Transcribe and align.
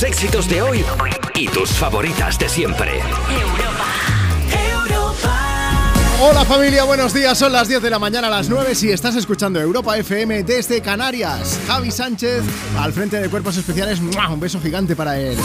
tus 0.00 0.08
éxitos 0.08 0.48
de 0.48 0.62
hoy 0.62 0.84
y 1.34 1.46
tus 1.48 1.70
favoritas 1.72 2.38
de 2.38 2.48
siempre. 2.48 3.00
Hola 6.22 6.44
familia, 6.46 6.84
buenos 6.84 7.12
días. 7.12 7.36
Son 7.36 7.52
las 7.52 7.68
10 7.68 7.82
de 7.82 7.90
la 7.90 7.98
mañana 7.98 8.28
a 8.28 8.30
las 8.30 8.48
9 8.48 8.74
si 8.74 8.90
estás 8.90 9.16
escuchando 9.16 9.60
Europa 9.60 9.98
FM 9.98 10.42
desde 10.44 10.80
Canarias. 10.80 11.60
Javi 11.66 11.90
Sánchez 11.90 12.42
al 12.78 12.92
frente 12.94 13.20
de 13.20 13.28
Cuerpos 13.28 13.58
Especiales. 13.58 14.00
Un 14.00 14.40
beso 14.40 14.60
gigante 14.60 14.96
para 14.96 15.18
él. 15.18 15.36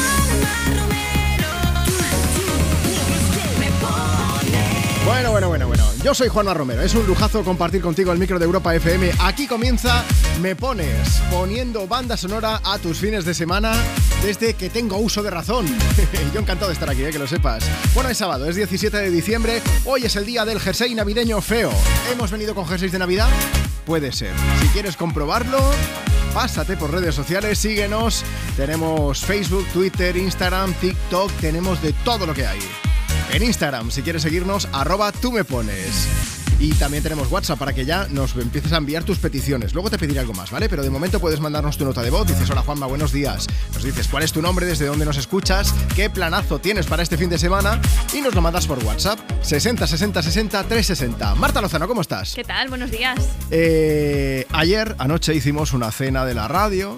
Bueno, 5.36 5.50
bueno, 5.50 5.68
bueno. 5.68 5.84
Yo 6.02 6.14
soy 6.14 6.30
Juanma 6.30 6.54
Romero. 6.54 6.82
Es 6.82 6.96
un 6.96 7.06
lujazo 7.06 7.44
compartir 7.44 7.82
contigo 7.82 8.14
el 8.14 8.18
micro 8.18 8.40
de 8.40 8.46
Europa 8.46 8.74
FM. 8.74 9.12
Aquí 9.20 9.48
comienza 9.48 10.06
Me 10.40 10.56
Pones, 10.56 11.22
poniendo 11.30 11.86
banda 11.88 12.16
sonora 12.16 12.62
a 12.64 12.80
tus 12.80 13.00
fines 13.00 13.26
de 13.26 13.34
semana 13.34 13.74
desde 14.24 14.54
que 14.54 14.70
tengo 14.70 14.96
uso 14.96 15.22
de 15.22 15.32
razón. 15.32 15.66
Yo 16.34 16.40
encantado 16.40 16.70
de 16.70 16.76
estar 16.76 16.90
aquí, 16.90 17.04
eh, 17.04 17.10
que 17.10 17.20
lo 17.20 17.28
sepas. 17.28 17.66
Bueno, 17.94 18.10
es 18.10 18.18
sábado, 18.18 18.48
es 18.48 18.56
17 18.56 18.96
de 18.96 19.12
diciembre. 19.12 19.62
Hoy 19.84 20.06
es 20.06 20.16
el 20.16 20.26
día 20.26 20.46
del 20.46 20.62
jersey 20.62 20.96
navideño 20.96 21.42
feo. 21.42 21.70
¿Hemos 22.14 22.32
venido 22.32 22.56
con 22.56 22.66
jerseys 22.66 22.94
de 22.94 23.00
Navidad? 23.00 23.28
Puede 23.86 24.14
ser. 24.14 24.32
Si 24.62 24.68
quieres 24.70 24.96
comprobarlo, 24.96 25.60
pásate 26.34 26.78
por 26.78 26.94
redes 26.94 27.14
sociales, 27.14 27.60
síguenos. 27.60 28.24
Tenemos 28.56 29.20
Facebook, 29.20 29.68
Twitter, 29.74 30.16
Instagram, 30.16 30.74
TikTok, 30.76 31.30
tenemos 31.42 31.82
de 31.82 31.92
todo 32.06 32.26
lo 32.26 32.34
que 32.34 32.48
hay 32.48 32.85
en 33.36 33.44
Instagram. 33.44 33.92
Si 33.92 34.02
quieres 34.02 34.22
seguirnos, 34.22 34.68
arroba 34.72 35.12
tú 35.12 35.32
me 35.32 35.44
pones. 35.44 36.08
Y 36.58 36.72
también 36.76 37.04
tenemos 37.04 37.30
WhatsApp 37.30 37.60
para 37.60 37.74
que 37.74 37.84
ya 37.84 38.08
nos 38.10 38.34
empieces 38.38 38.72
a 38.72 38.78
enviar 38.78 39.04
tus 39.04 39.18
peticiones. 39.18 39.74
Luego 39.74 39.90
te 39.90 39.98
pediré 39.98 40.22
algo 40.22 40.34
más, 40.34 40.52
¿vale? 40.52 40.70
Pero 40.70 40.84
de 40.84 40.90
momento 40.90 41.20
puedes 41.20 41.42
mandarnos 41.42 41.78
tu 41.78 41.84
nota 41.84 42.02
de 42.02 42.12
voz. 42.12 42.26
Dices, 42.26 42.50
hola 42.50 42.62
Juanma, 42.62 42.86
buenos 42.86 43.12
días. 43.12 43.46
Nos 43.74 43.84
dices 43.84 44.08
cuál 44.08 44.24
es 44.24 44.32
tu 44.32 44.42
nombre, 44.42 44.66
desde 44.66 44.86
dónde 44.86 45.04
nos 45.04 45.18
escuchas, 45.18 45.74
qué 45.96 46.10
planazo 46.10 46.60
tienes 46.60 46.86
para 46.86 47.04
este 47.04 47.18
fin 47.18 47.30
de 47.30 47.38
semana 47.38 47.82
y 48.14 48.22
nos 48.22 48.34
lo 48.34 48.42
mandas 48.42 48.68
por 48.68 48.82
WhatsApp. 48.86 49.20
60 49.42 49.86
60 49.86 50.24
60 50.24 50.64
360. 50.64 51.36
Marta 51.36 51.60
Lozano, 51.60 51.90
¿cómo 51.90 52.02
estás? 52.02 52.34
¿Qué 52.36 52.46
tal? 52.46 52.70
Buenos 52.70 52.90
días. 52.90 53.20
Eh, 53.52 54.48
ayer, 54.54 54.96
anoche, 54.98 55.36
hicimos 55.36 55.74
una 55.74 55.92
cena 55.92 56.24
de 56.24 56.36
la 56.36 56.48
radio. 56.48 56.98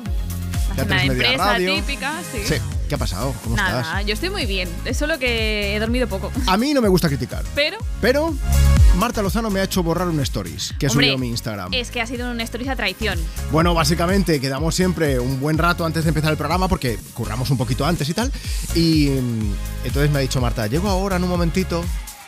De 0.75 0.83
empresa 0.83 1.55
típica, 1.57 2.13
sí. 2.31 2.41
Sí. 2.45 2.76
¿Qué 2.87 2.95
ha 2.95 2.97
pasado? 2.97 3.33
¿Cómo 3.43 3.55
Nada, 3.55 3.81
estás? 3.81 4.05
yo 4.05 4.13
estoy 4.13 4.29
muy 4.29 4.45
bien. 4.45 4.69
Es 4.85 4.97
solo 4.97 5.19
que 5.19 5.75
he 5.75 5.79
dormido 5.79 6.07
poco. 6.07 6.31
A 6.45 6.57
mí 6.57 6.73
no 6.73 6.81
me 6.81 6.87
gusta 6.87 7.07
criticar. 7.09 7.43
Pero. 7.53 7.77
Pero 8.01 8.33
Marta 8.97 9.21
Lozano 9.21 9.49
me 9.49 9.59
ha 9.59 9.63
hecho 9.63 9.83
borrar 9.83 10.07
un 10.07 10.19
stories 10.21 10.73
que 10.79 10.85
he 10.85 10.89
Hombre, 10.89 11.07
subido 11.07 11.15
a 11.17 11.19
mi 11.19 11.27
Instagram. 11.29 11.73
Es 11.73 11.91
que 11.91 12.01
ha 12.01 12.07
sido 12.07 12.31
un 12.31 12.39
stories 12.41 12.69
a 12.69 12.75
traición. 12.75 13.19
Bueno, 13.51 13.73
básicamente 13.73 14.39
quedamos 14.39 14.73
siempre 14.75 15.19
un 15.19 15.39
buen 15.39 15.57
rato 15.57 15.85
antes 15.85 16.03
de 16.05 16.09
empezar 16.09 16.31
el 16.31 16.37
programa 16.37 16.67
porque 16.67 16.97
curramos 17.13 17.49
un 17.51 17.57
poquito 17.57 17.85
antes 17.85 18.07
y 18.09 18.13
tal. 18.13 18.31
Y 18.73 19.09
mm, 19.09 19.53
entonces 19.85 20.09
me 20.11 20.19
ha 20.19 20.21
dicho 20.21 20.39
Marta, 20.41 20.67
llego 20.67 20.87
ahora 20.87 21.17
en 21.17 21.23
un 21.23 21.29
momentito. 21.29 21.83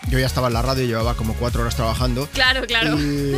Yo 0.09 0.17
ya 0.17 0.25
estaba 0.25 0.47
en 0.47 0.53
la 0.53 0.61
radio, 0.61 0.85
llevaba 0.85 1.13
como 1.15 1.33
cuatro 1.35 1.61
horas 1.61 1.75
trabajando. 1.75 2.27
Claro, 2.33 2.65
claro. 2.65 2.97
Y, 2.99 3.35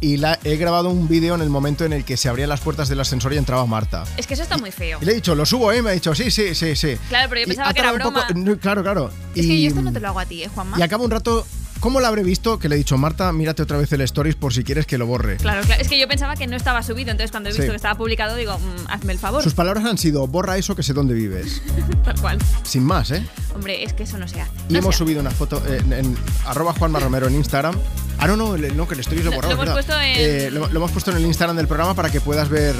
y 0.00 0.16
la- 0.18 0.38
he 0.44 0.56
grabado 0.56 0.90
un 0.90 1.08
vídeo 1.08 1.34
en 1.34 1.40
el 1.40 1.48
momento 1.48 1.84
en 1.84 1.92
el 1.94 2.04
que 2.04 2.16
se 2.16 2.28
abrían 2.28 2.48
las 2.50 2.60
puertas 2.60 2.88
del 2.88 3.00
ascensor 3.00 3.32
y 3.32 3.38
entraba 3.38 3.64
Marta. 3.66 4.04
Es 4.16 4.26
que 4.26 4.34
eso 4.34 4.42
está 4.42 4.58
muy 4.58 4.72
feo. 4.72 4.98
Y 5.00 5.04
le 5.06 5.12
he 5.12 5.14
dicho, 5.14 5.34
lo 5.34 5.46
subo, 5.46 5.72
¿eh? 5.72 5.80
Me 5.80 5.90
ha 5.90 5.92
dicho, 5.92 6.14
sí, 6.14 6.30
sí, 6.30 6.54
sí, 6.54 6.76
sí. 6.76 6.96
Claro, 7.08 7.28
pero 7.30 7.40
yo 7.42 7.46
pensaba 7.46 7.72
que 7.72 7.80
era 7.80 7.92
broma. 7.92 8.26
poco- 8.26 8.38
no, 8.38 8.58
claro, 8.58 8.82
claro. 8.82 9.10
Es 9.34 9.44
y, 9.44 9.48
que 9.48 9.62
yo 9.62 9.68
esto 9.68 9.80
no 9.82 9.92
te 9.92 10.00
lo 10.00 10.08
hago 10.08 10.20
a 10.20 10.26
ti, 10.26 10.42
¿eh, 10.42 10.48
Juanma? 10.48 10.78
y 10.78 10.82
acaba 10.82 11.02
un 11.04 11.10
rato, 11.10 11.46
¿cómo 11.82 12.00
la 12.00 12.08
habré 12.08 12.22
visto? 12.22 12.58
Que 12.58 12.70
le 12.70 12.76
he 12.76 12.78
dicho, 12.78 12.96
Marta, 12.96 13.30
mírate 13.32 13.60
otra 13.60 13.76
vez 13.76 13.92
el 13.92 14.00
stories 14.00 14.36
por 14.36 14.54
si 14.54 14.64
quieres 14.64 14.86
que 14.86 14.96
lo 14.96 15.06
borre. 15.06 15.36
Claro, 15.36 15.60
claro. 15.66 15.82
Es 15.82 15.88
que 15.88 15.98
yo 16.00 16.08
pensaba 16.08 16.36
que 16.36 16.46
no 16.46 16.56
estaba 16.56 16.82
subido, 16.82 17.10
entonces 17.10 17.30
cuando 17.30 17.50
he 17.50 17.52
visto 17.52 17.64
Sí. 17.64 17.68
que 17.70 17.76
estaba 17.76 17.96
publicado 17.96 18.36
digo, 18.36 18.58
mm, 18.58 18.86
hazme 18.90 19.12
el 19.12 19.18
favor. 19.18 19.42
Sus 19.42 19.52
palabras 19.52 19.84
han 19.84 19.98
sido, 19.98 20.26
borra 20.26 20.56
eso 20.56 20.74
que 20.74 20.82
sé 20.82 20.94
dónde 20.94 21.12
vives. 21.12 21.60
Tal 22.04 22.18
cual. 22.20 22.38
Sin 22.62 22.84
más, 22.84 23.10
¿eh? 23.10 23.26
Hombre, 23.54 23.84
es 23.84 23.92
que 23.92 24.04
eso 24.04 24.16
no 24.16 24.26
se 24.28 24.40
hace. 24.40 24.50
Y 24.68 24.72
No 24.72 24.78
hemos 24.78 24.94
hace. 24.94 25.04
subido 25.04 25.20
una 25.20 25.30
foto 25.32 25.62
en, 25.66 25.92
en 25.92 26.16
arroba 26.46 26.72
Juanma 26.72 27.00
Romero 27.00 27.26
en 27.26 27.34
Instagram. 27.34 27.74
Ah, 28.18 28.26
no, 28.28 28.36
no, 28.36 28.56
no 28.56 28.86
que 28.88 28.94
el 28.94 29.00
stories 29.00 29.24
lo 29.24 29.32
he 29.32 29.36
Lo- 29.42 29.50
hemos 29.50 29.68
puesto 29.70 29.92
en- 30.00 30.14
Eh, 30.16 30.50
lo, 30.52 30.68
lo 30.68 30.76
hemos 30.78 30.92
puesto 30.92 31.10
en 31.10 31.16
el 31.18 31.26
Instagram 31.26 31.56
del 31.56 31.66
programa 31.66 31.94
para 31.94 32.10
que 32.10 32.20
puedas 32.20 32.48
ver 32.48 32.74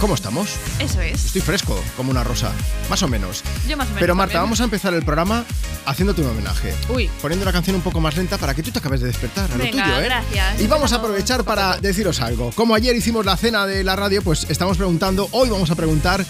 cómo 0.00 0.14
estamos. 0.14 0.56
Eso 0.78 1.00
es. 1.00 1.26
Estoy 1.26 1.40
fresco, 1.40 1.82
como 1.96 2.10
una 2.10 2.24
rosa. 2.24 2.52
Más 2.90 3.02
o 3.02 3.08
menos. 3.08 3.42
Yo 3.68 3.76
más 3.76 3.86
o 3.86 3.90
menos. 3.90 4.00
Pero 4.00 4.14
Marta, 4.14 4.34
también. 4.34 4.46
vamos 4.46 4.60
a 4.60 4.64
empezar 4.64 4.94
el 4.94 5.02
programa 5.02 5.44
haciéndote 5.86 6.22
un 6.22 6.28
homenaje. 6.28 6.74
Uy. 6.88 7.10
Poniendo 7.22 7.44
una 7.44 7.52
canción 7.52 7.76
un 7.76 7.82
poco 7.82 8.00
más 8.00 8.16
lenta 8.16 8.38
para 8.38 8.54
que 8.54 8.62
tú 8.62 8.70
te 8.70 8.78
acabes 8.78 9.00
de 9.00 9.06
despertar 9.06 9.50
a 9.50 9.56
lo 9.56 9.64
tuyo, 9.64 10.00
¿eh? 10.00 10.04
gracias. 10.04 10.60
Y 10.60 10.66
vamos 10.66 10.92
a 10.92 10.96
aprovechar 10.96 11.44
para 11.44 11.78
deciros 11.78 12.20
algo. 12.20 12.50
Como 12.52 12.74
ayer 12.74 12.94
hicimos 12.96 13.24
la 13.24 13.36
cena 13.36 13.66
de 13.66 13.84
la 13.84 13.96
radio, 13.96 14.22
pues 14.22 14.46
estamos 14.48 14.76
preguntando, 14.76 15.28
hoy 15.32 15.48
vamos 15.48 15.70
a 15.70 15.74
preguntar 15.74 16.24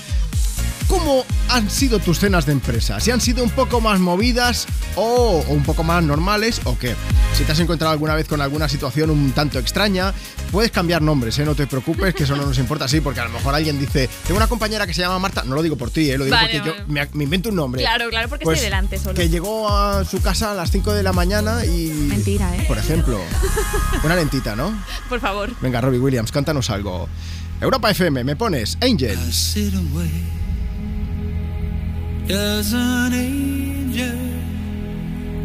¿Cómo 0.88 1.24
han 1.48 1.68
sido 1.68 1.98
tus 1.98 2.20
cenas 2.20 2.46
de 2.46 2.52
empresa? 2.52 3.00
¿Si 3.00 3.10
han 3.10 3.20
sido 3.20 3.42
un 3.42 3.50
poco 3.50 3.80
más 3.80 3.98
movidas 3.98 4.66
o, 4.94 5.42
o 5.46 5.52
un 5.52 5.64
poco 5.64 5.82
más 5.82 6.02
normales 6.04 6.60
o 6.64 6.78
qué? 6.78 6.94
Si 7.34 7.42
te 7.42 7.52
has 7.52 7.58
encontrado 7.58 7.92
alguna 7.92 8.14
vez 8.14 8.28
con 8.28 8.40
alguna 8.40 8.68
situación 8.68 9.10
un 9.10 9.32
tanto 9.32 9.58
extraña, 9.58 10.14
puedes 10.52 10.70
cambiar 10.70 11.02
nombres, 11.02 11.38
¿eh? 11.40 11.44
no 11.44 11.56
te 11.56 11.66
preocupes, 11.66 12.14
que 12.14 12.22
eso 12.22 12.36
no 12.36 12.46
nos 12.46 12.58
importa, 12.58 12.86
sí, 12.86 13.00
porque 13.00 13.18
a 13.20 13.24
lo 13.24 13.30
mejor 13.30 13.54
alguien 13.54 13.80
dice, 13.80 14.08
tengo 14.26 14.38
una 14.38 14.46
compañera 14.46 14.86
que 14.86 14.94
se 14.94 15.00
llama 15.00 15.18
Marta, 15.18 15.42
no 15.44 15.56
lo 15.56 15.62
digo 15.62 15.76
por 15.76 15.90
ti, 15.90 16.08
¿eh? 16.10 16.18
lo 16.18 16.24
digo 16.24 16.36
Vale, 16.36 16.60
porque 16.60 16.70
vale. 16.70 16.82
yo 16.86 16.92
me, 16.92 17.08
me 17.14 17.24
invento 17.24 17.48
un 17.48 17.56
nombre. 17.56 17.82
Claro, 17.82 18.08
claro, 18.08 18.28
porque 18.28 18.44
Pues, 18.44 18.58
estoy 18.58 18.66
delante 18.70 18.98
solo. 18.98 19.14
Que 19.14 19.28
llegó 19.28 19.68
a 19.68 20.04
su 20.04 20.22
casa 20.22 20.52
a 20.52 20.54
las 20.54 20.70
5 20.70 20.94
de 20.94 21.02
la 21.02 21.12
mañana 21.12 21.64
y... 21.64 21.88
Mentira, 22.08 22.54
¿eh? 22.56 22.64
Por 22.68 22.78
ejemplo, 22.78 23.20
una 24.04 24.14
lentita, 24.14 24.54
¿no? 24.54 24.72
Por 25.08 25.18
favor. 25.20 25.50
Venga, 25.60 25.80
Robbie 25.80 25.98
Williams, 25.98 26.30
cántanos 26.30 26.70
algo. 26.70 27.08
Europa 27.60 27.90
FM, 27.90 28.22
me 28.22 28.36
pones 28.36 28.78
Angels. 28.80 29.56
Does 32.26 32.74
an 32.74 33.12
angel 33.12 34.18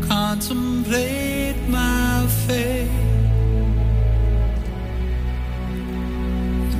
contemplate 0.07 1.55
my 1.67 2.25
fate? 2.47 2.89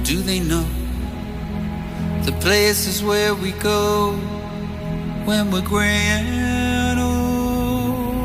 Do 0.03 0.23
they 0.23 0.39
know 0.39 0.65
the 2.23 2.31
places 2.41 3.03
where 3.03 3.35
we 3.35 3.51
go 3.51 4.13
when 5.25 5.51
we're 5.51 5.61
gray 5.61 5.85
and 5.85 6.99
old? 6.99 7.11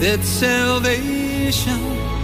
that 0.00 0.24
salvation 0.24 2.23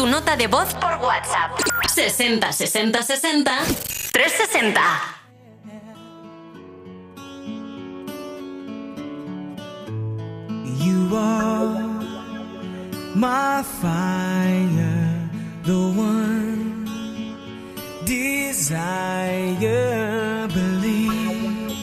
tu 0.00 0.06
nota 0.06 0.34
de 0.34 0.46
voz 0.46 0.72
por 0.80 0.92
WhatsApp. 1.02 1.60
60 1.94 2.52
60 2.52 3.02
60 3.02 3.52
360. 4.12 4.80
You 10.78 11.14
are 11.14 11.68
my 13.14 13.62
fire, 13.62 15.28
the 15.64 15.92
one 15.94 16.86
desire. 18.06 19.28
Believe 20.48 21.76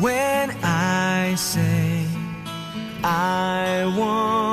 when 0.00 0.50
I 0.62 1.34
say 1.36 2.06
I 3.04 3.84
want. 3.98 4.51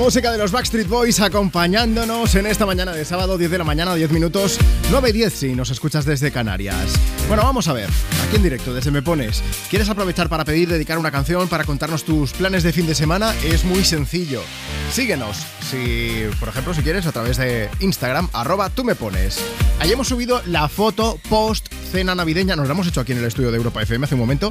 Música 0.00 0.32
de 0.32 0.38
los 0.38 0.50
Backstreet 0.50 0.88
Boys 0.88 1.20
acompañándonos 1.20 2.34
en 2.34 2.46
esta 2.46 2.64
mañana 2.64 2.92
de 2.92 3.04
sábado, 3.04 3.36
10 3.36 3.50
de 3.50 3.58
la 3.58 3.64
mañana, 3.64 3.94
10 3.94 4.10
minutos, 4.12 4.58
9 4.90 5.10
y 5.10 5.12
10 5.12 5.32
si 5.32 5.54
nos 5.54 5.70
escuchas 5.70 6.06
desde 6.06 6.32
Canarias. 6.32 6.86
Bueno, 7.28 7.42
vamos 7.42 7.68
a 7.68 7.74
ver, 7.74 7.90
aquí 8.26 8.36
en 8.36 8.42
directo, 8.42 8.72
desde 8.72 8.90
Me 8.90 9.02
Pones. 9.02 9.42
¿Quieres 9.68 9.90
aprovechar 9.90 10.30
para 10.30 10.46
pedir, 10.46 10.70
dedicar 10.70 10.96
una 10.96 11.10
canción, 11.10 11.48
para 11.48 11.64
contarnos 11.64 12.04
tus 12.04 12.32
planes 12.32 12.62
de 12.62 12.72
fin 12.72 12.86
de 12.86 12.94
semana? 12.94 13.34
Es 13.44 13.62
muy 13.64 13.84
sencillo. 13.84 14.42
Síguenos, 14.90 15.36
si, 15.70 16.24
por 16.40 16.48
ejemplo, 16.48 16.72
si 16.72 16.80
quieres, 16.80 17.06
a 17.06 17.12
través 17.12 17.36
de 17.36 17.68
Instagram, 17.80 18.30
arroba 18.32 18.70
tú 18.70 18.84
me 18.84 18.94
pones. 18.94 19.38
Ahí 19.80 19.92
hemos 19.92 20.08
subido 20.08 20.40
la 20.46 20.70
foto 20.70 21.20
post 21.28 21.68
cena 21.92 22.14
navideña, 22.14 22.56
nos 22.56 22.68
la 22.68 22.72
hemos 22.72 22.86
hecho 22.86 23.02
aquí 23.02 23.12
en 23.12 23.18
el 23.18 23.26
estudio 23.26 23.50
de 23.50 23.58
Europa 23.58 23.82
FM 23.82 24.06
hace 24.06 24.14
un 24.14 24.20
momento 24.22 24.50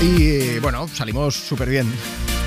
y 0.00 0.60
bueno, 0.60 0.86
salimos 0.86 1.34
súper 1.34 1.68
bien. 1.68 1.92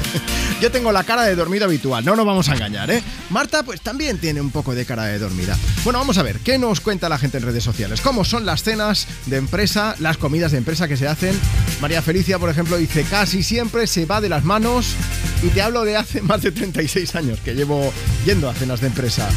Yo 0.60 0.72
tengo 0.72 0.92
la 0.92 1.04
cara 1.04 1.24
de 1.24 1.36
dormida 1.36 1.66
habitual, 1.66 2.04
no 2.04 2.16
nos 2.16 2.26
vamos 2.26 2.50
a 2.50 2.54
engañar, 2.56 2.90
¿eh? 2.90 3.04
Marta, 3.30 3.62
pues 3.62 3.80
también 3.80 4.18
tiene 4.18 4.42
un 4.42 4.50
poco 4.50 4.74
de 4.74 4.86
cara 4.86 5.06
de 5.06 5.20
dormida. 5.20 5.56
Bueno, 5.84 6.00
vamos 6.00 6.18
a 6.18 6.24
ver, 6.24 6.40
¿qué 6.40 6.58
nos 6.58 6.82
cuenta 6.82 7.10
la 7.10 7.20
gente 7.20 7.38
en 7.38 7.44
redes 7.44 7.64
sociales? 7.64 8.02
¿Cómo 8.02 8.26
son 8.26 8.44
las 8.44 8.64
cenas 8.64 9.08
de 9.28 9.38
empresa, 9.38 9.96
las 10.00 10.18
comidas 10.18 10.52
de 10.52 10.58
empresa 10.58 10.88
que 10.88 10.98
se 10.98 11.08
hacen? 11.08 11.40
María 11.80 12.02
Felicia, 12.02 12.40
por 12.40 12.50
ejemplo, 12.50 12.76
dice, 12.78 13.04
casi 13.04 13.44
siempre 13.44 13.86
se 13.86 14.08
va 14.08 14.20
de 14.20 14.30
las 14.30 14.44
manos 14.44 14.96
y 15.44 15.50
te 15.50 15.62
hablo 15.62 15.86
de 15.86 15.96
hace 15.96 16.24
más 16.24 16.42
de 16.42 16.52
36 16.52 17.14
años 17.14 17.40
que 17.42 17.54
llevo 17.54 17.94
yendo 18.26 18.50
a 18.50 18.56
cenas 18.56 18.82
de 18.82 18.88
empresa. 18.88 19.30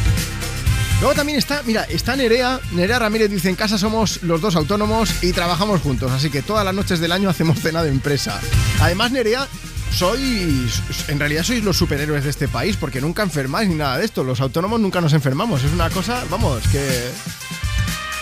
Luego 1.01 1.15
también 1.15 1.39
está, 1.39 1.63
mira, 1.65 1.85
está 1.85 2.17
Nerea. 2.17 2.61
Nerea 2.73 2.99
Ramírez 2.99 3.31
dice, 3.31 3.51
en 3.51 3.57
casa 3.57 3.77
somos 3.77 4.23
los 4.23 4.41
dos 4.41 4.57
autónomos 4.57 5.23
y 5.23 5.33
trabajamos 5.33 5.83
juntos, 5.83 6.13
así 6.13 6.31
que 6.31 6.41
todas 6.41 6.65
las 6.65 6.75
noches 6.75 6.99
del 6.99 7.13
año 7.13 7.29
hacemos 7.29 7.59
cena 7.61 7.83
de 7.83 7.91
empresa. 7.91 8.41
Además, 8.81 9.13
Nerea, 9.13 9.49
sois, 9.93 10.83
en 11.09 11.19
realidad 11.19 11.43
sois 11.43 11.63
los 11.63 11.77
superhéroes 11.77 12.25
de 12.25 12.31
este 12.31 12.49
país, 12.49 12.77
porque 12.77 13.01
nunca 13.01 13.23
enfermáis 13.23 13.69
ni 13.69 13.75
nada 13.75 13.99
de 13.99 14.05
esto. 14.05 14.25
Los 14.25 14.41
autónomos 14.41 14.81
nunca 14.81 15.01
nos 15.01 15.13
enfermamos. 15.13 15.63
Es 15.65 15.73
una 15.73 15.91
cosa, 15.91 16.25
vamos, 16.31 16.63
que... 16.69 17.11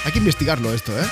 Hay 0.05 0.13
que 0.13 0.19
investigarlo 0.19 0.73
esto, 0.73 0.99
¿eh? 0.99 1.05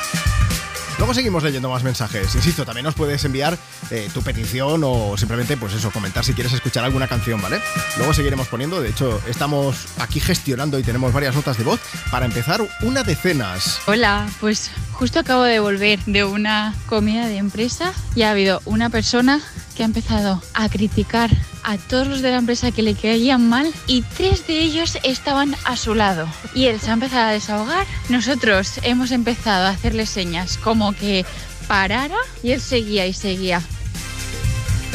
Luego 0.99 1.13
seguimos 1.13 1.43
leyendo 1.43 1.69
más 1.69 1.83
mensajes. 1.83 2.35
Insisto, 2.35 2.65
también 2.65 2.85
nos 2.85 2.95
puedes 2.95 3.23
enviar 3.27 3.59
eh, 3.91 4.09
tu 4.15 4.23
petición 4.23 4.81
o 4.83 5.15
simplemente, 5.19 5.59
pues 5.59 5.75
eso, 5.75 5.91
comentar 5.91 6.25
si 6.25 6.33
quieres 6.33 6.55
escuchar 6.55 6.85
alguna 6.85 7.07
canción, 7.07 7.43
¿vale? 7.43 7.61
Luego 7.99 8.15
seguiremos 8.15 8.49
poniendo. 8.49 8.81
De 8.81 8.89
hecho, 8.89 9.21
estamos 9.29 9.77
aquí 9.99 10.21
gestionando 10.21 10.79
y 10.79 10.83
tenemos 10.83 11.13
varias 11.13 11.35
notas 11.35 11.59
de 11.59 11.65
voz 11.65 11.81
para 12.11 12.25
empezar 12.25 12.67
una 12.81 13.03
de 13.03 13.15
cenas. 13.15 13.79
Hola, 13.87 14.27
pues 14.41 14.71
justo 14.93 15.21
acabo 15.21 15.43
de 15.43 15.61
volver 15.61 15.99
de 16.07 16.25
una 16.25 16.75
comida 16.87 17.27
de 17.27 17.37
empresa 17.37 17.93
y 18.15 18.23
ha 18.23 18.31
habido 18.31 18.63
una 18.65 18.89
persona 18.89 19.43
que 19.77 19.83
ha 19.83 19.87
empezado 19.87 20.43
a 20.55 20.69
criticar 20.69 21.31
a 21.63 21.77
todos 21.77 22.07
los 22.07 22.23
de 22.23 22.31
la 22.31 22.39
empresa 22.39 22.73
que 22.73 22.83
le 22.83 22.95
caían 22.95 23.49
mal 23.49 23.73
y 23.87 24.03
tres 24.03 24.47
de 24.47 24.61
ellos 24.61 24.99
estaban 25.03 25.55
a 25.65 25.77
su 25.77 25.95
lado. 25.95 26.27
Y 26.55 26.67
él 26.67 26.81
se 26.81 26.91
ha 26.91 26.95
empezado 26.95 27.27
a 27.27 27.33
desahogar. 27.33 27.87
Nosotros 28.09 28.81
hemos 28.83 29.11
empezado 29.11 29.67
a 29.67 29.71
hacerle 29.71 30.07
señas 30.07 30.57
como 30.59 30.93
que 30.93 31.25
parara 31.69 32.19
y 32.43 32.53
él 32.53 32.61
seguía 32.61 33.07
y 33.07 33.13
seguía. 33.13 33.63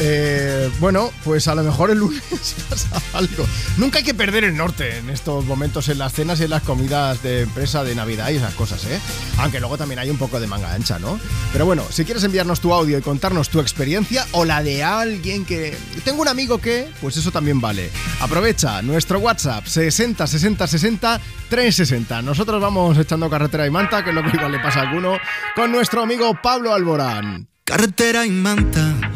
Eh, 0.04 0.68
bueno, 0.80 1.12
pues 1.22 1.46
a 1.46 1.54
lo 1.54 1.62
mejor 1.62 1.92
el 1.92 1.98
lunes 1.98 2.22
pasa 2.70 3.00
algo. 3.12 3.46
Nunca 3.76 3.98
hay 3.98 4.04
que 4.04 4.14
perder 4.14 4.42
el 4.42 4.56
norte 4.56 4.96
en 4.96 5.08
estos 5.10 5.44
momentos 5.44 5.88
en 5.88 5.98
las 5.98 6.12
cenas 6.12 6.40
y 6.40 6.44
en 6.44 6.50
las 6.50 6.62
comidas 6.64 7.22
de 7.22 7.42
empresa 7.42 7.84
de 7.84 7.94
Navidad 7.94 8.30
y 8.30 8.36
esas 8.36 8.52
cosas, 8.54 8.84
¿eh? 8.86 8.98
Aunque 9.38 9.60
luego 9.60 9.78
también 9.78 10.00
hay 10.00 10.10
un 10.10 10.18
poco 10.18 10.40
de 10.40 10.48
manga 10.48 10.74
ancha, 10.74 10.98
¿no? 10.98 11.20
Pero 11.52 11.66
bueno, 11.66 11.84
si 11.88 12.04
quieres 12.04 12.24
enviarnos 12.24 12.58
tu 12.58 12.74
audio 12.74 12.98
y 12.98 13.00
contarnos 13.00 13.48
tu 13.48 13.60
experiencia 13.60 14.26
o 14.32 14.44
la 14.44 14.60
de 14.64 14.82
alguien 14.82 15.44
que... 15.44 15.78
Tengo 16.04 16.22
un 16.22 16.28
amigo 16.28 16.58
que... 16.58 16.88
Pues 17.00 17.16
eso 17.16 17.30
también 17.30 17.60
vale. 17.60 17.88
Aprovecha 18.20 18.82
nuestro 18.82 19.20
WhatsApp 19.20 19.66
60 19.66 20.26
60 20.26 20.66
60 20.66 21.20
360. 21.48 22.22
Nosotros 22.22 22.60
vamos 22.60 22.98
echando 22.98 23.30
carretera 23.30 23.68
y 23.68 23.70
manta, 23.70 24.02
que 24.02 24.10
es 24.10 24.16
lo 24.16 24.22
que 24.24 24.36
igual 24.36 24.50
le 24.50 24.58
pasa 24.58 24.80
a 24.80 24.82
alguno, 24.88 25.16
con 25.54 25.70
nuestro 25.70 26.02
amigo 26.02 26.36
Pablo 26.42 26.74
Alborán. 26.74 27.46
Carretera 27.64 28.26
y 28.26 28.30
manta, 28.30 29.11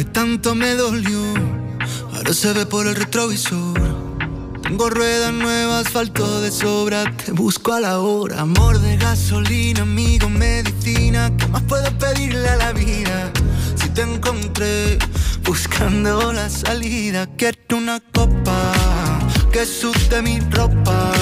que 0.00 0.04
tanto 0.06 0.54
me 0.54 0.76
dolió, 0.76 1.22
ahora 2.14 2.32
se 2.32 2.54
ve 2.54 2.64
por 2.64 2.86
el 2.86 2.94
retrovisor. 2.94 3.78
Tengo 4.62 4.88
ruedas 4.88 5.30
nuevas, 5.30 5.88
asfalto 5.88 6.40
de 6.40 6.50
sobra, 6.50 7.04
te 7.16 7.32
busco 7.32 7.74
a 7.74 7.80
la 7.80 8.00
hora. 8.00 8.40
Amor 8.40 8.78
de 8.78 8.96
gasolina, 8.96 9.82
amigo, 9.82 10.30
medicina, 10.30 11.30
¿qué 11.36 11.46
más 11.48 11.62
puedo 11.64 11.90
pedirle 11.98 12.48
a 12.48 12.56
la 12.56 12.72
vida? 12.72 13.30
Si 13.74 13.90
te 13.90 14.00
encontré 14.00 14.98
buscando 15.44 16.32
la 16.32 16.48
salida, 16.48 17.28
quiero 17.36 17.58
una 17.76 18.00
copa 18.00 18.72
que 19.52 19.66
sude 19.66 20.22
mi 20.22 20.40
ropa. 20.40 21.12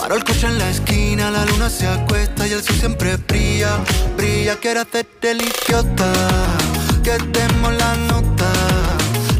Paro 0.00 0.16
el 0.16 0.24
coche 0.24 0.48
en 0.48 0.58
la 0.58 0.68
esquina, 0.68 1.30
la 1.30 1.44
luna 1.44 1.70
se 1.70 1.86
acuesta 1.86 2.44
y 2.48 2.54
el 2.54 2.62
sol 2.64 2.74
siempre 2.74 3.16
brilla, 3.18 3.78
brilla. 4.16 4.56
Quiero 4.56 4.80
hacerte 4.80 5.30
el 5.30 5.42
idiota, 5.42 6.12
que 7.04 7.18
demos 7.38 7.72
la 7.74 7.94
nota. 7.96 8.50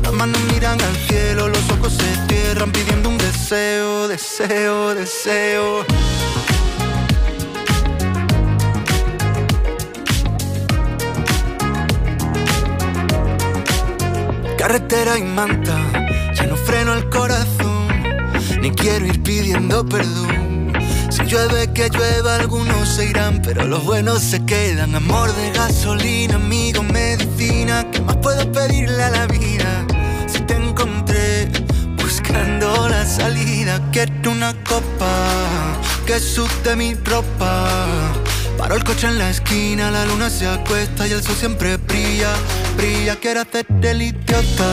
Las 0.02 0.12
manos 0.12 0.40
miran 0.52 0.78
al 0.80 0.96
cielo, 1.08 1.48
los 1.48 1.70
ojos 1.70 1.94
se 1.94 2.10
cierran 2.28 2.70
pidiendo 2.70 3.08
un 3.08 3.18
deseo, 3.18 4.06
deseo, 4.06 4.94
deseo. 4.94 5.84
Carretera 14.58 15.18
y 15.18 15.22
manta, 15.22 15.78
ya 16.34 16.46
no 16.46 16.56
freno 16.56 16.94
el 16.94 17.08
corazón, 17.08 17.88
ni 18.60 18.70
quiero 18.70 19.06
ir 19.06 19.22
pidiendo 19.22 19.84
perdón. 19.86 20.43
Si 21.14 21.22
llueve 21.26 21.72
que 21.72 21.88
llueva, 21.90 22.34
algunos 22.34 22.88
se 22.88 23.06
irán, 23.06 23.40
pero 23.40 23.64
los 23.66 23.84
buenos 23.84 24.20
se 24.20 24.44
quedan. 24.44 24.96
Amor 24.96 25.32
de 25.36 25.52
gasolina, 25.52 26.34
amigo, 26.34 26.82
medicina, 26.82 27.88
¿qué 27.92 28.00
más 28.00 28.16
puedo 28.16 28.50
pedirle 28.50 29.00
a 29.00 29.10
la 29.10 29.26
vida? 29.28 29.86
Si 30.26 30.40
te 30.40 30.54
encontré 30.54 31.48
buscando 32.02 32.88
la 32.88 33.06
salida, 33.06 33.80
quiero 33.92 34.32
una 34.32 34.54
copa 34.64 35.78
que 36.04 36.18
sude 36.18 36.74
mi 36.74 36.94
ropa. 36.94 37.68
Paro 38.58 38.74
el 38.74 38.82
coche 38.82 39.06
en 39.06 39.18
la 39.18 39.30
esquina, 39.30 39.92
la 39.92 40.04
luna 40.06 40.28
se 40.28 40.48
acuesta 40.48 41.06
y 41.06 41.12
el 41.12 41.22
sol 41.22 41.36
siempre 41.36 41.76
brilla, 41.76 42.34
brilla. 42.76 43.14
Quiero 43.14 43.42
hacerte 43.42 43.88
el 43.92 44.02
idiota, 44.02 44.72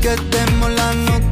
que 0.00 0.16
demos 0.30 0.70
la 0.70 0.94
nota. 0.94 1.31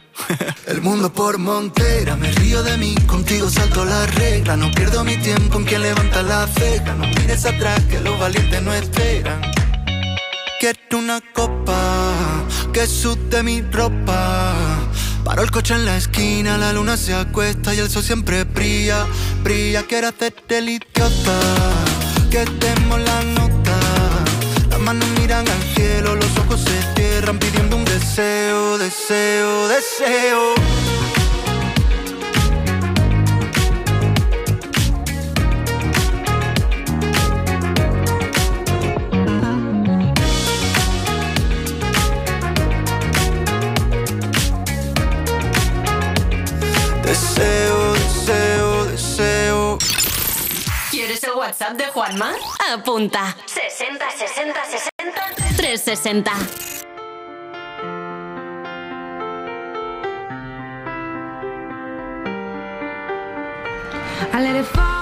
El 0.67 0.81
mundo 0.81 1.11
por 1.11 1.37
montera, 1.37 2.15
me 2.15 2.31
río 2.31 2.63
de 2.63 2.77
mí, 2.77 2.95
contigo 3.05 3.49
salto 3.49 3.83
la 3.85 4.05
regla. 4.05 4.55
No 4.55 4.71
pierdo 4.71 5.03
mi 5.03 5.17
tiempo 5.17 5.57
en 5.57 5.65
quien 5.65 5.81
levanta 5.81 6.21
la 6.21 6.47
ceja. 6.47 6.93
No 6.95 7.07
mires 7.07 7.45
atrás, 7.45 7.81
que 7.89 7.99
los 7.99 8.19
valientes 8.19 8.61
no 8.61 8.73
esperan. 8.73 9.41
Quiero 10.59 10.99
una 10.99 11.19
copa 11.33 12.21
que 12.71 12.85
sude 12.87 13.43
mi 13.43 13.61
ropa. 13.61 14.53
Paro 15.23 15.43
el 15.43 15.51
coche 15.51 15.73
en 15.73 15.85
la 15.85 15.97
esquina, 15.97 16.57
la 16.57 16.73
luna 16.73 16.97
se 16.97 17.13
acuesta 17.13 17.73
y 17.73 17.79
el 17.79 17.89
sol 17.89 18.03
siempre 18.03 18.43
brilla, 18.43 19.05
brilla. 19.43 19.83
Quiero 19.83 20.07
hacerte 20.07 20.59
el 20.59 20.69
idiota, 20.69 21.39
que 22.29 22.45
demos 22.59 22.99
la 22.99 23.23
nota. 23.23 23.79
Las 24.69 24.79
manos 24.79 25.07
miran 25.19 25.47
al 25.47 25.63
cielo, 25.75 26.15
los 26.15 26.37
ojos 26.37 26.61
se 26.61 27.00
cierran 27.21 27.37
pidiendo 27.37 27.75
un 27.75 27.85
deseo, 27.85 28.79
deseo, 28.79 29.67
deseo. 29.67 30.55
Deseo, 47.03 47.93
deseo, 47.93 48.85
deseo. 48.85 49.77
¿Quieres 50.89 51.23
el 51.23 51.33
WhatsApp 51.33 51.73
de 51.73 51.85
Juanma? 51.85 52.33
Apunta. 52.73 53.35
60 53.45 54.09
60 54.09 54.65
60 54.65 55.21
360. 55.57 56.90
I 64.29 64.43
let 64.43 64.55
it 64.55 64.65
fall. 64.65 65.00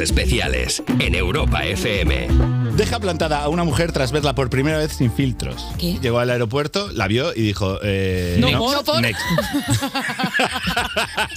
Especiales 0.00 0.82
en 0.98 1.14
Europa 1.14 1.64
FM. 1.64 2.28
Deja 2.76 2.98
plantada 3.00 3.42
a 3.42 3.48
una 3.48 3.64
mujer 3.64 3.92
tras 3.92 4.10
verla 4.12 4.34
por 4.34 4.48
primera 4.48 4.78
vez 4.78 4.92
sin 4.92 5.12
filtros. 5.12 5.66
¿Qué? 5.78 5.98
Llegó 6.00 6.18
al 6.18 6.30
aeropuerto, 6.30 6.90
la 6.92 7.06
vio 7.08 7.32
y 7.34 7.42
dijo... 7.42 7.78
Eh, 7.82 8.36
No, 8.40 8.50
no 8.50 8.82
por. 8.84 9.02
next. 9.02 9.20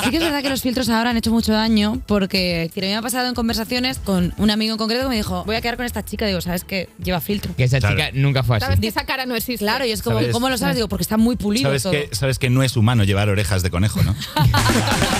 Sí 0.03 0.09
que 0.09 0.17
es 0.17 0.23
verdad 0.23 0.41
que 0.41 0.49
los 0.49 0.61
filtros 0.61 0.89
ahora 0.89 1.09
han 1.09 1.17
hecho 1.17 1.31
mucho 1.31 1.51
daño 1.51 1.99
porque 2.07 2.71
que 2.73 2.81
me 2.81 2.95
ha 2.95 3.01
pasado 3.01 3.27
en 3.27 3.33
conversaciones 3.35 3.99
con 3.99 4.33
un 4.37 4.51
amigo 4.51 4.73
en 4.73 4.77
concreto 4.77 5.03
que 5.03 5.09
me 5.09 5.15
dijo, 5.15 5.43
voy 5.45 5.55
a 5.55 5.61
quedar 5.61 5.75
con 5.75 5.85
esta 5.85 6.03
chica. 6.05 6.25
Digo, 6.25 6.39
¿sabes 6.41 6.63
qué? 6.63 6.89
Lleva 7.03 7.19
filtro. 7.19 7.53
Que 7.55 7.65
esa 7.65 7.79
Claro. 7.79 7.95
chica 7.97 8.09
nunca 8.13 8.43
fue 8.43 8.57
así. 8.57 8.65
Sabes 8.65 8.79
que 8.79 8.87
esa 8.87 9.05
cara 9.05 9.25
no 9.25 9.35
existe. 9.35 9.65
Claro, 9.65 9.85
y 9.85 9.91
es 9.91 10.01
como, 10.01 10.17
¿Sabes? 10.19 10.31
¿cómo 10.33 10.49
lo 10.49 10.57
sabes? 10.57 10.75
Digo, 10.75 10.87
porque 10.87 11.03
está 11.03 11.17
muy 11.17 11.35
pulido 11.35 11.67
¿Sabes 11.69 11.83
todo. 11.83 11.91
que, 11.91 12.09
sabes 12.13 12.39
que 12.39 12.49
no 12.49 12.63
es 12.63 12.77
humano 12.77 13.03
llevar 13.03 13.27
orejas 13.29 13.63
de 13.63 13.69
conejo, 13.69 14.01
¿no? 14.03 14.15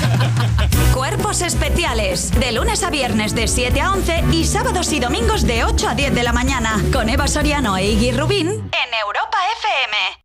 Cuerpos 1.34 1.56
especiales. 1.56 2.32
De 2.40 2.52
lunes 2.52 2.84
a 2.84 2.92
viernes 2.92 3.34
de 3.34 3.48
7 3.48 3.82
a 3.82 3.94
11 3.94 4.26
y 4.34 4.44
sábados 4.44 4.94
y 4.94 5.00
domingos 5.00 5.48
de 5.48 5.64
8 5.64 5.90
a 5.90 5.96
10 5.96 6.14
de 6.14 6.22
la 6.22 6.32
mañana. 6.32 6.80
Con 6.94 7.10
Eva 7.10 7.28
Soriano 7.28 7.76
e 7.76 7.86
Iggy 7.86 8.12
Rubín 8.12 8.50
en 8.50 8.94
Europa 9.04 9.40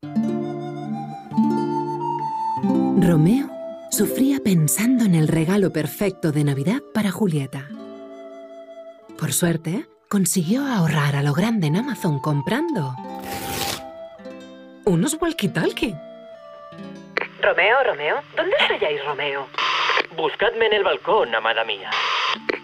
FM. 0.02 0.12
Romeo 3.08 3.48
sufría 3.90 4.40
pensando 4.44 5.06
en 5.06 5.14
el 5.14 5.28
regalo 5.28 5.72
perfecto 5.72 6.30
de 6.30 6.44
Navidad 6.44 6.82
para 6.92 7.10
Julieta. 7.10 7.66
Por 9.18 9.32
suerte, 9.32 9.86
consiguió 10.10 10.66
ahorrar 10.66 11.16
a 11.16 11.22
lo 11.22 11.32
grande 11.32 11.68
en 11.68 11.76
Amazon 11.76 12.20
comprando 12.20 12.94
unos 14.84 15.18
walkie-talkie. 15.18 15.98
Romeo, 17.40 17.76
Romeo, 17.86 18.16
¿dónde 18.36 18.56
estáis, 18.60 19.02
Romeo? 19.06 19.48
Buscadme 20.18 20.66
en 20.66 20.72
el 20.72 20.82
balcón, 20.82 21.32
amada 21.32 21.64
mía. 21.64 21.90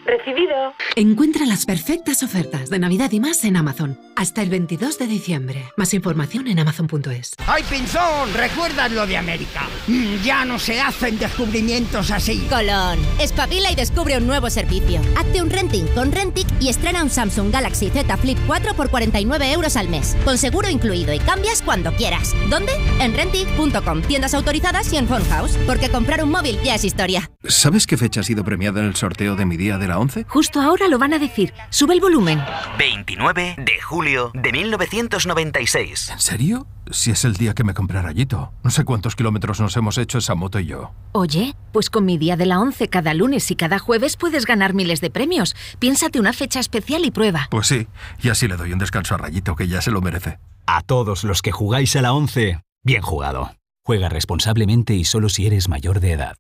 Recibido. 0.05 0.75
Encuentra 0.97 1.47
las 1.47 1.67
perfectas 1.67 2.25
ofertas 2.25 2.69
de 2.69 2.81
Navidad 2.81 3.13
y 3.13 3.21
más 3.21 3.45
en 3.45 3.57
Amazon 3.57 3.97
hasta 4.17 4.43
el 4.43 4.51
22 4.51 4.99
de 4.99 5.07
diciembre. 5.07 5.73
Más 5.77 5.95
información 5.95 6.47
en 6.47 6.59
amazon.es. 6.59 7.35
¡Ay, 7.47 7.63
Pinzón! 7.69 8.33
¿Recuerdas 8.35 8.93
lo 8.93 9.07
de 9.07 9.17
América? 9.17 9.69
Mm, 9.87 10.23
ya 10.23 10.45
no 10.45 10.59
se 10.59 10.81
hacen 10.81 11.19
descubrimientos 11.19 12.11
así. 12.11 12.47
Colón, 12.49 12.99
espabila 13.19 13.71
y 13.73 13.75
descubre 13.75 14.17
un 14.17 14.27
nuevo 14.27 14.51
servicio. 14.51 15.01
Hazte 15.17 15.43
un 15.43 15.51
renting 15.51 15.87
con 15.89 16.13
Rentic 16.13 16.47
y 16.61 16.69
estrena 16.69 17.03
un 17.03 17.11
Samsung 17.11 17.53
Galaxy 17.53 17.91
Z 17.91 18.17
Flip 18.17 18.39
4 18.47 18.75
por 18.75 18.91
49 18.91 19.53
euros 19.53 19.77
al 19.77 19.89
mes, 19.89 20.17
con 20.25 20.39
seguro 20.39 20.69
incluido 20.69 21.13
y 21.13 21.19
cambias 21.19 21.63
cuando 21.63 21.93
quieras. 21.93 22.35
¿Dónde? 22.49 22.73
En 23.01 23.15
Rentic.com, 23.15 24.03
tiendas 24.03 24.35
autorizadas 24.35 24.93
y 24.93 24.97
en 24.97 25.09
Phone 25.09 25.25
House, 25.31 25.59
porque 25.67 25.89
comprar 25.89 26.23
un 26.23 26.31
móvil 26.31 26.59
ya 26.63 26.77
es 26.77 26.85
historia. 26.85 27.31
¿Sabes 27.47 27.87
qué 27.87 27.97
fecha 27.97 28.21
ha 28.21 28.25
sido 28.25 28.45
premiada 28.45 28.81
en 28.81 28.87
el 28.87 28.97
sorteo 28.97 29.37
de 29.37 29.45
mi 29.45 29.57
día 29.57 29.79
de 29.79 29.89
la 29.89 29.99
11? 29.99 30.25
Justo 30.29 30.61
ahora 30.61 30.89
lo 30.89 30.99
van 30.99 31.15
a 31.15 31.19
decir. 31.19 31.53
Sube 31.71 31.95
el 31.95 32.01
volumen. 32.01 32.43
29 32.79 33.57
de 33.59 33.81
julio 33.81 34.04
julio 34.05 34.31
de 34.35 34.53
1996. 34.53 36.11
¿En 36.11 36.21
serio? 36.21 36.67
Si 36.91 37.11
es 37.11 37.25
el 37.25 37.37
día 37.37 37.55
que 37.55 37.65
me 37.65 37.73
compré 37.73 38.03
rayito. 38.03 38.53
No 38.63 38.71
sé 38.71 38.85
cuántos 38.85 39.17
kilómetros 39.17 39.61
nos 39.61 39.75
hemos 39.79 39.97
hecho 39.97 40.19
esa 40.19 40.35
moto 40.35 40.61
y 40.61 40.67
yo. 40.67 40.93
Oye, 41.13 41.55
pues 41.73 41.89
con 41.89 42.05
mi 42.05 42.19
día 42.19 42.37
de 42.37 42.45
la 42.45 42.61
11 42.61 42.89
cada 42.89 43.15
lunes 43.15 43.51
y 43.51 43.57
cada 43.57 43.79
jueves 43.79 44.19
puedes 44.19 44.45
ganar 44.45 44.75
miles 44.75 45.01
de 45.01 45.09
premios. 45.09 45.57
Piénsate 45.79 46.21
una 46.21 46.35
fecha 46.35 46.61
especial 46.61 47.07
y 47.07 47.13
prueba. 47.13 47.49
Pues 47.51 47.67
sí, 47.67 47.87
y 48.23 48.29
así 48.29 48.47
le 48.47 48.57
doy 48.57 48.75
un 48.75 48.79
descanso 48.79 49.15
a 49.15 49.19
Rayito, 49.19 49.57
que 49.57 49.69
ya 49.69 49.81
se 49.81 49.91
lo 49.91 50.03
merece. 50.03 50.39
A 50.67 50.83
todos 50.83 51.25
los 51.25 51.41
que 51.41 51.53
jugáis 51.53 51.97
a 51.97 52.03
la 52.03 52.13
11, 52.13 52.61
bien 52.83 53.01
jugado. 53.01 53.53
Juega 53.87 54.11
responsablemente 54.11 54.93
y 54.93 55.05
solo 55.05 55.31
si 55.31 55.47
eres 55.47 55.71
mayor 55.71 56.01
de 56.01 56.13
edad. 56.13 56.37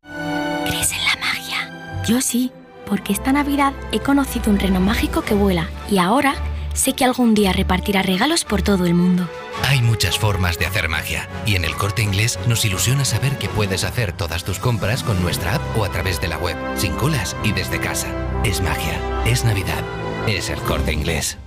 ¿Crees 0.67 0.93
en 0.93 1.03
la 1.03 1.17
magia? 1.17 2.05
Yo 2.07 2.21
sí, 2.21 2.53
porque 2.87 3.15
esta 3.15 3.33
Navidad 3.33 3.73
he 3.91 4.01
conocido 4.01 4.51
un 4.51 4.59
reno 4.59 4.81
mágico 4.81 5.23
que 5.23 5.35
vuela 5.35 5.71
y 5.91 5.97
ahora 5.97 6.35
sé 6.75 6.93
que 6.93 7.05
algún 7.05 7.35
día 7.35 7.53
repartirá 7.53 8.03
regalos 8.03 8.45
por 8.45 8.63
todo 8.63 8.85
el 8.85 8.95
mundo. 8.95 9.29
Hay 9.63 9.81
muchas 9.81 10.19
formas 10.19 10.59
de 10.59 10.67
hacer 10.67 10.89
magia 10.89 11.29
y 11.47 11.57
en 11.57 11.65
el 11.65 11.75
corte 11.75 12.03
inglés 12.03 12.39
nos 12.47 12.65
ilusiona 12.65 13.05
saber 13.05 13.39
que 13.39 13.49
puedes 13.49 13.85
hacer 13.85 14.13
todas 14.13 14.45
tus 14.45 14.59
compras 14.59 15.03
con 15.03 15.23
nuestra 15.23 15.55
app 15.55 15.79
o 15.79 15.85
a 15.85 15.91
través 15.91 16.21
de 16.21 16.29
la 16.29 16.39
web, 16.39 16.57
sin 16.77 16.93
colas 16.93 17.37
y 17.43 17.53
desde 17.53 17.81
casa. 17.81 18.09
Es 18.45 18.61
magia, 18.61 19.01
es 19.25 19.45
Navidad, 19.45 19.83
es 20.27 20.51
el 20.51 20.61
corte 20.61 20.93
inglés. 20.93 21.39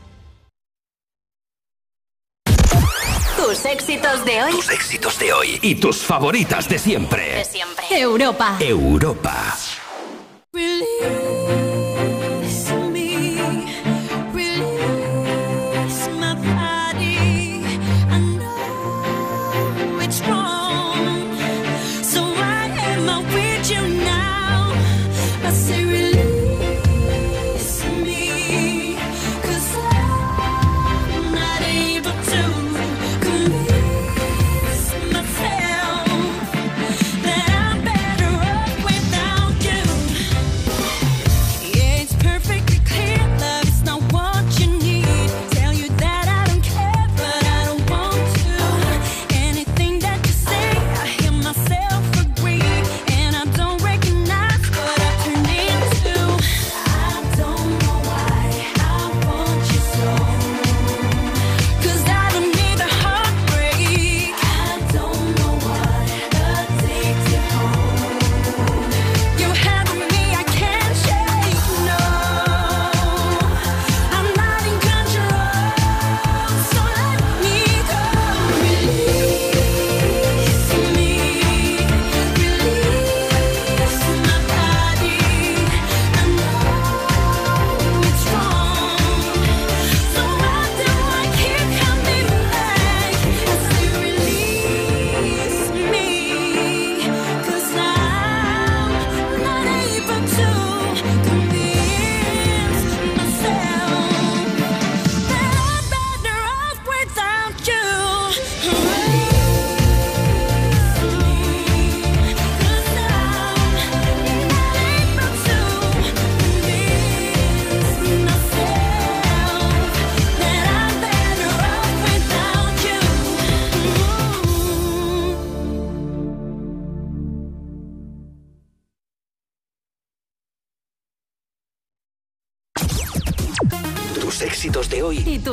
Tus 3.38 3.66
éxitos 3.66 4.26
de 4.26 4.44
hoy. 4.44 4.52
Tus 4.52 4.70
éxitos 4.70 5.20
de 5.20 5.34
hoy 5.34 5.60
y 5.62 5.76
tus 5.76 5.98
favoritas 5.98 6.68
de 6.68 6.80
siempre. 6.80 7.36
De 7.36 7.46
siempre. 7.46 7.86
Europa. 7.92 8.58
Europa. 8.60 9.56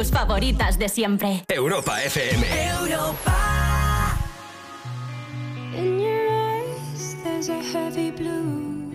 Tus 0.04 0.10
favoritas 0.12 0.78
de 0.78 0.88
siempre. 0.88 1.44
Europa 1.48 1.96
FM. 2.02 2.44
In 5.74 5.98
your 5.98 6.30
eyes, 6.30 7.16
there's 7.24 7.48
a 7.48 7.62
heavy 7.62 8.10
blue. 8.10 8.92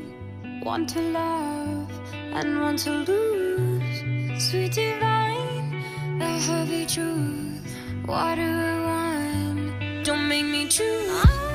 One 0.64 0.86
to 0.86 1.02
love 1.02 1.90
and 2.34 2.62
one 2.62 2.78
to 2.78 2.92
lose. 2.92 4.04
Sweet 4.38 4.74
divine, 4.74 5.84
the 6.20 6.26
heavy 6.26 6.86
truth. 6.86 7.66
Water 8.06 8.42
or 8.42 8.82
wine, 8.86 10.04
don't 10.04 10.28
make 10.28 10.46
me 10.46 10.68
choose. 10.68 11.49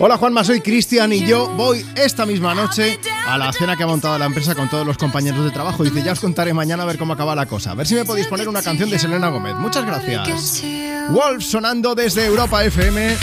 Hola 0.00 0.16
Juanma, 0.16 0.44
soy 0.44 0.60
Cristian 0.60 1.12
y 1.12 1.26
yo 1.26 1.48
voy 1.56 1.84
esta 1.96 2.24
misma 2.24 2.54
noche 2.54 3.00
a 3.26 3.36
la 3.36 3.52
cena 3.52 3.76
que 3.76 3.82
ha 3.82 3.86
montado 3.86 4.16
la 4.16 4.26
empresa 4.26 4.54
con 4.54 4.68
todos 4.68 4.86
los 4.86 4.96
compañeros 4.96 5.44
de 5.44 5.50
trabajo. 5.50 5.82
Dice, 5.82 6.04
ya 6.04 6.12
os 6.12 6.20
contaré 6.20 6.54
mañana 6.54 6.84
a 6.84 6.86
ver 6.86 6.98
cómo 6.98 7.14
acaba 7.14 7.34
la 7.34 7.46
cosa. 7.46 7.72
A 7.72 7.74
ver 7.74 7.84
si 7.84 7.96
me 7.96 8.04
podéis 8.04 8.28
poner 8.28 8.48
una 8.48 8.62
canción 8.62 8.88
de 8.90 8.98
Selena 8.98 9.28
Gómez. 9.28 9.56
Muchas 9.56 9.84
gracias. 9.84 10.62
Wolf 11.10 11.42
sonando 11.42 11.96
desde 11.96 12.26
Europa 12.26 12.64
FM. 12.64 13.16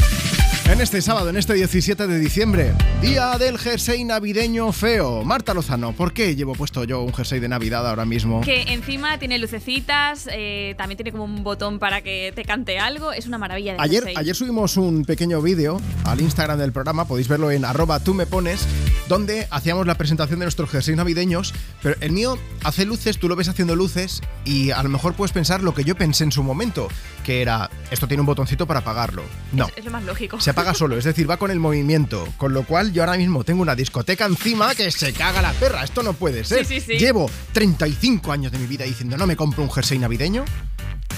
En 0.67 0.81
este 0.81 0.99
sábado, 1.01 1.29
en 1.29 1.37
este 1.37 1.53
17 1.53 2.07
de 2.07 2.19
diciembre, 2.19 2.73
día 2.99 3.37
del 3.37 3.59
jersey 3.59 4.03
navideño 4.03 4.71
feo. 4.73 5.23
Marta 5.23 5.53
Lozano, 5.53 5.93
¿por 5.93 6.11
qué 6.11 6.35
llevo 6.35 6.53
puesto 6.53 6.83
yo 6.85 7.03
un 7.03 7.13
jersey 7.13 7.39
de 7.39 7.47
Navidad 7.47 7.87
ahora 7.87 8.03
mismo? 8.03 8.41
Que 8.41 8.63
encima 8.73 9.19
tiene 9.19 9.37
lucecitas, 9.37 10.27
eh, 10.31 10.73
también 10.75 10.97
tiene 10.97 11.11
como 11.11 11.23
un 11.23 11.43
botón 11.43 11.77
para 11.77 12.01
que 12.01 12.33
te 12.35 12.43
cante 12.43 12.79
algo. 12.79 13.13
Es 13.13 13.27
una 13.27 13.37
maravilla 13.37 13.73
de 13.73 13.77
Ayer, 13.79 14.03
jersey. 14.03 14.15
ayer 14.17 14.35
subimos 14.35 14.75
un 14.75 15.05
pequeño 15.05 15.39
vídeo 15.41 15.79
al 16.03 16.19
Instagram 16.19 16.57
del 16.57 16.71
programa, 16.71 17.05
podéis 17.05 17.27
verlo 17.27 17.51
en 17.51 17.63
arroba 17.63 17.99
tú 17.99 18.15
me 18.15 18.25
pones, 18.25 18.65
donde 19.07 19.47
hacíamos 19.51 19.85
la 19.85 19.95
presentación 19.95 20.39
de 20.39 20.45
nuestros 20.45 20.71
jerseys 20.71 20.97
navideños, 20.97 21.53
pero 21.83 21.95
el 22.01 22.11
mío 22.11 22.39
hace 22.63 22.85
luces, 22.85 23.19
tú 23.19 23.29
lo 23.29 23.35
ves 23.35 23.47
haciendo 23.49 23.75
luces 23.75 24.21
y 24.45 24.71
a 24.71 24.81
lo 24.81 24.89
mejor 24.89 25.13
puedes 25.13 25.31
pensar 25.31 25.61
lo 25.61 25.75
que 25.75 25.83
yo 25.83 25.95
pensé 25.95 26.23
en 26.23 26.31
su 26.31 26.41
momento, 26.41 26.87
que 27.23 27.43
era, 27.43 27.69
esto 27.91 28.07
tiene 28.07 28.21
un 28.21 28.27
botoncito 28.27 28.65
para 28.65 28.79
apagarlo. 28.79 29.21
No. 29.53 29.67
Es, 29.67 29.77
es 29.77 29.85
lo 29.85 29.91
más 29.91 30.03
lógico. 30.03 30.41
Se 30.41 30.54
apaga 30.55 30.73
solo, 30.73 30.97
es 30.97 31.03
decir, 31.03 31.29
va 31.29 31.35
con 31.35 31.51
el 31.51 31.59
movimiento. 31.59 32.25
Con 32.37 32.53
lo 32.53 32.63
cual, 32.65 32.93
yo 32.93 33.03
ahora 33.03 33.17
mismo 33.17 33.43
tengo 33.43 33.61
una 33.61 33.75
discoteca 33.75 34.25
encima 34.25 34.73
que 34.73 34.89
se 34.89 35.11
caga 35.11 35.41
la 35.41 35.51
perra. 35.51 35.83
Esto 35.83 36.01
no 36.01 36.13
puede 36.13 36.45
ser. 36.45 36.65
Sí, 36.65 36.79
sí, 36.79 36.93
sí. 36.93 36.97
Llevo 36.97 37.29
35 37.51 38.31
años 38.31 38.53
de 38.53 38.59
mi 38.59 38.65
vida 38.65 38.85
diciendo 38.85 39.17
no 39.17 39.27
me 39.27 39.35
compro 39.35 39.63
un 39.63 39.69
jersey 39.71 39.99
navideño 39.99 40.45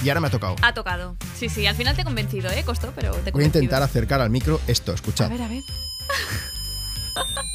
y 0.02 0.08
ahora 0.08 0.20
me 0.20 0.26
ha 0.26 0.30
tocado. 0.30 0.56
Ha 0.62 0.74
tocado. 0.74 1.16
Sí, 1.38 1.48
sí, 1.48 1.66
al 1.66 1.76
final 1.76 1.94
te 1.94 2.02
he 2.02 2.04
convencido, 2.04 2.50
¿eh? 2.50 2.64
Costó, 2.66 2.92
pero 2.96 3.12
te 3.12 3.18
he 3.18 3.20
Voy 3.20 3.28
a 3.28 3.32
convencido. 3.32 3.62
intentar 3.62 3.82
acercar 3.84 4.20
al 4.20 4.30
micro 4.30 4.60
esto, 4.66 4.92
escuchad. 4.92 5.26
A 5.26 5.28
ver, 5.28 5.42
a 5.42 5.48
ver. 5.48 5.62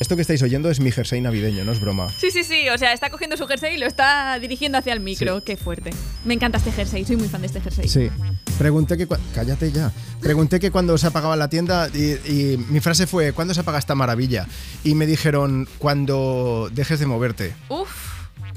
Esto 0.00 0.16
que 0.16 0.22
estáis 0.22 0.42
oyendo 0.42 0.68
es 0.68 0.80
mi 0.80 0.90
jersey 0.90 1.20
navideño, 1.20 1.64
no 1.64 1.70
es 1.72 1.80
broma. 1.80 2.08
Sí, 2.18 2.30
sí, 2.32 2.42
sí. 2.42 2.68
O 2.70 2.78
sea, 2.78 2.92
está 2.92 3.08
cogiendo 3.08 3.36
su 3.36 3.46
jersey 3.46 3.76
y 3.76 3.78
lo 3.78 3.86
está 3.86 4.38
dirigiendo 4.40 4.78
hacia 4.78 4.92
el 4.92 5.00
micro. 5.00 5.44
Qué 5.44 5.56
fuerte. 5.56 5.90
Me 6.24 6.34
encanta 6.34 6.58
este 6.58 6.72
jersey. 6.72 7.04
Soy 7.04 7.16
muy 7.16 7.28
fan 7.28 7.40
de 7.42 7.46
este 7.46 7.60
jersey. 7.60 7.88
Sí. 7.88 8.10
Pregunté 8.58 8.96
que... 8.96 9.06
Cállate 9.34 9.70
ya. 9.70 9.92
Pregunté 10.20 10.58
que 10.58 10.70
cuando 10.72 10.98
se 10.98 11.06
apagaba 11.06 11.36
la 11.36 11.48
tienda 11.48 11.88
y, 11.94 12.12
y 12.28 12.56
mi 12.68 12.80
frase 12.80 13.06
fue, 13.06 13.32
¿cuándo 13.32 13.54
se 13.54 13.60
apaga 13.60 13.78
esta 13.78 13.94
maravilla? 13.94 14.46
Y 14.82 14.94
me 14.94 15.06
dijeron, 15.06 15.68
cuando 15.78 16.68
dejes 16.72 16.98
de 16.98 17.06
moverte. 17.06 17.54
Uf. 17.68 17.88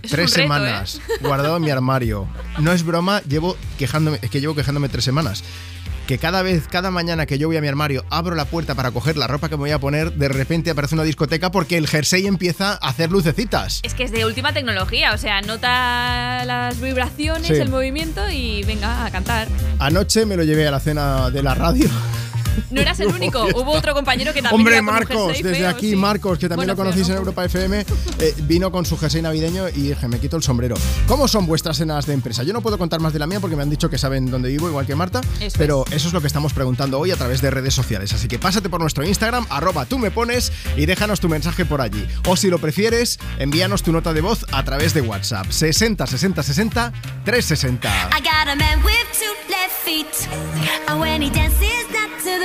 es 0.01 0.11
tres 0.11 0.31
reto, 0.31 0.41
semanas 0.41 0.95
¿eh? 0.95 1.13
guardado 1.21 1.57
en 1.57 1.63
mi 1.63 1.69
armario. 1.69 2.27
No 2.59 2.71
es 2.71 2.83
broma, 2.83 3.21
llevo 3.21 3.55
quejándome, 3.77 4.19
es 4.21 4.29
que 4.29 4.41
llevo 4.41 4.55
quejándome 4.55 4.89
tres 4.89 5.03
semanas. 5.03 5.43
Que 6.07 6.19
cada 6.19 6.43
vez, 6.43 6.67
cada 6.69 6.91
mañana 6.91 7.25
que 7.25 7.39
yo 7.39 7.47
voy 7.47 7.57
a 7.57 7.61
mi 7.61 7.67
armario, 7.67 8.05
abro 8.11 8.35
la 8.35 8.45
puerta 8.45 8.75
para 8.75 8.91
coger 8.91 9.17
la 9.17 9.25
ropa 9.25 9.49
que 9.49 9.55
me 9.55 9.61
voy 9.61 9.71
a 9.71 9.79
poner, 9.79 10.13
de 10.13 10.27
repente 10.29 10.69
aparece 10.69 10.93
una 10.93 11.03
discoteca 11.03 11.49
porque 11.49 11.77
el 11.77 11.87
jersey 11.87 12.27
empieza 12.27 12.73
a 12.73 12.89
hacer 12.89 13.09
lucecitas. 13.11 13.79
Es 13.81 13.95
que 13.95 14.03
es 14.03 14.11
de 14.11 14.23
última 14.23 14.53
tecnología. 14.53 15.13
O 15.13 15.17
sea, 15.17 15.41
nota 15.41 16.45
las 16.45 16.79
vibraciones, 16.79 17.47
Sí. 17.47 17.53
el 17.55 17.69
movimiento 17.69 18.29
y 18.29 18.63
venga 18.65 19.03
a 19.05 19.09
cantar. 19.09 19.47
Anoche 19.79 20.27
me 20.27 20.37
lo 20.37 20.43
llevé 20.43 20.67
a 20.67 20.71
la 20.71 20.79
cena 20.79 21.31
de 21.31 21.41
la 21.41 21.55
radio. 21.55 21.89
No 22.71 22.81
eras 22.81 22.99
el 22.99 23.07
único. 23.15 23.43
Hubo 23.45 23.71
otro 23.71 23.93
compañero 23.93 24.33
que 24.33 24.41
también. 24.41 24.59
Hombre, 24.59 24.81
Marcos, 24.81 25.33
desde 25.37 25.55
feo, 25.55 25.69
aquí, 25.69 25.91
sí. 25.91 25.95
Marcos, 25.95 26.37
que 26.39 26.49
también 26.49 26.67
Bueno, 26.67 26.73
lo 26.73 26.77
conocéis 26.77 27.07
feo, 27.07 27.15
en. 27.15 27.19
Europa 27.19 27.45
FM, 27.45 27.85
eh, 28.19 28.35
vino 28.43 28.71
con 28.71 28.85
su 28.85 28.97
jersey 28.97 29.21
navideño 29.21 29.69
y 29.69 29.89
dije, 29.89 30.07
me 30.07 30.19
quito 30.19 30.37
el 30.37 30.43
sombrero. 30.43 30.75
¿Cómo 31.07 31.27
son 31.27 31.45
vuestras 31.45 31.77
cenas 31.77 32.05
de 32.05 32.13
empresa? 32.13 32.43
Yo 32.43 32.53
no 32.53 32.61
puedo 32.61 32.77
contar 32.77 32.99
más 32.99 33.13
de 33.13 33.19
la 33.19 33.27
mía 33.27 33.39
porque 33.39 33.55
me 33.55 33.63
han 33.63 33.69
dicho 33.69 33.89
que 33.89 33.97
saben 33.97 34.29
dónde 34.29 34.49
vivo, 34.49 34.67
igual 34.69 34.85
que 34.85 34.95
Marta, 34.95 35.21
Eso 35.39 35.57
pero 35.57 35.85
eso 35.91 36.07
es 36.07 36.13
lo 36.13 36.21
que 36.21 36.27
estamos 36.27 36.53
preguntando 36.53 36.99
hoy 36.99 37.11
a 37.11 37.15
través 37.15 37.41
de 37.41 37.49
redes 37.51 37.73
sociales. 37.73 38.13
Así 38.13 38.27
que 38.27 38.39
pásate 38.39 38.69
por 38.69 38.79
nuestro 38.81 39.05
Instagram, 39.05 39.45
arroba 39.49 39.85
tú 39.85 39.99
me 39.99 40.11
pones 40.11 40.51
y 40.75 40.85
déjanos 40.85 41.19
tu 41.19 41.29
mensaje 41.29 41.65
por 41.65 41.81
allí. 41.81 42.05
O 42.27 42.35
si 42.35 42.49
lo 42.49 42.59
prefieres, 42.59 43.19
envíanos 43.39 43.83
tu 43.83 43.91
nota 43.91 44.13
de 44.13 44.21
voz 44.21 44.45
a 44.51 44.63
través 44.63 44.93
de 44.93 45.01
WhatsApp. 45.01 45.47
60 45.49 46.05
60 46.07 46.43
60 46.43 46.91
360. 47.25 47.89
I 47.89 48.19
got 48.21 48.47
a 48.51 48.55
man 48.55 48.83
with 48.83 48.93
two 49.17 49.33
left 49.49 49.71
feet. 49.83 50.29
And 50.87 50.99
when 50.99 51.21
he 51.21 51.29
dances 51.29 51.85
not 51.91 52.09
to 52.23 52.39
the 52.39 52.44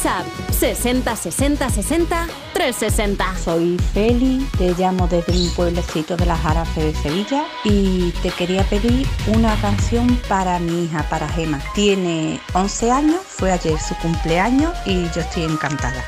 WhatsApp 0.00 0.26
60 0.50 1.14
60 1.14 1.70
60 1.70 2.26
360. 2.54 3.36
Soy 3.36 3.76
Feli, 3.92 4.46
te 4.56 4.72
llamo 4.74 5.06
desde 5.06 5.32
un 5.32 5.54
pueblecito 5.54 6.16
de 6.16 6.24
las 6.24 6.40
Jarafes 6.40 6.84
de 6.84 7.02
Sevilla 7.02 7.44
y 7.64 8.10
te 8.22 8.30
quería 8.30 8.64
pedir 8.64 9.06
una 9.26 9.54
canción 9.60 10.18
para 10.26 10.58
mi 10.58 10.84
hija, 10.84 11.06
para 11.10 11.28
Gema. 11.28 11.60
Tiene 11.74 12.40
11 12.54 12.90
años, 12.90 13.20
fue 13.26 13.52
ayer 13.52 13.78
su 13.78 13.94
cumpleaños 13.96 14.72
y 14.86 15.02
yo 15.10 15.20
estoy 15.20 15.44
encantada. 15.44 16.02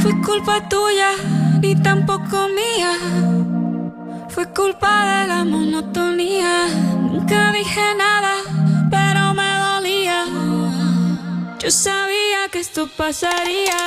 Fue 0.00 0.18
culpa 0.22 0.66
tuya, 0.68 1.10
ni 1.60 1.74
tampoco 1.74 2.48
mía. 2.48 2.96
Fue 4.30 4.48
culpa 4.48 5.20
de 5.20 5.28
la 5.28 5.44
monotonía. 5.44 6.68
Nunca 7.10 7.52
dije 7.52 7.80
nada, 7.98 8.01
sabía 11.72 12.48
que 12.50 12.60
esto 12.60 12.86
pasaría. 12.96 13.78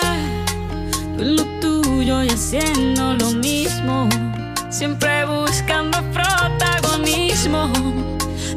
Tú 1.18 1.24
lo 1.24 1.44
tuyo 1.62 2.24
y 2.24 2.30
haciendo 2.30 3.14
lo 3.14 3.32
mismo. 3.32 4.10
Siempre 4.70 5.26
buscando 5.26 6.00
protagonismo. 6.12 7.72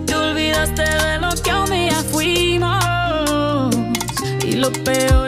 Te 0.07 0.15
olvidaste 0.15 0.83
de 0.83 1.19
lo 1.19 1.31
que 1.43 1.53
un 1.53 1.71
día 1.71 2.03
fuimos. 2.11 3.77
Y 4.45 4.53
lo 4.53 4.73
peor 4.73 5.28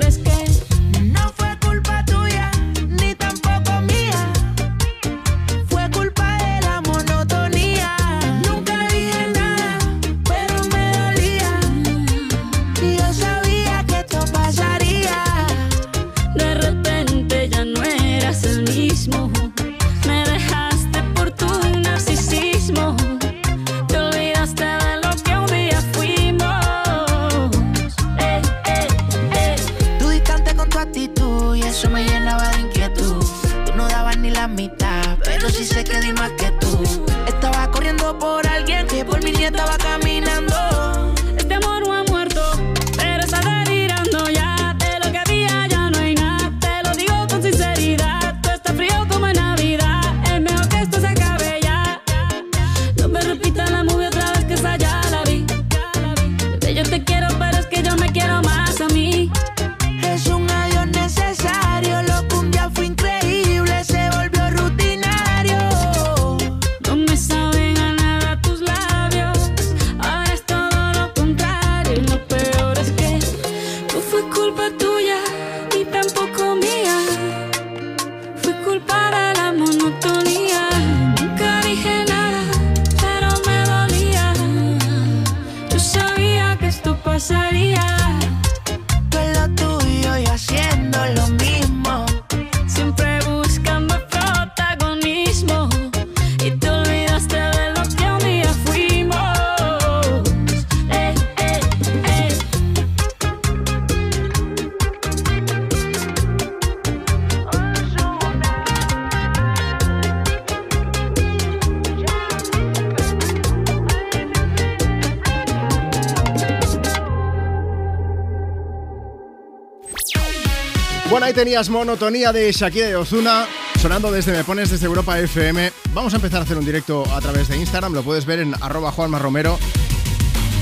tenías 121.44 121.70
monotonía 121.70 122.34
de 122.34 122.52
Shakira 122.52 122.90
y 122.90 122.92
Ozuna 122.92 123.46
sonando 123.80 124.12
desde 124.12 124.30
Me 124.30 124.44
Pones 124.44 124.68
desde 124.68 124.84
Europa 124.84 125.18
FM. 125.18 125.72
Vamos 125.94 126.12
a 126.12 126.16
empezar 126.16 126.40
a 126.40 126.42
hacer 126.42 126.58
un 126.58 126.66
directo 126.66 127.02
a 127.10 127.18
través 127.22 127.48
de 127.48 127.56
Instagram, 127.56 127.94
lo 127.94 128.02
puedes 128.02 128.26
ver 128.26 128.40
en 128.40 128.52
arroba 128.60 128.92
Romero. 129.18 129.58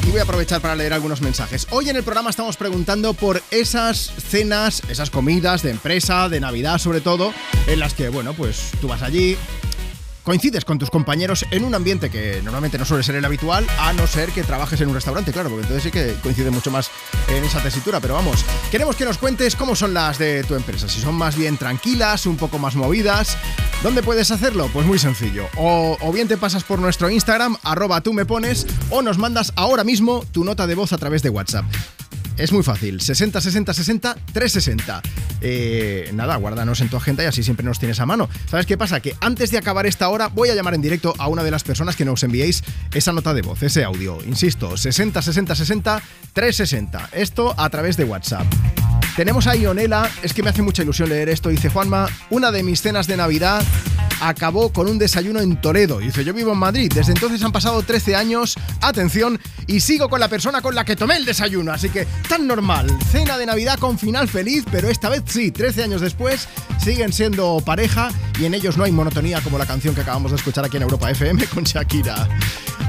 Y 0.07 0.11
voy 0.12 0.20
a 0.20 0.22
aprovechar 0.22 0.61
para 0.61 0.76
leer 0.76 0.93
algunos 0.93 1.20
mensajes. 1.20 1.66
Hoy 1.70 1.89
en 1.89 1.97
el 1.97 2.05
programa 2.05 2.31
estamos 2.31 2.57
preguntando 2.57 3.12
por 3.12 3.43
esas 3.51 3.99
cenas, 3.99 4.81
esas 4.89 5.11
comidas 5.11 5.64
de 5.64 5.70
empresa, 5.70 6.29
de 6.29 6.39
Navidad 6.39 6.79
sobre 6.79 7.01
todo, 7.01 7.35
en 7.66 7.81
las 7.81 7.93
que, 7.93 8.09
bueno, 8.09 8.33
pues 8.35 8.70
tú 8.81 8.87
vas 8.87 9.03
allí, 9.03 9.37
coincides 10.29 10.66
con 10.66 10.79
tus 10.79 10.91
compañeros 10.91 11.47
en 11.51 11.64
un 11.64 11.74
ambiente 11.74 12.11
que 12.11 12.43
normalmente 12.45 12.76
no 12.76 12.85
suele 12.85 13.03
ser 13.03 13.16
el 13.16 13.24
habitual, 13.24 13.66
a 13.81 13.95
no 13.95 14.07
ser 14.07 14.31
que 14.31 14.45
trabajes 14.45 14.79
en 14.81 14.91
un 14.91 14.95
restaurante, 14.95 15.33
claro, 15.33 15.49
porque 15.49 15.62
entonces 15.62 15.83
sí 15.83 15.91
que 15.91 16.14
coincide 16.22 16.51
mucho 16.51 16.70
más 16.70 16.91
esa 17.49 17.63
tesitura. 17.63 18.01
Pero 18.01 18.15
vamos, 18.15 18.45
queremos 18.71 18.97
que 18.97 19.05
nos 19.05 19.19
cuentes 19.19 19.57
cómo 19.57 19.75
son 19.75 19.95
las 19.95 20.19
de 20.19 20.45
tu 20.45 20.55
empresa, 20.55 20.89
si 20.89 21.01
son 21.01 21.15
más 21.15 21.37
bien 21.37 21.57
tranquilas, 21.57 22.27
un 22.27 22.37
poco 22.37 22.59
más 22.59 22.77
movidas. 22.77 23.37
¿Dónde 23.83 24.03
puedes 24.03 24.31
hacerlo? 24.31 24.69
Pues 24.73 24.87
muy 24.87 24.99
sencillo. 24.99 25.47
O, 25.57 26.13
bien 26.13 26.29
te 26.29 26.37
pasas 26.37 26.65
por 26.65 26.79
nuestro 26.79 27.11
Instagram, 27.11 27.57
arroba 27.63 28.01
tú 28.01 28.13
me 28.13 28.27
pones, 28.27 28.67
o 28.91 29.03
nos 29.03 29.19
mandas 29.19 29.53
ahora 29.57 29.85
mismo 29.85 30.25
tu 30.33 30.45
nota 30.45 30.67
de 30.67 30.75
voz 30.75 30.93
a 30.93 30.99
través 30.99 31.23
de 31.23 31.31
WhatsApp. 31.31 31.65
Es 32.37 32.53
muy 32.53 32.63
fácil, 32.63 33.01
60 33.01 33.41
60 33.41 33.75
60 33.75 34.17
360. 34.33 35.03
Eh, 35.41 36.11
nada, 36.15 36.37
guárdanos 36.37 36.81
en 36.81 36.89
tu 36.89 36.97
agenda 36.97 37.25
y 37.25 37.27
así 37.27 37.43
siempre 37.43 37.67
nos 37.67 37.81
tienes 37.81 37.99
a 37.99 38.07
mano. 38.07 38.29
¿Sabes 38.49 38.65
qué 38.65 38.79
pasa? 38.79 39.01
Que 39.01 39.17
antes 39.21 39.51
de 39.51 39.59
acabar 39.59 39.87
esta 39.87 40.09
hora 40.09 40.29
voy 40.29 40.49
a 40.49 40.55
llamar 40.55 40.75
en 40.75 40.83
directo 40.83 41.15
a 41.19 41.27
una 41.29 41.43
de 41.43 41.51
las 41.51 41.65
personas 41.65 41.97
que 41.97 42.05
nos 42.05 42.23
enviéis 42.23 42.63
esa 42.93 43.13
nota 43.13 43.35
de 43.35 43.43
voz, 43.43 43.63
ese 43.65 43.83
audio. 43.83 44.19
Insisto, 44.25 44.77
60 44.77 45.21
60 45.21 45.55
60 45.55 46.03
360. 46.39 47.09
Esto 47.14 47.53
a 47.57 47.68
través 47.68 47.97
de 47.97 48.05
WhatsApp. 48.05 48.47
Tenemos 49.16 49.49
a 49.49 49.57
Ionela, 49.57 50.09
es 50.22 50.32
que 50.32 50.45
me 50.45 50.51
hace 50.51 50.62
mucha 50.62 50.84
ilusión 50.84 51.09
leer 51.09 51.28
esto. 51.28 51.49
Dice 51.49 51.68
Juanma, 51.68 52.07
una 52.30 52.53
de 52.53 52.62
mis 52.62 52.80
cenas 52.80 53.09
de 53.09 53.16
Navidad 53.16 53.61
acabó 54.20 54.72
con 54.72 54.89
un 54.89 55.01
desayuno 55.01 55.41
en 55.41 55.61
Toledo. 55.61 55.99
Dice, 55.99 56.22
yo 56.22 56.32
vivo 56.32 56.53
en 56.53 56.59
Madrid, 56.59 56.93
desde 56.95 57.11
entonces 57.11 57.43
han 57.43 57.51
pasado 57.51 57.82
13 57.82 58.14
años, 58.14 58.55
atención, 58.80 59.41
y 59.66 59.80
sigo 59.80 60.09
con 60.09 60.20
la 60.20 60.28
persona 60.28 60.62
con 60.62 60.76
la 60.76 60.84
que 60.84 60.95
tomé 60.95 61.16
el 61.16 61.24
desayuno. 61.24 61.72
Así 61.72 61.89
que, 61.89 62.07
tan 62.28 62.47
normal, 62.47 62.86
cena 63.11 63.36
de 63.36 63.47
Navidad 63.47 63.76
con 63.80 63.99
final 63.99 64.28
feliz, 64.28 64.64
pero 64.70 64.89
esta 64.89 65.09
vez 65.09 65.24
sí, 65.26 65.51
13 65.51 65.82
años 65.82 66.01
después, 66.01 66.47
siguen 66.80 67.12
siendo 67.12 67.61
pareja 67.66 68.11
y 68.39 68.45
en 68.45 68.55
ellos 68.55 68.76
no 68.76 68.84
hay 68.84 68.93
monotonía 68.93 69.41
como 69.41 69.59
la 69.59 69.66
canción 69.66 69.93
que 69.93 70.03
acabamos 70.03 70.30
de 70.30 70.36
escuchar 70.36 70.64
aquí 70.64 70.76
en 70.76 70.84
Europa 70.84 71.11
FM 71.11 71.47
con 71.49 71.64
Shakira. 71.64 72.28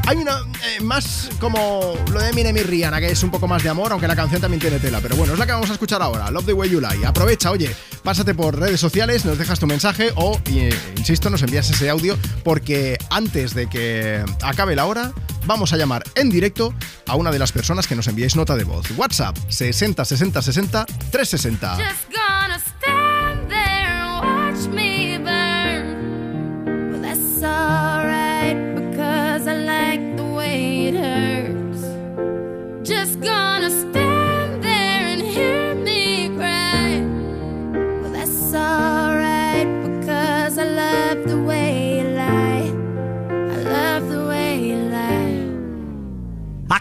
Hay 0.10 0.18
una 0.18 0.40
eh, 0.66 0.82
más 0.82 1.30
como 1.40 1.94
lo 2.12 2.20
de 2.20 2.30
Eminem 2.30 2.58
y 2.58 2.64
Rihanna, 2.64 3.00
que 3.00 3.12
es 3.12 3.22
un 3.22 3.30
poco 3.30 3.48
más 3.48 3.62
de 3.62 3.70
amor, 3.70 3.92
aunque 3.92 4.08
la 4.08 4.16
canción 4.16 4.42
también 4.42 4.60
tiene 4.60 4.80
tela. 4.80 5.02
Pero 5.02 5.16
bueno, 5.16 5.34
es 5.34 5.40
la 5.40 5.46
que 5.46 5.52
vamos 5.52 5.70
a 5.70 5.74
escuchar 5.74 6.02
ahora, 6.02 6.32
Love 6.32 6.48
the 6.48 6.54
Way 6.54 6.72
You 6.72 6.82
Lie. 6.82 7.06
Aprovecha, 7.06 7.52
oye, 7.52 7.76
pásate 8.02 8.34
por 8.34 8.60
redes 8.60 8.80
sociales, 8.80 9.24
nos 9.24 9.38
dejas 9.38 9.60
tu 9.60 9.68
mensaje 9.68 10.12
o, 10.16 10.42
eh, 10.46 10.76
insisto, 10.98 11.30
nos 11.30 11.44
envías 11.44 11.70
ese 11.70 11.92
audio, 11.92 12.18
porque 12.44 12.98
antes 13.12 13.54
de 13.54 13.68
que 13.68 14.26
acabe 14.42 14.76
la 14.76 14.88
hora, 14.88 15.12
vamos 15.46 15.74
a 15.74 15.78
llamar 15.78 16.04
en 16.16 16.32
directo 16.32 16.74
a 17.06 17.16
una 17.16 17.30
de 17.30 17.38
las 17.38 17.52
personas 17.52 17.86
que 17.86 17.96
nos 17.96 18.08
enviéis 18.08 18.36
nota 18.36 18.56
de 18.56 18.64
voz. 18.64 18.88
WhatsApp 18.98 19.38
60 19.48 20.06
60 20.06 20.42
60 20.42 20.86
360. 21.12 21.76
Just 21.76 22.10
gonna 22.10 22.29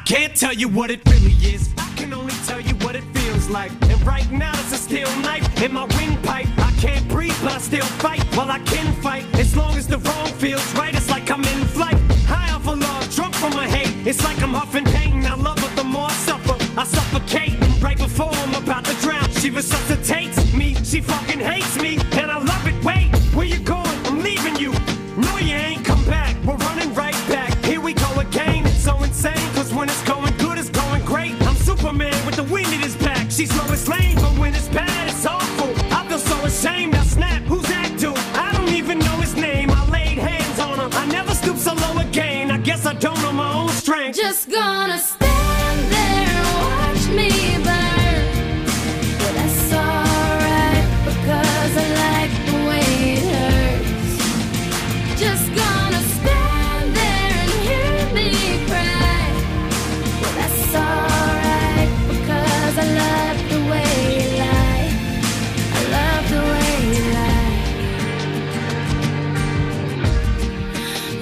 can't 0.08 0.34
tell 0.34 0.54
you 0.54 0.68
what 0.68 0.90
it 0.90 1.06
really 1.10 1.36
is. 1.44 1.68
I 1.76 1.92
can 1.94 2.14
only 2.14 2.32
tell 2.46 2.58
you 2.58 2.74
what 2.76 2.96
it 2.96 3.04
feels 3.12 3.50
like. 3.50 3.70
And 3.90 4.06
right 4.06 4.30
now 4.32 4.52
it's 4.54 4.72
a 4.72 4.78
steel 4.78 5.10
knife 5.20 5.46
in 5.62 5.70
my 5.74 5.84
windpipe. 5.84 6.48
I 6.56 6.72
can't 6.80 7.06
breathe, 7.08 7.36
but 7.42 7.52
I 7.52 7.58
still 7.58 7.84
fight. 8.00 8.24
Well, 8.34 8.50
I 8.50 8.58
can 8.60 8.90
fight 9.02 9.26
as 9.34 9.54
long 9.54 9.76
as 9.76 9.86
the 9.86 9.98
wrong 9.98 10.28
feels 10.38 10.64
right. 10.76 10.94
It's 10.94 11.10
like 11.10 11.30
I'm 11.30 11.44
in 11.44 11.62
flight, 11.76 11.98
high 12.26 12.50
off 12.54 12.66
of 12.66 12.78
love, 12.78 13.14
drunk 13.14 13.34
from 13.34 13.52
my 13.52 13.68
hate. 13.68 14.06
It's 14.06 14.24
like 14.24 14.40
I'm 14.42 14.54
huffing 14.54 14.86
pain. 14.86 15.26
I 15.26 15.34
love 15.34 15.58
her 15.58 15.76
the 15.76 15.84
more 15.84 16.06
I 16.06 16.12
suffer. 16.12 16.56
I 16.80 16.84
suffocate 16.84 17.60
right 17.82 17.98
before 17.98 18.30
I'm 18.32 18.54
about 18.54 18.86
to 18.86 18.94
drown. 19.02 19.30
She 19.32 19.50
resuscitates 19.50 20.54
me. 20.54 20.74
She 20.84 21.02
fucking 21.02 21.40
hates 21.40 21.76
me, 21.82 21.97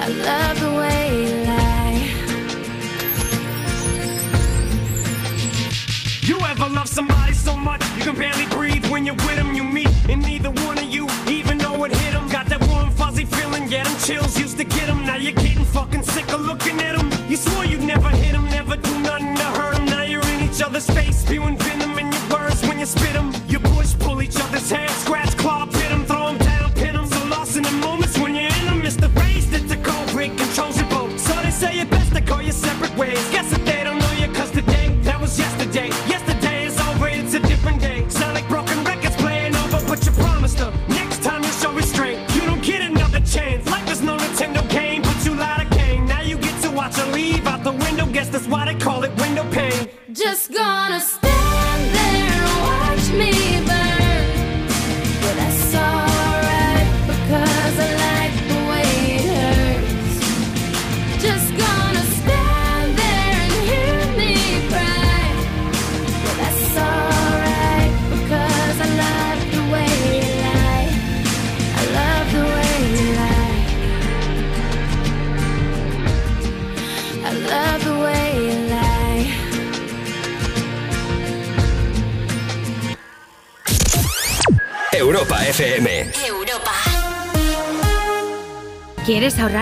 I 0.06 0.08
love 0.08 0.60
the 0.60 0.70
way 0.70 1.24
you 1.24 1.34
lie. 1.46 1.98
You 6.22 6.38
ever 6.46 6.68
love 6.68 6.86
somebody 6.86 7.32
so 7.34 7.56
much 7.56 7.82
you 7.96 8.04
can 8.04 8.14
barely 8.14 8.46
breathe 8.46 8.86
when 8.86 9.04
you're 9.04 9.16
with 9.16 9.34
them? 9.34 9.54
You 9.54 9.64
meet, 9.64 9.90
and 10.08 10.22
neither 10.22 10.52
one 10.52 10.78
of 10.78 10.84
you 10.84 11.08
even 11.26 11.58
know 11.58 11.82
it 11.82 11.92
hit 11.92 12.12
them. 12.12 12.28
Got 12.28 12.46
that 12.50 12.64
warm, 12.68 12.90
fuzzy 12.92 13.24
feeling, 13.24 13.66
yeah, 13.68 13.82
them 13.82 13.96
chills 13.98 14.38
used 14.38 14.58
to 14.58 14.64
get 14.64 14.86
them. 14.86 15.04
Now 15.04 15.16
you're 15.16 15.32
getting 15.32 15.64
fucking 15.64 16.04
sick 16.04 16.32
of 16.32 16.40
looking 16.40 16.80
at 16.82 16.96
them. 16.96 17.10
You 17.28 17.36
swore 17.36 17.64
you'd 17.64 17.82
never 17.82 18.08
hit 18.10 18.30
them, 18.30 18.44
never 18.44 18.76
do 18.76 19.00
nothing 19.00 19.34
to 19.34 19.44
hurt 19.58 19.74
them. 19.74 19.86
Now 19.86 20.02
you're 20.02 20.24
in 20.28 20.48
each 20.48 20.62
other's 20.62 20.88
face, 20.88 21.18
spewing 21.22 21.58
venom 21.58 21.98
in 21.98 22.12
your 22.12 22.28
words 22.30 22.62
when 22.62 22.78
you 22.78 22.86
spit 22.86 23.14
them. 23.14 23.32
You 23.48 23.58
push, 23.58 23.98
pull 23.98 24.22
each 24.22 24.36
other's 24.36 24.70
hair, 24.70 24.88
scratch, 24.88 25.35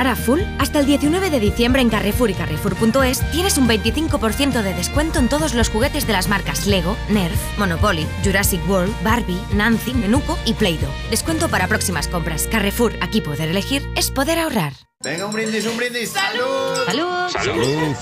¿Quieres 0.04 0.18
ahorrar 0.18 0.44
a 0.44 0.46
full? 0.46 0.60
Hasta 0.60 0.80
el 0.80 0.86
19 0.86 1.30
de 1.30 1.40
diciembre 1.40 1.80
en 1.80 1.88
Carrefour 1.88 2.28
y 2.28 2.34
Carrefour.es 2.34 3.30
tienes 3.30 3.56
un 3.56 3.66
25% 3.66 4.62
de 4.62 4.74
descuento 4.74 5.18
en 5.18 5.30
todos 5.30 5.54
los 5.54 5.70
juguetes 5.70 6.06
de 6.06 6.12
las 6.12 6.28
marcas 6.28 6.66
Lego, 6.66 6.94
Nerf, 7.08 7.40
Monopoly, 7.58 8.06
Jurassic 8.22 8.60
World, 8.68 8.94
Barbie, 9.02 9.40
Nancy, 9.54 9.94
Menuco 9.94 10.38
y 10.44 10.52
Play-Doh. 10.52 10.90
Descuento 11.08 11.48
para 11.48 11.68
próximas 11.68 12.06
compras. 12.08 12.46
Carrefour, 12.48 12.92
aquí 13.00 13.22
poder 13.22 13.48
elegir 13.48 13.82
es 13.96 14.10
poder 14.10 14.38
ahorrar. 14.38 14.74
Venga, 15.02 15.24
un 15.24 15.32
brindis, 15.32 15.66
un 15.66 15.76
brindis. 15.78 16.10
¡Salud! 16.10 16.84
¡Salud! 16.86 17.28
¡Salud! 17.30 17.96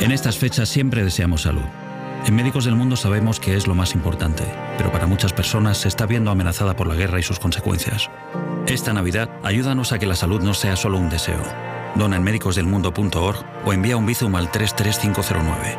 En 0.00 0.12
estas 0.12 0.38
fechas 0.38 0.68
siempre 0.68 1.02
deseamos 1.02 1.42
salud. 1.42 1.66
En 2.24 2.36
Médicos 2.36 2.64
del 2.64 2.76
Mundo 2.76 2.94
sabemos 2.94 3.40
que 3.40 3.56
es 3.56 3.66
lo 3.66 3.74
más 3.74 3.94
importante, 3.94 4.44
pero 4.78 4.92
para 4.92 5.06
muchas 5.08 5.32
personas 5.32 5.78
se 5.78 5.88
está 5.88 6.06
viendo 6.06 6.30
amenazada 6.30 6.76
por 6.76 6.86
la 6.86 6.94
guerra 6.94 7.18
y 7.18 7.24
sus 7.24 7.40
consecuencias. 7.40 8.10
Esta 8.66 8.92
Navidad, 8.92 9.30
ayúdanos 9.44 9.92
a 9.92 9.98
que 9.98 10.06
la 10.06 10.16
salud 10.16 10.40
no 10.42 10.52
sea 10.52 10.76
solo 10.76 10.98
un 10.98 11.08
deseo. 11.08 11.40
Dona 11.94 12.16
en 12.16 12.24
médicosdelmundo.org 12.24 13.46
o 13.64 13.72
envía 13.72 13.96
un 13.96 14.06
bizum 14.06 14.34
al 14.34 14.50
33509. 14.50 15.78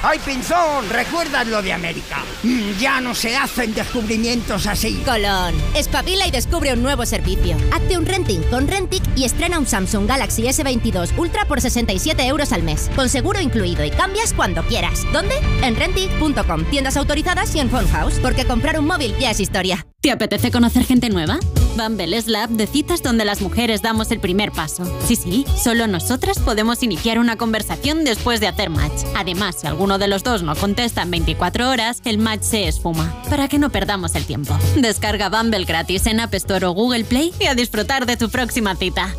¡Ay, 0.00 0.20
Pinzón! 0.24 0.88
¿Recuerdas 0.90 1.48
lo 1.48 1.60
de 1.60 1.72
América? 1.72 2.18
Mm, 2.44 2.78
Ya 2.78 3.00
no 3.00 3.16
se 3.16 3.36
hacen 3.36 3.74
descubrimientos 3.74 4.68
así. 4.68 5.02
Colón, 5.04 5.52
espabila 5.74 6.28
y 6.28 6.30
descubre 6.30 6.72
un 6.72 6.82
nuevo 6.84 7.04
servicio. 7.04 7.56
Hazte 7.72 7.98
un 7.98 8.06
renting 8.06 8.42
con 8.44 8.68
Rentic 8.68 9.02
y 9.16 9.24
estrena 9.24 9.58
un 9.58 9.66
Samsung 9.66 10.06
Galaxy 10.06 10.44
S22 10.44 11.18
Ultra 11.18 11.46
por 11.46 11.60
67 11.60 12.24
euros 12.28 12.52
al 12.52 12.62
mes, 12.62 12.88
con 12.94 13.08
seguro 13.08 13.40
incluido 13.40 13.84
y 13.84 13.90
cambias 13.90 14.32
cuando 14.32 14.62
quieras. 14.62 15.02
¿Dónde? 15.12 15.34
En 15.62 15.74
Rentic.com, 15.74 16.64
tiendas 16.70 16.96
autorizadas 16.96 17.52
y 17.56 17.58
en 17.58 17.68
Phone 17.68 17.88
House, 17.88 18.20
porque 18.22 18.44
comprar 18.46 18.78
un 18.78 18.86
móvil 18.86 19.16
ya 19.18 19.32
es 19.32 19.40
historia. 19.40 19.84
¿Te 20.00 20.12
apetece 20.12 20.52
conocer 20.52 20.84
gente 20.84 21.10
nueva? 21.10 21.40
Bumble 21.76 22.16
es 22.16 22.28
la 22.28 22.44
app 22.44 22.50
de 22.50 22.68
citas 22.68 23.02
donde 23.02 23.24
las 23.24 23.40
mujeres 23.40 23.82
damos 23.82 24.12
el 24.12 24.20
primer 24.20 24.52
paso. 24.52 24.84
Sí, 25.04 25.16
sí, 25.16 25.44
solo 25.60 25.88
nosotras 25.88 26.38
podemos 26.38 26.84
iniciar 26.84 27.18
una 27.18 27.34
conversación 27.36 28.04
después 28.04 28.38
de 28.38 28.46
hacer 28.46 28.70
match. 28.70 29.02
Además, 29.16 29.56
si 29.60 29.66
alguno 29.66 29.98
de 29.98 30.06
los 30.06 30.22
dos 30.22 30.44
no 30.44 30.54
contesta 30.54 31.02
en 31.02 31.10
24 31.10 31.68
horas, 31.68 32.00
el 32.04 32.18
match 32.18 32.42
se 32.42 32.68
esfuma. 32.68 33.12
Para 33.28 33.48
que 33.48 33.58
no 33.58 33.70
perdamos 33.70 34.14
el 34.14 34.24
tiempo. 34.24 34.56
Descarga 34.76 35.30
Bumble 35.30 35.64
gratis 35.64 36.06
en 36.06 36.20
App 36.20 36.32
Store 36.34 36.66
o 36.66 36.70
Google 36.70 37.02
Play 37.02 37.34
y 37.40 37.46
a 37.46 37.56
disfrutar 37.56 38.06
de 38.06 38.16
tu 38.16 38.30
próxima 38.30 38.76
cita. 38.76 39.16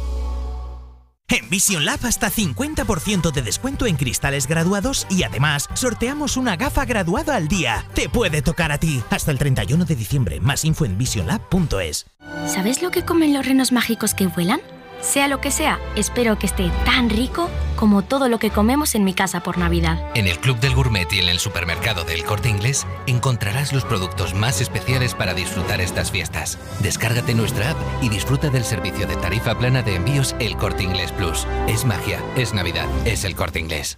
En 1.30 1.50
Vision 1.50 1.86
Lab 1.86 2.00
hasta 2.06 2.32
50% 2.32 3.32
de 3.32 3.42
descuento 3.42 3.86
en 3.86 3.98
cristales 3.98 4.48
graduados 4.48 5.06
y 5.10 5.24
además 5.24 5.70
sorteamos 5.76 6.38
una 6.38 6.56
gafa 6.56 6.86
graduada 6.86 7.36
al 7.36 7.48
día. 7.48 7.86
Te 7.94 8.10
puede 8.10 8.42
tocar 8.42 8.72
a 8.72 8.80
ti. 8.80 9.04
Hasta 9.12 9.32
el 9.32 9.38
31 9.38 9.86
de 9.86 9.96
diciembre. 9.96 10.40
Más 10.40 10.66
info 10.66 10.86
en 10.86 10.98
visionlab.es. 10.98 12.08
¿Sabes 12.48 12.82
lo 12.82 12.90
que 12.90 13.06
comen 13.06 13.34
los 13.34 13.46
renos 13.46 13.72
mágicos 13.72 14.14
que 14.14 14.28
vuelan? 14.28 14.62
Sea 15.02 15.28
lo 15.30 15.40
que 15.40 15.50
sea, 15.50 15.80
espero 15.96 16.38
que 16.38 16.46
esté 16.46 16.72
tan 16.86 17.10
rico 17.10 17.50
como 17.78 18.02
todo 18.02 18.28
lo 18.28 18.38
que 18.38 18.50
comemos 18.50 18.96
en 18.96 19.06
mi 19.06 19.14
casa 19.14 19.40
por 19.40 19.58
Navidad. 19.58 19.98
En 20.14 20.28
el 20.28 20.38
Club 20.40 20.60
del 20.60 20.76
Gourmet 20.76 21.12
y 21.14 21.20
en 21.20 21.30
el 21.30 21.40
supermercado 21.40 22.04
del 22.04 22.26
Corte 22.26 22.50
Inglés 22.50 22.86
encontrarás 23.08 23.72
los 23.72 23.86
productos 23.86 24.34
más 24.34 24.60
especiales 24.60 25.16
para 25.16 25.34
disfrutar 25.34 25.80
estas 25.80 26.12
fiestas. 26.12 26.60
Descárgate 26.82 27.34
nuestra 27.34 27.72
app 27.72 27.78
y 28.02 28.10
disfruta 28.10 28.50
del 28.50 28.66
servicio 28.66 29.08
de 29.08 29.16
tarifa 29.16 29.58
plana 29.58 29.82
de 29.82 29.96
envíos 29.96 30.36
El 30.40 30.58
Corte 30.58 30.84
Inglés 30.84 31.14
Plus. 31.14 31.48
Es 31.68 31.86
magia, 31.86 32.22
es 32.36 32.54
Navidad, 32.54 32.88
es 33.06 33.24
el 33.24 33.36
Corte 33.36 33.60
Inglés. 33.60 33.98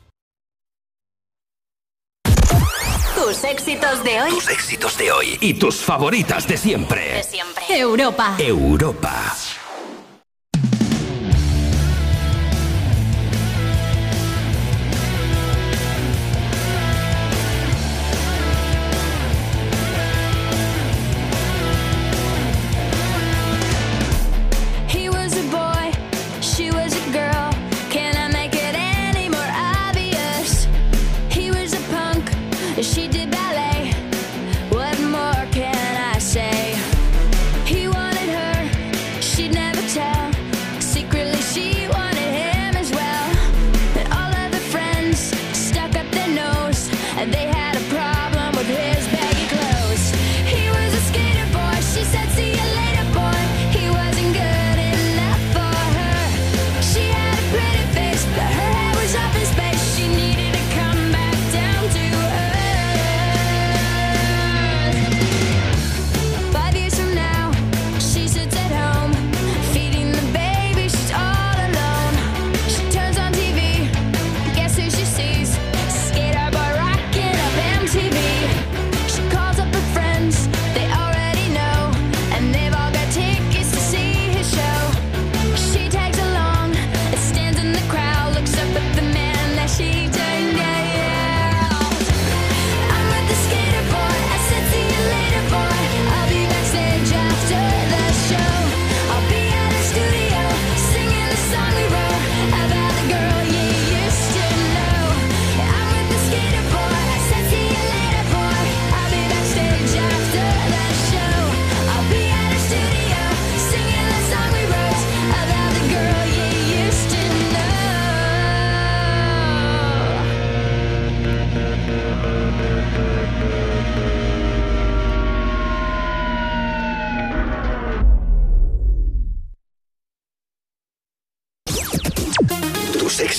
Tus 3.15 3.43
éxitos 3.43 4.03
de 4.03 4.21
hoy. 4.21 4.29
Tus 4.29 4.49
éxitos 4.49 4.97
de 4.97 5.11
hoy 5.11 5.37
y 5.41 5.53
tus 5.55 5.77
favoritas 5.77 6.47
de 6.47 6.57
siempre. 6.57 7.13
De 7.13 7.23
siempre. 7.23 7.63
Europa. 7.69 8.35
Europa. 8.37 9.33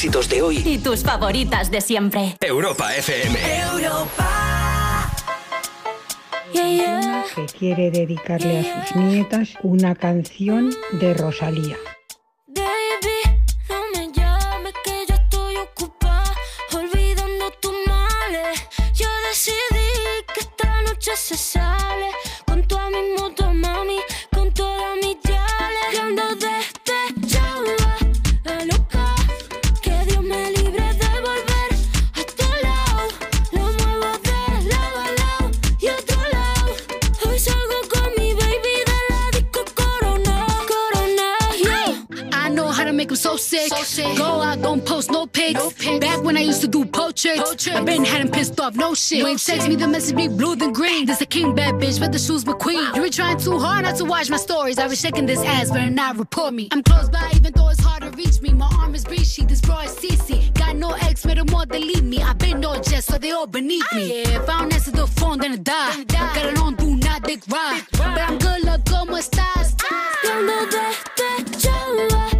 Éxitos 0.03 0.28
de 0.28 0.42
hoy. 0.42 0.62
Y 0.64 0.78
tus 0.78 1.05
favoritas 1.05 1.70
de 1.70 1.80
siempre. 1.80 2.36
Europa 2.40 2.92
FM. 2.96 3.38
que 7.34 7.46
quiere 7.46 7.90
dedicarle 7.92 8.59
a 8.59 8.84
sus 8.84 8.96
nietas 8.96 9.50
una 9.62 9.94
canción 9.94 10.74
de 10.92 11.14
Rosalía. 11.14 11.76
Baby, 12.48 13.42
no 13.68 13.82
Go 44.16 44.42
out, 44.42 44.62
don't 44.62 44.84
post 44.84 45.11
no 45.11 45.26
pics. 45.26 45.62
Back 46.00 46.22
when 46.22 46.36
I 46.36 46.40
used 46.40 46.61
to 46.62 46.68
do 46.68 46.84
portraits, 46.84 47.68
I 47.68 47.82
been 47.82 48.05
had 48.05 48.20
'em 48.20 48.30
pissed 48.30 48.59
off, 48.61 48.74
no 48.74 48.94
shit. 48.94 49.18
You 49.18 49.26
ain't 49.26 49.44
text 49.44 49.68
me, 49.68 49.76
the 49.76 49.88
message 49.88 50.16
be 50.16 50.28
blue 50.28 50.57
than 50.57 50.72
green. 50.72 51.07
This 51.07 51.20
a 51.20 51.26
king 51.26 51.55
bad 51.55 51.74
bitch, 51.74 51.98
but 52.00 52.12
the 52.12 52.18
shoes 52.18 52.44
McQueen. 52.44 52.94
You 52.94 53.03
were 53.03 53.11
trying 53.11 53.38
too 53.38 53.59
hard 53.59 53.84
not 53.84 53.96
to 53.96 54.05
watch 54.05 54.30
my 54.30 54.36
stories. 54.36 54.78
I 54.78 54.86
was 54.86 55.00
shaking 55.00 55.26
this 55.26 55.42
ass, 55.44 55.70
better 55.70 55.90
not 55.90 56.18
report 56.18 56.55
me. 56.55 56.68
I'm 56.72 56.82
close 56.82 57.09
by, 57.09 57.30
even 57.36 57.53
though 57.55 57.68
it's 57.68 57.80
hard 57.80 58.03
to 58.03 58.11
reach 58.11 58.40
me. 58.40 58.50
My 58.53 58.68
arm 58.80 58.94
is 58.94 59.05
breezy, 59.05 59.44
this 59.44 59.61
bra 59.61 59.80
is 59.80 59.92
CC. 59.92 60.50
Got 60.55 60.76
no 60.76 60.90
ex, 61.03 61.24
made 61.24 61.38
them 61.38 61.55
all 61.55 61.66
delete 61.66 62.05
me. 62.05 62.22
I 62.22 62.32
been 62.34 62.61
no 62.61 62.74
jet, 62.80 63.05
so 63.05 63.18
they 63.18 63.30
all 63.30 63.46
beneath 63.46 63.90
me. 63.94 64.22
Yeah, 64.22 64.40
if 64.40 64.48
I 64.48 64.61
don't 64.61 64.72
answer 64.72 64.90
the 64.90 65.07
phone, 65.07 65.38
then 65.38 65.53
I 65.53 65.57
die. 65.57 66.05
Got 66.05 66.36
it 66.36 66.59
on, 66.59 66.74
do 66.76 66.96
not 66.96 67.22
dick 67.24 67.42
ride. 67.48 67.82
But 67.92 68.18
I'm 68.26 68.38
good, 68.38 68.64
look, 68.64 68.84
como 68.84 69.16
estás? 69.16 69.74
Yo 70.24 70.30
ando 70.30 70.66
despechada, 70.74 72.28
a 72.30 72.32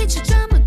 yeah, 0.00 0.06
don't 0.06 0.50
need 0.50 0.50
your 0.50 0.59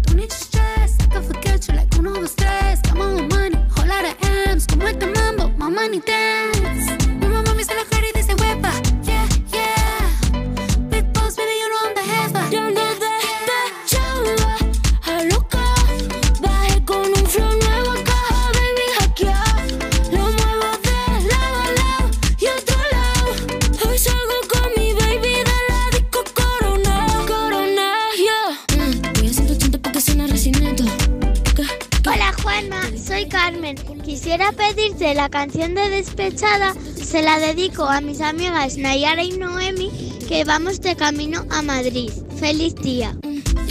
canción 35.34 35.74
de 35.74 35.90
Despechada. 35.90 36.76
Se 36.96 37.24
la 37.24 37.40
dedico 37.40 37.86
a 37.86 38.02
mis 38.02 38.22
amigas 38.22 38.78
Nayara 38.78 39.24
y 39.24 39.32
Noemi 39.32 39.90
que 40.30 40.46
vamos 40.46 40.80
de 40.80 40.96
camino 40.96 41.44
a 41.50 41.64
Madrid. 41.64 42.12
Feliz 42.40 42.76
día. 42.76 43.18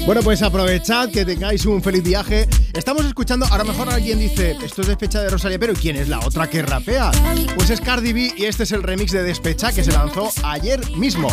Bueno, 0.05 0.23
pues 0.23 0.43
aprovechad 0.43 1.11
que 1.11 1.25
tengáis 1.25 1.65
un 1.65 1.81
feliz 1.81 2.03
viaje. 2.03 2.49
Estamos 2.73 3.05
escuchando, 3.05 3.47
a 3.49 3.59
lo 3.59 3.65
mejor 3.65 3.89
alguien 3.91 4.19
dice, 4.19 4.57
esto 4.61 4.83
es 4.83 4.89
Despecha 4.89 5.21
de 5.23 5.31
Rosalía, 5.31 5.61
pero 5.61 5.75
¿quién 5.75 5.95
es 5.95 6.09
la 6.09 6.19
otra 6.19 6.51
que 6.51 6.63
rapea? 6.63 7.13
Pues 7.55 7.71
es 7.71 7.81
Cardi 7.81 8.13
B 8.13 8.35
y 8.37 8.47
este 8.47 8.65
es 8.65 8.73
el 8.73 8.83
remix 8.83 9.13
de 9.13 9.23
Despecha 9.23 9.71
que 9.71 9.85
se 9.85 9.93
lanzó 9.93 10.33
ayer 10.43 10.81
mismo. 10.97 11.29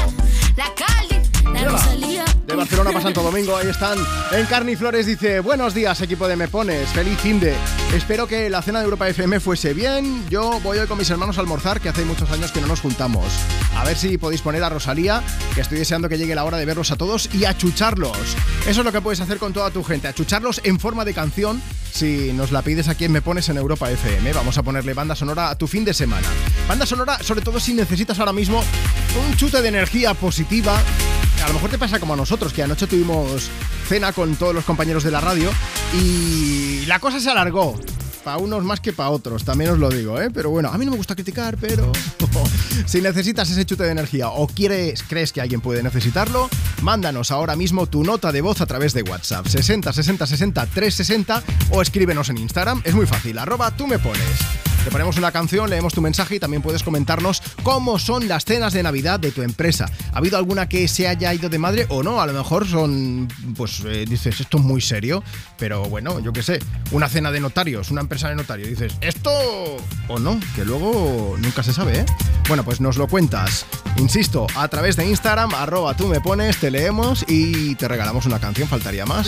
La 0.55 0.71
Cali, 0.75 1.19
la. 1.51 2.08
De 2.49 2.55
Barcelona 2.55 2.89
para 2.89 3.03
Santo 3.03 3.21
Domingo, 3.21 3.55
ahí 3.55 3.67
están. 3.67 3.99
En 4.31 4.43
Carni 4.47 4.75
Flores 4.75 5.05
dice, 5.05 5.39
buenos 5.39 5.75
días 5.75 6.01
equipo 6.01 6.27
de 6.27 6.35
Me 6.35 6.47
Pones, 6.47 6.89
feliz 6.89 7.19
fin 7.19 7.39
de. 7.39 7.53
Espero 7.93 8.25
que 8.25 8.49
la 8.49 8.63
cena 8.63 8.79
de 8.79 8.85
Europa 8.85 9.07
FM 9.07 9.39
fuese 9.39 9.75
bien. 9.75 10.27
Yo 10.29 10.59
voy 10.61 10.79
hoy 10.79 10.87
con 10.87 10.97
mis 10.97 11.11
hermanos 11.11 11.37
a 11.37 11.41
almorzar, 11.41 11.79
que 11.79 11.89
hace 11.89 12.03
muchos 12.05 12.31
años 12.31 12.51
que 12.51 12.59
no 12.59 12.65
nos 12.65 12.81
juntamos. 12.81 13.25
A 13.75 13.85
ver 13.85 13.95
si 13.97 14.17
podéis 14.17 14.41
poner 14.41 14.63
a 14.63 14.69
Rosalía, 14.69 15.21
que 15.53 15.61
estoy 15.61 15.77
deseando 15.77 16.09
que 16.09 16.17
llegue 16.17 16.33
la 16.33 16.43
hora 16.43 16.57
de 16.57 16.65
verlos 16.65 16.89
a 16.89 16.95
todos 16.95 17.29
y 17.35 17.45
achucharlos. 17.45 18.17
Eso 18.65 18.81
es 18.81 18.85
lo 18.85 18.91
que 18.91 19.01
puedes 19.01 19.21
hacer 19.21 19.37
con 19.37 19.53
toda 19.53 19.69
tu 19.69 19.83
gente, 19.83 20.07
achucharlos 20.07 20.59
en 20.63 20.79
forma 20.79 21.05
de 21.05 21.13
canción. 21.13 21.61
Si 21.91 22.33
nos 22.33 22.51
la 22.51 22.63
pides 22.63 22.87
aquí 22.87 23.05
en 23.05 23.11
Me 23.11 23.21
Pones 23.21 23.47
en 23.49 23.57
Europa 23.57 23.91
FM, 23.91 24.33
vamos 24.33 24.57
a 24.57 24.63
ponerle 24.63 24.95
banda 24.95 25.15
sonora 25.15 25.51
a 25.51 25.55
tu 25.55 25.67
fin 25.67 25.85
de 25.85 25.93
semana. 25.93 26.27
Banda 26.67 26.87
sonora, 26.87 27.19
sobre 27.21 27.41
todo 27.41 27.59
si 27.59 27.75
necesitas 27.75 28.19
ahora 28.19 28.33
mismo 28.33 28.63
un 29.23 29.37
chute 29.37 29.61
de 29.61 29.67
energía 29.67 30.15
positiva 30.15 30.81
a 31.43 31.47
lo 31.47 31.53
mejor 31.53 31.69
te 31.69 31.77
pasa 31.77 31.99
como 31.99 32.13
a 32.13 32.17
nosotros, 32.17 32.53
que 32.53 32.63
anoche 32.63 32.87
tuvimos 32.87 33.49
cena 33.87 34.13
con 34.13 34.35
todos 34.35 34.53
los 34.53 34.65
compañeros 34.65 35.03
de 35.03 35.11
la 35.11 35.21
radio 35.21 35.49
y 35.93 36.85
la 36.85 36.99
cosa 36.99 37.19
se 37.19 37.29
alargó. 37.29 37.79
Para 38.23 38.37
unos 38.37 38.63
más 38.63 38.81
que 38.81 38.91
para 38.91 39.09
otros, 39.11 39.45
también 39.45 39.71
os 39.71 39.79
lo 39.79 39.89
digo, 39.89 40.19
¿eh? 40.21 40.29
Pero 40.31 40.49
bueno, 40.49 40.69
a 40.69 40.77
mí 40.77 40.83
no 40.83 40.91
me 40.91 40.97
gusta 40.97 41.15
criticar, 41.15 41.57
pero 41.57 41.91
si 42.85 43.01
necesitas 43.01 43.49
ese 43.49 43.65
chute 43.65 43.83
de 43.83 43.91
energía 43.91 44.29
o 44.29 44.45
quieres, 44.47 45.03
crees 45.07 45.31
que 45.31 45.39
alguien 45.39 45.61
puede 45.61 45.81
necesitarlo, 45.81 46.49
mándanos 46.81 47.31
ahora 47.31 47.55
mismo 47.55 47.87
tu 47.87 48.03
nota 48.03 48.31
de 48.33 48.41
voz 48.41 48.59
a 48.59 48.65
través 48.65 48.93
de 48.93 49.03
WhatsApp 49.03 49.47
60 49.47 49.93
60 49.93 50.27
60 50.27 50.65
360 50.65 51.43
o 51.71 51.81
escríbenos 51.81 52.29
en 52.29 52.39
Instagram. 52.39 52.81
Es 52.83 52.93
muy 52.93 53.05
fácil, 53.05 53.37
arroba 53.37 53.71
tú 53.71 53.87
me 53.87 53.99
pones. 53.99 54.68
Te 54.83 54.91
ponemos 54.91 55.17
una 55.17 55.31
canción, 55.31 55.69
leemos 55.69 55.93
tu 55.93 56.01
mensaje 56.01 56.35
y 56.35 56.39
también 56.39 56.61
puedes 56.61 56.83
comentarnos 56.83 57.43
cómo 57.63 57.99
son 57.99 58.27
las 58.27 58.45
cenas 58.45 58.73
de 58.73 58.81
Navidad 58.81 59.19
de 59.19 59.31
tu 59.31 59.41
empresa. 59.41 59.89
¿Ha 60.13 60.17
habido 60.17 60.37
alguna 60.37 60.69
que 60.69 60.87
se 60.87 61.07
haya 61.07 61.33
ido 61.33 61.49
de 61.49 61.59
madre 61.59 61.85
o 61.89 62.01
no? 62.01 62.21
A 62.21 62.25
lo 62.25 62.33
mejor 62.33 62.67
son, 62.67 63.27
pues 63.55 63.81
eh, 63.85 64.05
dices, 64.07 64.39
esto 64.39 64.57
es 64.57 64.63
muy 64.63 64.81
serio, 64.81 65.23
pero 65.57 65.83
bueno, 65.83 66.19
yo 66.19 66.31
qué 66.31 66.41
sé, 66.41 66.59
una 66.91 67.09
cena 67.09 67.31
de 67.31 67.39
notarios, 67.39 67.91
una 67.91 68.01
empresa 68.01 68.29
de 68.29 68.35
notarios. 68.35 68.69
Dices, 68.69 68.95
esto 69.01 69.31
o 70.07 70.17
no, 70.19 70.39
que 70.55 70.63
luego 70.63 71.35
nunca 71.37 71.61
se 71.61 71.73
sabe, 71.73 71.99
¿eh? 71.99 72.05
Bueno, 72.47 72.63
pues 72.63 72.79
nos 72.79 72.97
lo 72.97 73.07
cuentas. 73.07 73.65
Insisto, 73.97 74.47
a 74.55 74.67
través 74.69 74.95
de 74.95 75.05
Instagram, 75.07 75.53
arroba 75.55 75.95
tú 75.95 76.07
me 76.07 76.21
pones, 76.21 76.57
te 76.57 76.71
leemos 76.71 77.25
y 77.27 77.75
te 77.75 77.87
regalamos 77.87 78.25
una 78.25 78.39
canción, 78.39 78.67
faltaría 78.67 79.05
más. 79.05 79.27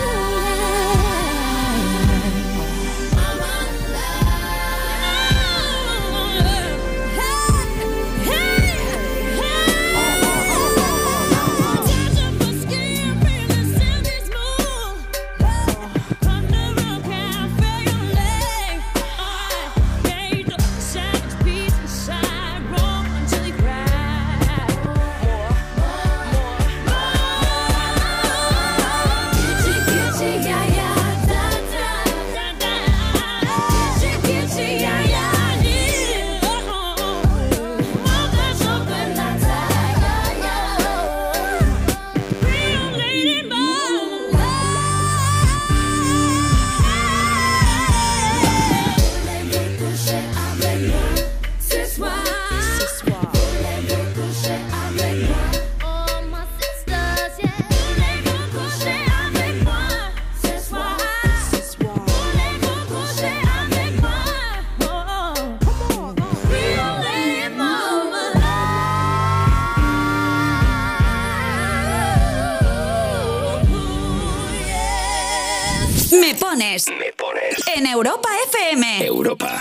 En 77.81 77.87
Europa 77.87 78.29
FM. 78.47 79.05
Europa. 79.07 79.59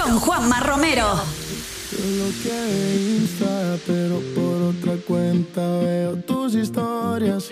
Con 0.00 0.20
Juanma 0.20 0.60
Romero. 0.60 1.08
Lo 1.90 2.26
que 2.40 3.18
Insta, 3.18 3.76
pero 3.84 4.20
por 4.32 4.62
otra 4.62 4.94
cuenta 5.04 5.78
veo 5.80 6.14
tus 6.18 6.54
historias. 6.54 7.50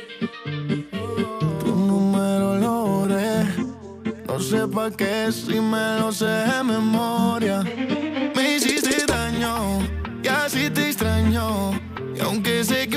Tu 1.59 1.75
número 1.75 2.57
lo 2.57 2.87
borré. 2.87 3.47
No 4.29 4.39
sé 4.39 4.69
pa' 4.69 4.93
qué 4.93 5.33
si 5.33 5.61
me 5.61 5.99
lo 5.99 6.13
sé 6.13 6.25
de 6.25 6.63
memoria. 6.63 7.65
Me 8.37 8.55
hiciste 8.55 9.07
daño 9.07 9.81
y 10.23 10.29
así 10.29 10.71
te 10.71 10.87
extraño. 10.87 11.73
Y 12.15 12.21
aunque 12.21 12.63
sé 12.63 12.87
que 12.87 12.96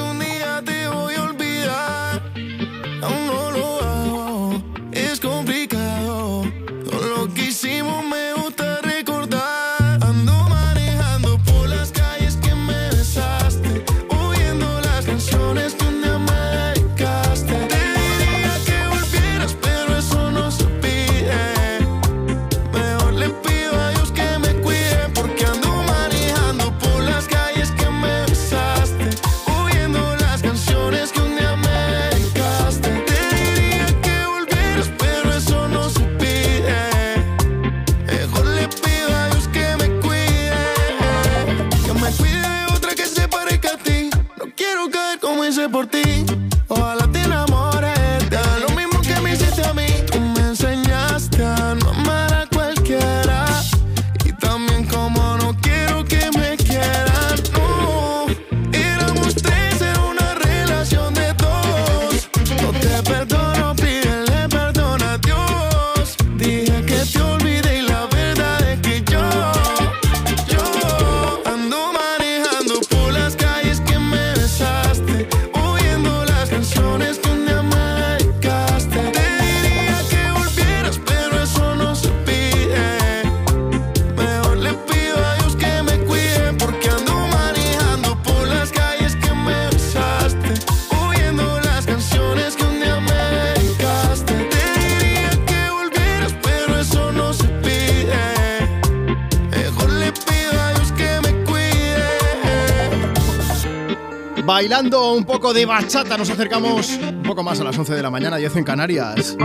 Bailando 104.70 105.14
un 105.14 105.26
poco 105.26 105.52
de 105.52 105.66
bachata, 105.66 106.16
nos 106.16 106.30
acercamos 106.30 107.00
un 107.02 107.24
poco 107.24 107.42
más 107.42 107.60
a 107.60 107.64
las 107.64 107.76
11 107.76 107.96
de 107.96 108.04
la 108.04 108.12
mañana, 108.12 108.38
10 108.38 108.58
en 108.58 108.64
Canarias. 108.64 109.36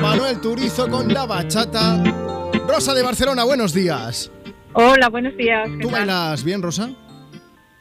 Manuel 0.00 0.40
Turizo 0.40 0.88
con 0.88 1.12
la 1.12 1.26
bachata. 1.26 2.04
Rosa 2.68 2.94
de 2.94 3.02
Barcelona, 3.02 3.42
buenos 3.42 3.72
días. 3.72 4.30
Hola, 4.74 5.08
buenos 5.08 5.36
días. 5.36 5.68
¿qué 5.68 5.82
¿Tú 5.82 5.90
bailas 5.90 6.44
bien, 6.44 6.62
Rosa? 6.62 6.90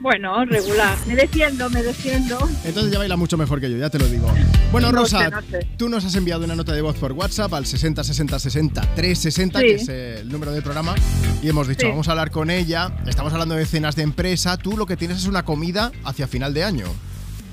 Bueno, 0.05 0.45
regular. 0.45 0.95
Me 1.07 1.15
defiendo, 1.15 1.67
me 1.71 1.81
defiendo. 1.81 2.37
Entonces 2.63 2.91
ya 2.93 2.99
baila 2.99 3.17
mucho 3.17 3.37
mejor 3.37 3.59
que 3.59 3.71
yo, 3.71 3.77
ya 3.77 3.89
te 3.89 3.97
lo 3.97 4.05
digo. 4.07 4.31
Bueno, 4.71 4.91
No 4.91 4.99
Rosa, 4.99 5.17
sé, 5.17 5.31
no 5.31 5.41
sé. 5.41 5.67
tú 5.77 5.89
nos 5.89 6.05
has 6.05 6.13
enviado 6.15 6.45
una 6.45 6.55
nota 6.55 6.73
de 6.73 6.81
voz 6.83 6.95
por 6.97 7.13
WhatsApp 7.13 7.51
al 7.55 7.65
60 7.65 8.03
60 8.03 8.37
60 8.37 8.81
360, 8.93 9.59
Sí. 9.59 9.65
que 9.65 9.73
es 9.73 9.89
el 9.89 10.29
número 10.29 10.51
del 10.51 10.61
programa, 10.61 10.93
y 11.41 11.49
hemos 11.49 11.67
dicho, 11.67 11.87
Sí. 11.87 11.87
vamos 11.87 12.07
a 12.07 12.11
hablar 12.11 12.29
con 12.29 12.51
ella. 12.51 12.95
Estamos 13.07 13.33
hablando 13.33 13.55
de 13.55 13.65
cenas 13.65 13.95
de 13.95 14.03
empresa. 14.03 14.57
Tú 14.57 14.77
lo 14.77 14.85
que 14.85 14.95
tienes 14.95 15.17
es 15.17 15.25
una 15.25 15.43
comida 15.43 15.91
hacia 16.03 16.27
final 16.27 16.53
de 16.53 16.63
año. 16.65 16.85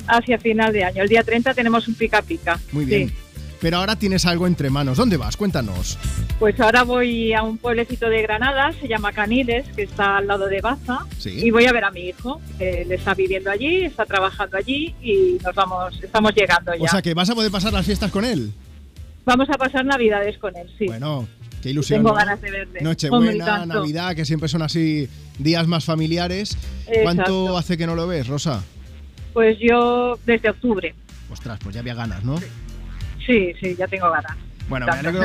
Hacia 0.07 0.37
final 0.39 0.75
de 0.75 0.85
año. 0.85 1.03
El 1.05 1.09
día 1.09 1.23
30 1.23 1.55
tenemos 1.55 1.89
un 1.89 1.95
pica 1.95 2.21
pica. 2.21 2.61
Muy 2.73 2.85
bien. 2.85 3.15
Pero 3.63 3.77
ahora 3.77 3.95
tienes 3.95 4.27
algo 4.27 4.49
entre 4.49 4.71
manos. 4.71 4.99
¿Dónde 4.99 5.17
vas? 5.17 5.37
Cuéntanos. 5.37 5.97
Pues 6.41 6.59
ahora 6.59 6.83
voy 6.83 7.33
a 7.33 7.45
un 7.45 7.59
pueblecito 7.59 8.11
de 8.11 8.21
Granada, 8.21 8.73
se 8.73 8.89
llama 8.89 9.13
Caniles, 9.13 9.65
que 9.77 9.83
está 9.83 10.17
al 10.17 10.27
lado 10.27 10.49
de 10.49 10.61
Baza, 10.61 11.07
Sí. 11.17 11.31
y 11.47 11.51
voy 11.53 11.67
a 11.67 11.73
ver 11.73 11.85
a 11.85 11.93
mi 11.93 12.09
hijo. 12.09 12.41
Él 12.59 12.91
está 12.91 13.15
viviendo 13.15 13.53
allí, 13.53 13.85
está 13.85 14.05
trabajando 14.05 14.57
allí 14.57 14.93
y 15.01 15.39
nos 15.45 15.55
vamos, 15.55 15.95
estamos 16.03 16.35
llegando 16.35 16.75
ya. 16.75 16.83
O 16.83 16.89
sea 16.89 17.01
que 17.01 17.15
vas 17.15 17.31
a 17.31 17.37
poder 17.37 17.53
pasar 17.53 17.73
las 17.73 17.87
fiestas 17.87 18.11
con 18.11 18.25
él. 18.25 18.53
Vamos 19.25 19.49
a 19.49 19.53
pasar 19.53 19.85
Navidades 19.85 20.37
con 20.39 20.57
él, 20.57 20.69
sí. 20.77 20.87
Bueno, 20.87 21.29
qué 21.63 21.71
ilusión. 21.71 22.01
Tengo 22.01 22.11
¿no? 22.11 22.17
ganas 22.17 22.41
de 22.41 22.51
verle. 22.51 22.81
Nochebuena. 22.81 23.65
Navidad, 23.65 24.17
que 24.17 24.25
siempre 24.25 24.49
son 24.49 24.63
así 24.63 25.09
días 25.39 25.69
más 25.69 25.85
familiares. 25.85 26.59
¿Cuánto 27.05 27.57
hace 27.57 27.79
que 27.79 27.87
no 27.87 27.95
lo 27.95 28.09
ves, 28.09 28.27
Rosa? 28.27 28.65
Pues 29.33 29.57
yo 29.61 30.19
desde 30.27 30.51
octubre. 30.51 30.97
Ostras, 31.31 31.61
pues 31.63 31.75
ya 31.77 31.81
había 31.81 31.95
ganas, 31.95 32.25
¿no? 32.25 32.39
Sí, 32.39 32.45
sí, 33.27 33.77
ya 33.79 33.87
tengo 33.89 34.11
ganas. 34.11 34.37
Bueno, 34.69 34.87
me 34.87 34.93
alegro, 34.93 35.23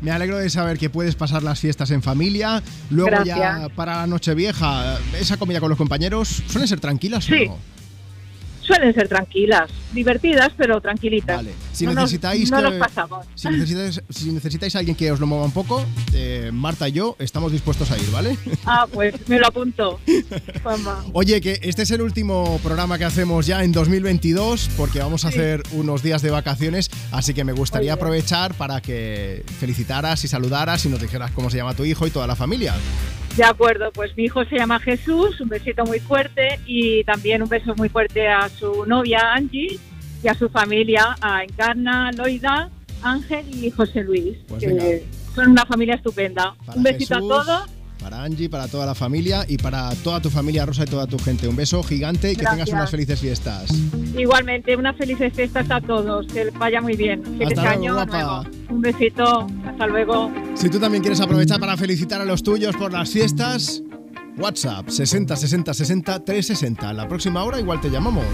me 0.00 0.10
alegro 0.10 0.38
de 0.38 0.48
saber 0.48 0.78
que 0.78 0.88
puedes 0.88 1.16
pasar 1.16 1.42
las 1.42 1.60
fiestas 1.60 1.90
en 1.90 2.02
familia. 2.02 2.62
Luego 2.90 3.22
ya 3.24 3.68
para 3.74 3.96
la 3.96 4.06
Nochevieja, 4.06 4.98
esa 5.18 5.36
comida 5.36 5.60
con 5.60 5.68
los 5.68 5.76
compañeros, 5.76 6.42
¿suelen 6.48 6.68
ser 6.68 6.80
tranquilas 6.80 7.24
Sí. 7.24 7.46
o 7.48 7.52
no? 7.52 7.58
Suelen 8.66 8.94
ser 8.94 9.08
tranquilas, 9.08 9.70
divertidas, 9.92 10.50
pero 10.56 10.80
tranquilitas. 10.80 11.44
Si 11.72 11.84
no 11.84 11.92
nos- 11.92 12.04
necesitáis 12.04 12.50
no 12.50 12.56
que- 12.56 12.62
nos 12.62 12.74
pasamos. 12.74 13.26
Si 13.34 13.48
necesitáis, 13.48 14.00
si 14.08 14.30
necesitáis 14.32 14.74
a 14.76 14.78
alguien 14.78 14.96
que 14.96 15.12
os 15.12 15.20
lo 15.20 15.26
mueva 15.26 15.44
un 15.44 15.52
poco, 15.52 15.84
eh, 16.14 16.50
Marta 16.52 16.88
y 16.88 16.92
yo 16.92 17.14
estamos 17.18 17.52
dispuestos 17.52 17.90
a 17.90 17.98
ir, 17.98 18.10
¿vale? 18.10 18.38
Ah, 18.64 18.86
pues 18.90 19.14
me 19.28 19.38
lo 19.38 19.46
apunto. 19.48 20.00
Juanma. 20.62 21.04
Oye, 21.12 21.40
que 21.42 21.58
este 21.62 21.82
es 21.82 21.90
el 21.90 22.00
último 22.00 22.58
programa 22.62 22.96
que 22.96 23.04
hacemos 23.04 23.46
ya 23.46 23.62
en 23.62 23.72
2022 23.72 24.70
porque 24.76 24.98
vamos 25.00 25.24
a 25.26 25.28
hacer 25.28 25.62
unos 25.72 26.02
días 26.02 26.22
de 26.22 26.30
vacaciones, 26.30 26.90
así 27.12 27.34
que 27.34 27.44
me 27.44 27.52
gustaría 27.52 27.92
Oye. 27.92 28.00
aprovechar 28.00 28.54
para 28.54 28.80
que 28.80 29.44
felicitaras 29.60 30.24
y 30.24 30.28
saludaras 30.28 30.84
y 30.86 30.88
nos 30.88 31.00
dijeras 31.02 31.30
cómo 31.32 31.50
se 31.50 31.58
llama 31.58 31.74
tu 31.74 31.84
hijo 31.84 32.06
y 32.06 32.10
toda 32.10 32.26
la 32.26 32.34
familia. 32.36 32.74
De 33.36 33.42
acuerdo, 33.42 33.90
pues 33.92 34.16
mi 34.16 34.24
hijo 34.24 34.44
se 34.44 34.56
llama 34.56 34.78
Jesús, 34.78 35.40
un 35.40 35.48
besito 35.48 35.84
muy 35.84 35.98
fuerte 35.98 36.60
y 36.66 37.02
también 37.02 37.42
un 37.42 37.48
beso 37.48 37.74
muy 37.74 37.88
fuerte 37.88 38.28
a 38.28 38.48
su 38.48 38.86
novia 38.86 39.32
Angie 39.32 39.80
y 40.22 40.28
a 40.28 40.34
su 40.34 40.48
familia, 40.48 41.16
a 41.20 41.42
Encarna, 41.42 42.12
Loida, 42.12 42.70
Ángel 43.02 43.44
y 43.52 43.70
José 43.72 44.04
Luis, 44.04 44.36
Pues 44.46 44.62
que 44.62 45.04
son 45.34 45.50
una 45.50 45.66
familia 45.66 45.96
estupenda. 45.96 46.54
Para 46.64 46.78
un 46.78 46.84
besito 46.84 47.16
Jesús, 47.16 47.32
a 47.32 47.44
todos. 47.44 47.70
Para 48.04 48.22
Angie, 48.22 48.50
para 48.50 48.68
toda 48.68 48.84
la 48.84 48.94
familia 48.94 49.46
y 49.48 49.56
para 49.56 49.88
toda 50.04 50.20
tu 50.20 50.28
familia, 50.28 50.66
Rosa 50.66 50.82
y 50.82 50.86
toda 50.86 51.06
tu 51.06 51.18
gente. 51.18 51.48
Un 51.48 51.56
beso 51.56 51.82
gigante 51.82 52.32
y 52.32 52.36
que 52.36 52.44
tengas 52.44 52.68
unas 52.68 52.90
felices 52.90 53.18
fiestas. 53.18 53.70
Igualmente, 54.14 54.76
unas 54.76 54.94
felices 54.94 55.32
fiestas 55.32 55.70
a 55.70 55.80
todos, 55.80 56.26
que 56.26 56.50
vaya 56.58 56.82
muy 56.82 56.96
bien. 56.96 57.22
Feliz 57.38 57.56
Hasta 57.56 57.70
año 57.70 57.94
guapa. 57.94 58.44
nuevo. 58.44 58.66
Un 58.68 58.82
besito, 58.82 59.46
hasta 59.66 59.86
luego. 59.86 60.30
Si 60.54 60.68
tú 60.68 60.78
también 60.78 61.02
quieres 61.02 61.18
aprovechar 61.22 61.58
para 61.58 61.78
felicitar 61.78 62.20
a 62.20 62.26
los 62.26 62.42
tuyos 62.42 62.76
por 62.76 62.92
las 62.92 63.08
fiestas, 63.08 63.82
WhatsApp 64.36 64.86
60 64.90 65.34
60 65.34 65.72
60 65.72 66.24
360. 66.26 66.92
La 66.92 67.08
próxima 67.08 67.42
hora 67.42 67.58
igual 67.58 67.80
te 67.80 67.88
llamamos. 67.88 68.26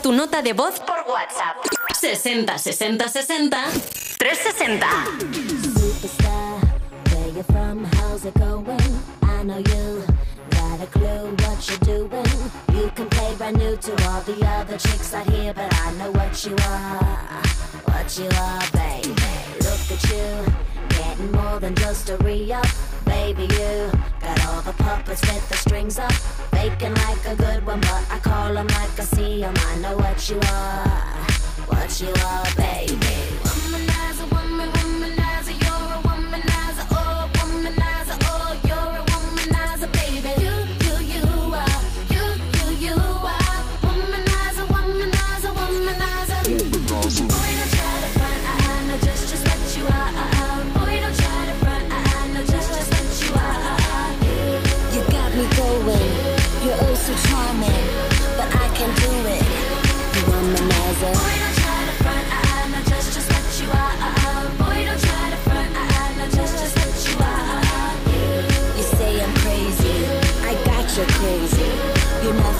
Tu 0.00 0.10
nota 0.10 0.40
de 0.42 0.52
voz 0.54 0.80
por 0.80 1.04
WhatsApp. 1.06 1.56
60 1.92 2.58
60 2.58 3.08
60 3.08 3.70
360. 4.18 4.86
Where 7.10 7.28
you 7.28 7.42
from? 7.42 7.84
How's 7.84 8.24
it 8.24 8.34
going? 8.34 8.80
I 9.22 9.42
know 9.44 9.58
you 9.58 10.04
got 10.50 10.80
a 10.80 10.86
clue 10.86 11.36
what 11.44 11.68
you're 11.68 11.78
doing. 12.08 12.26
You 12.72 12.90
can 12.94 13.08
play 13.10 13.34
brand 13.36 13.58
new 13.58 13.76
to 13.76 13.92
all 14.08 14.22
the 14.22 14.44
other 14.46 14.78
chicks 14.78 15.12
out 15.14 15.28
here, 15.28 15.52
but 15.52 15.72
I 15.72 15.92
know 15.98 16.10
what 16.12 16.42
you 16.46 16.56
are. 16.66 17.42
What 17.84 18.18
you 18.18 18.28
are, 18.40 18.62
baby. 18.72 19.12
Look 19.60 19.90
at 19.92 20.02
you, 20.10 20.46
getting 21.12 21.32
more 21.32 21.60
than 21.60 21.74
just 21.74 22.08
a 22.10 22.16
re-up. 22.18 22.66
Baby, 23.04 23.42
you 23.42 23.90
got 24.20 24.46
all 24.46 24.62
the 24.62 24.72
puppets 24.78 25.20
with 25.22 25.48
the 25.48 25.56
strings 25.56 25.98
up. 25.98 26.12
Faking 26.52 26.94
like 26.94 27.24
a 27.26 27.36
good 27.36 27.66
one, 27.66 27.80
but 27.80 28.04
I 28.10 28.18
call 28.18 28.54
them 28.54 28.66
like 28.68 28.98
I 28.98 29.04
see 29.04 29.44
'em. 29.44 29.54
I 29.56 29.76
know 29.78 29.96
what 29.96 30.28
you 30.30 30.38
are. 30.50 31.26
What 31.70 32.00
you 32.00 32.12
are, 32.32 32.46
baby. 32.56 33.16
Womanizer, 33.44 34.28
woman, 34.32 34.70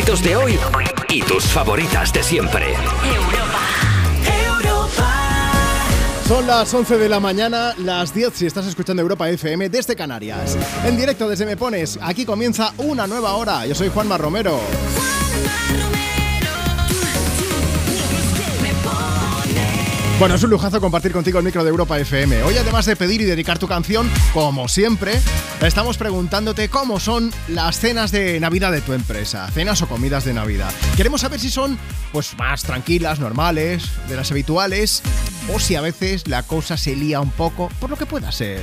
éxitos 0.00 0.22
de 0.22 0.34
hoy 0.34 0.58
y 1.10 1.20
tus 1.22 1.44
favoritas 1.44 2.10
de 2.10 2.22
siempre. 2.22 2.74
Son 6.26 6.46
las 6.46 6.72
11 6.72 6.96
de 6.96 7.08
la 7.08 7.20
mañana, 7.20 7.74
las 7.76 8.14
10 8.14 8.32
si 8.32 8.46
estás 8.46 8.66
escuchando 8.66 9.02
Europa 9.02 9.28
FM 9.28 9.68
desde 9.68 9.94
Canarias. 9.94 10.56
En 10.86 10.96
directo 10.96 11.28
desde 11.28 11.44
Me 11.44 11.56
Pones, 11.56 11.98
aquí 12.00 12.24
comienza 12.24 12.72
una 12.78 13.06
nueva 13.06 13.34
hora. 13.34 13.66
Yo 13.66 13.74
soy 13.74 13.90
Juanma 13.90 14.16
Romero. 14.16 14.58
Bueno, 20.20 20.34
es 20.34 20.42
un 20.42 20.50
lujazo 20.50 20.82
compartir 20.82 21.12
contigo 21.12 21.38
el 21.38 21.46
micro 21.46 21.64
de 21.64 21.70
Europa 21.70 21.98
FM. 21.98 22.42
Hoy, 22.42 22.54
además 22.58 22.84
de 22.84 22.94
pedir 22.94 23.22
y 23.22 23.24
dedicar 23.24 23.58
tu 23.58 23.66
canción, 23.66 24.06
como 24.34 24.68
siempre, 24.68 25.18
estamos 25.62 25.96
preguntándote 25.96 26.68
cómo 26.68 27.00
son 27.00 27.32
las 27.48 27.80
cenas 27.80 28.12
de 28.12 28.38
Navidad 28.38 28.70
de 28.70 28.82
tu 28.82 28.92
empresa, 28.92 29.50
cenas 29.50 29.80
o 29.80 29.88
comidas 29.88 30.26
de 30.26 30.34
Navidad. 30.34 30.70
Queremos 30.94 31.22
saber 31.22 31.40
si 31.40 31.50
son 31.50 31.78
pues 32.12 32.36
más 32.36 32.64
tranquilas, 32.64 33.18
normales, 33.18 33.88
de 34.10 34.16
las 34.16 34.30
habituales, 34.30 35.00
o 35.54 35.58
si 35.58 35.74
a 35.74 35.80
veces 35.80 36.28
la 36.28 36.42
cosa 36.42 36.76
se 36.76 36.94
lía 36.94 37.18
un 37.22 37.30
poco, 37.30 37.70
por 37.80 37.88
lo 37.88 37.96
que 37.96 38.04
pueda 38.04 38.30
ser. 38.30 38.60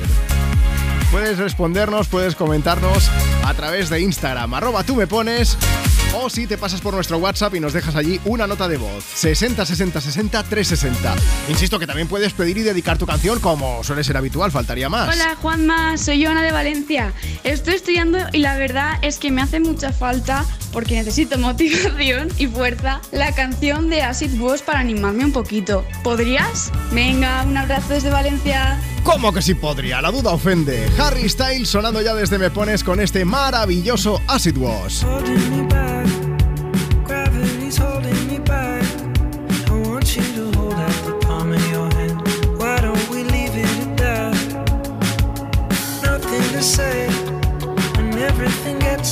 Puedes 1.09 1.39
respondernos, 1.39 2.07
puedes 2.07 2.35
comentarnos 2.35 3.09
a 3.43 3.55
través 3.55 3.89
de 3.89 3.99
Instagram, 4.01 4.53
arroba 4.53 4.83
tú 4.83 4.95
me 4.95 5.07
pones, 5.07 5.57
o 6.19 6.29
si 6.29 6.47
te 6.47 6.57
pasas 6.57 6.81
por 6.81 6.93
nuestro 6.93 7.17
WhatsApp 7.17 7.53
y 7.55 7.59
nos 7.59 7.73
dejas 7.73 7.95
allí 7.95 8.19
una 8.25 8.47
nota 8.47 8.67
de 8.67 8.77
voz, 8.77 9.03
60 9.03 9.65
60 9.65 10.01
60 10.01 10.43
360. 10.43 11.15
Insisto 11.49 11.77
que 11.77 11.85
también 11.85 12.07
puedes 12.07 12.33
pedir 12.33 12.57
y 12.57 12.63
dedicar 12.63 12.97
tu 12.97 13.05
canción 13.05 13.39
como 13.39 13.83
suele 13.83 14.03
ser 14.03 14.17
habitual, 14.17 14.51
faltaría 14.51 14.89
más. 14.89 15.13
Hola 15.13 15.35
Juanma, 15.41 15.97
soy 15.97 16.23
Joana 16.23 16.43
de 16.43 16.51
Valencia. 16.51 17.13
Estoy 17.43 17.75
estudiando 17.75 18.17
y 18.33 18.39
la 18.39 18.57
verdad 18.57 18.97
es 19.01 19.19
que 19.19 19.31
me 19.31 19.41
hace 19.41 19.59
mucha 19.59 19.93
falta, 19.93 20.45
porque 20.73 20.95
necesito 20.95 21.37
motivación 21.39 22.29
y 22.37 22.47
fuerza, 22.47 22.99
la 23.11 23.33
canción 23.35 23.89
de 23.89 24.01
Acid 24.01 24.39
Wash 24.39 24.61
para 24.61 24.79
animarme 24.79 25.25
un 25.25 25.31
poquito. 25.31 25.85
¿Podrías? 26.03 26.71
Venga, 26.91 27.43
un 27.43 27.57
abrazo 27.57 27.93
desde 27.93 28.09
Valencia. 28.09 28.79
¿Cómo 29.03 29.31
que 29.31 29.41
sí 29.41 29.53
podría? 29.53 30.01
La 30.01 30.11
duda 30.11 30.31
ofende. 30.31 30.89
Harry 30.99 31.29
Styles 31.29 31.69
sonando 31.69 32.01
ya 32.01 32.13
desde 32.13 32.37
Me 32.37 32.49
Pones 32.49 32.83
con 32.83 32.99
este 32.99 33.23
maravilloso 33.23 34.19
Acid 34.27 34.57
Wash. 34.57 35.03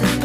Watch. 0.01 0.24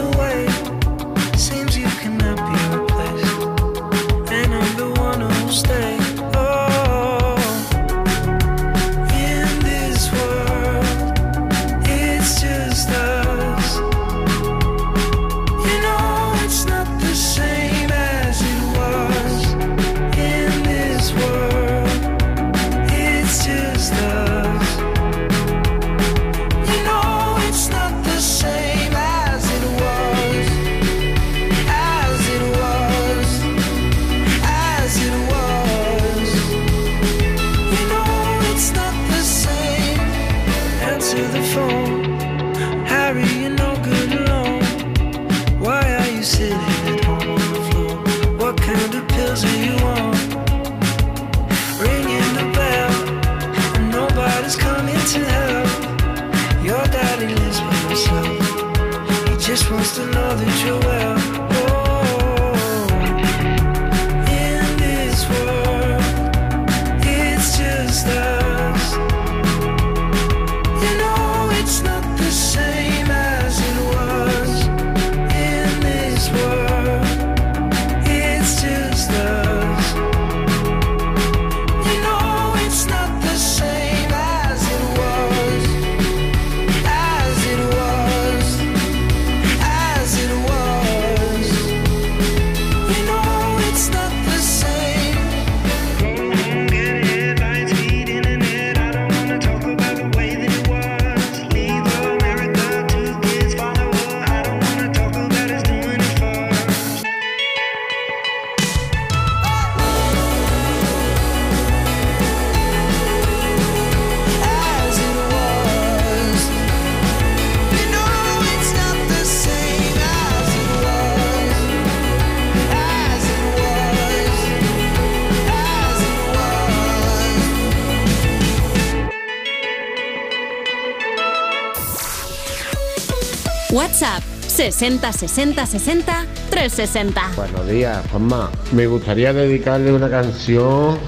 60 134.60 135.10
60 135.14 135.64
60 135.64 136.26
360. 136.50 137.30
Buenos 137.34 137.66
días, 137.66 138.04
Juanma. 138.10 138.50
Me 138.72 138.86
gustaría 138.86 139.32
dedicarle 139.32 139.90
una 139.90 140.10
canción 140.10 140.98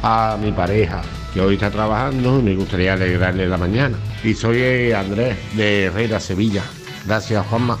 a 0.00 0.38
mi 0.40 0.52
pareja, 0.52 1.02
que 1.34 1.40
hoy 1.40 1.54
está 1.54 1.72
trabajando 1.72 2.38
y 2.38 2.42
me 2.42 2.54
gustaría 2.54 2.92
alegrarle 2.92 3.48
la 3.48 3.56
mañana. 3.56 3.98
Y 4.22 4.34
soy 4.34 4.58
eh, 4.58 4.94
Andrés, 4.94 5.36
de 5.56 5.86
Herrera, 5.86 6.20
Sevilla. 6.20 6.62
Gracias, 7.04 7.44
Juanma. 7.48 7.80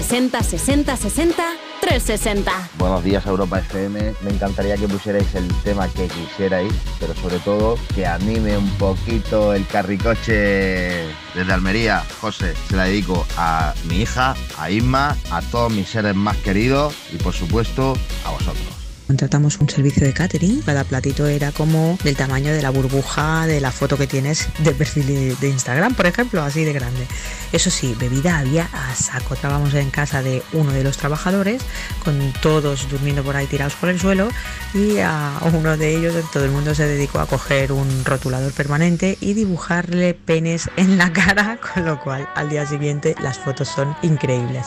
60 0.00 0.42
60 0.42 0.96
60 0.96 1.42
360. 1.82 2.52
Buenos 2.78 3.04
días 3.04 3.26
Europa 3.26 3.58
FM, 3.58 4.14
me 4.22 4.30
encantaría 4.30 4.74
que 4.78 4.88
pusierais 4.88 5.34
el 5.34 5.46
tema 5.62 5.88
que 5.88 6.08
quisierais, 6.08 6.72
pero 6.98 7.14
sobre 7.14 7.38
todo 7.40 7.78
que 7.94 8.06
anime 8.06 8.56
un 8.56 8.70
poquito 8.78 9.52
el 9.52 9.66
carricoche 9.66 11.04
desde 11.34 11.52
Almería. 11.52 12.02
José, 12.18 12.54
se 12.70 12.76
la 12.76 12.84
dedico 12.84 13.26
a 13.36 13.74
mi 13.90 14.00
hija, 14.00 14.34
a 14.56 14.70
Isma, 14.70 15.18
a 15.30 15.42
todos 15.42 15.70
mis 15.70 15.90
seres 15.90 16.14
más 16.14 16.38
queridos 16.38 16.94
y 17.12 17.18
por 17.18 17.34
supuesto 17.34 17.92
a 18.24 18.30
vosotros. 18.30 18.69
Contratamos 19.10 19.58
un 19.58 19.68
servicio 19.68 20.06
de 20.06 20.12
catering. 20.12 20.62
Cada 20.62 20.84
platito 20.84 21.26
era 21.26 21.50
como 21.50 21.98
del 22.04 22.14
tamaño 22.14 22.52
de 22.52 22.62
la 22.62 22.70
burbuja 22.70 23.44
de 23.48 23.60
la 23.60 23.72
foto 23.72 23.98
que 23.98 24.06
tienes 24.06 24.48
de 24.60 24.70
perfil 24.70 25.36
de, 25.36 25.48
Instagram, 25.48 25.96
por 25.96 26.06
ejemplo, 26.06 26.40
así 26.44 26.62
de 26.62 26.72
grande. 26.72 27.08
Eso 27.50 27.70
sí, 27.70 27.96
bebida 27.98 28.38
había 28.38 28.68
a 28.72 28.94
saco. 28.94 29.34
Estábamos 29.34 29.74
en 29.74 29.90
casa 29.90 30.22
de 30.22 30.44
uno 30.52 30.70
de 30.70 30.84
los 30.84 30.96
trabajadores, 30.96 31.60
con 32.04 32.32
todos 32.40 32.88
durmiendo 32.88 33.24
por 33.24 33.34
ahí 33.34 33.48
tirados 33.48 33.74
por 33.74 33.88
el 33.88 33.98
suelo, 33.98 34.28
y 34.74 34.98
a 34.98 35.40
uno 35.54 35.76
de 35.76 35.96
ellos 35.96 36.14
todo 36.32 36.44
el 36.44 36.52
mundo 36.52 36.76
se 36.76 36.86
dedicó 36.86 37.18
a 37.18 37.26
coger 37.26 37.72
un 37.72 38.04
rotulador 38.04 38.52
permanente 38.52 39.18
y 39.20 39.34
dibujarle 39.34 40.14
penes 40.14 40.70
en 40.76 40.98
la 40.98 41.12
cara, 41.12 41.58
con 41.58 41.84
lo 41.84 42.00
cual 42.00 42.28
al 42.36 42.48
día 42.48 42.64
siguiente 42.64 43.16
las 43.20 43.40
fotos 43.40 43.66
son 43.66 43.96
increíbles. 44.02 44.66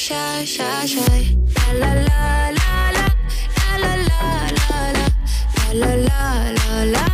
shy, 0.00 0.44
shy, 0.46 0.86
shy. 0.86 1.36
La 1.56 1.68
la 1.80 1.90
la 2.08 2.50
la 2.58 2.72
la. 2.96 3.06
La 3.68 3.72
la 3.84 3.92
la 4.08 4.22
la 4.58 4.80
la. 4.96 5.06
La 5.80 5.90
la 6.06 6.84
la. 6.94 7.04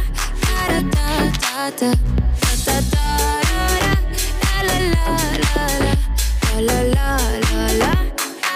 Da 0.44 0.60
da 0.70 0.80
da 0.94 1.08
da 1.26 1.80
da. 1.80 1.90
ta 4.42 4.54
la 4.68 4.78
la 4.94 5.06
la 5.42 5.56
la 5.56 5.64
la 6.66 6.68
la 6.68 6.78
la 6.94 7.10
la 7.46 7.64
la 7.82 7.92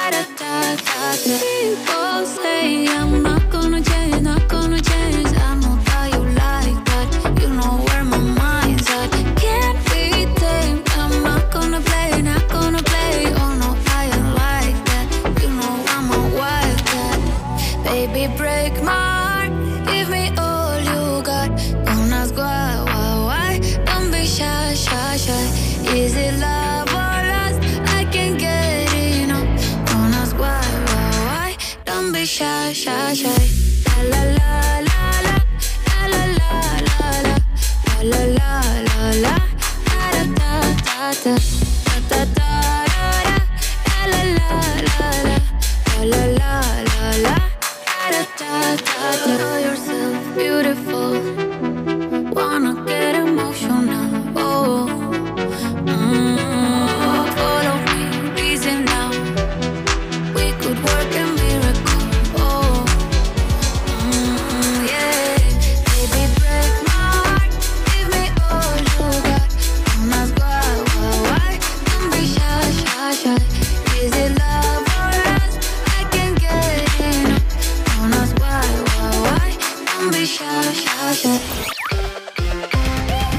da 0.01 0.11
da 0.11 0.23
da 0.39 0.53
da. 1.25 1.35
People 1.43 2.19
say 2.37 2.87
I'm 2.87 3.10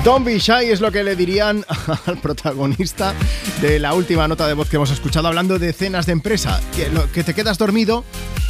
Don't 0.03 0.25
be 0.25 0.39
shy 0.39 0.71
es 0.71 0.81
lo 0.81 0.91
que 0.91 1.03
le 1.03 1.15
dirían 1.15 1.63
al 2.07 2.17
protagonista 2.17 3.13
de 3.61 3.77
la 3.77 3.93
última 3.93 4.27
nota 4.27 4.47
de 4.47 4.53
voz 4.53 4.67
que 4.67 4.77
hemos 4.77 4.89
escuchado 4.89 5.27
hablando 5.27 5.59
de 5.59 5.73
cenas 5.73 6.07
de 6.07 6.11
empresa. 6.13 6.59
Que, 6.75 6.89
lo- 6.89 7.11
que 7.11 7.23
te 7.23 7.35
quedas 7.35 7.59
dormido. 7.59 8.03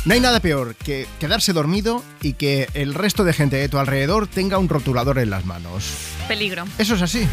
No 0.06 0.14
hay 0.14 0.20
nada 0.22 0.40
peor 0.40 0.76
que 0.76 1.08
quedarse 1.20 1.52
dormido 1.54 2.04
y 2.22 2.34
que 2.34 2.70
el 2.74 2.94
resto 2.94 3.24
de 3.26 3.34
gente 3.34 3.58
de 3.58 3.68
tu 3.70 3.78
alrededor 3.78 4.28
tenga 4.28 4.58
un 4.58 4.70
rotulador 4.70 5.20
en 5.20 5.30
las 5.30 5.46
manos. 5.46 5.84
Peligro. 6.28 6.64
Eso 6.78 6.96
es 6.96 7.02
así. 7.02 7.28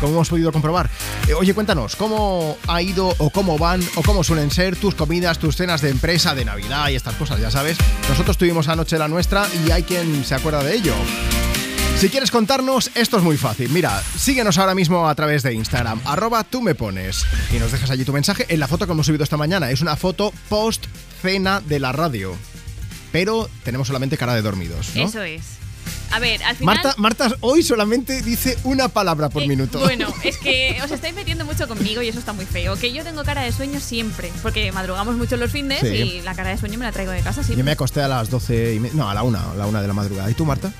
Como 0.00 0.12
hemos 0.14 0.28
podido 0.30 0.52
comprobar. 0.52 0.88
Eh, 1.28 1.34
oye, 1.34 1.52
cuéntanos, 1.52 1.96
¿cómo 1.96 2.56
ha 2.68 2.80
ido 2.80 3.14
o 3.18 3.30
cómo 3.30 3.58
van 3.58 3.82
o 3.96 4.02
cómo 4.02 4.22
suelen 4.24 4.50
ser 4.52 4.76
tus 4.76 4.94
comidas, 4.94 5.38
tus 5.40 5.56
cenas 5.56 5.82
de 5.82 5.90
empresa, 5.90 6.34
de 6.36 6.44
Navidad 6.46 6.88
y 6.88 6.94
estas 6.94 7.16
cosas? 7.16 7.38
Ya 7.40 7.50
sabes, 7.50 7.76
nosotros 8.08 8.38
tuvimos 8.38 8.68
anoche 8.68 8.96
la 8.96 9.08
nuestra 9.08 9.46
y 9.66 9.70
hay 9.72 9.82
quien 9.82 10.24
se 10.24 10.36
acuerda 10.36 10.62
de 10.62 10.76
ello. 10.76 10.94
Si 12.00 12.08
quieres 12.08 12.30
contarnos, 12.30 12.90
esto 12.94 13.18
es 13.18 13.22
muy 13.22 13.36
fácil. 13.36 13.68
Mira, 13.70 14.02
síguenos 14.16 14.56
ahora 14.56 14.74
mismo 14.74 15.06
a 15.06 15.14
través 15.14 15.42
de 15.42 15.52
Instagram, 15.52 16.00
arroba 16.06 16.44
tú 16.44 16.62
me 16.62 16.74
pones, 16.74 17.26
y 17.54 17.58
nos 17.58 17.72
dejas 17.72 17.90
allí 17.90 18.04
tu 18.06 18.12
mensaje 18.14 18.46
en 18.48 18.58
la 18.58 18.68
foto 18.68 18.86
que 18.86 18.92
hemos 18.92 19.04
subido 19.04 19.22
esta 19.22 19.36
mañana. 19.36 19.70
Es 19.70 19.82
una 19.82 19.96
foto 19.96 20.32
post 20.48 20.86
cena 21.20 21.60
de 21.60 21.78
la 21.78 21.92
radio. 21.92 22.34
Pero 23.12 23.50
tenemos 23.64 23.86
solamente 23.88 24.16
cara 24.16 24.34
de 24.34 24.40
dormidos, 24.40 24.92
¿no? 24.94 25.04
Eso 25.04 25.22
es. 25.22 25.42
A 26.12 26.18
ver, 26.20 26.42
al 26.42 26.56
final. 26.56 26.74
Marta, 26.74 26.94
Marta 26.96 27.36
hoy 27.40 27.62
solamente 27.62 28.22
dice 28.22 28.56
una 28.64 28.88
palabra 28.88 29.28
por 29.28 29.46
minuto. 29.46 29.78
Bueno, 29.80 30.12
es 30.24 30.38
que 30.38 30.78
os 30.84 30.90
estáis 30.90 31.14
metiendo 31.14 31.44
mucho 31.44 31.68
conmigo 31.68 32.00
y 32.02 32.08
eso 32.08 32.18
está 32.18 32.32
muy 32.32 32.46
feo. 32.46 32.76
Que 32.76 32.92
yo 32.92 33.04
tengo 33.04 33.22
cara 33.24 33.42
de 33.42 33.52
sueño 33.52 33.78
siempre, 33.78 34.32
porque 34.42 34.72
madrugamos 34.72 35.16
mucho 35.16 35.36
los 35.36 35.52
fines 35.52 35.80
Sí. 35.80 35.86
y 35.88 36.22
la 36.22 36.34
cara 36.34 36.48
de 36.50 36.56
sueño 36.58 36.78
me 36.78 36.84
la 36.86 36.92
traigo 36.92 37.12
de 37.12 37.20
casa 37.20 37.42
Yo 37.42 37.46
siempre. 37.48 37.64
me 37.64 37.72
acosté 37.72 38.00
a 38.00 38.08
las 38.08 38.30
12 38.30 38.74
y 38.74 38.80
me- 38.80 38.90
No, 38.94 39.10
a 39.10 39.14
la 39.14 39.22
1, 39.22 39.38
a 39.38 39.54
la 39.54 39.66
1 39.66 39.82
de 39.82 39.86
la 39.88 39.92
madrugada. 39.94 40.30
¿Y 40.30 40.34
tú, 40.34 40.46
Marta? 40.46 40.72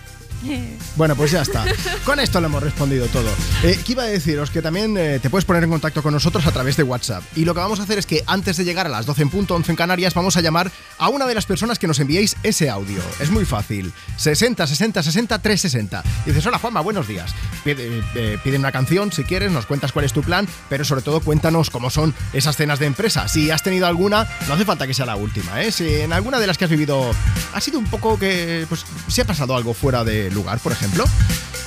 Bueno, 0.96 1.16
pues 1.16 1.30
ya 1.30 1.42
está. 1.42 1.64
Con 2.04 2.20
esto 2.20 2.40
lo 2.40 2.46
hemos 2.48 2.62
respondido 2.62 3.06
todo. 3.06 3.28
Eh, 3.62 3.78
¿Qué 3.84 3.92
iba 3.92 4.02
a 4.02 4.06
deciros? 4.06 4.50
Que 4.50 4.60
también 4.60 4.96
eh, 4.98 5.18
te 5.20 5.30
puedes 5.30 5.44
poner 5.44 5.62
en 5.64 5.70
contacto 5.70 6.02
con 6.02 6.12
nosotros 6.12 6.46
a 6.46 6.52
través 6.52 6.76
de 6.76 6.82
WhatsApp. 6.82 7.22
Y 7.36 7.44
lo 7.44 7.54
que 7.54 7.60
vamos 7.60 7.80
a 7.80 7.84
hacer 7.84 7.98
es 7.98 8.06
que 8.06 8.22
antes 8.26 8.56
de 8.56 8.64
llegar 8.64 8.86
a 8.86 8.90
las 8.90 9.06
12 9.06 9.22
en 9.22 9.30
punto, 9.30 9.54
11 9.54 9.72
en 9.72 9.76
Canarias, 9.76 10.14
vamos 10.14 10.36
a 10.36 10.40
llamar 10.40 10.70
a 10.98 11.08
una 11.08 11.26
de 11.26 11.34
las 11.34 11.46
personas 11.46 11.78
que 11.78 11.86
nos 11.86 12.00
enviéis 12.00 12.36
ese 12.42 12.68
audio. 12.68 13.00
Es 13.20 13.30
muy 13.30 13.44
fácil. 13.44 13.92
60 14.16 14.66
60 14.66 15.02
60 15.02 15.38
360. 15.38 16.02
Dices, 16.26 16.44
hola 16.46 16.58
Juanma, 16.58 16.80
buenos 16.80 17.08
días. 17.08 17.34
Pide, 17.64 18.02
eh, 18.14 18.38
pide 18.42 18.58
una 18.58 18.72
canción 18.72 19.12
si 19.12 19.24
quieres, 19.24 19.52
nos 19.52 19.66
cuentas 19.66 19.92
cuál 19.92 20.04
es 20.04 20.12
tu 20.12 20.22
plan, 20.22 20.46
pero 20.68 20.84
sobre 20.84 21.02
todo 21.02 21.20
cuéntanos 21.20 21.70
cómo 21.70 21.90
son 21.90 22.14
esas 22.32 22.56
cenas 22.56 22.78
de 22.78 22.86
empresa. 22.86 23.28
Si 23.28 23.50
has 23.50 23.62
tenido 23.62 23.86
alguna, 23.86 24.26
no 24.48 24.54
hace 24.54 24.64
falta 24.64 24.86
que 24.86 24.94
sea 24.94 25.06
la 25.06 25.16
última, 25.16 25.62
¿eh? 25.62 25.72
Si 25.72 25.86
en 26.00 26.12
alguna 26.12 26.38
de 26.38 26.46
las 26.46 26.58
que 26.58 26.64
has 26.64 26.70
vivido 26.70 27.10
ha 27.54 27.60
sido 27.60 27.78
un 27.78 27.86
poco 27.86 28.18
que, 28.18 28.66
pues, 28.68 28.84
si 29.08 29.20
ha 29.20 29.24
pasado 29.24 29.56
algo 29.56 29.72
fuera 29.72 30.04
de 30.04 30.29
lugar, 30.34 30.58
por 30.58 30.72
ejemplo. 30.72 31.04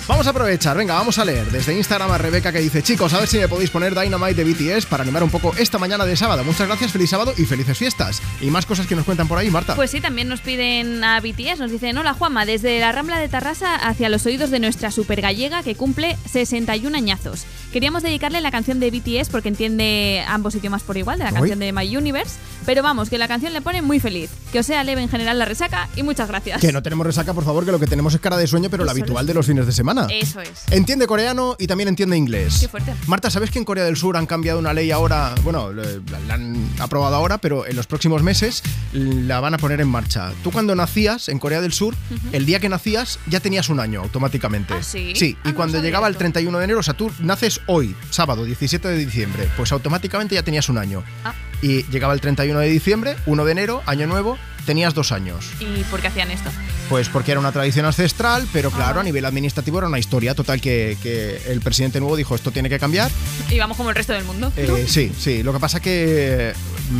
Vamos 0.05 0.27
a 0.27 0.31
aprovechar, 0.31 0.75
venga, 0.75 0.95
vamos 0.95 1.17
a 1.17 1.23
leer 1.23 1.49
desde 1.49 1.73
Instagram 1.73 2.11
a 2.11 2.17
Rebeca 2.17 2.51
que 2.51 2.59
dice, 2.59 2.83
chicos, 2.83 3.13
a 3.13 3.19
ver 3.19 3.27
si 3.29 3.37
me 3.37 3.47
podéis 3.47 3.69
poner 3.69 3.97
Dynamite 3.97 4.43
de 4.43 4.43
BTS 4.43 4.85
para 4.85 5.03
animar 5.03 5.23
un 5.23 5.29
poco 5.29 5.55
esta 5.57 5.79
mañana 5.79 6.05
de 6.05 6.17
sábado. 6.17 6.43
Muchas 6.43 6.67
gracias, 6.67 6.91
feliz 6.91 7.09
sábado 7.09 7.33
y 7.37 7.45
felices 7.45 7.77
fiestas. 7.77 8.21
Y 8.41 8.47
más 8.47 8.65
cosas 8.65 8.85
que 8.85 8.97
nos 8.97 9.05
cuentan 9.05 9.29
por 9.29 9.37
ahí, 9.37 9.49
Marta. 9.49 9.75
Pues 9.75 9.91
sí, 9.91 10.01
también 10.01 10.27
nos 10.27 10.41
piden 10.41 11.05
a 11.05 11.21
BTS, 11.21 11.59
nos 11.59 11.71
dicen, 11.71 11.97
hola 11.97 12.13
Juanma, 12.13 12.45
desde 12.45 12.81
la 12.81 12.91
Rambla 12.91 13.17
de 13.17 13.29
Tarrasa 13.29 13.75
hacia 13.75 14.09
los 14.09 14.25
oídos 14.25 14.51
de 14.51 14.59
nuestra 14.59 14.91
super 14.91 15.21
gallega 15.21 15.63
que 15.63 15.75
cumple 15.75 16.17
61 16.29 16.97
añazos. 16.97 17.45
Queríamos 17.73 18.03
dedicarle 18.03 18.39
la 18.39 18.51
canción 18.51 18.79
de 18.79 18.91
BTS 18.91 19.29
porque 19.29 19.49
entiende 19.49 20.23
ambos 20.27 20.53
idiomas 20.53 20.83
por 20.83 20.95
igual, 20.95 21.17
de 21.17 21.25
la 21.25 21.31
Uy. 21.31 21.37
canción 21.39 21.57
de 21.59 21.73
My 21.73 21.97
Universe, 21.97 22.35
pero 22.67 22.83
vamos, 22.83 23.09
que 23.09 23.17
la 23.17 23.27
canción 23.27 23.51
le 23.51 23.61
pone 23.61 23.81
muy 23.81 23.99
feliz. 23.99 24.29
Que 24.51 24.59
os 24.59 24.65
sea 24.67 24.83
leve 24.83 25.01
en 25.01 25.09
general 25.09 25.39
la 25.39 25.45
resaca 25.45 25.89
y 25.95 26.03
muchas 26.03 26.27
gracias. 26.27 26.61
Que 26.61 26.71
no 26.71 26.83
tenemos 26.83 27.07
resaca, 27.07 27.33
por 27.33 27.43
favor, 27.43 27.65
que 27.65 27.71
lo 27.71 27.79
que 27.79 27.87
tenemos 27.87 28.13
es 28.13 28.21
cara 28.21 28.37
de 28.37 28.45
sueño, 28.45 28.69
pero 28.69 28.85
la 28.85 28.91
habitual 28.91 29.23
es. 29.25 29.27
de 29.27 29.33
los 29.33 29.47
fines 29.47 29.65
de 29.65 29.71
semana. 29.71 30.05
Eso 30.11 30.39
es. 30.39 30.49
Entiende 30.69 31.07
coreano 31.07 31.55
y 31.57 31.65
también 31.65 31.89
entiende 31.89 32.15
inglés. 32.15 32.59
Qué 32.61 32.67
fuerte. 32.67 32.93
Marta, 33.07 33.31
¿sabes 33.31 33.49
que 33.49 33.57
en 33.57 33.65
Corea 33.65 33.85
del 33.85 33.97
Sur 33.97 34.17
han 34.17 34.27
cambiado 34.27 34.59
una 34.59 34.71
ley 34.73 34.91
ahora? 34.91 35.33
Bueno, 35.43 35.71
la 35.73 36.33
han 36.35 36.69
aprobado 36.77 37.15
ahora, 37.15 37.39
pero 37.39 37.65
en 37.65 37.75
los 37.75 37.87
próximos 37.87 38.21
meses 38.21 38.61
la 38.93 39.39
van 39.39 39.55
a 39.55 39.57
poner 39.57 39.81
en 39.81 39.87
marcha. 39.87 40.31
Tú 40.43 40.51
cuando 40.51 40.75
nacías 40.75 41.27
en 41.27 41.39
Corea 41.39 41.59
del 41.59 41.73
Sur, 41.73 41.95
el 42.31 42.45
día 42.45 42.59
que 42.59 42.69
nacías 42.69 43.17
ya 43.25 43.39
tenías 43.39 43.69
un 43.69 43.79
año 43.79 44.01
automáticamente. 44.01 44.75
¿Ah, 44.75 44.83
sí? 44.83 45.13
Sí, 45.15 45.35
Ah, 45.43 45.47
y 45.49 45.49
no 45.49 45.55
cuando 45.55 45.81
llegaba 45.81 46.05
el 46.07 46.11
esto. 46.11 46.19
31 46.19 46.59
de 46.59 46.63
enero, 46.65 46.79
o 46.79 46.83
sea, 46.83 46.93
tú 46.93 47.11
naces 47.19 47.61
hoy, 47.67 47.95
sábado 48.09 48.45
17 48.45 48.87
de 48.87 48.97
diciembre, 48.97 49.49
pues 49.57 49.71
automáticamente 49.71 50.35
ya 50.35 50.43
tenías 50.43 50.69
un 50.69 50.77
año. 50.77 51.03
Ah. 51.23 51.33
Y 51.61 51.83
llegaba 51.83 52.13
el 52.13 52.21
31 52.21 52.59
de 52.59 52.67
diciembre, 52.67 53.15
1 53.25 53.45
de 53.45 53.51
enero, 53.51 53.81
año 53.85 54.07
nuevo, 54.07 54.37
tenías 54.65 54.93
dos 54.93 55.11
años. 55.11 55.45
¿Y 55.59 55.83
por 55.85 55.99
qué 56.01 56.07
hacían 56.07 56.31
esto? 56.31 56.49
Pues 56.89 57.09
porque 57.09 57.31
era 57.31 57.39
una 57.39 57.51
tradición 57.51 57.85
ancestral, 57.85 58.47
pero 58.53 58.71
claro, 58.71 58.99
Ah. 58.99 59.01
a 59.01 59.03
nivel 59.03 59.25
administrativo 59.25 59.77
era 59.79 59.87
una 59.87 59.99
historia 59.99 60.35
total 60.35 60.61
que, 60.61 60.97
que 61.01 61.41
el 61.47 61.61
presidente 61.61 61.99
nuevo 61.99 62.15
dijo 62.15 62.35
esto 62.35 62.51
tiene 62.51 62.69
que 62.69 62.79
cambiar. 62.79 63.09
Y 63.49 63.57
vamos 63.59 63.77
como 63.77 63.89
el 63.89 63.95
resto 63.95 64.13
del 64.13 64.23
mundo. 64.25 64.51
Eh, 64.57 64.85
sí, 64.87 65.11
sí, 65.17 65.43
lo 65.43 65.53
que 65.53 65.59
pasa 65.59 65.79
que 65.79 66.53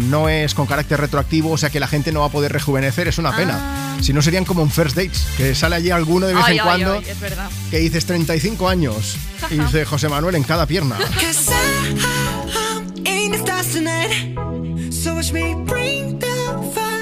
no 0.10 0.30
es 0.30 0.54
con 0.56 0.66
carácter 0.66 1.00
retroactivo, 1.00 1.52
o 1.52 1.58
sea 1.58 1.70
que 1.70 1.80
la 1.80 1.88
gente 1.88 2.12
no 2.12 2.22
va 2.22 2.28
a 2.28 2.32
poder 2.32 2.52
rejuvenecer, 2.52 3.08
es 3.08 3.18
una 3.18 3.36
pena. 3.36 3.98
Si 4.02 4.14
no 4.14 4.22
serían 4.22 4.46
como 4.46 4.62
en 4.64 4.72
First 4.72 4.96
Dates, 4.96 5.26
que 5.38 5.54
sale 5.56 5.76
allí 5.76 5.92
alguno 5.92 6.26
de 6.28 6.34
vez 6.34 6.44
Ah. 6.44 6.48
Ay, 6.50 6.58
en 6.58 6.62
ay, 6.62 6.66
cuando 6.68 6.94
ay, 6.94 7.06
es 7.10 7.18
que 7.70 7.80
dices 7.80 8.06
35 8.06 8.68
años 8.70 9.16
y 9.52 9.58
dice 9.60 9.86
José 9.86 10.10
Manuel 10.10 10.36
en 10.36 10.44
cada 10.44 10.66
pierna. 10.66 10.98
Stars 13.44 13.74
tonight. 13.74 14.36
So 14.92 15.16
watch 15.16 15.32
me 15.34 15.54
bring 15.66 16.18
the 16.20 16.28
fire, 16.74 16.93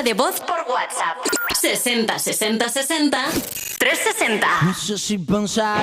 Nota 0.00 0.02
de 0.02 0.14
voz 0.14 0.40
por 0.40 0.58
WhatsApp. 0.68 1.18
60 1.60 2.18
60 2.18 2.68
60 2.68 3.18
360. 3.78 4.46
No 4.62 4.74
sé 4.74 4.98
si 4.98 5.18
pensar 5.18 5.82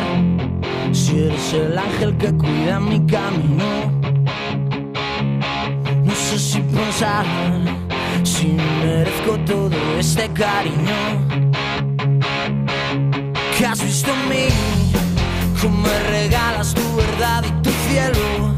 si 0.92 1.20
eres 1.20 1.54
el 1.54 1.78
ángel 1.78 2.18
que 2.18 2.32
cuida 2.34 2.80
mi 2.80 3.06
camino. 3.06 3.92
No 6.04 6.16
sé 6.16 6.40
si 6.40 6.60
pensar 6.62 7.26
si 8.24 8.48
merezco 8.48 9.38
todo 9.46 9.78
este 10.00 10.30
cariño. 10.34 11.28
Que 13.58 13.66
has 13.66 13.84
visto 13.84 14.12
en 14.12 14.30
mí, 14.30 14.48
cómo 15.62 15.78
me 15.78 16.00
regalas 16.10 16.74
tu 16.74 16.96
verdad 16.96 17.44
y 17.46 17.52
tu 17.62 17.72
cielo. 17.88 18.56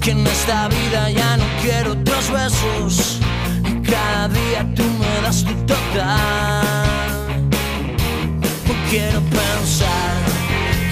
Que 0.00 0.10
en 0.10 0.26
esta 0.26 0.68
vida 0.68 1.10
ya 1.10 1.36
no 1.36 1.44
quiero 1.62 1.92
otros 1.92 2.30
besos. 2.30 3.13
Cada 3.84 4.28
día 4.28 4.66
tú 4.74 4.82
me 4.82 5.20
das 5.22 5.44
tu 5.44 5.54
total. 5.66 6.64
Quiero 8.90 9.20
pensar, 9.22 10.14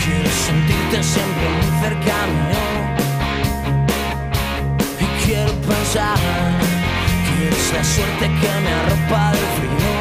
quiero 0.04 0.30
sentirte 0.46 1.02
siempre 1.04 1.48
muy 1.50 1.70
cerca 1.80 2.14
mío. 2.34 2.64
Y 4.98 5.06
quiero 5.24 5.52
pensar 5.60 6.18
que 7.24 7.46
eres 7.46 7.72
la 7.72 7.84
suerte 7.84 8.26
que 8.40 8.50
me 8.64 8.72
arropa 8.80 9.22
del 9.30 9.48
frío. 9.56 9.94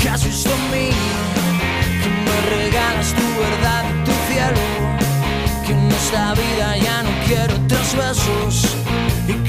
Que 0.00 0.08
has 0.08 0.22
visto 0.24 0.50
en 0.50 0.64
mí, 0.70 0.90
que 2.00 2.10
me 2.26 2.36
regalas 2.56 3.08
tu 3.12 3.26
verdad 3.42 3.82
y 3.90 3.92
tu 4.04 4.12
cielo. 4.28 4.64
Que 5.66 5.72
en 5.72 5.90
esta 5.90 6.34
vida 6.34 6.76
ya 6.76 7.02
no 7.02 7.10
quiero 7.26 7.54
otros 7.56 7.96
besos. 7.96 8.79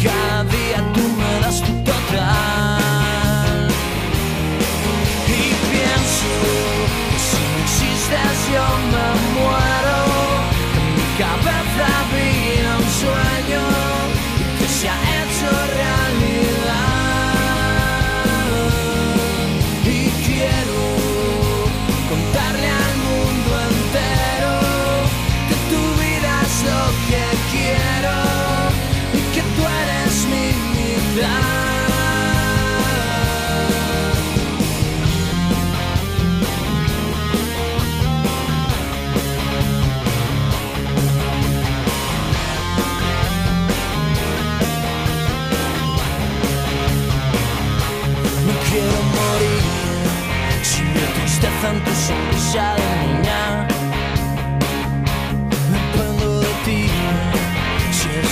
Cada 0.04 0.44
día 0.46 0.80
tú 0.94 1.02
me 1.02 1.40
das 1.42 1.62
tu 1.62 1.74
total. 1.84 3.68
Y 5.28 5.54
pienso 5.70 6.30
que 7.12 7.20
si 7.20 7.42
existes 7.62 8.38
yo 8.52 8.66
me 8.92 9.06
muero. 9.40 9.71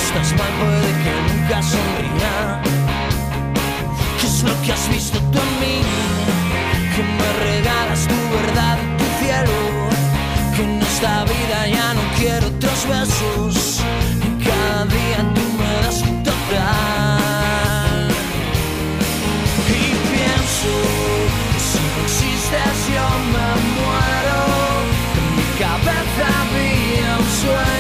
Estás 0.10 0.34
mal, 0.40 0.52
puede 0.60 0.92
que 1.04 1.14
nunca 1.28 1.62
sonría. 1.62 2.62
¿Qué 4.20 4.26
es 4.28 4.44
lo 4.44 4.62
que 4.64 4.74
has 4.74 4.90
visto 4.90 5.20
tú 5.32 5.38
en 5.38 5.52
mí? 5.62 5.78
Que 6.96 7.04
me 7.20 7.30
regalas 7.48 8.08
tu 8.12 8.20
verdad 8.38 8.78
tu 8.98 9.06
cielo. 9.20 9.60
Que 10.56 10.64
en 10.64 10.82
esta 10.82 11.24
vida 11.26 11.58
ya 11.68 11.94
no 11.94 12.02
quiero 12.18 12.48
otros 12.48 12.80
besos. 12.94 13.82
Y 14.28 14.44
cada 14.46 14.86
día 14.86 15.20
tú 15.36 15.46
me 15.60 15.72
das 15.84 16.00
tu 16.06 16.14
total. 16.30 18.10
Y 19.78 19.84
pienso 20.14 20.74
si 21.68 21.82
no 21.94 22.00
existes 22.10 22.78
yo 22.96 23.08
me 23.34 23.50
muero. 23.78 24.42
En 25.20 25.28
mi 25.38 25.48
cabeza 25.64 26.26
había 26.42 27.10
un 27.24 27.30
sueño 27.44 27.79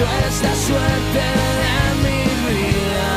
la 0.00 0.54
suerte 0.54 1.24
de 1.60 1.74
mi 2.04 2.22
vida. 2.48 3.10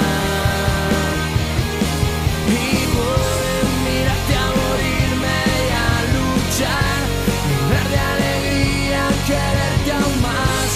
Y 2.48 2.86
a 4.36 4.48
morirme 4.60 5.40
y 5.58 5.74
a 5.78 5.98
luchar, 6.16 7.00
alegría, 8.10 9.04
quererte 9.28 9.92
aún 9.92 10.18
más. 10.22 10.72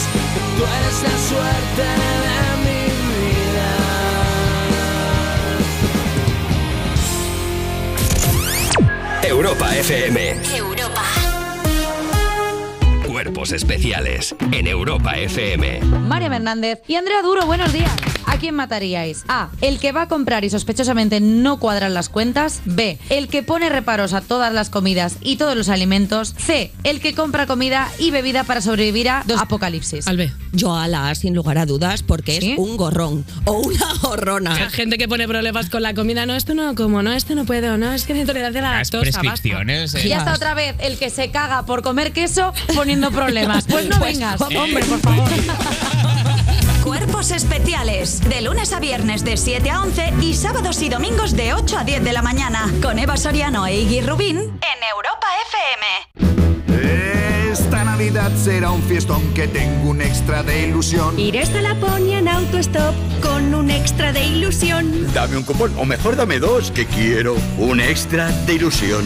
Europa 9.23 9.75
FM. 9.75 10.44
Especiales 13.51 14.35
en 14.51 14.67
Europa 14.67 15.17
FM. 15.17 15.81
María 15.81 16.27
Hernández 16.27 16.81
y 16.87 16.95
Andrea 16.95 17.21
Duro, 17.21 17.45
buenos 17.45 17.71
días. 17.73 18.14
¿A 18.35 18.37
quién 18.37 18.53
mataríais? 18.55 19.23
A. 19.29 19.47
El 19.61 19.79
que 19.79 19.93
va 19.93 20.01
a 20.03 20.07
comprar 20.09 20.43
y 20.43 20.49
sospechosamente 20.49 21.21
no 21.21 21.57
cuadran 21.57 21.93
las 21.93 22.09
cuentas. 22.09 22.61
B. 22.65 22.99
El 23.09 23.29
que 23.29 23.43
pone 23.43 23.69
reparos 23.69 24.11
a 24.11 24.19
todas 24.19 24.51
las 24.53 24.69
comidas 24.69 25.15
y 25.21 25.37
todos 25.37 25.55
los 25.55 25.69
alimentos. 25.69 26.35
C. 26.37 26.73
El 26.83 26.99
que 26.99 27.13
compra 27.15 27.47
comida 27.47 27.89
y 27.97 28.11
bebida 28.11 28.43
para 28.43 28.59
sobrevivir 28.59 29.07
a 29.07 29.23
dos 29.25 29.39
apocalipsis. 29.39 30.05
Al 30.07 30.17
B. 30.17 30.33
Yo 30.51 30.75
a 30.75 30.89
la 30.89 31.09
A, 31.09 31.15
sin 31.15 31.33
lugar 31.33 31.57
a 31.57 31.65
dudas, 31.65 32.03
porque 32.03 32.37
es 32.37 32.57
un 32.57 32.75
gorrón 32.75 33.23
o 33.45 33.53
una 33.59 33.93
gorrona. 34.01 34.53
Hay 34.55 34.69
gente 34.69 34.97
que 34.97 35.07
pone 35.07 35.27
problemas 35.29 35.69
con 35.69 35.81
la 35.81 35.93
comida. 35.93 36.25
No, 36.25 36.35
esto 36.35 36.53
no 36.55 36.75
como, 36.75 37.01
no, 37.01 37.13
esto 37.13 37.35
no 37.35 37.45
puedo, 37.45 37.77
no, 37.77 37.93
es 37.93 38.03
que 38.03 38.13
necesito 38.13 38.33
tolerancia 38.33 38.59
a 38.59 38.63
la 38.63 38.77
Las 38.79 38.91
lactosa. 38.91 39.21
prescripciones. 39.21 39.95
eh. 39.95 40.09
Ya 40.09 40.17
está 40.17 40.33
otra 40.33 40.53
vez 40.53 40.75
el 40.79 40.97
que 40.97 41.09
se 41.09 41.31
caga 41.31 41.65
por 41.65 41.83
comer 41.83 42.11
queso 42.11 42.53
poniendo 42.75 43.11
problemas. 43.11 43.63
Pues 43.69 43.87
no 43.87 43.97
Pues, 43.97 44.13
vengas. 44.15 44.41
Hombre, 44.41 44.83
por 44.83 44.99
favor. 44.99 45.29
Especiales. 47.15 48.19
De 48.27 48.41
lunes 48.41 48.73
a 48.73 48.81
viernes 48.81 49.23
de 49.23 49.37
7 49.37 49.69
a 49.69 49.81
11 49.81 50.15
y 50.21 50.33
sábados 50.33 50.81
y 50.81 50.89
domingos 50.89 51.33
de 51.33 51.53
8 51.53 51.77
a 51.79 51.83
10 51.85 52.03
de 52.03 52.11
la 52.11 52.21
mañana. 52.21 52.69
Con 52.81 52.99
Eva 52.99 53.15
Soriano 53.15 53.65
e 53.65 53.79
Iggy 53.79 54.01
Rubín 54.01 54.37
en 54.37 54.79
Europa 54.93 55.25
FM. 55.47 55.81
Esta 57.51 57.85
Navidad 57.85 58.33
será 58.35 58.69
un 58.69 58.83
fiestón 58.83 59.33
que 59.33 59.47
tengo 59.47 59.91
un 59.91 60.01
extra 60.01 60.43
de 60.43 60.67
ilusión. 60.67 61.17
Iré 61.17 61.41
hasta 61.41 61.61
Laponia 61.61 62.19
en 62.19 62.27
autostop 62.27 62.93
con 63.23 63.55
un 63.55 63.71
extra 63.71 64.11
de 64.11 64.25
ilusión. 64.25 65.13
Dame 65.13 65.37
un 65.37 65.43
cupón, 65.43 65.71
o 65.77 65.85
mejor 65.85 66.17
dame 66.17 66.39
dos, 66.39 66.69
que 66.69 66.85
quiero 66.85 67.37
un 67.57 67.79
extra 67.79 68.29
de 68.45 68.55
ilusión. 68.55 69.05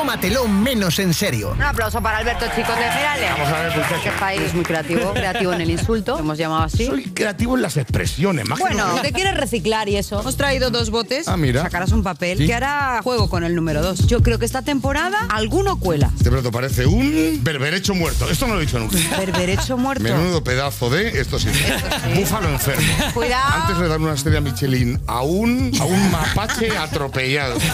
Tómatelo 0.00 0.46
menos 0.46 0.98
en 0.98 1.14
serio. 1.14 1.52
Un 1.56 1.62
aplauso 1.62 2.02
para 2.02 2.18
Alberto 2.18 2.44
Chico 2.54 2.70
de 2.72 2.82
Gerale. 2.82 3.28
Vamos 3.30 3.48
a 3.48 3.62
ver, 3.62 3.76
muchachos. 3.78 4.00
Qué 4.04 4.10
país 4.20 4.42
es 4.42 4.52
muy 4.52 4.62
creativo, 4.62 5.10
creativo 5.14 5.54
en 5.54 5.62
el 5.62 5.70
insulto, 5.70 6.18
hemos 6.18 6.36
llamado 6.36 6.64
así. 6.64 6.84
Soy 6.86 7.04
creativo 7.04 7.56
en 7.56 7.62
las 7.62 7.78
expresiones, 7.78 8.46
más 8.46 8.58
que 8.58 8.64
Bueno, 8.64 8.86
no- 8.94 9.00
te 9.00 9.10
quieres 9.12 9.34
reciclar 9.38 9.88
y 9.88 9.96
eso. 9.96 10.20
Hemos 10.20 10.36
traído 10.36 10.68
dos 10.70 10.90
botes. 10.90 11.28
Ah, 11.28 11.38
mira. 11.38 11.62
Sacarás 11.62 11.92
un 11.92 12.02
papel 12.02 12.36
Sí. 12.36 12.46
que 12.46 12.52
hará 12.52 13.00
juego 13.02 13.30
con 13.30 13.42
el 13.42 13.54
número 13.54 13.80
dos. 13.80 14.06
Yo 14.06 14.22
creo 14.22 14.38
que 14.38 14.44
esta 14.44 14.60
temporada 14.60 15.16
alguno 15.30 15.80
cuela. 15.80 16.10
Este 16.14 16.30
plato 16.30 16.52
parece 16.52 16.84
un 16.84 17.40
berberecho 17.42 17.94
muerto. 17.94 18.28
Esto 18.28 18.46
no 18.46 18.52
lo 18.54 18.60
he 18.60 18.66
dicho 18.66 18.78
nunca. 18.78 18.98
Berberecho 19.18 19.78
muerto. 19.78 20.02
Menudo 20.02 20.44
pedazo 20.44 20.90
de, 20.90 21.18
esto 21.22 21.38
sí, 21.38 21.48
búfalo 22.14 22.50
enfermo. 22.50 22.92
Cuidado. 23.14 23.62
Antes 23.62 23.78
de 23.78 23.88
dar 23.88 23.98
una 23.98 24.12
estrella 24.12 24.42
Michelin 24.42 25.00
a 25.06 25.22
un, 25.22 25.72
a 25.80 25.84
un 25.86 26.10
mapache 26.10 26.76
atropellado. 26.76 27.56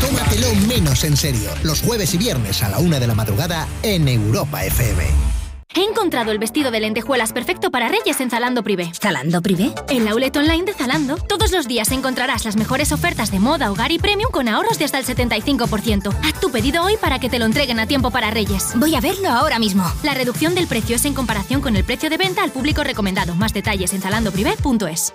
Tómatelo 0.00 0.54
menos 0.68 1.04
en 1.04 1.16
serio. 1.16 1.50
Los 1.62 1.82
jueves 1.82 2.14
y 2.14 2.18
viernes 2.18 2.62
a 2.62 2.68
la 2.68 2.78
una 2.78 2.98
de 2.98 3.06
la 3.06 3.14
madrugada 3.14 3.66
en 3.82 4.08
Europa 4.08 4.64
FM. 4.64 5.30
He 5.72 5.84
encontrado 5.84 6.32
el 6.32 6.38
vestido 6.38 6.72
de 6.72 6.80
lentejuelas 6.80 7.32
perfecto 7.32 7.70
para 7.70 7.88
Reyes 7.88 8.20
en 8.20 8.28
Zalando 8.28 8.64
Privé. 8.64 8.90
¿Zalando 8.92 9.40
Privé? 9.40 9.72
En 9.88 10.04
la 10.04 10.10
outlet 10.10 10.36
online 10.36 10.64
de 10.64 10.72
Zalando. 10.72 11.16
Todos 11.16 11.52
los 11.52 11.68
días 11.68 11.92
encontrarás 11.92 12.44
las 12.44 12.56
mejores 12.56 12.90
ofertas 12.90 13.30
de 13.30 13.38
moda, 13.38 13.70
hogar 13.70 13.92
y 13.92 13.98
premium 13.98 14.32
con 14.32 14.48
ahorros 14.48 14.80
de 14.80 14.84
hasta 14.84 14.98
el 14.98 15.06
75%. 15.06 16.12
Haz 16.24 16.40
tu 16.40 16.50
pedido 16.50 16.82
hoy 16.82 16.96
para 17.00 17.20
que 17.20 17.28
te 17.28 17.38
lo 17.38 17.44
entreguen 17.44 17.78
a 17.78 17.86
tiempo 17.86 18.10
para 18.10 18.30
Reyes. 18.30 18.72
Voy 18.74 18.96
a 18.96 19.00
verlo 19.00 19.28
ahora 19.28 19.60
mismo. 19.60 19.84
La 20.02 20.14
reducción 20.14 20.56
del 20.56 20.66
precio 20.66 20.96
es 20.96 21.04
en 21.04 21.14
comparación 21.14 21.60
con 21.60 21.76
el 21.76 21.84
precio 21.84 22.10
de 22.10 22.16
venta 22.16 22.42
al 22.42 22.50
público 22.50 22.82
recomendado. 22.82 23.36
Más 23.36 23.52
detalles 23.52 23.92
en 23.92 24.02
zalandoprivé.es. 24.02 25.12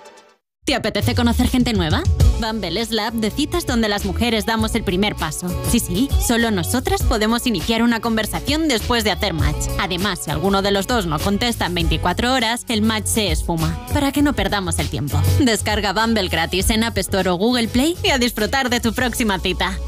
¿Te 0.66 0.74
apetece 0.74 1.14
conocer 1.14 1.46
gente 1.46 1.72
nueva? 1.74 2.02
Bumble 2.40 2.80
es 2.80 2.90
la 2.90 3.06
app 3.06 3.14
de 3.14 3.30
citas 3.30 3.66
donde 3.66 3.88
las 3.88 4.04
mujeres 4.04 4.46
damos 4.46 4.74
el 4.74 4.82
primer 4.82 5.14
paso. 5.14 5.48
Sí, 5.70 5.78
sí, 5.78 6.08
solo 6.26 6.50
nosotras 6.50 7.04
podemos 7.04 7.46
iniciar 7.46 7.84
una 7.84 8.00
conversación 8.00 8.66
después 8.66 9.04
de 9.04 9.12
hacer 9.12 9.32
match. 9.32 9.68
Además, 9.78 10.24
si 10.24 10.32
alguno 10.32 10.62
de 10.62 10.72
los 10.72 10.88
dos 10.88 11.06
no 11.06 11.20
contesta 11.20 11.66
en 11.66 11.74
24 11.74 12.34
horas, 12.34 12.64
el 12.66 12.82
match 12.82 13.06
se 13.06 13.30
esfuma. 13.30 13.86
Para 13.94 14.10
que 14.10 14.22
no 14.22 14.32
perdamos 14.32 14.80
el 14.80 14.90
tiempo. 14.90 15.22
Descarga 15.38 15.92
Bumble 15.92 16.26
gratis 16.28 16.68
en 16.70 16.82
App 16.82 16.98
Store 16.98 17.30
o 17.30 17.36
Google 17.36 17.68
Play 17.68 17.96
y 18.02 18.10
a 18.10 18.18
disfrutar 18.18 18.68
de 18.68 18.80
tu 18.80 18.92
próxima 18.92 19.38
cita. 19.38 19.78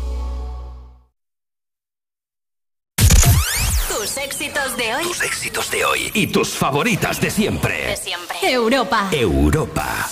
Tus 3.88 4.16
éxitos 4.16 4.76
de 4.76 4.94
hoy. 4.94 5.02
Tus 5.02 5.22
éxitos 5.22 5.70
de 5.72 5.84
hoy 5.84 6.10
y 6.14 6.28
tus 6.28 6.50
favoritas 6.50 7.20
de 7.20 7.32
siempre. 7.32 7.84
De 7.84 7.96
siempre. 7.96 8.36
Europa. 8.42 9.08
Europa. 9.10 10.06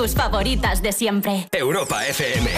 Tus 0.00 0.14
favoritas 0.14 0.80
de 0.80 0.92
siempre. 0.92 1.46
Europa 1.52 2.06
FM. 2.06 2.48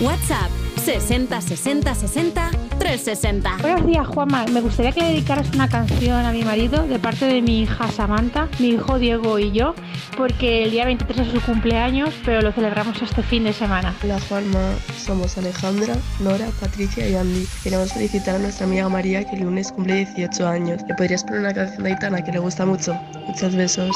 WhatsApp 0.00 0.50
60 0.82 1.40
60 1.42 1.94
60 1.94 2.50
360. 2.78 3.56
Buenos 3.60 3.86
días, 3.86 4.06
Juanma. 4.06 4.46
Me 4.46 4.62
gustaría 4.62 4.92
que 4.92 5.04
dedicaras 5.04 5.48
una 5.54 5.68
canción 5.68 6.24
a 6.24 6.32
mi 6.32 6.42
marido 6.42 6.86
de 6.86 6.98
parte 6.98 7.26
de 7.26 7.42
mi 7.42 7.62
hija 7.62 7.90
Samantha, 7.92 8.48
mi 8.58 8.68
hijo 8.68 8.98
Diego 8.98 9.38
y 9.38 9.52
yo, 9.52 9.74
porque 10.16 10.64
el 10.64 10.70
día 10.70 10.86
23 10.86 11.26
es 11.26 11.32
su 11.32 11.40
cumpleaños, 11.42 12.14
pero 12.24 12.40
lo 12.40 12.52
celebramos 12.52 13.00
este 13.02 13.22
fin 13.22 13.44
de 13.44 13.52
semana. 13.52 13.94
Hola 14.02 14.18
Juanma, 14.28 14.74
somos 14.96 15.36
Alejandra, 15.36 15.96
Nora, 16.20 16.46
Patricia 16.60 17.06
y 17.06 17.14
Andy. 17.14 17.46
Queremos 17.62 17.92
felicitar 17.92 18.36
a 18.36 18.38
nuestra 18.38 18.66
amiga 18.66 18.88
María 18.88 19.22
que 19.24 19.36
el 19.36 19.42
lunes 19.42 19.70
cumple 19.70 20.06
18 20.06 20.48
años. 20.48 20.82
¿Le 20.88 20.94
podrías 20.94 21.24
poner 21.24 21.40
una 21.40 21.52
canción 21.52 21.82
de 21.82 21.90
Aitana 21.90 22.24
que 22.24 22.32
le 22.32 22.38
gusta 22.38 22.64
mucho? 22.64 22.94
Muchos 23.26 23.54
besos. 23.54 23.94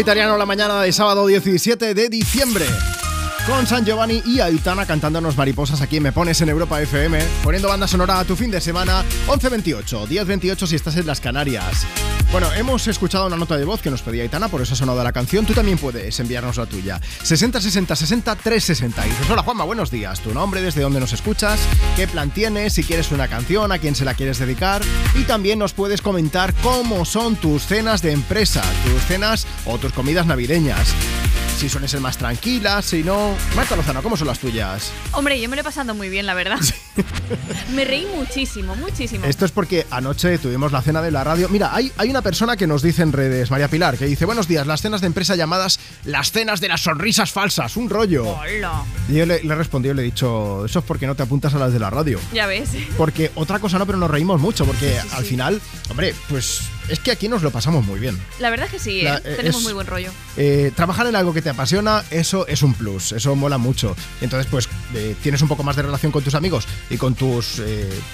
Italiano 0.00 0.36
la 0.38 0.46
mañana 0.46 0.80
de 0.80 0.92
sábado 0.92 1.26
17 1.26 1.94
de 1.94 2.08
diciembre. 2.08 2.64
Con 3.46 3.66
San 3.66 3.84
Giovanni 3.84 4.22
y 4.24 4.40
Aitana 4.40 4.86
cantándonos 4.86 5.36
mariposas 5.36 5.80
aquí 5.80 5.96
en 5.96 6.04
Me 6.04 6.12
Pones 6.12 6.40
en 6.40 6.48
Europa 6.48 6.80
FM, 6.80 7.18
poniendo 7.42 7.68
banda 7.68 7.88
sonora 7.88 8.20
a 8.20 8.24
tu 8.24 8.36
fin 8.36 8.50
de 8.50 8.60
semana 8.60 9.04
11.28, 9.26 10.06
10.28 10.06 10.66
si 10.66 10.76
estás 10.76 10.96
en 10.96 11.06
las 11.06 11.20
Canarias. 11.20 11.84
Bueno, 12.32 12.50
hemos 12.54 12.86
escuchado 12.88 13.26
una 13.26 13.36
nota 13.36 13.58
de 13.58 13.66
voz 13.66 13.82
que 13.82 13.90
nos 13.90 14.00
pedía 14.00 14.22
Aitana, 14.22 14.48
por 14.48 14.62
eso 14.62 14.72
ha 14.72 14.76
sonado 14.76 15.04
la 15.04 15.12
canción. 15.12 15.44
Tú 15.44 15.52
también 15.52 15.76
puedes 15.76 16.18
enviarnos 16.18 16.56
la 16.56 16.64
tuya. 16.64 16.98
60 17.24 17.60
60 17.60 17.94
60 17.94 18.36
360. 18.36 19.06
Y 19.06 19.10
dices, 19.10 19.28
hola 19.28 19.42
Juanma, 19.42 19.64
buenos 19.64 19.90
días. 19.90 20.20
Tu 20.20 20.32
nombre, 20.32 20.62
desde 20.62 20.80
dónde 20.80 20.98
nos 20.98 21.12
escuchas, 21.12 21.60
qué 21.94 22.08
plan 22.08 22.30
tienes, 22.30 22.72
si 22.72 22.84
quieres 22.84 23.12
una 23.12 23.28
canción, 23.28 23.70
a 23.70 23.78
quién 23.78 23.94
se 23.94 24.06
la 24.06 24.14
quieres 24.14 24.38
dedicar. 24.38 24.80
Y 25.14 25.24
también 25.24 25.58
nos 25.58 25.74
puedes 25.74 26.00
comentar 26.00 26.54
cómo 26.62 27.04
son 27.04 27.36
tus 27.36 27.66
cenas 27.66 28.00
de 28.00 28.12
empresa, 28.12 28.62
tus 28.84 29.02
cenas 29.02 29.46
o 29.72 29.78
tus 29.78 29.92
comidas 29.92 30.26
navideñas. 30.26 30.94
Si 31.56 31.68
suelen 31.68 31.88
ser 31.88 32.00
más 32.00 32.18
tranquilas, 32.18 32.84
si 32.84 33.04
no. 33.04 33.36
Marta 33.54 33.76
Lozano, 33.76 34.02
¿cómo 34.02 34.16
son 34.16 34.26
las 34.26 34.40
tuyas? 34.40 34.90
Hombre, 35.12 35.40
yo 35.40 35.48
me 35.48 35.54
lo 35.54 35.60
he 35.62 35.64
pasado 35.64 35.94
muy 35.94 36.08
bien, 36.08 36.26
la 36.26 36.34
verdad. 36.34 36.58
me 37.74 37.84
reí 37.84 38.06
muchísimo, 38.16 38.74
muchísimo. 38.74 39.24
Esto 39.24 39.44
es 39.44 39.52
porque 39.52 39.86
anoche 39.90 40.38
tuvimos 40.38 40.72
la 40.72 40.82
cena 40.82 41.00
de 41.00 41.12
la 41.12 41.22
radio. 41.22 41.48
Mira, 41.48 41.72
hay, 41.72 41.92
hay 41.96 42.10
una 42.10 42.20
persona 42.20 42.56
que 42.56 42.66
nos 42.66 42.82
dice 42.82 43.02
en 43.02 43.12
redes, 43.12 43.50
María 43.52 43.68
Pilar, 43.68 43.96
que 43.96 44.06
dice: 44.06 44.24
Buenos 44.24 44.48
días, 44.48 44.66
las 44.66 44.82
cenas 44.82 45.00
de 45.02 45.06
empresa 45.06 45.36
llamadas 45.36 45.78
las 46.04 46.32
cenas 46.32 46.60
de 46.60 46.68
las 46.68 46.80
sonrisas 46.80 47.30
falsas, 47.30 47.76
un 47.76 47.88
rollo. 47.88 48.26
Hola. 48.28 48.82
Y 49.08 49.14
yo 49.14 49.26
le, 49.26 49.44
le 49.44 49.52
he 49.54 49.56
respondido, 49.56 49.94
le 49.94 50.02
he 50.02 50.06
dicho: 50.06 50.64
Eso 50.66 50.80
es 50.80 50.84
porque 50.84 51.06
no 51.06 51.14
te 51.14 51.22
apuntas 51.22 51.54
a 51.54 51.58
las 51.58 51.72
de 51.72 51.78
la 51.78 51.90
radio. 51.90 52.18
Ya 52.32 52.46
ves. 52.46 52.70
Porque 52.96 53.30
otra 53.36 53.60
cosa 53.60 53.78
no, 53.78 53.86
pero 53.86 53.98
nos 53.98 54.10
reímos 54.10 54.40
mucho, 54.40 54.66
porque 54.66 54.98
al 55.12 55.24
final, 55.24 55.60
hombre, 55.90 56.12
pues 56.28 56.62
es 56.92 57.00
que 57.00 57.10
aquí 57.10 57.28
nos 57.28 57.42
lo 57.42 57.50
pasamos 57.50 57.84
muy 57.84 57.98
bien. 57.98 58.20
La 58.38 58.50
verdad 58.50 58.66
es 58.66 58.72
que 58.72 58.78
sí, 58.78 59.02
La- 59.02 59.16
¿eh? 59.16 59.22
eh, 59.24 59.34
tenemos 59.36 59.58
es- 59.60 59.64
muy 59.64 59.72
buen 59.72 59.86
rollo. 59.86 60.10
Eh, 60.36 60.72
trabajar 60.76 61.06
en 61.06 61.16
algo 61.16 61.32
que 61.34 61.42
te 61.42 61.50
apasiona, 61.50 62.04
eso 62.10 62.46
es 62.46 62.62
un 62.62 62.74
plus, 62.74 63.12
eso 63.12 63.34
mola 63.34 63.58
mucho. 63.58 63.96
Entonces, 64.20 64.46
pues 64.50 64.68
tienes 65.22 65.40
un 65.42 65.48
poco 65.48 65.62
más 65.62 65.74
de 65.76 65.82
relación 65.82 66.12
con 66.12 66.22
tus 66.22 66.34
amigos 66.34 66.66
y 66.90 66.96
con 66.98 67.14
tus 67.14 67.60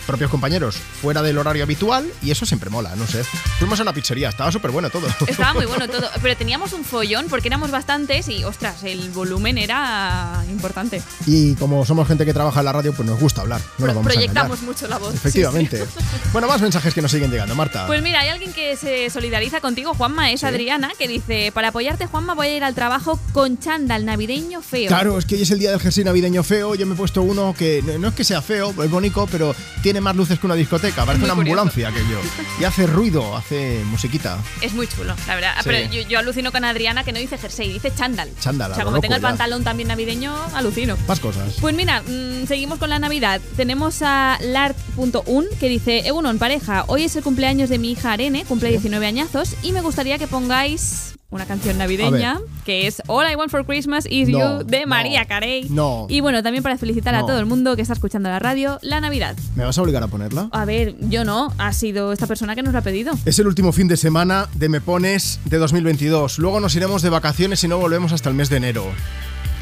propios 0.06 0.30
compañeros 0.30 0.76
fuera 1.02 1.22
del 1.22 1.38
horario 1.38 1.62
habitual 1.64 2.10
y 2.22 2.30
eso 2.30 2.46
siempre 2.46 2.70
mola, 2.70 2.94
no 2.96 3.06
sé. 3.06 3.24
Fuimos 3.59 3.78
a 3.80 3.82
una 3.82 3.92
pizzería, 3.92 4.28
estaba 4.28 4.50
súper 4.52 4.70
bueno 4.70 4.90
todo. 4.90 5.06
Estaba 5.26 5.55
muy 5.55 5.66
bueno 5.66 5.88
todo, 5.88 6.09
pero 6.22 6.36
teníamos 6.36 6.72
un 6.72 6.84
follón 6.84 7.26
porque 7.28 7.48
éramos 7.48 7.70
bastantes 7.70 8.28
y, 8.28 8.44
ostras, 8.44 8.82
el 8.84 9.10
volumen 9.10 9.59
era 9.59 10.42
importante. 10.50 11.02
Y 11.26 11.55
como 11.56 11.84
somos 11.84 12.06
gente 12.06 12.24
que 12.24 12.32
trabaja 12.34 12.60
en 12.60 12.66
la 12.66 12.72
radio, 12.72 12.92
pues 12.92 13.09
nos 13.09 13.18
gusta 13.18 13.42
hablar, 13.42 13.60
no 13.78 13.86
nos 13.86 13.94
vamos 13.96 14.10
a 14.10 14.12
Proyectamos 14.14 14.59
engañar. 14.60 14.74
mucho 14.74 14.88
la 14.88 14.98
voz. 14.98 15.10
sí, 15.12 15.16
Efectivamente. 15.18 15.78
sí. 15.78 16.05
Bueno, 16.32 16.46
más 16.46 16.60
mensajes 16.60 16.92
que 16.94 17.00
nos 17.02 17.10
siguen 17.10 17.30
llegando, 17.30 17.55
Marta. 17.55 17.86
Pues 17.86 18.02
mira, 18.02 18.20
hay 18.20 18.28
alguien 18.28 18.52
que 18.52 18.68
se 18.77 19.11
solidariza 19.11 19.61
contigo, 19.61 19.95
Juanma, 19.95 20.31
es 20.31 20.45
Adriana, 20.45 20.90
que 20.99 21.09
dice, 21.09 21.51
para 21.53 21.69
apoyarte, 21.69 22.07
Juanma, 22.07 22.35
voy 22.35 22.49
a 22.49 22.57
ir 22.57 22.65
al 22.65 22.74
trabajo 22.74 23.19
con 23.32 23.59
chándal 23.59 24.05
navideño 24.05 24.62
feo. 24.62 24.89
Claro, 24.89 25.19
es 25.19 25.24
que 25.27 25.35
hoy 25.36 25.43
es 25.43 25.51
el 25.51 25.59
día 25.59 25.70
del 25.70 25.81
jersey 25.81 26.05
navideño 26.05 26.43
feo. 26.43 26.74
Yo 26.74 26.86
me 26.86 26.95
he 26.95 26.97
puesto 26.97 27.23
uno 27.23 27.55
que 27.57 27.82
no 27.99 28.09
es 28.09 28.15
que 28.15 28.24
sea 28.24 28.43
feo, 28.43 28.74
es 28.82 28.90
bonito, 28.90 29.27
pero 29.31 29.55
tiene 29.82 30.01
más 30.01 30.15
luces 30.16 30.39
que 30.39 30.47
una 30.47 30.55
discoteca. 30.55 31.05
Parece 31.05 31.24
una 31.24 31.35
curioso. 31.35 31.61
ambulancia 31.61 31.89
aquello. 31.89 32.19
Y 32.61 32.65
hace 32.65 32.86
ruido, 32.86 33.36
hace 33.36 33.82
musiquita. 33.86 34.39
Es 34.61 34.73
muy 34.74 34.86
chulo, 34.86 35.15
la 35.27 35.35
verdad. 35.35 35.55
Sí. 35.59 35.62
Pero 35.70 35.93
yo, 35.93 36.03
yo 36.09 36.19
alucino 36.19 36.53
con 36.53 36.65
Adriana 36.65 37.05
que 37.05 37.12
no 37.12 37.19
dice 37.19 37.39
jersey, 37.39 37.73
dice 37.73 37.93
chándal. 37.95 38.31
Chándal, 38.40 38.73
O 38.73 38.74
sea, 38.74 38.85
como 38.85 38.97
loco 38.97 39.03
tenga 39.03 39.16
el 39.16 39.23
ya. 39.23 39.28
pantalón 39.28 39.65
también 39.65 39.89
navideño, 39.89 40.35
alucino. 40.55 40.97
Más 41.07 41.20
cosas. 41.20 41.55
Pues 41.61 41.74
mira, 41.74 42.03
mm, 42.03 42.47
seguimos 42.47 42.78
con 42.78 42.90
la 42.90 42.99
Navidad. 42.99 43.40
Tenemos 43.57 44.03
a 44.03 44.39
lart.un 44.40 45.47
que 45.61 45.69
dice, 45.69 46.07
Egunon, 46.07 46.39
pareja, 46.39 46.85
hoy 46.89 47.05
es 47.05 47.16
el 47.16 47.23
cumpleaños 47.23 47.69
de 47.69 47.78
mi 47.78 47.93
hija 47.93 48.12
Arene, 48.12 48.45
cumple 48.59 48.70
19 48.70 49.06
añazos, 49.06 49.55
y 49.62 49.70
me 49.70 49.82
gustaría 49.82 50.18
que 50.18 50.26
pongáis 50.26 51.14
una 51.30 51.47
canción 51.47 51.78
navideña, 51.78 52.40
que 52.64 52.89
es 52.89 53.01
All 53.06 53.30
I 53.30 53.36
Want 53.36 53.52
for 53.52 53.64
Christmas 53.64 54.05
Is 54.10 54.28
No, 54.28 54.59
You, 54.59 54.66
de 54.66 54.80
no, 54.80 54.89
María 54.89 55.26
Carey. 55.26 55.68
no. 55.70 56.06
Y 56.09 56.20
bueno, 56.22 56.43
también 56.43 56.64
para 56.64 56.76
felicitar 56.76 57.14
a 57.14 57.20
todo 57.20 57.39
el 57.39 57.47
mundo 57.47 57.76
que 57.76 57.82
está 57.82 57.94
escuchando 57.94 58.28
la 58.30 58.40
radio, 58.40 58.80
la 58.82 59.01
Navidad. 59.01 59.36
¿Me 59.55 59.64
vas 59.64 59.78
a 59.78 59.82
obligar 59.82 60.02
a 60.02 60.09
ponerla? 60.09 60.48
A 60.51 60.64
ver, 60.64 60.97
yo 61.09 61.24
no, 61.24 61.55
ha 61.56 61.72
sido 61.72 62.12
esta 62.12 62.26
persona 62.26 62.56
que 62.56 62.64
nos 62.64 62.72
lo 62.72 62.80
ha 62.80 62.82
pedido. 62.82 63.12
Es 63.24 63.39
el 63.39 63.47
último 63.47 63.70
fin 63.70 63.86
de 63.86 63.97
semana 63.97 64.48
de 64.55 64.68
Me 64.68 64.80
Pones 64.80 65.39
de 65.44 65.59
2022. 65.59 66.40
Luego 66.40 66.59
nos 66.59 66.74
iremos 66.74 67.02
de 67.02 67.10
vacaciones 67.10 67.62
y 67.62 67.68
no 67.68 67.78
volvemos 67.78 68.10
hasta 68.10 68.28
el 68.28 68.35
mes 68.35 68.48
de 68.48 68.56
enero. 68.56 68.86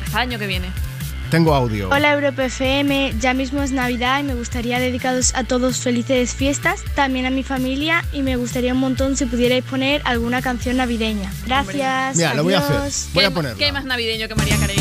Hasta 0.06 0.22
el 0.22 0.30
año 0.30 0.38
que 0.38 0.46
viene. 0.46 0.95
Tengo 1.30 1.54
audio. 1.54 1.88
Hola 1.90 2.12
Europa 2.12 2.44
FM, 2.44 3.14
ya 3.18 3.34
mismo 3.34 3.60
es 3.62 3.72
Navidad 3.72 4.20
y 4.20 4.22
me 4.22 4.34
gustaría 4.34 4.78
dedicaros 4.78 5.34
a 5.34 5.42
todos 5.42 5.78
felices 5.78 6.34
fiestas, 6.34 6.82
también 6.94 7.26
a 7.26 7.30
mi 7.30 7.42
familia 7.42 8.04
y 8.12 8.22
me 8.22 8.36
gustaría 8.36 8.72
un 8.72 8.78
montón 8.80 9.16
si 9.16 9.26
pudierais 9.26 9.64
poner 9.64 10.02
alguna 10.04 10.40
canción 10.40 10.76
navideña. 10.76 11.32
Gracias. 11.44 12.16
Mira, 12.16 12.34
lo 12.34 12.44
voy 12.44 12.54
a 12.54 12.58
hacer. 12.58 13.10
Voy 13.12 13.24
a 13.24 13.28
¿Qué- 13.28 13.34
ponerla. 13.34 13.58
¿Qué 13.58 13.72
más 13.72 13.84
navideño 13.84 14.28
que 14.28 14.34
María 14.36 14.56
Carey? 14.58 14.76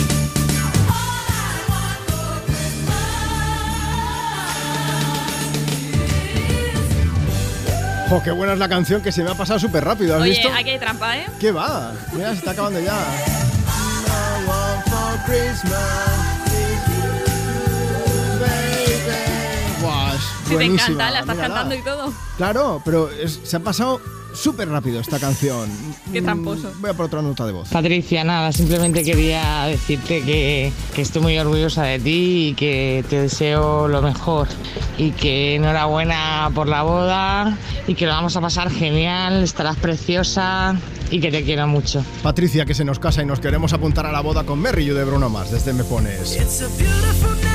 Jo, 8.10 8.22
qué 8.22 8.32
buena 8.32 8.54
es 8.54 8.60
la 8.60 8.70
canción 8.70 9.02
que 9.02 9.12
se 9.12 9.24
me 9.24 9.32
ha 9.32 9.36
pasado 9.36 9.60
súper 9.60 9.84
rápido. 9.84 10.16
¿Has 10.16 10.22
Oye, 10.22 10.32
visto? 10.32 10.50
aquí 10.54 10.70
hay 10.70 10.80
trampa, 10.80 11.18
¿eh? 11.18 11.26
¿Qué 11.40 11.52
va? 11.52 11.92
Mira, 12.14 12.32
se 12.32 12.38
está 12.38 12.52
acabando 12.52 12.80
ya. 12.80 12.94
Si 20.64 20.68
te 20.68 20.73
encanta, 20.73 21.11
la 21.11 21.19
estás 21.19 21.36
mírala. 21.36 21.53
cantando 21.56 21.76
y 21.76 21.82
todo. 21.82 22.14
Claro, 22.38 22.82
pero 22.86 23.10
es- 23.10 23.40
se 23.44 23.56
ha 23.57 23.60
pasado 23.60 24.02
súper 24.34 24.68
rápido 24.68 24.99
esta 24.99 25.18
canción. 25.18 25.69
Qué 26.11 26.22
Mm, 26.22 26.26
tramposo. 26.26 26.72
Voy 26.80 26.90
a 26.90 26.94
por 26.94 27.06
otra 27.06 27.22
nota 27.22 27.45
de 27.45 27.53
voz. 27.53 27.69
Patricia, 27.69 28.23
nada, 28.26 28.52
simplemente 28.52 29.03
quería 29.03 29.64
decirte 29.65 30.22
que, 30.23 30.73
que 30.94 31.02
estoy 31.02 31.22
muy 31.22 31.38
orgullosa 31.38 31.84
de 31.84 31.99
ti 31.99 32.49
y 32.49 32.53
que 32.53 33.06
te 33.10 33.22
deseo 33.22 33.88
lo 33.88 34.02
mejor 34.02 34.48
y 34.98 35.11
que 35.11 35.56
enhorabuena 35.56 36.49
por 36.53 36.68
la 36.68 36.82
boda 36.84 37.57
y 37.88 37.95
que 37.95 38.06
lo 38.06 38.11
vamos 38.11 38.36
a 38.36 38.41
pasar 38.41 38.69
genial, 38.72 39.41
estarás 39.44 39.77
preciosa 39.77 40.76
y 41.11 41.22
que 41.22 41.32
te 41.32 41.44
quiero 41.45 41.65
mucho. 41.68 42.03
Patricia, 42.22 42.65
que 42.65 42.73
se 42.73 42.84
nos 42.84 42.99
casa 42.99 43.22
y 43.22 43.26
nos 43.26 43.40
queremos 43.40 43.72
apuntar 43.72 44.06
a 44.06 44.11
la 44.11 44.19
boda 44.22 44.44
con 44.44 44.60
Merry 44.60 44.84
You 44.86 44.95
de 44.95 45.06
Bruno 45.06 45.30
Mars. 45.30 45.52
Desde 45.52 45.72
Me 45.72 45.84
Pones. 45.86 46.36
It's 46.36 46.61
a 46.61 47.55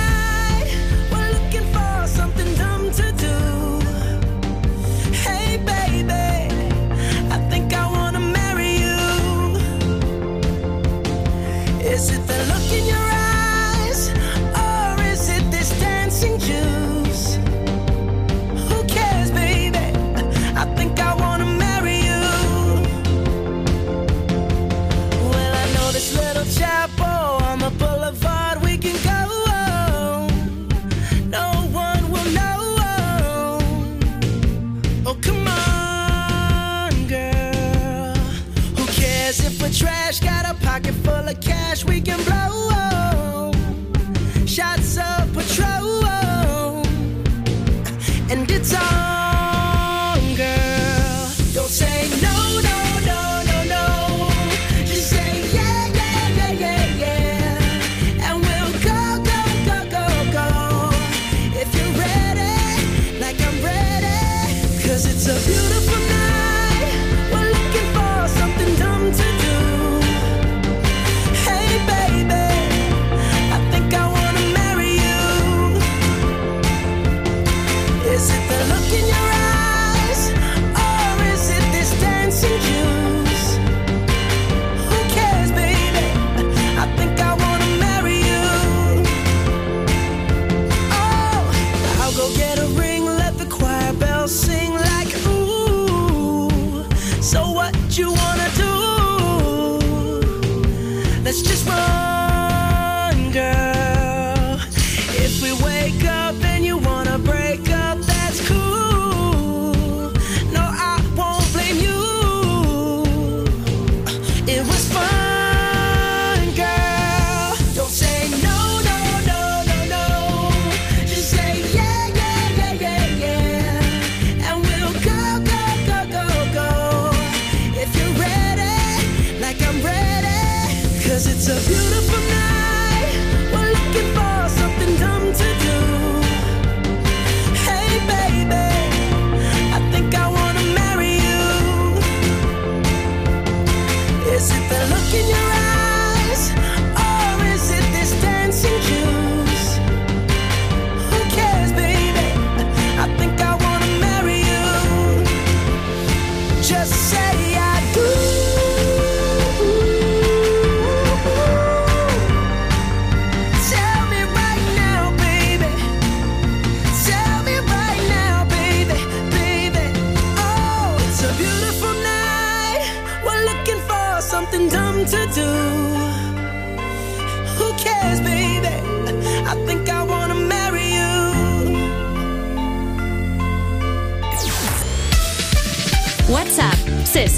Pocket 41.31 41.45
full 41.45 41.47
of 41.47 41.55
cash 41.55 41.80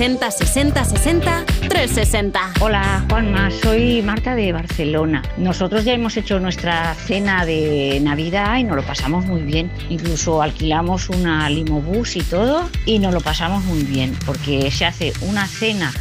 60 0.03 0.31
60 0.33 0.85
60 0.85 1.45
360. 1.69 2.55
Hola 2.59 3.05
Juanma, 3.09 3.53
soy 3.53 4.03
Marta 4.03 4.35
de 4.35 4.53
Barcelona. 4.53 5.23
Nosotros 5.37 5.85
ya 5.85 5.93
hemos 5.93 6.17
hecho 6.17 6.41
nuestra 6.41 6.93
cena 6.95 7.47
de 7.47 8.01
Navidad 8.03 8.59
y 8.59 8.65
nos 8.65 8.75
lo 8.75 8.83
pasamos 8.83 9.25
muy 9.27 9.43
bien. 9.43 9.71
Incluso 9.91 10.43
alquilamos 10.43 11.09
una 11.09 11.49
limobús 11.49 12.17
y 12.17 12.23
todo 12.23 12.69
y 12.85 12.99
nos 12.99 13.15
lo 13.15 13.21
pasamos 13.21 13.63
muy 13.63 13.85
bien 13.85 14.13
porque 14.27 14.73
se 14.73 14.87
hace 14.87 15.13
una 15.21 15.47
cena 15.47 15.93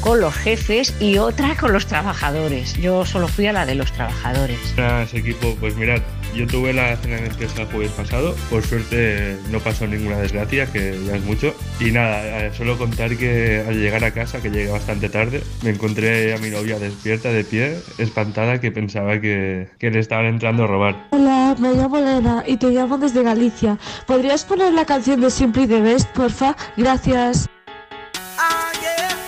con 0.00 0.22
los 0.22 0.34
jefes 0.34 0.94
y 0.98 1.18
otra 1.18 1.54
con 1.54 1.74
los 1.74 1.86
trabajadores. 1.86 2.80
Yo 2.80 3.04
solo 3.04 3.28
fui 3.28 3.46
a 3.46 3.52
la 3.52 3.66
de 3.66 3.74
los 3.74 3.92
trabajadores. 3.92 4.58
Buenas 4.74 5.12
equipo, 5.12 5.54
pues 5.60 5.76
mirad, 5.76 6.00
yo 6.34 6.46
tuve 6.46 6.72
la 6.72 6.96
cena 6.96 7.16
de 7.16 7.26
empresa 7.26 7.62
el 7.62 7.68
jueves 7.68 7.92
pasado, 7.92 8.34
por 8.48 8.62
suerte 8.62 9.36
no 9.50 9.60
pasó 9.60 9.86
ninguna 9.86 10.18
desgracia, 10.18 10.66
que 10.70 10.98
ya 11.06 11.16
es 11.16 11.24
mucho. 11.24 11.54
Y 11.80 11.90
nada, 11.90 12.46
eh, 12.46 12.52
solo 12.56 12.78
contar 12.78 13.16
que 13.16 13.64
al 13.66 13.80
llegar 13.80 14.04
a 14.04 14.12
casa, 14.12 14.40
que 14.40 14.50
llegué 14.50 14.70
bastante 14.70 15.08
tarde, 15.08 15.42
me 15.62 15.70
encontré 15.70 16.34
a 16.34 16.38
mi 16.38 16.50
novia 16.50 16.78
despierta 16.78 17.30
de 17.30 17.44
pie, 17.44 17.78
espantada, 17.98 18.60
que 18.60 18.70
pensaba 18.70 19.20
que, 19.20 19.68
que 19.78 19.90
le 19.90 19.98
estaban 19.98 20.26
entrando 20.26 20.64
a 20.64 20.66
robar. 20.66 21.08
Hola, 21.10 21.56
me 21.58 21.72
llamo 21.74 21.98
Elena 21.98 22.44
y 22.46 22.56
te 22.56 22.70
llamo 22.70 22.98
desde 22.98 23.22
Galicia. 23.22 23.78
¿Podrías 24.06 24.44
poner 24.44 24.72
la 24.72 24.84
canción 24.84 25.20
de 25.20 25.30
Simply 25.30 25.66
the 25.66 25.80
Best, 25.80 26.08
porfa? 26.10 26.56
Gracias. 26.76 27.48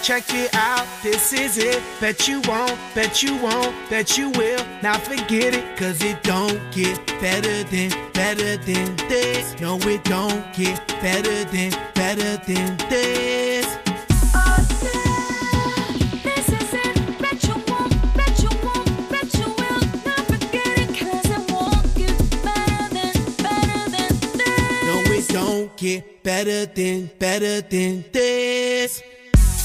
Check 0.03 0.35
it 0.35 0.53
out, 0.53 0.85
this 1.05 1.33
is 1.33 1.57
it. 1.59 1.81
Bet 2.01 2.27
you 2.27 2.41
won't, 2.49 2.77
bet 2.93 3.23
you 3.23 3.37
won't, 3.37 3.73
bet 3.89 4.19
you 4.19 4.31
will. 4.31 4.59
Now 4.83 4.99
forget 4.99 5.55
it, 5.55 5.77
cause 5.77 6.03
it 6.03 6.21
don't 6.25 6.61
get 6.73 6.99
better 7.21 7.63
than, 7.63 7.91
better 8.13 8.57
than 8.57 8.97
this. 9.09 9.55
No, 9.61 9.79
it 9.83 10.03
don't 10.03 10.43
get 10.55 10.85
better 11.01 11.45
than, 11.45 11.71
better 11.95 12.37
than 12.39 12.77
this. 12.91 13.65
This 16.25 16.49
is 16.49 16.75
it, 16.75 17.19
bet 17.21 17.45
you 17.45 17.55
won't, 17.69 17.95
bet 18.17 18.43
you 18.43 18.51
won't, 18.65 19.09
bet 19.09 19.33
you 19.39 19.47
will. 19.47 19.81
Now 20.05 20.25
forget 20.25 20.79
it, 20.83 20.99
cause 20.99 21.31
I'm 21.31 21.47
better 22.43 22.89
than, 22.93 23.15
better 23.41 23.89
than 23.89 24.19
this. 24.37 24.83
No, 24.85 25.13
it 25.15 25.29
don't 25.29 25.77
get 25.77 26.25
better 26.25 26.67
than, 26.67 27.09
better 27.21 27.61
than 27.61 28.05
this. 28.11 29.01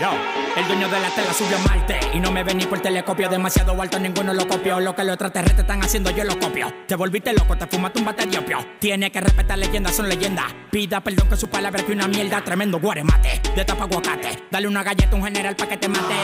El 0.00 0.66
dueño 0.66 0.88
de 0.88 0.98
la 0.98 1.10
tela 1.10 1.30
subió 1.34 1.58
a 1.58 1.60
Marte 1.60 2.00
Y 2.14 2.20
no 2.20 2.32
me 2.32 2.42
ven 2.42 2.56
ni 2.56 2.64
por 2.64 2.80
telescopio 2.80 3.28
Demasiado 3.28 3.80
alto, 3.80 3.98
ninguno 3.98 4.32
lo 4.32 4.48
copió 4.48 4.80
Lo 4.80 4.96
que 4.96 5.04
los 5.04 5.12
extraterrestres 5.12 5.60
están 5.60 5.82
haciendo, 5.82 6.10
yo 6.10 6.24
lo 6.24 6.38
copio 6.38 6.72
Te 6.86 6.94
volviste 6.94 7.34
loco, 7.34 7.54
te 7.58 7.66
fumaste 7.66 7.98
un 7.98 8.06
bate 8.06 8.24
diopio 8.24 8.64
Tiene 8.78 9.12
que 9.12 9.20
respetar 9.20 9.58
leyendas, 9.58 9.94
son 9.94 10.08
leyendas 10.08 10.46
Pida 10.70 11.02
perdón 11.02 11.28
que 11.28 11.36
su 11.36 11.48
palabra 11.48 11.82
que 11.82 11.92
una 11.92 12.08
mierda 12.08 12.40
Tremendo 12.42 12.80
guaremate, 12.80 13.42
de 13.54 13.62
tapa 13.62 13.84
aguacate 13.84 14.44
Dale 14.50 14.68
una 14.68 14.82
galleta 14.82 15.10
a 15.12 15.16
un 15.16 15.24
general 15.24 15.54
pa' 15.54 15.66
que 15.66 15.76
te 15.76 15.88
mate 15.88 16.14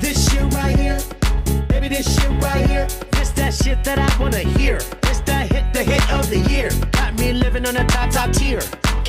This 0.00 0.28
shit 0.28 0.42
right 0.54 0.76
here, 0.76 0.98
baby, 1.68 1.88
this 1.88 2.12
shit 2.12 2.30
right 2.42 2.66
here. 2.66 2.86
This 3.12 3.30
that 3.34 3.52
shit 3.52 3.84
that 3.84 3.98
I 3.98 4.20
wanna 4.20 4.38
hear. 4.38 4.78
This 5.02 5.20
that 5.26 5.52
hit, 5.52 5.72
the 5.72 5.84
hit 5.84 6.12
of 6.12 6.28
the 6.30 6.38
year. 6.50 6.70
Got 6.92 7.20
me 7.20 7.34
living 7.34 7.66
on 7.66 7.76
a 7.76 7.84
top, 7.84 8.10
top 8.10 8.32
tier. 8.32 8.60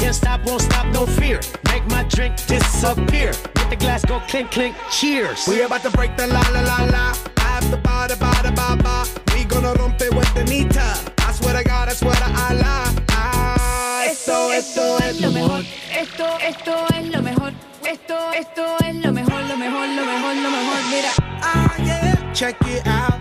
Can't 0.02 0.16
stop, 0.16 0.44
won't 0.46 0.64
stop, 0.64 0.88
no 0.88 1.06
fear. 1.06 1.40
Make 1.72 1.86
my 1.92 2.04
drink 2.06 2.36
disappear. 2.48 3.34
Let 3.56 3.70
the 3.70 3.76
glass 3.76 4.04
go 4.04 4.20
clink, 4.22 4.50
clink, 4.50 4.76
cheers. 4.90 5.48
We 5.48 5.62
about 5.62 5.84
to 5.84 5.92
break 5.92 6.18
the 6.18 6.26
la 6.26 6.42
la 6.50 6.62
la 6.62 6.78
la. 6.86 7.14
I 7.38 7.42
have 7.42 7.70
the 7.70 7.78
ba 7.78 8.08
da 8.10 8.16
ba 8.16 8.34
da 8.42 8.50
ba 8.50 8.82
ba. 8.82 9.06
We 9.36 9.44
gonna 9.46 9.74
rompe 9.76 10.10
with 10.18 10.34
the 10.34 10.44
nita. 10.44 10.98
I 11.20 11.32
swear 11.34 11.54
to 11.56 11.64
God, 11.64 11.90
I 11.90 11.94
swear 11.94 12.16
to 12.16 12.30
Allah. 12.48 12.84
Ah, 13.12 14.04
esto, 14.10 14.50
esto 14.50 14.98
es 15.04 15.22
lo 15.22 15.30
mejor. 15.30 15.64
Esto, 15.94 16.26
esto 16.50 16.74
es 16.96 17.08
lo 17.14 17.22
mejor. 17.22 17.54
Esto, 17.86 18.18
esto 18.34 18.78
es 18.84 18.96
lo 19.06 19.12
mejor, 19.12 19.42
lo 19.44 19.56
mejor, 19.56 19.88
lo 19.88 20.04
mejor, 20.12 20.36
lo 20.36 20.50
mejor. 20.50 20.80
Mira. 20.90 21.12
Ah, 21.44 21.76
yeah. 21.78 22.34
Check 22.34 22.58
it 22.66 22.88
out, 22.88 23.21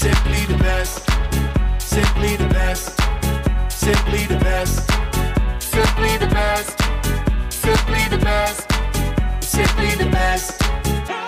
Simply 0.00 0.46
the 0.46 0.56
best. 0.56 1.04
Simply 1.78 2.34
the 2.38 2.48
best. 2.54 2.98
Simply 3.68 4.24
the 4.24 4.36
best. 4.36 4.90
Simply 5.58 6.16
the 6.16 6.26
best. 6.26 6.80
Simply 7.50 8.08
the 8.08 8.16
best. 8.16 8.64
Simply 9.40 9.94
the 9.96 10.06
best. 10.06 10.62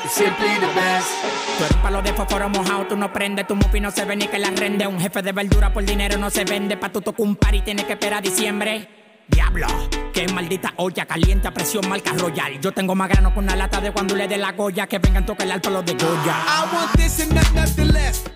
Simply 0.09 0.55
the 0.59 0.73
best. 0.75 1.11
Tú 1.59 1.65
eres 1.65 1.77
palo 1.83 2.01
de 2.01 2.15
fósforo 2.15 2.49
mojado, 2.49 2.87
tú 2.87 2.97
no 2.97 3.13
prendes, 3.13 3.47
tu 3.47 3.57
mufi 3.57 3.79
no 3.79 3.91
se 3.91 4.07
ve 4.07 4.17
ni 4.17 4.27
que 4.27 4.39
la 4.39 4.49
rende. 4.49 4.87
Un 4.87 4.99
jefe 4.99 5.21
de 5.21 5.33
verdura 5.33 5.71
por 5.71 5.85
dinero 5.85 6.17
no 6.17 6.31
se 6.31 6.45
vende, 6.45 6.79
pa' 6.79 6.89
tu 6.89 7.03
tocar 7.03 7.27
un 7.27 7.37
par 7.37 7.55
y 7.55 7.61
tienes 7.61 7.85
que 7.85 7.93
esperar 7.93 8.21
a 8.21 8.23
diciembre. 8.23 8.89
Diablo, 9.29 9.67
qué 10.15 10.27
maldita 10.29 10.73
olla 10.77 11.05
caliente 11.05 11.47
a 11.47 11.51
presión 11.51 11.87
marca 11.91 12.15
royal. 12.15 12.59
Yo 12.59 12.73
tengo 12.73 12.95
más 12.95 13.11
grano 13.11 13.35
con 13.35 13.45
una 13.45 13.55
lata 13.55 13.83
de 13.83 13.93
cuando 13.93 14.17
le 14.17 14.27
dé 14.27 14.39
la 14.39 14.53
goya, 14.53 14.87
que 14.87 14.99
vengan 14.99 15.27
toca 15.27 15.45
el 15.45 15.53
alto 15.53 15.69
los 15.69 15.85
de 15.85 15.93
Goya. 15.93 16.37
I 16.47 16.75
want 16.75 16.97
this 16.97 17.21
and 17.21 17.35
not 17.35 17.53
nothing 17.53 17.93
less. 17.93 18.32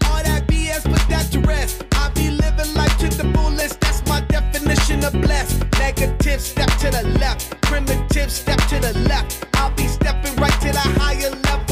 Rest. 1.46 1.84
I 1.92 2.10
be 2.10 2.30
living 2.30 2.74
life 2.74 2.96
to 2.98 3.08
the 3.08 3.26
fullest. 3.34 3.80
That's 3.80 4.04
my 4.06 4.20
definition 4.22 5.04
of 5.04 5.12
blessed. 5.12 5.64
Negative, 5.78 6.40
step 6.40 6.70
to 6.82 6.90
the 6.90 7.04
left. 7.20 7.60
Primitive, 7.62 8.30
step 8.30 8.60
to 8.70 8.78
the 8.80 8.92
left. 9.08 9.46
I'll 9.54 9.74
be 9.74 9.86
stepping 9.86 10.34
right 10.36 10.58
to 10.64 10.70
the 10.72 10.86
higher 11.00 11.30
level, 11.30 11.65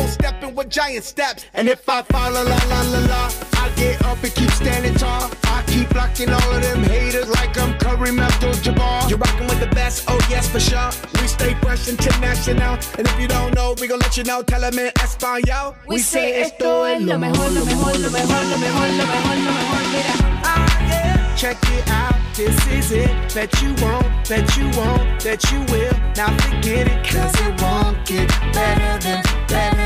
stepping 0.55 0.57
with 0.57 0.69
giant 0.71 1.05
steps. 1.05 1.45
And 1.55 1.69
if 1.69 1.89
I 1.89 2.03
fall, 2.03 2.33
la 2.33 2.43
la 2.43 2.59
la 2.69 2.81
la 2.83 2.99
la, 3.07 3.33
I 3.55 3.71
get 3.77 4.03
up 4.05 4.23
and 4.23 4.35
keep 4.35 4.51
standing 4.51 4.95
tall. 4.95 5.31
I 5.45 5.63
keep 5.67 5.89
blocking 5.91 6.31
all 6.31 6.53
of 6.53 6.63
them 6.63 6.83
haters 6.85 7.29
like 7.29 7.57
I'm 7.59 7.75
Kareem 7.79 8.21
Abdul-Jabbar. 8.21 9.09
You're 9.09 9.19
rocking 9.19 9.47
with 9.47 9.61
the 9.61 9.75
best, 9.75 10.05
oh 10.09 10.19
yes 10.31 10.49
for 10.49 10.61
sure. 10.61 10.91
We 11.21 11.29
stay 11.29 11.55
fresh 11.63 11.89
international, 11.89 12.79
and 12.99 13.07
if 13.07 13.21
you 13.21 13.29
don't 13.29 13.55
know, 13.55 13.75
we 13.81 13.89
gon' 13.89 14.01
let 14.01 14.17
you 14.17 14.25
know. 14.25 14.43
Tell 14.43 14.61
them 14.61 14.79
in 14.79 14.93
Espanol. 15.03 15.75
We 15.87 15.99
say 15.99 16.43
esto 16.43 16.85
es 16.85 17.03
lo 17.03 17.19
mejor, 17.19 17.51
lo 17.51 17.65
mejor, 17.65 17.95
lo 17.99 18.11
mejor, 18.11 18.45
lo 18.51 18.59
mejor, 18.59 18.89
lo 18.91 19.07
mejor, 19.07 19.37
lo 19.37 19.53
mejor. 19.59 19.83
Mira. 19.93 20.15
Ah, 20.45 20.89
yeah. 20.89 21.37
Check 21.37 21.59
it 21.63 21.89
out, 21.91 22.15
this 22.35 22.57
is 22.69 22.93
it. 22.93 23.35
Bet 23.35 23.51
you 23.61 23.75
won't, 23.83 24.29
bet 24.29 24.57
you 24.57 24.67
won't, 24.79 25.25
bet 25.25 25.43
you 25.51 25.61
will. 25.73 25.93
Now 26.17 26.31
forget 26.39 26.87
it, 26.87 27.05
cause 27.07 27.35
it 27.41 27.61
won't 27.61 28.07
get 28.07 28.29
better 28.53 28.99
than, 29.05 29.23
better 29.49 29.84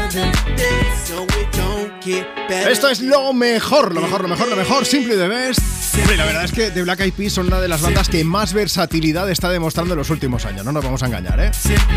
Esto 2.71 2.89
es 2.89 3.01
lo 3.01 3.33
mejor, 3.35 3.95
lo 3.95 4.01
mejor, 4.01 4.23
lo 4.23 4.29
mejor, 4.29 4.49
lo 4.49 4.57
mejor, 4.57 4.87
Simple 4.87 5.17
the 5.17 5.29
Best. 5.29 5.61
Hombre, 5.99 6.17
la 6.17 6.25
verdad 6.25 6.45
es 6.45 6.53
que 6.53 6.71
The 6.71 6.83
Black 6.83 7.01
Eyed 7.01 7.13
Peas 7.13 7.33
son 7.35 7.49
una 7.49 7.61
de 7.61 7.69
las 7.69 7.83
bandas 7.83 8.09
que 8.09 8.25
más 8.25 8.55
versatilidad 8.55 9.29
está 9.31 9.51
demostrando 9.51 9.95
en 9.95 9.99
los 9.99 10.09
últimos 10.09 10.47
años, 10.47 10.65
no 10.65 10.73
nos 10.73 10.85
vamos 10.85 11.03
a 11.03 11.07
engañar, 11.07 11.41
¿eh? 11.41 11.51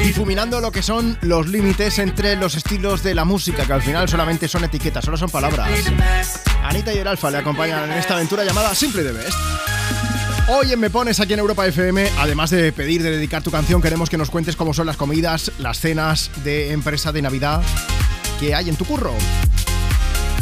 Difuminando 0.04 0.60
lo 0.60 0.72
que 0.72 0.82
son 0.82 1.18
los 1.22 1.48
límites 1.48 2.00
entre 2.00 2.36
los 2.36 2.56
estilos 2.56 3.04
de 3.04 3.16
la 3.16 3.24
música, 3.24 3.66
que 3.66 3.74
al 3.74 3.82
final 3.82 4.10
solamente 4.10 4.48
son 4.48 4.64
etiquetas, 4.66 5.06
solo 5.06 5.18
son 5.18 5.30
palabras. 5.30 5.70
Anita 6.64 6.94
y 6.94 6.98
el 6.98 7.08
Alfa 7.08 7.32
le 7.32 7.38
acompañan 7.38 7.92
en 7.92 7.98
esta 7.98 8.16
aventura 8.16 8.44
llamada 8.44 8.76
Simple 8.76 9.04
the 9.04 9.12
Best. 9.12 9.38
Hoy 10.50 10.74
en 10.74 10.80
Me 10.80 10.90
Pones 10.90 11.20
aquí 11.20 11.34
en 11.34 11.40
Europa 11.40 11.66
FM, 11.66 12.10
además 12.20 12.50
de 12.50 12.74
pedir, 12.74 13.04
de 13.04 13.12
dedicar 13.12 13.42
tu 13.42 13.52
canción, 13.52 13.82
queremos 13.82 14.10
que 14.10 14.18
nos 14.18 14.30
cuentes 14.30 14.58
cómo 14.58 14.74
son 14.74 14.88
las 14.88 14.98
comidas, 14.98 15.52
las 15.60 15.80
cenas 15.80 16.32
de 16.44 16.72
empresa 16.72 17.14
de 17.14 17.22
Navidad 17.22 17.62
que 18.42 18.56
hay 18.56 18.70
en 18.70 18.76
tu 18.76 18.86
curro. 18.86 19.14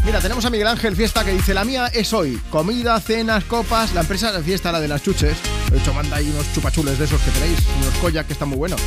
Mira, 0.06 0.22
tenemos 0.22 0.46
a 0.46 0.50
Miguel 0.50 0.68
Ángel 0.68 0.96
Fiesta 0.96 1.26
que 1.26 1.34
dice, 1.34 1.54
la 1.54 1.66
mía 1.66 1.88
es 1.88 2.14
hoy, 2.14 2.42
comida, 2.50 2.98
cenas, 3.02 3.44
copas, 3.44 3.94
la 3.94 4.02
empresa 4.02 4.32
de 4.32 4.42
fiesta, 4.42 4.72
la 4.72 4.80
de 4.80 4.88
las 4.88 5.04
chuches. 5.04 5.38
De 5.70 5.78
hecho, 5.78 5.94
manda 5.94 6.16
ahí 6.16 6.30
unos 6.30 6.52
chupachules 6.54 6.98
de 6.98 7.04
esos 7.04 7.22
que 7.22 7.30
tenéis, 7.32 7.60
unos 7.82 7.94
koyak 7.96 8.26
que 8.26 8.34
están 8.34 8.48
muy 8.48 8.58
buenos. 8.58 8.80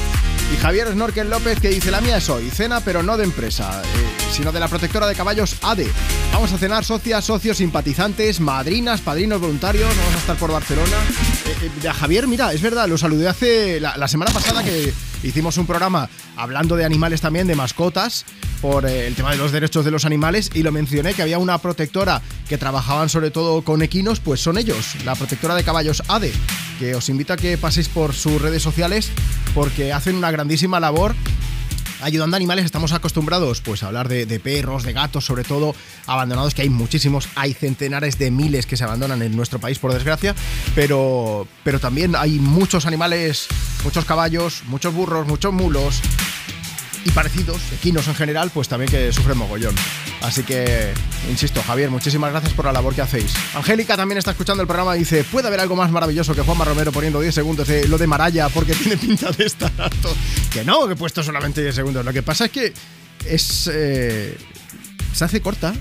Y 0.53 0.57
Javier 0.57 0.91
Snorkel 0.91 1.29
López 1.29 1.61
que 1.61 1.69
dice, 1.69 1.91
la 1.91 2.01
mía 2.01 2.17
es 2.17 2.29
hoy, 2.31 2.49
cena 2.49 2.81
pero 2.81 3.03
no 3.03 3.19
de 3.19 3.25
empresa, 3.25 3.83
eh, 3.85 4.33
sino 4.33 4.51
de 4.51 4.61
la 4.61 4.69
protectora 4.69 5.07
de 5.07 5.15
caballos 5.15 5.57
ADE. 5.61 5.91
Vamos 6.33 6.51
a 6.55 6.59
cenar 6.59 6.83
socias, 6.83 7.23
socios, 7.23 7.59
simpatizantes, 7.59 8.41
madrinas, 8.41 9.03
padrinos 9.03 9.43
voluntarios, 9.43 9.95
vamos 9.95 10.15
a 10.15 10.19
estar 10.19 10.37
por 10.37 10.51
Barcelona. 10.51 10.97
Eh, 11.47 11.71
eh, 11.85 11.89
a 11.89 11.93
Javier, 11.93 12.27
mira, 12.27 12.55
es 12.55 12.63
verdad, 12.63 12.89
lo 12.89 12.97
saludé 12.97 13.29
hace 13.29 13.79
la 13.79 14.09
semana 14.09 14.33
pasada 14.33 14.65
que 14.65 14.95
hicimos 15.23 15.57
un 15.59 15.67
programa 15.67 16.09
hablando 16.37 16.77
de 16.77 16.85
animales 16.85 17.21
también, 17.21 17.47
de 17.47 17.55
mascotas, 17.55 18.25
por 18.61 18.87
eh, 18.87 19.07
el 19.07 19.15
tema 19.15 19.33
de 19.33 19.39
los 19.39 19.53
derechos 19.53 19.85
de 19.85 19.91
los 19.91 20.05
animales 20.05 20.51
y 20.55 20.63
lo 20.63 20.73
mencioné 20.73 21.15
que 21.15 21.23
había 21.23 21.39
una 21.39 21.59
protectora 21.59 22.23
que 22.49 22.59
trabajaban 22.59 23.09
sobre 23.09 23.31
todo 23.31 23.63
con 23.63 23.83
equinos, 23.83 24.21
pues 24.21 24.41
son 24.41 24.57
ellos, 24.57 24.95
la 25.05 25.15
protectora 25.15 25.55
de 25.55 25.65
caballos 25.65 26.03
ADE, 26.09 26.33
que 26.79 26.95
os 26.95 27.09
invito 27.09 27.33
a 27.33 27.37
que 27.37 27.59
paséis 27.59 27.89
por 27.89 28.15
sus 28.15 28.41
redes 28.41 28.63
sociales 28.63 29.11
porque 29.55 29.93
hacen 29.93 30.15
una 30.15 30.31
grandísima 30.31 30.81
labor 30.81 31.15
ayudando 32.03 32.37
a 32.37 32.39
animales. 32.39 32.65
Estamos 32.65 32.93
acostumbrados 32.93 33.61
pues 33.61 33.83
a 33.83 33.87
hablar 33.87 34.09
de, 34.09 34.27
de 34.27 34.41
perros, 34.41 34.83
de 34.83 34.93
gatos, 34.93 35.25
sobre 35.25 35.45
todo 35.45 35.75
abandonados, 36.07 36.55
que 36.55 36.63
hay 36.63 36.71
muchísimos, 36.71 37.29
hay 37.35 37.55
centenares 37.55 38.19
de 38.19 38.31
miles 38.31 38.67
que 38.67 38.77
se 38.77 38.85
abandonan 38.85 39.23
en 39.23 39.37
nuestro 39.37 39.59
país, 39.59 39.79
por 39.79 39.93
desgracia, 39.93 40.35
pero, 40.75 41.47
pero 41.65 41.81
también 41.81 42.15
hay 42.17 42.39
muchos 42.39 42.87
animales, 42.87 43.49
muchos 43.85 44.05
caballos, 44.05 44.63
muchos 44.67 44.93
burros, 44.95 45.27
muchos 45.27 45.53
mulos 45.53 46.03
y 47.05 47.11
parecidos, 47.11 47.61
equinos 47.73 48.07
en 48.09 48.15
general, 48.15 48.51
pues 48.53 48.69
también 48.69 48.91
que 48.91 49.13
sufren 49.13 49.37
mogollón. 49.37 49.75
Así 50.23 50.43
que, 50.45 50.93
insisto, 51.31 51.63
Javier, 51.67 51.91
muchísimas 51.91 52.31
gracias 52.31 52.53
por 52.53 52.65
la 52.65 52.73
labor 52.73 52.95
que 52.95 53.03
hacéis. 53.03 53.33
Angélica 53.55 53.97
también 53.97 54.19
está 54.19 54.31
escuchando 54.31 54.63
el 54.63 54.67
programa 54.69 54.95
y 54.97 55.01
dice, 55.01 55.25
¿puede 55.25 55.49
haber 55.49 55.61
algo 55.61 55.75
más 55.77 55.91
maravilloso 55.91 56.35
que 56.35 56.43
Juanma 56.43 56.65
Romero 56.65 56.93
poniendo 56.93 57.21
10 57.21 57.35
segundos 57.35 57.67
de 57.69 57.89
lo 57.89 57.99
de 57.99 58.07
Maraya 58.07 58.49
porque 58.49 58.75
tiene 58.75 58.97
pinta 58.97 59.31
de 59.33 59.47
estar 59.47 59.73
harto? 59.79 60.15
Que 60.53 60.65
no, 60.65 60.87
que 60.87 60.93
he 60.93 60.97
puesto 60.97 61.23
solamente 61.23 61.61
10 61.63 61.75
segundos. 61.75 62.05
Lo 62.05 62.13
que 62.13 62.23
pasa 62.23 62.45
es 62.47 62.51
que 62.53 62.73
es... 63.27 63.69
eh, 63.73 64.37
se 65.13 65.25
hace 65.25 65.41
corta. 65.41 65.75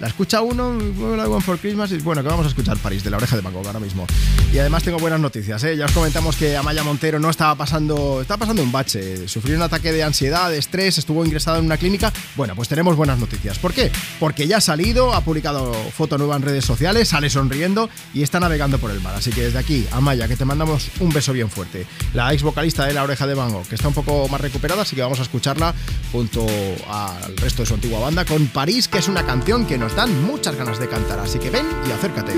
La 0.00 0.08
escucha 0.08 0.42
uno, 0.42 0.76
I 0.80 1.28
Want 1.28 1.44
for 1.44 1.58
Christmas, 1.58 1.92
y 1.92 1.98
bueno, 1.98 2.22
que 2.22 2.28
vamos 2.28 2.46
a 2.46 2.48
escuchar 2.48 2.76
París, 2.78 3.04
de 3.04 3.10
la 3.10 3.16
oreja 3.16 3.36
de 3.36 3.42
Gogh 3.42 3.66
ahora 3.66 3.80
mismo. 3.80 4.06
Y 4.52 4.58
además 4.58 4.82
tengo 4.82 4.98
buenas 4.98 5.20
noticias, 5.20 5.62
¿eh? 5.64 5.76
Ya 5.76 5.86
os 5.86 5.92
comentamos 5.92 6.36
que 6.36 6.56
Amaya 6.56 6.82
Montero 6.82 7.20
no 7.20 7.30
estaba 7.30 7.54
pasando, 7.54 8.20
estaba 8.20 8.38
pasando 8.38 8.62
un 8.62 8.72
bache, 8.72 9.28
sufrió 9.28 9.56
un 9.56 9.62
ataque 9.62 9.92
de 9.92 10.02
ansiedad, 10.02 10.50
de 10.50 10.58
estrés, 10.58 10.98
estuvo 10.98 11.24
ingresada 11.24 11.58
en 11.58 11.66
una 11.66 11.76
clínica. 11.76 12.12
Bueno, 12.36 12.54
pues 12.56 12.68
tenemos 12.68 12.96
buenas 12.96 13.18
noticias. 13.18 13.58
¿Por 13.58 13.72
qué? 13.72 13.90
Porque 14.18 14.46
ya 14.46 14.56
ha 14.56 14.60
salido, 14.60 15.14
ha 15.14 15.20
publicado 15.20 15.72
foto 15.96 16.18
nueva 16.18 16.36
en 16.36 16.42
redes 16.42 16.64
sociales, 16.64 17.08
sale 17.08 17.30
sonriendo 17.30 17.88
y 18.12 18.22
está 18.22 18.40
navegando 18.40 18.78
por 18.78 18.90
el 18.90 19.00
mar. 19.00 19.14
Así 19.14 19.30
que 19.30 19.42
desde 19.42 19.58
aquí, 19.58 19.86
Amaya, 19.92 20.26
que 20.26 20.36
te 20.36 20.44
mandamos 20.44 20.90
un 21.00 21.10
beso 21.10 21.32
bien 21.32 21.48
fuerte. 21.48 21.86
La 22.14 22.32
ex 22.32 22.42
vocalista 22.42 22.84
de 22.86 22.94
La 22.94 23.04
Oreja 23.04 23.26
de 23.26 23.34
Van 23.34 23.52
Gogh, 23.52 23.66
que 23.66 23.76
está 23.76 23.88
un 23.88 23.94
poco 23.94 24.28
más 24.28 24.40
recuperada, 24.40 24.82
así 24.82 24.96
que 24.96 25.02
vamos 25.02 25.20
a 25.20 25.22
escucharla 25.22 25.74
junto 26.10 26.44
al 26.88 27.36
resto 27.36 27.62
de 27.62 27.66
su 27.66 27.74
antigua 27.74 28.00
banda 28.00 28.24
con 28.24 28.46
París, 28.48 28.88
que 28.88 28.98
es 28.98 29.08
una 29.08 29.24
canción 29.24 29.66
que 29.66 29.78
nos 29.84 29.94
dan 29.94 30.24
muchas 30.24 30.56
ganas 30.56 30.78
de 30.78 30.88
cantar. 30.88 31.20
Así 31.20 31.38
que 31.38 31.50
ven 31.50 31.66
y 31.86 31.92
acércate. 31.92 32.32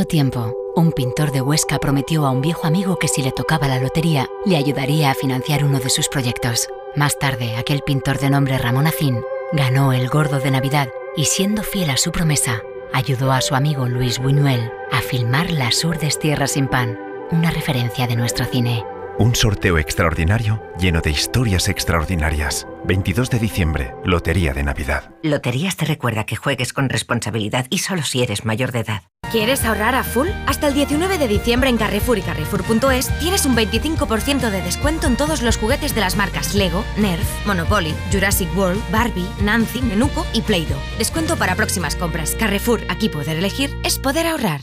Mucho 0.00 0.08
tiempo, 0.08 0.56
un 0.76 0.92
pintor 0.92 1.30
de 1.30 1.42
Huesca 1.42 1.78
prometió 1.78 2.24
a 2.24 2.30
un 2.30 2.40
viejo 2.40 2.66
amigo 2.66 2.96
que 2.96 3.06
si 3.06 3.22
le 3.22 3.32
tocaba 3.32 3.68
la 3.68 3.80
lotería, 3.80 4.26
le 4.46 4.56
ayudaría 4.56 5.10
a 5.10 5.14
financiar 5.14 5.62
uno 5.62 5.78
de 5.78 5.90
sus 5.90 6.08
proyectos. 6.08 6.68
Más 6.96 7.18
tarde, 7.18 7.56
aquel 7.56 7.82
pintor 7.82 8.18
de 8.18 8.30
nombre 8.30 8.56
Ramón 8.56 8.86
Acín 8.86 9.20
ganó 9.52 9.92
el 9.92 10.08
Gordo 10.08 10.40
de 10.40 10.50
Navidad 10.50 10.88
y 11.18 11.26
siendo 11.26 11.62
fiel 11.62 11.90
a 11.90 11.98
su 11.98 12.12
promesa, 12.12 12.62
ayudó 12.94 13.30
a 13.30 13.42
su 13.42 13.54
amigo 13.54 13.88
Luis 13.88 14.18
Buñuel 14.18 14.72
a 14.90 15.02
filmar 15.02 15.50
Las 15.50 15.84
Urdes 15.84 16.18
Tierras 16.18 16.52
sin 16.52 16.66
Pan, 16.66 16.98
una 17.30 17.50
referencia 17.50 18.06
de 18.06 18.16
nuestro 18.16 18.46
cine. 18.46 18.82
Un 19.18 19.34
sorteo 19.34 19.76
extraordinario 19.76 20.62
lleno 20.78 21.02
de 21.02 21.10
historias 21.10 21.68
extraordinarias. 21.68 22.66
22 22.86 23.28
de 23.28 23.38
diciembre, 23.38 23.94
Lotería 24.02 24.54
de 24.54 24.62
Navidad. 24.62 25.10
Loterías 25.22 25.76
te 25.76 25.84
recuerda 25.84 26.24
que 26.24 26.36
juegues 26.36 26.72
con 26.72 26.88
responsabilidad 26.88 27.66
y 27.68 27.78
solo 27.78 28.02
si 28.02 28.22
eres 28.22 28.46
mayor 28.46 28.72
de 28.72 28.78
edad. 28.78 29.02
¿Quieres 29.30 29.64
ahorrar 29.64 29.94
a 29.94 30.02
full? 30.02 30.28
Hasta 30.46 30.66
el 30.66 30.74
19 30.74 31.16
de 31.16 31.28
diciembre 31.28 31.70
en 31.70 31.76
Carrefour 31.76 32.18
y 32.18 32.22
Carrefour.es 32.22 33.16
tienes 33.20 33.46
un 33.46 33.54
25% 33.54 34.50
de 34.50 34.60
descuento 34.60 35.06
en 35.06 35.16
todos 35.16 35.42
los 35.42 35.56
juguetes 35.56 35.94
de 35.94 36.00
las 36.00 36.16
marcas 36.16 36.54
Lego, 36.54 36.84
Nerf, 36.96 37.46
Monopoly, 37.46 37.94
Jurassic 38.12 38.48
World, 38.56 38.82
Barbie, 38.90 39.28
Nancy, 39.40 39.82
Menuco 39.82 40.26
y 40.32 40.42
Play-Doh. 40.42 40.80
Descuento 40.98 41.36
para 41.36 41.54
próximas 41.54 41.94
compras. 41.94 42.34
Carrefour, 42.34 42.82
aquí 42.88 43.08
poder 43.08 43.36
elegir 43.36 43.70
es 43.84 44.00
poder 44.00 44.26
ahorrar. 44.26 44.62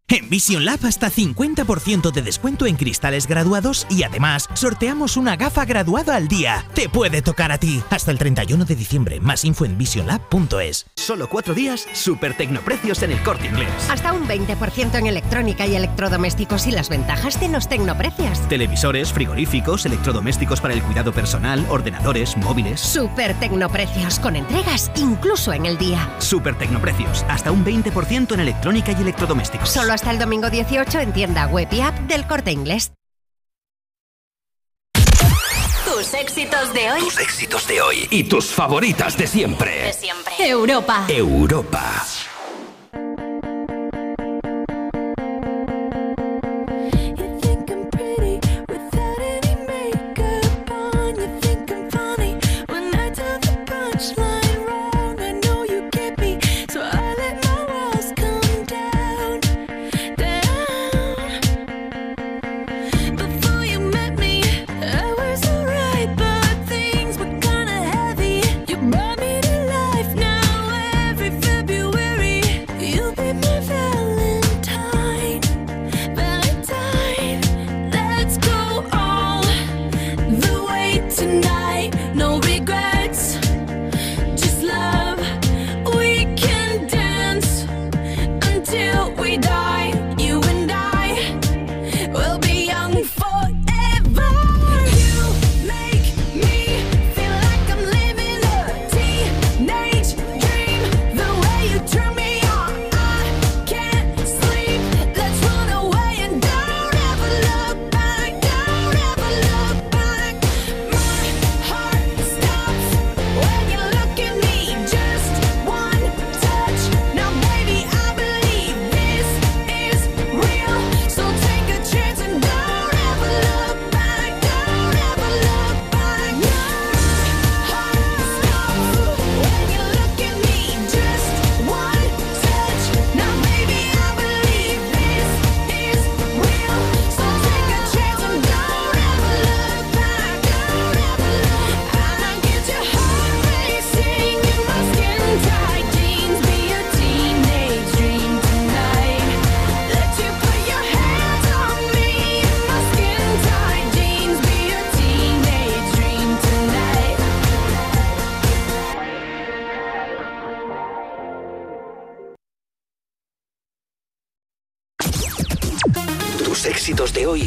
En 0.11 0.29
Vision 0.29 0.65
Lab 0.65 0.85
hasta 0.85 1.09
50% 1.09 2.11
de 2.11 2.21
descuento 2.21 2.65
en 2.65 2.75
cristales 2.75 3.27
graduados 3.27 3.87
y 3.89 4.03
además 4.03 4.49
sorteamos 4.55 5.15
una 5.15 5.37
gafa 5.37 5.63
graduada 5.63 6.17
al 6.17 6.27
día. 6.27 6.65
Te 6.73 6.89
puede 6.89 7.21
tocar 7.21 7.53
a 7.53 7.57
ti. 7.57 7.81
Hasta 7.89 8.11
el 8.11 8.17
31 8.17 8.65
de 8.65 8.75
diciembre. 8.75 9.21
Más 9.21 9.45
info 9.45 9.63
en 9.63 9.77
visionlab.es. 9.77 10.85
Solo 10.97 11.29
cuatro 11.29 11.53
días, 11.53 11.87
super 11.93 12.35
tecnoprecios 12.35 13.03
en 13.03 13.13
el 13.13 13.23
corte 13.23 13.47
inglés. 13.47 13.69
Hasta 13.89 14.11
un 14.11 14.27
20% 14.27 14.99
en 14.99 15.07
electrónica 15.07 15.65
y 15.65 15.77
electrodomésticos 15.77 16.67
y 16.67 16.71
las 16.71 16.89
ventajas 16.89 17.39
de 17.39 17.47
los 17.47 17.69
tecnoprecios. 17.69 18.45
Televisores, 18.49 19.13
frigoríficos, 19.13 19.85
electrodomésticos 19.85 20.59
para 20.59 20.73
el 20.73 20.83
cuidado 20.83 21.13
personal, 21.13 21.65
ordenadores, 21.69 22.35
móviles. 22.35 22.81
Super 22.81 23.33
tecnoprecios 23.39 24.19
con 24.19 24.35
entregas 24.35 24.91
incluso 24.97 25.53
en 25.53 25.65
el 25.65 25.77
día. 25.77 26.13
Super 26.19 26.57
tecnoprecios, 26.57 27.23
hasta 27.29 27.53
un 27.53 27.63
20% 27.63 28.33
en 28.33 28.39
electrónica 28.41 28.91
y 28.91 29.01
electrodomésticos. 29.01 29.69
Solo 29.69 30.00
hasta 30.01 30.09
el 30.09 30.17
domingo 30.17 30.49
18 30.49 30.99
en 30.99 31.13
tienda 31.13 31.45
web 31.45 31.67
y 31.71 31.81
app 31.81 31.95
del 32.07 32.25
Corte 32.25 32.51
Inglés. 32.51 32.91
Tus 35.85 36.13
éxitos 36.15 36.73
de 36.73 36.91
hoy. 36.91 37.01
Tus 37.01 37.19
éxitos 37.19 37.67
de 37.67 37.81
hoy 37.83 38.07
y 38.09 38.23
tus 38.23 38.47
favoritas 38.47 39.15
de 39.15 39.27
siempre. 39.27 39.83
De 39.83 39.93
siempre. 39.93 40.33
Europa. 40.39 41.05
Europa. 41.07 42.03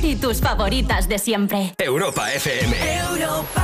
y 0.03 0.16
tus 0.16 0.41
favoritas 0.41 1.09
de 1.09 1.19
siempre. 1.19 1.75
Europa 1.79 2.33
FM. 2.33 2.77
Europa. 2.97 3.64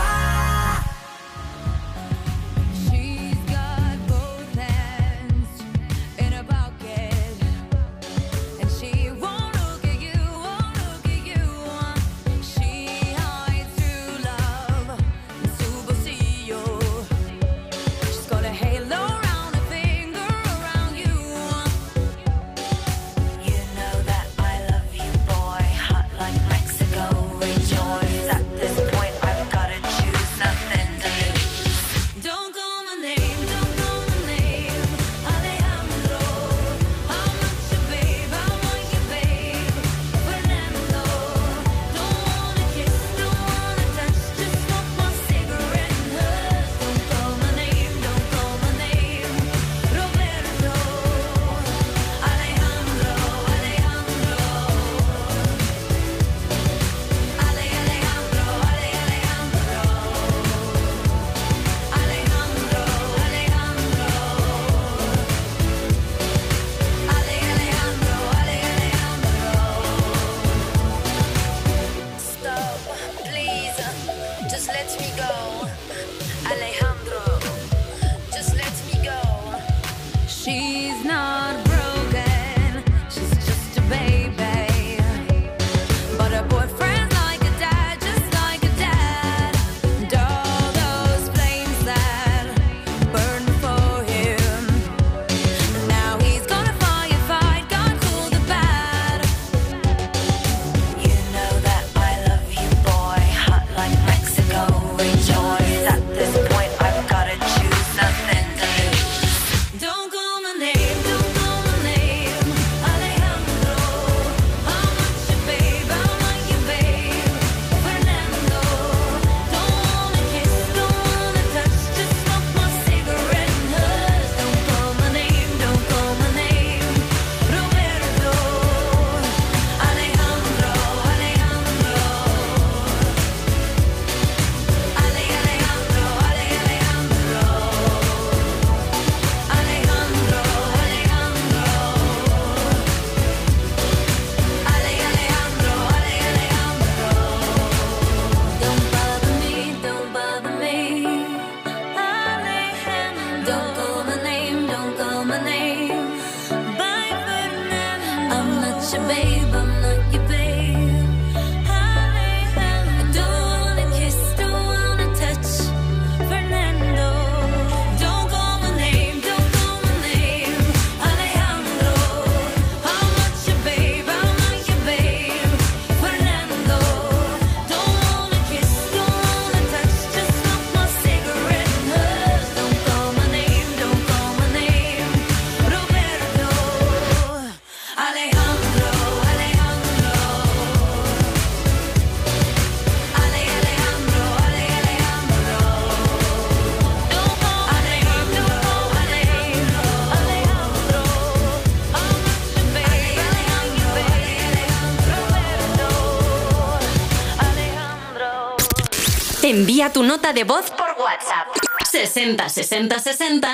Envía 209.50 209.90
tu 209.92 210.04
nota 210.04 210.32
de 210.32 210.44
voz 210.44 210.70
por 210.70 210.86
WhatsApp. 211.02 211.48
60 211.90 212.48
60 212.48 212.98
60 213.00 213.48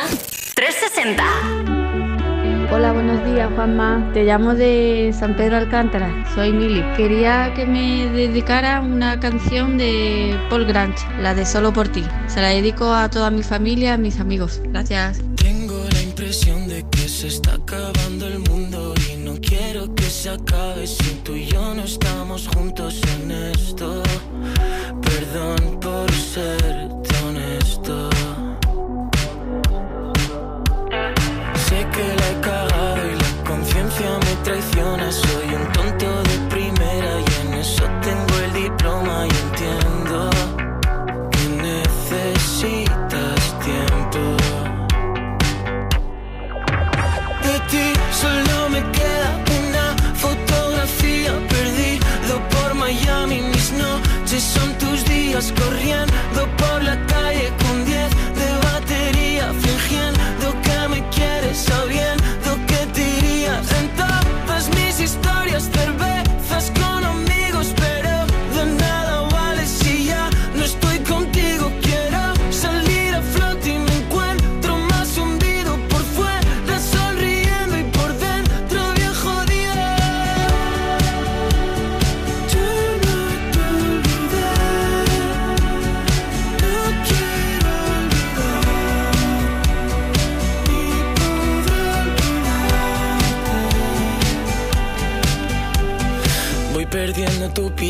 360. 0.55 1.25
Hola, 2.71 2.93
buenos 2.93 3.25
días, 3.25 3.51
Juanma. 3.55 4.11
Te 4.13 4.25
llamo 4.25 4.53
de 4.53 5.15
San 5.19 5.35
Pedro 5.37 5.57
Alcántara. 5.57 6.13
Soy 6.35 6.53
Mili. 6.53 6.85
Quería 6.99 7.55
que 7.55 7.65
me 7.65 8.11
dedicara 8.11 8.83
una 8.83 9.19
canción 9.21 9.79
de 9.79 10.39
Paul 10.51 10.67
Grant, 10.67 10.99
la 11.23 11.35
de 11.35 11.47
Solo 11.47 11.73
por 11.73 11.89
ti. 11.89 12.05
Se 12.27 12.43
la 12.43 12.49
dedico 12.49 12.93
a 12.93 13.09
toda 13.09 13.31
mi 13.31 13.43
familia, 13.43 13.95
a 13.95 13.97
mis 13.97 14.21
amigos. 14.21 14.61
Gracias. 14.65 15.26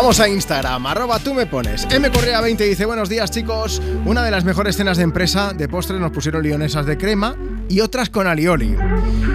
Vamos 0.00 0.18
a 0.18 0.30
Instagram, 0.30 0.86
arroba 0.86 1.18
tú 1.18 1.34
me 1.34 1.44
pones. 1.44 1.86
M 1.90 2.10
Correa 2.10 2.40
20 2.40 2.64
dice, 2.64 2.86
buenos 2.86 3.10
días 3.10 3.30
chicos, 3.30 3.82
una 4.06 4.24
de 4.24 4.30
las 4.30 4.44
mejores 4.44 4.74
cenas 4.74 4.96
de 4.96 5.02
empresa 5.02 5.52
de 5.52 5.68
postres 5.68 6.00
nos 6.00 6.10
pusieron 6.10 6.42
lionesas 6.42 6.86
de 6.86 6.96
crema 6.96 7.36
y 7.68 7.80
otras 7.80 8.08
con 8.08 8.26
alioli. 8.26 8.74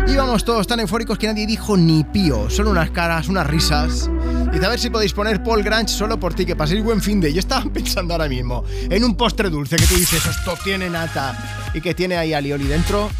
Íbamos 0.08 0.44
todos 0.44 0.66
tan 0.66 0.80
eufóricos 0.80 1.20
que 1.20 1.28
nadie 1.28 1.46
dijo 1.46 1.78
ni 1.78 2.04
pío, 2.04 2.50
solo 2.50 2.72
unas 2.72 2.90
caras, 2.90 3.28
unas 3.28 3.46
risas. 3.46 4.10
Dice, 4.52 4.66
a 4.66 4.70
ver 4.70 4.80
si 4.80 4.90
podéis 4.90 5.14
poner 5.14 5.44
Paul 5.44 5.62
Grange 5.62 5.94
solo 5.94 6.20
por 6.20 6.34
ti, 6.34 6.48
que 6.48 6.56
paséis 6.56 6.84
buen 6.84 7.00
fin 7.00 7.22
de. 7.22 7.32
Yo 7.32 7.42
estaba 7.42 7.70
pensando 7.72 8.16
ahora 8.16 8.28
mismo 8.28 8.64
en 8.90 9.04
un 9.04 9.16
postre 9.16 9.52
dulce 9.52 9.76
que 9.76 9.86
tú 9.86 9.94
dices, 9.94 10.26
esto 10.26 10.58
tiene 10.64 10.90
nata 10.90 11.70
y 11.76 11.82
que 11.82 11.94
tiene 11.94 12.18
ahí 12.18 12.34
alioli 12.34 12.66
dentro. 12.66 13.12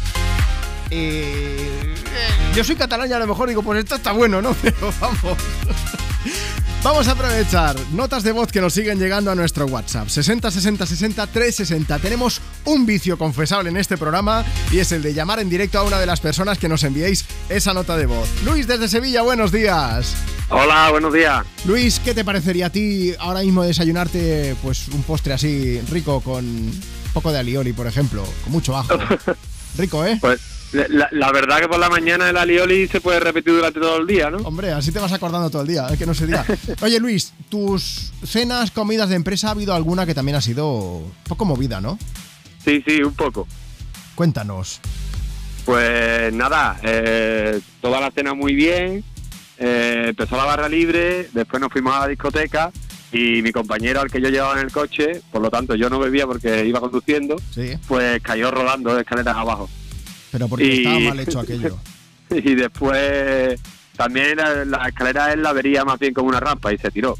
Eh, 0.90 1.94
yo 2.56 2.64
soy 2.64 2.74
catalán 2.74 3.08
y 3.08 3.12
a 3.12 3.20
lo 3.20 3.26
mejor 3.28 3.48
digo, 3.48 3.62
pues 3.62 3.78
esto 3.78 3.94
está 3.94 4.10
bueno, 4.10 4.42
¿no? 4.42 4.52
Pero 4.62 4.92
vamos. 5.00 5.38
Vamos 6.86 7.08
a 7.08 7.12
aprovechar 7.12 7.74
notas 7.94 8.22
de 8.22 8.30
voz 8.30 8.52
que 8.52 8.60
nos 8.60 8.72
siguen 8.72 9.00
llegando 9.00 9.32
a 9.32 9.34
nuestro 9.34 9.66
WhatsApp 9.66 10.06
60 10.08 10.52
60 10.52 10.86
60 10.86 11.26
360. 11.26 11.98
Tenemos 11.98 12.40
un 12.64 12.86
vicio 12.86 13.18
confesable 13.18 13.70
en 13.70 13.76
este 13.76 13.98
programa 13.98 14.44
y 14.70 14.78
es 14.78 14.92
el 14.92 15.02
de 15.02 15.12
llamar 15.12 15.40
en 15.40 15.50
directo 15.50 15.80
a 15.80 15.82
una 15.82 15.98
de 15.98 16.06
las 16.06 16.20
personas 16.20 16.58
que 16.58 16.68
nos 16.68 16.84
enviéis 16.84 17.26
esa 17.48 17.74
nota 17.74 17.96
de 17.96 18.06
voz. 18.06 18.28
Luis 18.44 18.68
desde 18.68 18.86
Sevilla, 18.86 19.22
buenos 19.22 19.50
días. 19.50 20.14
Hola, 20.48 20.90
buenos 20.92 21.12
días. 21.12 21.44
Luis, 21.64 21.98
¿qué 21.98 22.14
te 22.14 22.24
parecería 22.24 22.66
a 22.66 22.70
ti 22.70 23.12
ahora 23.18 23.40
mismo 23.40 23.64
desayunarte 23.64 24.54
pues 24.62 24.86
un 24.86 25.02
postre 25.02 25.32
así 25.32 25.80
rico 25.90 26.20
con 26.20 26.44
un 26.44 26.82
poco 27.12 27.32
de 27.32 27.40
alioli, 27.40 27.72
por 27.72 27.88
ejemplo, 27.88 28.24
con 28.44 28.52
mucho 28.52 28.76
ajo? 28.76 28.96
Rico, 29.76 30.06
¿eh? 30.06 30.18
Pues 30.20 30.55
la, 30.72 31.08
la 31.12 31.32
verdad 31.32 31.60
que 31.60 31.68
por 31.68 31.78
la 31.78 31.88
mañana 31.88 32.28
el 32.30 32.36
alioli 32.36 32.88
se 32.88 33.00
puede 33.00 33.20
repetir 33.20 33.54
durante 33.54 33.80
todo 33.80 33.98
el 33.98 34.06
día, 34.06 34.30
¿no? 34.30 34.38
Hombre, 34.38 34.72
así 34.72 34.92
te 34.92 34.98
vas 34.98 35.12
acordando 35.12 35.48
todo 35.50 35.62
el 35.62 35.68
día, 35.68 35.86
es 35.90 35.98
que 35.98 36.06
no 36.06 36.14
se 36.14 36.26
diga. 36.26 36.44
Oye, 36.82 36.98
Luis, 37.00 37.32
tus 37.48 38.12
cenas, 38.24 38.70
comidas 38.70 39.08
de 39.08 39.16
empresa, 39.16 39.48
¿ha 39.48 39.50
habido 39.52 39.74
alguna 39.74 40.06
que 40.06 40.14
también 40.14 40.36
ha 40.36 40.40
sido 40.40 40.68
un 40.98 41.12
poco 41.28 41.44
movida, 41.44 41.80
no? 41.80 41.98
Sí, 42.64 42.82
sí, 42.86 43.02
un 43.02 43.14
poco. 43.14 43.46
Cuéntanos. 44.14 44.80
Pues 45.64 46.32
nada, 46.32 46.78
eh, 46.82 47.60
toda 47.80 48.00
la 48.00 48.10
cena 48.12 48.34
muy 48.34 48.54
bien, 48.54 49.02
eh, 49.58 50.06
empezó 50.08 50.36
la 50.36 50.44
barra 50.44 50.68
libre, 50.68 51.28
después 51.32 51.60
nos 51.60 51.72
fuimos 51.72 51.94
a 51.94 52.00
la 52.00 52.08
discoteca 52.08 52.70
y 53.12 53.42
mi 53.42 53.50
compañero 53.50 54.00
al 54.00 54.10
que 54.10 54.20
yo 54.20 54.28
llevaba 54.28 54.54
en 54.60 54.66
el 54.66 54.72
coche, 54.72 55.22
por 55.32 55.42
lo 55.42 55.50
tanto 55.50 55.74
yo 55.74 55.90
no 55.90 55.98
bebía 55.98 56.26
porque 56.26 56.64
iba 56.66 56.80
conduciendo, 56.80 57.36
Sí. 57.52 57.72
pues 57.88 58.20
cayó 58.22 58.50
rodando 58.52 58.94
de 58.94 59.00
escaleras 59.02 59.36
abajo. 59.36 59.68
Pero 60.36 60.48
porque 60.48 60.66
Y- 60.66 60.78
estaba 60.78 61.00
mal 61.00 61.20
hecho 61.20 61.40
aquello. 61.40 61.78
y 62.30 62.54
después 62.54 63.58
también 63.96 64.36
la, 64.36 64.66
la 64.66 64.88
escalera 64.88 65.32
él 65.32 65.42
la 65.42 65.54
vería 65.54 65.82
más 65.82 65.98
bien 65.98 66.12
como 66.12 66.28
una 66.28 66.40
rampa 66.40 66.74
y 66.74 66.76
se 66.76 66.90
tiró, 66.90 67.16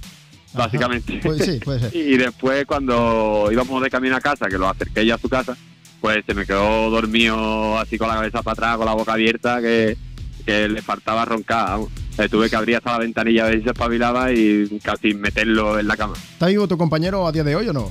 básicamente. 0.52 1.18
Pues 1.22 1.42
sí, 1.42 1.58
puede 1.64 1.80
ser. 1.80 1.96
y 1.96 2.18
después 2.18 2.66
cuando 2.66 3.48
íbamos 3.50 3.82
de 3.82 3.88
camino 3.88 4.16
a 4.16 4.20
casa, 4.20 4.48
que 4.48 4.58
lo 4.58 4.68
acerqué 4.68 5.06
ya 5.06 5.14
a 5.14 5.18
su 5.18 5.30
casa, 5.30 5.56
pues 6.02 6.24
se 6.26 6.34
me 6.34 6.44
quedó 6.44 6.90
dormido 6.90 7.78
así 7.78 7.96
con 7.96 8.08
la 8.08 8.16
cabeza 8.16 8.42
para 8.42 8.52
atrás, 8.52 8.76
con 8.76 8.84
la 8.84 8.92
boca 8.92 9.14
abierta, 9.14 9.62
que, 9.62 9.96
que 10.44 10.68
le 10.68 10.82
faltaba 10.82 11.24
roncar. 11.24 11.78
tuve 12.30 12.50
que 12.50 12.56
abrir 12.56 12.76
hasta 12.76 12.92
la 12.92 12.98
ventanilla 12.98 13.46
a 13.46 13.48
ver 13.48 13.58
si 13.60 13.64
se 13.64 13.70
espabilaba 13.70 14.30
y 14.30 14.78
casi 14.82 15.14
meterlo 15.14 15.78
en 15.78 15.88
la 15.88 15.96
cama. 15.96 16.12
¿Está 16.34 16.48
vivo 16.48 16.68
tu 16.68 16.76
compañero 16.76 17.26
a 17.26 17.32
día 17.32 17.44
de 17.44 17.56
hoy 17.56 17.66
o 17.68 17.72
no? 17.72 17.90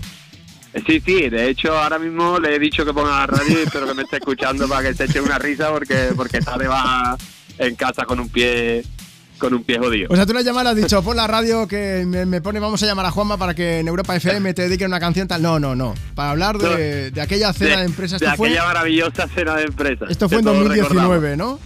Sí, 0.86 1.02
sí, 1.06 1.30
de 1.30 1.50
hecho 1.50 1.78
ahora 1.78 1.98
mismo 1.98 2.38
le 2.40 2.56
he 2.56 2.60
dicho 2.60 2.86
que 2.86 2.94
ponga 2.94 3.20
la 3.20 3.28
radio 3.28 3.60
y 3.60 3.64
espero 3.64 3.88
que 3.88 3.94
me 3.94 4.04
esté 4.04 4.18
escuchando 4.18 4.68
para 4.68 4.90
que 4.90 4.94
se 4.94 5.06
eche 5.06 5.22
una 5.22 5.40
risa 5.40 5.72
porque 5.72 6.10
porque 6.16 6.40
de 6.40 6.68
baja 6.68 7.18
en 7.58 7.76
casa 7.76 8.04
con 8.04 8.20
un 8.20 8.30
pie 8.30 8.84
con 9.38 9.54
un 9.54 9.64
pie 9.64 9.78
jodido. 9.80 10.08
O 10.12 10.16
sea, 10.16 10.26
tú 10.26 10.34
le 10.34 10.44
llamado 10.44 10.70
y 10.70 10.72
has 10.72 10.76
dicho, 10.78 11.02
pon 11.02 11.18
la 11.18 11.28
radio 11.28 11.68
que 11.68 12.04
me, 12.08 12.26
me 12.26 12.42
pone, 12.42 12.60
vamos 12.60 12.82
a 12.84 12.86
llamar 12.86 13.06
a 13.06 13.12
Juanma 13.12 13.38
para 13.38 13.54
que 13.54 13.80
en 13.80 13.88
Europa 13.88 14.16
FM 14.16 14.54
te 14.54 14.64
dedique 14.64 14.86
una 14.86 15.00
canción 15.00 15.28
tal. 15.28 15.42
No, 15.42 15.60
no, 15.60 15.76
no. 15.76 15.94
Para 16.14 16.32
hablar 16.32 16.58
de, 16.58 17.12
de 17.12 17.22
aquella 17.22 17.52
cena 17.54 17.82
de, 17.82 17.88
de 17.88 18.06
Esto 18.06 18.18
fue, 18.36 18.48
aquella 18.50 18.66
maravillosa 18.66 19.28
cena 19.28 19.56
de 19.56 19.64
empresa. 19.64 20.06
esto 20.10 20.30
fue 20.30 20.40
en 20.40 20.46
todos 20.46 20.58
2019, 20.60 21.38
¿no? 21.38 21.60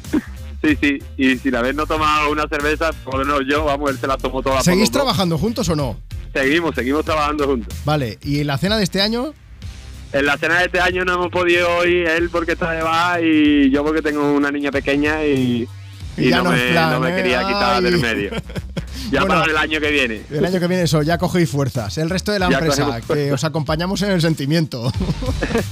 Sí, 0.63 0.77
sí, 0.81 0.99
y 1.15 1.37
sin 1.37 1.55
haber 1.55 1.73
no 1.73 1.85
tomado 1.85 2.31
una 2.31 2.45
cerveza, 2.47 2.91
por 3.05 3.19
lo 3.19 3.25
menos 3.25 3.41
yo, 3.49 3.63
vamos, 3.63 3.91
él 3.91 3.97
se 3.97 4.07
la 4.07 4.17
tomó 4.17 4.41
toda. 4.41 4.61
¿Seguís 4.61 4.91
trabajando 4.91 5.37
juntos 5.37 5.69
o 5.69 5.75
no? 5.75 5.97
Seguimos, 6.33 6.75
seguimos 6.75 7.05
trabajando 7.05 7.45
juntos. 7.45 7.75
Vale, 7.85 8.17
¿y 8.23 8.43
la 8.43 8.57
cena 8.57 8.77
de 8.77 8.83
este 8.83 9.01
año? 9.01 9.33
En 10.11 10.25
la 10.25 10.37
cena 10.37 10.59
de 10.59 10.65
este 10.65 10.79
año 10.79 11.05
no 11.05 11.13
hemos 11.13 11.29
podido 11.29 11.85
ir, 11.85 12.07
él 12.07 12.29
porque 12.29 12.53
está 12.53 12.71
de 12.71 12.81
baja 12.81 13.21
y 13.21 13.69
yo 13.69 13.83
porque 13.83 14.01
tengo 14.01 14.33
una 14.33 14.51
niña 14.51 14.71
pequeña 14.71 15.23
y, 15.23 15.67
Y 16.19 16.29
ya 16.29 16.37
no, 16.37 16.43
no 16.45 16.51
me, 16.51 16.65
es 16.65 16.71
plan, 16.71 16.91
no 16.91 16.99
me 16.99 17.11
¿eh? 17.11 17.15
quería 17.15 17.39
quitar 17.47 17.75
Ay. 17.75 17.83
del 17.83 17.99
medio. 17.99 18.31
Ya 19.11 19.21
Bueno, 19.21 19.39
para 19.39 19.51
el 19.51 19.57
año 19.57 19.79
que 19.79 19.89
viene. 19.89 20.21
El 20.29 20.45
año 20.45 20.59
que 20.59 20.67
viene 20.67 20.83
eso, 20.83 21.01
ya 21.01 21.17
cogéis 21.17 21.49
fuerzas. 21.49 21.97
El 21.97 22.09
resto 22.09 22.31
de 22.31 22.39
la 22.39 22.49
Ya 22.49 22.57
empresa, 22.59 22.85
cogemos 22.85 23.05
que 23.07 23.31
os 23.33 23.43
acompañamos 23.43 24.01
en 24.03 24.11
el 24.11 24.21
sentimiento. 24.21 24.91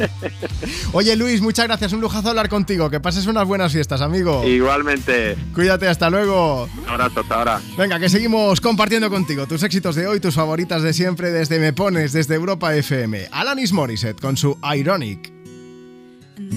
Oye 0.94 1.16
Luis, 1.16 1.42
muchas 1.42 1.68
gracias, 1.68 1.94
un 1.94 2.02
lujazo 2.02 2.30
hablar 2.30 2.50
contigo. 2.50 2.90
Que 2.90 3.00
pases 3.00 3.28
unas 3.28 3.46
buenas 3.46 3.72
fiestas, 3.72 4.02
amigo. 4.02 4.44
Igualmente, 4.44 5.38
Cuídate, 5.54 5.88
hasta 5.88 6.10
luego. 6.10 6.68
un 6.82 6.90
abrazo, 6.90 7.20
hasta 7.22 7.36
ahora. 7.36 7.62
Venga, 7.78 8.00
que 8.00 8.10
seguimos 8.10 8.62
compartiendo 8.62 9.10
contigo 9.10 9.46
tus 9.48 9.64
éxitos 9.64 9.96
de 9.96 10.08
hoy, 10.08 10.20
tus 10.20 10.36
favoritas 10.36 10.82
de 10.82 10.94
siempre, 10.94 11.32
desde 11.32 11.60
Me 11.60 11.74
Pones, 11.74 12.14
desde 12.14 12.36
Europa 12.36 12.76
FM. 12.76 13.28
Alanis 13.32 13.72
Morissette 13.74 14.20
con 14.20 14.38
su 14.38 14.58
Ironic. 14.76 15.32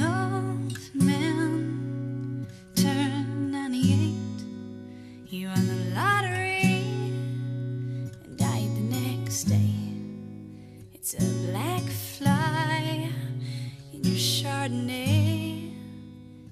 An 0.01 0.30
Chardonnay. 14.61 15.73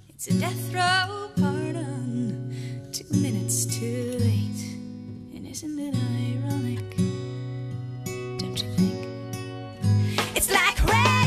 It's 0.08 0.28
a 0.28 0.40
death 0.40 0.72
row 0.72 1.28
pardon, 1.38 2.88
two 2.90 3.04
minutes 3.20 3.66
too 3.66 4.16
late. 4.20 4.64
And 5.36 5.46
isn't 5.46 5.78
it 5.78 5.94
ironic? 5.94 6.96
Don't 8.38 8.62
you 8.62 8.68
think? 8.76 9.08
It's 10.34 10.50
like 10.50 10.82
rain. 10.86 11.17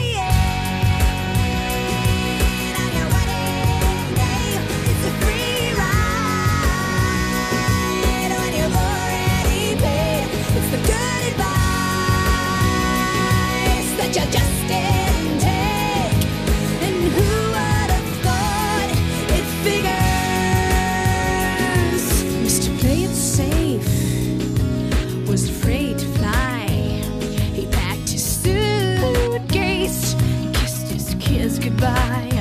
Bye. 31.81 32.40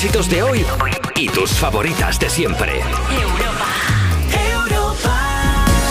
éxitos 0.00 0.30
de 0.30 0.42
hoy 0.42 0.64
y 1.14 1.28
tus 1.28 1.50
favoritas 1.50 2.18
de 2.18 2.30
siempre. 2.30 2.80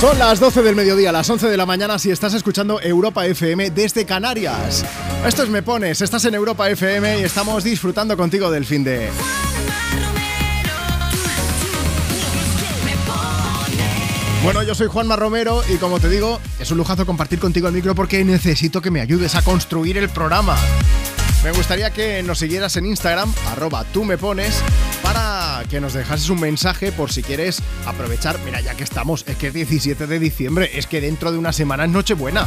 Son 0.02 0.18
las 0.18 0.40
12 0.40 0.64
del 0.64 0.76
mediodía, 0.76 1.12
las 1.12 1.30
11 1.30 1.48
de 1.48 1.56
la 1.56 1.68
mañana 1.68 2.00
si 2.00 2.10
estás 2.10 2.34
escuchando 2.34 2.82
Europa 2.82 3.28
FM 3.28 3.70
desde 3.70 4.08
Canarias. 4.08 4.84
Esto 5.28 5.44
es 5.44 5.50
Me 5.50 5.62
Pones, 5.62 6.02
estás 6.02 6.26
en 6.26 6.34
Europa 6.34 6.68
FM 6.72 7.20
y 7.20 7.24
estamos 7.24 7.64
disfrutando 7.64 8.18
contigo 8.18 8.50
del 8.50 8.66
fin 8.66 8.84
de... 8.84 9.12
Bueno, 14.42 14.64
yo 14.64 14.74
soy 14.74 14.88
Juanma 14.88 15.18
Romero 15.18 15.62
y 15.72 15.76
como 15.76 16.00
te 16.00 16.10
digo, 16.10 16.40
es 16.60 16.72
un 16.72 16.80
lujazo 16.80 17.06
compartir 17.06 17.38
contigo 17.38 17.68
el 17.68 17.76
micro 17.76 17.94
porque 17.94 18.26
necesito 18.26 18.82
que 18.82 18.90
me 18.90 19.02
ayudes 19.02 19.36
a 19.36 19.44
construir 19.44 20.00
el 20.00 20.10
programa. 20.10 20.58
Me 21.44 21.52
gustaría 21.52 21.90
que 21.92 22.22
nos 22.22 22.40
siguieras 22.40 22.76
en 22.76 22.86
Instagram, 22.86 23.34
arroba 23.48 23.86
tú 23.86 24.04
me 24.04 24.18
pones, 24.18 24.62
para 25.02 25.64
que 25.70 25.80
nos 25.80 25.94
dejases 25.94 26.30
un 26.30 26.42
mensaje 26.42 26.92
por 26.92 27.14
si 27.14 27.24
quieres 27.24 27.62
aprovechar. 27.86 28.38
Mira, 28.44 28.60
ya 28.60 28.76
que 28.76 28.84
estamos, 28.84 29.24
es 29.26 29.38
que 29.38 29.48
es 29.48 29.54
17 29.54 30.06
de 30.06 30.20
diciembre, 30.20 30.70
es 30.74 30.86
que 30.86 31.00
dentro 31.00 31.32
de 31.32 31.38
una 31.38 31.54
semana 31.54 31.86
es 31.86 31.92
Nochebuena. 31.92 32.46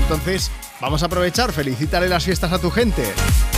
Entonces, 0.00 0.52
vamos 0.80 1.02
a 1.02 1.06
aprovechar, 1.06 1.52
felicítale 1.52 2.08
las 2.08 2.24
fiestas 2.24 2.52
a 2.52 2.60
tu 2.60 2.70
gente. 2.70 3.02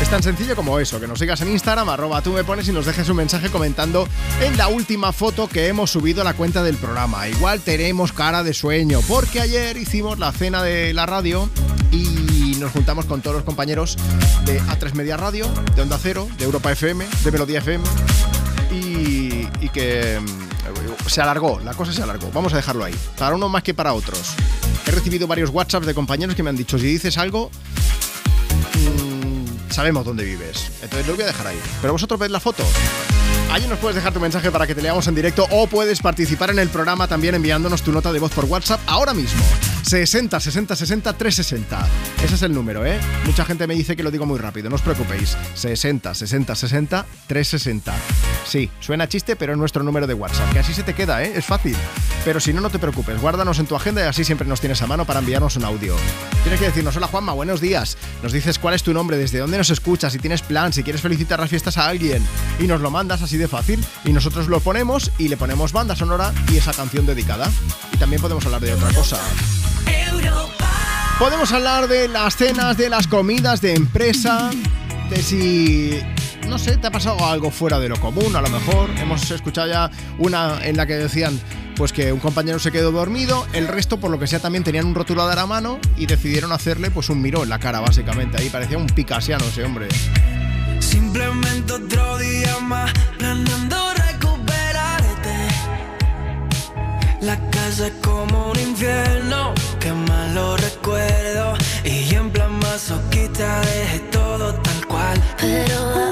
Es 0.00 0.08
tan 0.08 0.22
sencillo 0.22 0.56
como 0.56 0.78
eso, 0.78 0.98
que 0.98 1.06
nos 1.06 1.18
sigas 1.18 1.42
en 1.42 1.50
Instagram, 1.50 1.90
arroba 1.90 2.22
tú 2.22 2.32
me 2.32 2.42
pones 2.42 2.66
y 2.68 2.72
nos 2.72 2.86
dejes 2.86 3.10
un 3.10 3.16
mensaje 3.18 3.50
comentando 3.50 4.08
en 4.40 4.56
la 4.56 4.68
última 4.68 5.12
foto 5.12 5.46
que 5.46 5.68
hemos 5.68 5.90
subido 5.90 6.22
a 6.22 6.24
la 6.24 6.34
cuenta 6.34 6.62
del 6.62 6.76
programa. 6.76 7.28
Igual 7.28 7.60
tenemos 7.60 8.12
cara 8.14 8.42
de 8.42 8.54
sueño, 8.54 9.00
porque 9.08 9.42
ayer 9.42 9.76
hicimos 9.76 10.18
la 10.18 10.32
cena 10.32 10.62
de 10.62 10.94
la 10.94 11.04
radio 11.04 11.50
y 11.90 12.21
nos 12.62 12.72
juntamos 12.72 13.06
con 13.06 13.20
todos 13.20 13.36
los 13.36 13.44
compañeros 13.44 13.96
de 14.44 14.60
A3 14.62 14.94
Media 14.94 15.16
Radio, 15.16 15.46
de 15.74 15.82
Onda 15.82 15.98
Cero, 16.00 16.28
de 16.38 16.44
Europa 16.44 16.70
FM, 16.70 17.04
de 17.24 17.30
Melodía 17.32 17.58
FM 17.58 17.84
y, 18.70 19.68
que 19.70 20.20
mm, 20.20 21.08
se 21.08 21.20
alargó, 21.20 21.60
la 21.60 21.74
cosa 21.74 21.92
se 21.92 22.02
alargó. 22.02 22.30
Vamos 22.32 22.52
a 22.52 22.56
dejarlo 22.56 22.84
ahí, 22.84 22.94
para 23.18 23.34
unos 23.34 23.50
más 23.50 23.62
que 23.62 23.74
para 23.74 23.92
otros. 23.94 24.34
He 24.86 24.90
recibido 24.92 25.26
varios 25.26 25.50
WhatsApps 25.50 25.86
de 25.86 25.94
compañeros 25.94 26.36
que 26.36 26.42
me 26.42 26.50
han 26.50 26.56
dicho, 26.56 26.78
si 26.78 26.86
dices 26.86 27.18
algo, 27.18 27.50
mm, 28.74 29.72
sabemos 29.72 30.04
dónde 30.04 30.24
vives. 30.24 30.70
Entonces 30.82 31.06
lo 31.06 31.14
voy 31.14 31.24
a 31.24 31.26
dejar 31.26 31.48
ahí. 31.48 31.60
Pero 31.80 31.92
vosotros 31.92 32.18
ved 32.18 32.30
la 32.30 32.40
foto. 32.40 32.62
Allí 33.50 33.66
nos 33.66 33.78
puedes 33.80 33.96
dejar 33.96 34.12
tu 34.12 34.20
mensaje 34.20 34.50
para 34.50 34.66
que 34.66 34.74
te 34.74 34.82
leamos 34.82 35.06
en 35.08 35.14
directo 35.14 35.46
o 35.50 35.66
puedes 35.66 36.00
participar 36.00 36.50
en 36.50 36.60
el 36.60 36.68
programa 36.68 37.08
también 37.08 37.34
enviándonos 37.34 37.82
tu 37.82 37.92
nota 37.92 38.12
de 38.12 38.20
voz 38.20 38.32
por 38.32 38.44
WhatsApp 38.44 38.80
ahora 38.86 39.14
mismo. 39.14 39.42
60 39.82 40.40
60 40.40 40.76
60 40.76 41.12
360. 41.12 41.88
Ese 42.24 42.34
es 42.34 42.42
el 42.42 42.52
número, 42.52 42.86
¿eh? 42.86 42.98
Mucha 43.24 43.44
gente 43.44 43.66
me 43.66 43.74
dice 43.74 43.96
que 43.96 44.02
lo 44.02 44.10
digo 44.10 44.26
muy 44.26 44.38
rápido, 44.38 44.70
no 44.70 44.76
os 44.76 44.82
preocupéis. 44.82 45.36
60 45.54 46.14
60 46.14 46.54
60 46.54 47.06
360. 47.26 47.94
Sí, 48.46 48.70
suena 48.80 49.08
chiste, 49.08 49.36
pero 49.36 49.52
es 49.52 49.58
nuestro 49.58 49.82
número 49.82 50.06
de 50.06 50.14
WhatsApp, 50.14 50.52
que 50.52 50.58
así 50.60 50.72
se 50.72 50.82
te 50.82 50.94
queda, 50.94 51.22
¿eh? 51.22 51.32
Es 51.36 51.44
fácil. 51.44 51.76
Pero 52.24 52.40
si 52.40 52.52
no, 52.52 52.60
no 52.60 52.70
te 52.70 52.78
preocupes, 52.78 53.20
guárdanos 53.20 53.58
en 53.58 53.66
tu 53.66 53.76
agenda 53.76 54.02
y 54.02 54.06
así 54.06 54.24
siempre 54.24 54.46
nos 54.46 54.60
tienes 54.60 54.80
a 54.82 54.86
mano 54.86 55.04
para 55.04 55.20
enviarnos 55.20 55.56
un 55.56 55.64
audio. 55.64 55.96
Tienes 56.42 56.60
que 56.60 56.66
decirnos, 56.66 56.96
hola 56.96 57.08
Juanma, 57.08 57.32
buenos 57.32 57.60
días. 57.60 57.96
Nos 58.22 58.32
dices 58.32 58.58
cuál 58.58 58.74
es 58.74 58.82
tu 58.82 58.92
nombre, 58.92 59.16
desde 59.16 59.38
dónde 59.38 59.58
nos 59.58 59.70
escuchas, 59.70 60.12
si 60.12 60.18
tienes 60.18 60.42
plan, 60.42 60.72
si 60.72 60.82
quieres 60.82 61.02
felicitar 61.02 61.40
las 61.40 61.50
fiestas 61.50 61.78
a 61.78 61.88
alguien. 61.88 62.22
Y 62.58 62.66
nos 62.66 62.80
lo 62.80 62.90
mandas 62.90 63.22
así 63.22 63.36
de 63.36 63.48
fácil. 63.48 63.84
Y 64.04 64.12
nosotros 64.12 64.48
lo 64.48 64.60
ponemos 64.60 65.10
y 65.18 65.28
le 65.28 65.36
ponemos 65.36 65.72
banda 65.72 65.96
sonora 65.96 66.32
y 66.50 66.56
esa 66.56 66.72
canción 66.72 67.06
dedicada. 67.06 67.50
Y 67.92 67.96
también 67.96 68.22
podemos 68.22 68.44
hablar 68.46 68.60
de 68.60 68.74
otra 68.74 68.92
cosa. 68.92 69.18
Podemos 71.18 71.52
hablar 71.52 71.86
de 71.86 72.08
las 72.08 72.36
cenas, 72.36 72.76
de 72.76 72.88
las 72.88 73.06
comidas 73.06 73.60
de 73.60 73.74
empresa, 73.74 74.50
de 75.08 75.22
si, 75.22 76.00
no 76.48 76.58
sé, 76.58 76.76
te 76.78 76.88
ha 76.88 76.90
pasado 76.90 77.24
algo 77.24 77.50
fuera 77.50 77.78
de 77.78 77.88
lo 77.88 78.00
común, 78.00 78.34
a 78.34 78.40
lo 78.40 78.48
mejor. 78.48 78.90
Hemos 78.98 79.30
escuchado 79.30 79.68
ya 79.68 79.90
una 80.18 80.58
en 80.66 80.76
la 80.76 80.84
que 80.86 80.94
decían, 80.94 81.38
pues 81.76 81.92
que 81.92 82.12
un 82.12 82.18
compañero 82.20 82.58
se 82.58 82.72
quedó 82.72 82.90
dormido, 82.90 83.46
el 83.52 83.68
resto, 83.68 83.98
por 83.98 84.10
lo 84.10 84.18
que 84.18 84.26
sea, 84.26 84.40
también 84.40 84.64
tenían 84.64 84.86
un 84.86 84.94
rotulador 84.94 85.38
a 85.38 85.46
mano 85.46 85.78
y 85.96 86.06
decidieron 86.06 86.52
hacerle 86.52 86.90
pues 86.90 87.08
un 87.08 87.22
miró 87.22 87.42
en 87.44 87.48
la 87.48 87.58
cara, 87.58 87.80
básicamente. 87.80 88.38
Ahí 88.40 88.50
parecía 88.50 88.78
un 88.78 88.86
picasiano 88.86 89.44
ese 89.44 89.64
hombre. 89.64 89.88
Simplemente 90.80 91.72
otro 91.72 92.18
día 92.18 92.58
más 92.60 92.92
planeando 93.18 93.76
recuperarte. 93.94 95.48
La 97.20 97.38
casa 97.50 97.86
es 97.86 97.92
como 98.02 98.50
un 98.50 98.58
infierno, 98.58 99.54
que 99.82 99.92
mal 99.92 100.34
lo 100.34 100.56
recuerdo. 100.56 101.54
Y 101.84 102.14
en 102.14 102.30
plan 102.30 102.52
masoquista 102.60 103.60
dejé 103.62 103.98
todo 104.10 104.54
tal 104.54 104.86
cual. 104.86 105.20
Pero 105.38 106.11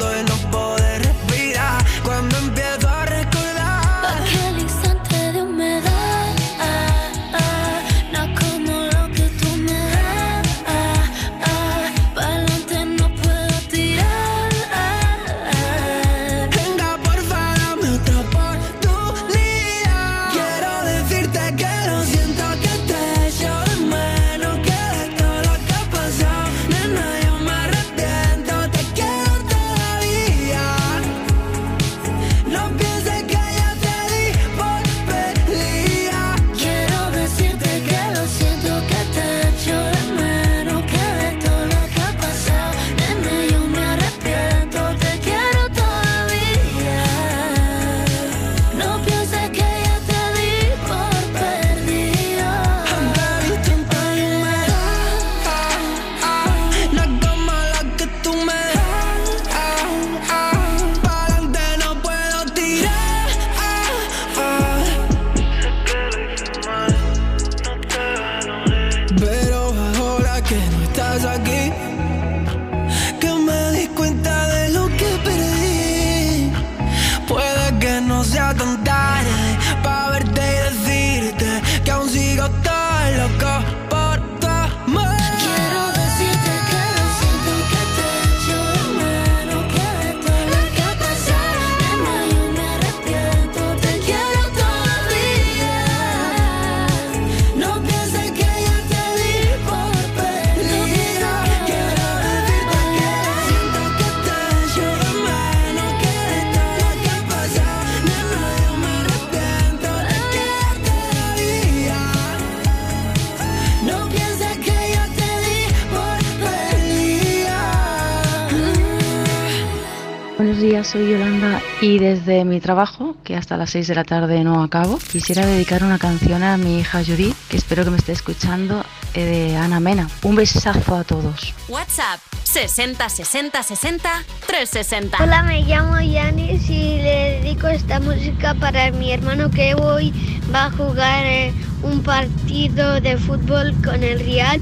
días, 120.81 120.87
soy 120.87 121.11
Yolanda 121.11 121.61
y 121.81 121.99
desde 121.99 122.45
mi 122.45 122.59
trabajo, 122.59 123.15
que 123.23 123.35
hasta 123.35 123.57
las 123.57 123.71
6 123.71 123.87
de 123.87 123.95
la 123.95 124.03
tarde 124.03 124.43
no 124.43 124.63
acabo, 124.63 124.97
quisiera 124.97 125.45
dedicar 125.45 125.83
una 125.83 125.97
canción 125.97 126.43
a 126.43 126.57
mi 126.57 126.79
hija 126.79 127.03
Judith, 127.03 127.35
que 127.49 127.57
espero 127.57 127.83
que 127.83 127.91
me 127.91 127.97
esté 127.97 128.11
escuchando, 128.11 128.83
eh, 129.13 129.25
de 129.25 129.55
Ana 129.55 129.79
Mena. 129.79 130.09
Un 130.23 130.35
besazo 130.35 130.95
a 130.95 131.03
todos. 131.03 131.53
WhatsApp 131.67 132.19
60 132.43 133.09
60 133.09 133.63
60 133.63 134.09
360. 134.47 135.23
Hola, 135.23 135.43
me 135.43 135.61
llamo 135.63 135.99
Yanis 135.99 136.69
y 136.69 136.97
le 136.97 137.41
dedico 137.41 137.67
esta 137.67 137.99
música 137.99 138.53
para 138.55 138.91
mi 138.91 139.11
hermano 139.11 139.49
que 139.51 139.75
hoy 139.75 140.13
va 140.53 140.65
a 140.65 140.71
jugar 140.71 141.25
eh, 141.25 141.53
un 141.83 142.01
partido 142.03 142.99
de 143.01 143.17
fútbol 143.17 143.73
con 143.83 144.03
el 144.03 144.19
Real. 144.19 144.61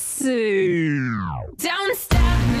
tipsy. 0.21 0.99
Don't 1.57 1.97
stop, 1.97 2.47
make 2.51 2.60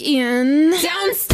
in. 0.00 0.70
Don't 0.70 1.29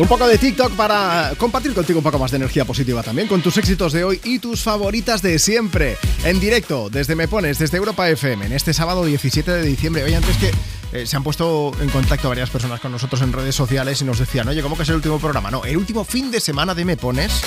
Un 0.00 0.08
poco 0.08 0.26
de 0.26 0.38
TikTok 0.38 0.72
para 0.76 1.34
compartir 1.36 1.74
contigo 1.74 1.98
un 1.98 2.02
poco 2.02 2.18
más 2.18 2.30
de 2.30 2.38
energía 2.38 2.64
positiva 2.64 3.02
también, 3.02 3.28
con 3.28 3.42
tus 3.42 3.58
éxitos 3.58 3.92
de 3.92 4.02
hoy 4.02 4.18
y 4.24 4.38
tus 4.38 4.62
favoritas 4.62 5.20
de 5.20 5.38
siempre. 5.38 5.98
En 6.24 6.40
directo, 6.40 6.88
desde 6.88 7.14
Me 7.14 7.28
Pones, 7.28 7.58
desde 7.58 7.76
Europa 7.76 8.08
FM, 8.08 8.46
en 8.46 8.52
este 8.52 8.72
sábado 8.72 9.04
17 9.04 9.50
de 9.50 9.62
diciembre. 9.62 10.02
Oye, 10.02 10.16
antes 10.16 10.38
que 10.38 10.52
eh, 10.94 11.06
se 11.06 11.16
han 11.18 11.22
puesto 11.22 11.72
en 11.82 11.90
contacto 11.90 12.30
varias 12.30 12.48
personas 12.48 12.80
con 12.80 12.92
nosotros 12.92 13.20
en 13.20 13.30
redes 13.30 13.54
sociales 13.54 14.00
y 14.00 14.06
nos 14.06 14.18
decían, 14.18 14.48
oye, 14.48 14.62
¿cómo 14.62 14.74
que 14.74 14.84
es 14.84 14.88
el 14.88 14.94
último 14.94 15.18
programa? 15.18 15.50
No, 15.50 15.66
el 15.66 15.76
último 15.76 16.02
fin 16.02 16.30
de 16.30 16.40
semana 16.40 16.74
de 16.74 16.86
Me 16.86 16.96
Pones 16.96 17.42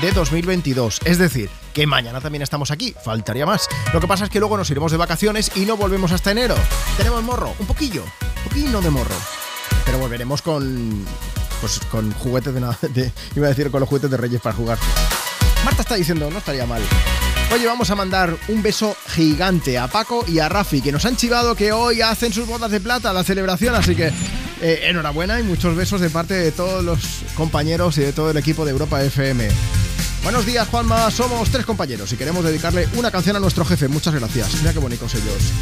de 0.00 0.10
2022. 0.10 1.00
Es 1.04 1.18
decir, 1.18 1.50
que 1.74 1.86
mañana 1.86 2.22
también 2.22 2.40
estamos 2.40 2.70
aquí, 2.70 2.94
faltaría 3.04 3.44
más. 3.44 3.68
Lo 3.92 4.00
que 4.00 4.06
pasa 4.06 4.24
es 4.24 4.30
que 4.30 4.38
luego 4.38 4.56
nos 4.56 4.70
iremos 4.70 4.92
de 4.92 4.96
vacaciones 4.96 5.52
y 5.56 5.66
no 5.66 5.76
volvemos 5.76 6.10
hasta 6.12 6.30
enero. 6.30 6.54
Tenemos 6.96 7.22
morro, 7.22 7.52
un 7.58 7.66
poquillo, 7.66 8.02
un 8.02 8.42
poquillo 8.44 8.80
de 8.80 8.88
morro. 8.88 9.16
Pero 9.84 9.98
volveremos 9.98 10.40
con 10.40 11.04
pues 11.60 11.80
con 11.90 12.12
juguetes 12.12 12.54
de, 12.54 12.60
na- 12.60 12.78
de 12.82 13.12
iba 13.36 13.46
a 13.46 13.50
decir 13.50 13.70
con 13.70 13.80
los 13.80 13.88
juguetes 13.88 14.10
de 14.10 14.16
Reyes 14.16 14.40
para 14.40 14.54
jugar. 14.54 14.78
Marta 15.64 15.82
está 15.82 15.96
diciendo, 15.96 16.30
no 16.30 16.38
estaría 16.38 16.66
mal. 16.66 16.82
Oye, 17.52 17.66
vamos 17.66 17.88
a 17.90 17.94
mandar 17.94 18.36
un 18.48 18.62
beso 18.62 18.94
gigante 19.08 19.78
a 19.78 19.88
Paco 19.88 20.24
y 20.28 20.38
a 20.38 20.48
Rafi, 20.48 20.82
que 20.82 20.92
nos 20.92 21.04
han 21.06 21.16
chivado 21.16 21.54
que 21.54 21.72
hoy 21.72 22.02
hacen 22.02 22.32
sus 22.32 22.46
bodas 22.46 22.70
de 22.70 22.78
plata, 22.80 23.12
la 23.12 23.24
celebración, 23.24 23.74
así 23.74 23.94
que 23.96 24.12
eh, 24.60 24.80
enhorabuena 24.84 25.40
y 25.40 25.42
muchos 25.42 25.74
besos 25.74 26.00
de 26.00 26.10
parte 26.10 26.34
de 26.34 26.52
todos 26.52 26.84
los 26.84 26.98
compañeros 27.34 27.96
y 27.98 28.02
de 28.02 28.12
todo 28.12 28.30
el 28.30 28.36
equipo 28.36 28.64
de 28.66 28.72
Europa 28.72 29.02
FM. 29.02 29.48
Buenos 30.28 30.44
días, 30.44 30.68
Juanma. 30.68 31.10
Somos 31.10 31.48
tres 31.48 31.64
compañeros 31.64 32.12
y 32.12 32.16
queremos 32.18 32.44
dedicarle 32.44 32.86
una 32.96 33.10
canción 33.10 33.34
a 33.36 33.40
nuestro 33.40 33.64
jefe. 33.64 33.88
Muchas 33.88 34.14
gracias. 34.14 34.56
Mira 34.56 34.74
qué 34.74 34.78
bonitos 34.78 35.14
ellos. 35.14 35.52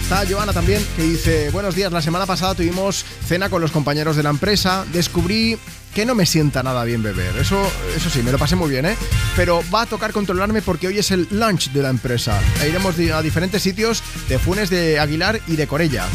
Está 0.00 0.24
Joana 0.26 0.54
también, 0.54 0.82
que 0.96 1.02
dice, 1.02 1.50
buenos 1.50 1.74
días, 1.74 1.92
la 1.92 2.00
semana 2.00 2.24
pasada 2.24 2.54
tuvimos 2.54 3.04
cena 3.26 3.50
con 3.50 3.60
los 3.60 3.72
compañeros 3.72 4.16
de 4.16 4.22
la 4.22 4.30
empresa, 4.30 4.86
descubrí 4.90 5.58
que 5.94 6.06
no 6.06 6.14
me 6.14 6.24
sienta 6.24 6.62
nada 6.62 6.82
bien 6.84 7.02
beber, 7.02 7.36
eso, 7.36 7.60
eso 7.94 8.08
sí, 8.08 8.22
me 8.22 8.32
lo 8.32 8.38
pasé 8.38 8.56
muy 8.56 8.70
bien, 8.70 8.86
¿eh? 8.86 8.96
Pero 9.34 9.62
va 9.74 9.82
a 9.82 9.86
tocar 9.86 10.12
controlarme 10.12 10.62
porque 10.62 10.86
hoy 10.86 10.98
es 10.98 11.10
el 11.10 11.28
lunch 11.30 11.72
de 11.72 11.82
la 11.82 11.90
empresa, 11.90 12.40
e 12.62 12.68
iremos 12.70 12.94
a 13.12 13.20
diferentes 13.20 13.62
sitios 13.62 14.02
de 14.30 14.38
Funes 14.38 14.70
de 14.70 14.98
Aguilar 14.98 15.42
y 15.46 15.56
de 15.56 15.66
Corella. 15.66 16.06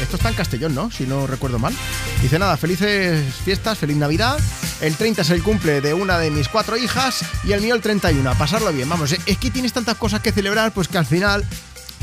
Esto 0.00 0.16
está 0.16 0.28
en 0.28 0.34
Castellón, 0.34 0.74
¿no? 0.74 0.90
Si 0.90 1.06
no 1.06 1.26
recuerdo 1.26 1.58
mal. 1.58 1.74
Dice 2.22 2.38
nada, 2.38 2.56
felices 2.56 3.34
fiestas, 3.44 3.78
feliz 3.78 3.96
Navidad 3.96 4.38
el 4.80 4.94
30 4.94 5.22
es 5.22 5.30
el 5.30 5.42
cumple 5.42 5.80
de 5.80 5.92
una 5.92 6.18
de 6.18 6.30
mis 6.30 6.48
cuatro 6.48 6.76
hijas 6.76 7.24
y 7.44 7.52
el 7.52 7.60
mío 7.60 7.74
el 7.74 7.80
31. 7.80 8.30
A 8.30 8.34
pasarlo 8.34 8.72
bien, 8.72 8.88
vamos, 8.88 9.12
es 9.12 9.38
que 9.38 9.50
tienes 9.50 9.72
tantas 9.72 9.96
cosas 9.96 10.20
que 10.20 10.32
celebrar, 10.32 10.72
pues 10.72 10.88
que 10.88 10.98
al 10.98 11.06
final 11.06 11.44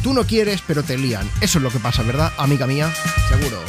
tú 0.03 0.13
no 0.13 0.25
quieres, 0.25 0.61
pero 0.65 0.83
te 0.83 0.97
lían. 0.97 1.29
Eso 1.41 1.59
es 1.59 1.63
lo 1.63 1.71
que 1.71 1.79
pasa, 1.79 2.03
¿verdad, 2.03 2.33
amiga 2.37 2.67
mía? 2.67 2.93
Seguro. 3.29 3.61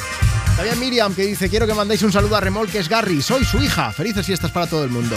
También 0.57 0.81
Miriam 0.81 1.15
que 1.15 1.27
dice, 1.27 1.51
quiero 1.51 1.67
que 1.67 1.75
mandéis 1.75 2.03
un 2.03 2.11
saludo 2.11 2.35
a 2.35 2.41
Remolques 2.41 2.89
Garry, 2.89 3.21
soy 3.21 3.45
su 3.45 3.63
hija, 3.63 3.93
felices 3.93 4.25
fiestas 4.25 4.51
para 4.51 4.67
todo 4.67 4.85
el 4.85 4.91
mundo. 4.91 5.15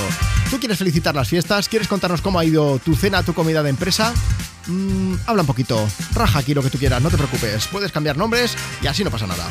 ¿Tú 0.49 0.59
quieres 0.59 0.77
felicitar 0.77 1.15
las 1.15 1.29
fiestas? 1.29 1.69
¿Quieres 1.69 1.87
contarnos 1.87 2.21
cómo 2.21 2.39
ha 2.39 2.45
ido 2.45 2.77
tu 2.79 2.93
cena, 2.93 3.23
tu 3.23 3.33
comida 3.33 3.63
de 3.63 3.69
empresa? 3.69 4.13
Mm, 4.67 5.13
habla 5.25 5.43
un 5.43 5.47
poquito, 5.47 5.87
raja 6.13 6.39
aquí 6.39 6.53
lo 6.53 6.61
que 6.61 6.69
tú 6.69 6.77
quieras, 6.77 7.01
no 7.01 7.09
te 7.09 7.17
preocupes, 7.17 7.67
puedes 7.67 7.91
cambiar 7.93 8.17
nombres 8.17 8.55
y 8.81 8.87
así 8.87 9.05
no 9.05 9.11
pasa 9.11 9.27
nada. 9.27 9.49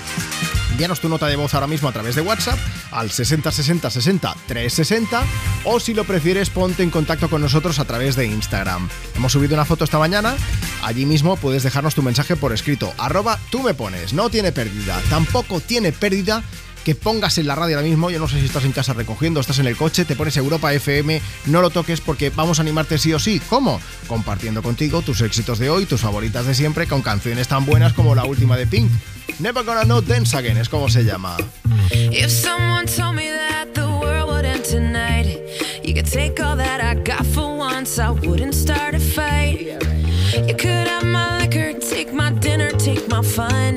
Envíanos 0.78 1.00
tu 1.00 1.08
nota 1.08 1.26
de 1.26 1.34
voz 1.34 1.52
ahora 1.54 1.66
mismo 1.66 1.88
a 1.88 1.92
través 1.92 2.14
de 2.14 2.20
WhatsApp 2.20 2.56
al 2.92 3.10
60 3.10 3.50
60 3.50 3.90
60 3.90 4.36
360 4.46 5.22
o 5.64 5.80
si 5.80 5.92
lo 5.92 6.04
prefieres 6.04 6.50
ponte 6.50 6.84
en 6.84 6.90
contacto 6.90 7.28
con 7.28 7.42
nosotros 7.42 7.80
a 7.80 7.84
través 7.84 8.14
de 8.14 8.26
Instagram. 8.26 8.88
Hemos 9.16 9.32
subido 9.32 9.54
una 9.54 9.64
foto 9.64 9.82
esta 9.82 9.98
mañana, 9.98 10.36
allí 10.84 11.04
mismo 11.04 11.36
puedes 11.36 11.64
dejarnos 11.64 11.96
tu 11.96 12.04
mensaje 12.04 12.36
por 12.36 12.52
escrito, 12.52 12.94
arroba 12.96 13.40
tú 13.50 13.64
me 13.64 13.74
pones, 13.74 14.12
no 14.12 14.30
tiene 14.30 14.52
pérdida, 14.52 15.02
tampoco 15.10 15.58
tiene 15.58 15.90
pérdida 15.90 16.44
que 16.84 16.94
pongas 16.94 17.38
en 17.38 17.46
la 17.46 17.54
radio 17.54 17.76
ahora 17.76 17.88
mismo, 17.88 18.10
yo 18.10 18.18
no 18.18 18.28
sé 18.28 18.40
si 18.40 18.46
estás 18.46 18.64
en 18.64 18.72
casa 18.72 18.92
recogiendo, 18.92 19.40
estás 19.40 19.58
en 19.58 19.66
el 19.66 19.76
coche, 19.76 20.04
te 20.04 20.16
pones 20.16 20.36
Europa 20.36 20.72
FM, 20.72 21.20
no 21.46 21.60
lo 21.60 21.70
toques 21.70 22.00
porque 22.00 22.30
vamos 22.30 22.58
a 22.58 22.62
animarte 22.62 22.98
sí 22.98 23.12
o 23.12 23.18
sí. 23.18 23.40
¿Cómo? 23.48 23.80
Compartiendo 24.06 24.62
contigo 24.62 25.02
tus 25.02 25.20
éxitos 25.20 25.58
de 25.58 25.70
hoy, 25.70 25.86
tus 25.86 26.00
favoritas 26.00 26.46
de 26.46 26.54
siempre, 26.54 26.86
con 26.86 27.02
canciones 27.02 27.48
tan 27.48 27.64
buenas 27.66 27.92
como 27.92 28.14
la 28.14 28.24
última 28.24 28.56
de 28.56 28.66
Pink. 28.66 28.90
Never 29.38 29.64
Gonna 29.64 29.84
Know 29.84 30.00
Dance 30.00 30.36
Again 30.36 30.56
es 30.56 30.68
como 30.68 30.88
se 30.88 31.04
llama. 31.04 31.36
If 31.90 32.30
someone 32.30 32.86
told 32.86 33.14
me 33.14 33.30
that 33.30 33.74
the 33.74 33.86
world 33.86 34.30
would 34.30 34.44
end 34.44 34.64
tonight, 34.64 35.38
you 35.84 35.94
could 35.94 36.10
take 36.10 36.42
all 36.42 36.56
that 36.56 36.80
I 36.80 36.94
got 37.02 37.24
for 37.26 37.56
once, 37.56 37.98
I 37.98 38.10
wouldn't 38.10 38.54
start 38.54 38.94
a 38.94 39.00
fight. 39.00 39.78
You 40.46 40.56
could 40.56 40.88
have 40.88 41.04
take 41.88 42.12
my 42.12 42.30
dinner, 42.30 42.70
take 42.70 43.08
my 43.08 43.22
fun, 43.22 43.74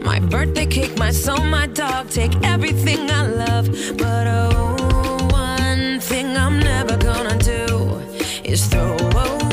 my 0.00 0.20
birthday 0.20 0.66
cake, 0.66 0.96
my 0.98 1.10
soul, 1.10 1.44
my 1.44 1.66
dog, 1.66 2.10
take 2.10 2.34
everything 2.42 3.10
I 3.10 3.26
love. 3.26 3.66
But 3.96 4.26
oh, 4.26 5.28
one 5.30 6.00
thing 6.00 6.36
I'm 6.36 6.58
never 6.58 6.96
gonna 6.96 7.38
do 7.38 8.02
is 8.44 8.66
throw 8.66 8.96
away 8.96 9.43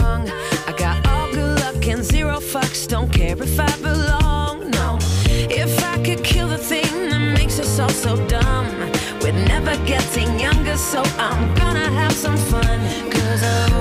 Song. 0.00 0.28
I 0.66 0.74
got 0.76 1.06
all 1.08 1.30
good 1.32 1.60
luck 1.60 1.86
and 1.86 2.04
zero 2.04 2.36
fucks. 2.40 2.88
Don't 2.88 3.10
care 3.12 3.40
if 3.40 3.60
I 3.60 3.72
belong. 3.78 4.70
No, 4.70 4.98
if 5.64 5.72
I 5.84 5.96
could 6.04 6.22
kill 6.24 6.48
the 6.48 6.58
thing 6.58 6.90
that 7.10 7.20
makes 7.38 7.58
us 7.58 7.78
all 7.78 7.88
so 7.88 8.16
dumb, 8.26 8.66
we're 9.20 9.40
never 9.54 9.74
getting 9.86 10.40
younger. 10.40 10.76
So 10.76 11.02
I'm 11.18 11.54
gonna 11.54 11.90
have 12.00 12.12
some 12.12 12.36
fun. 12.36 12.78
Cause 13.10 13.42
oh, 13.44 13.75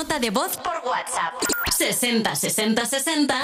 nota 0.00 0.18
de 0.18 0.30
voz 0.30 0.56
por 0.56 0.72
WhatsApp. 0.88 1.34
60 1.76 2.34
60 2.34 2.86
60 2.86 3.34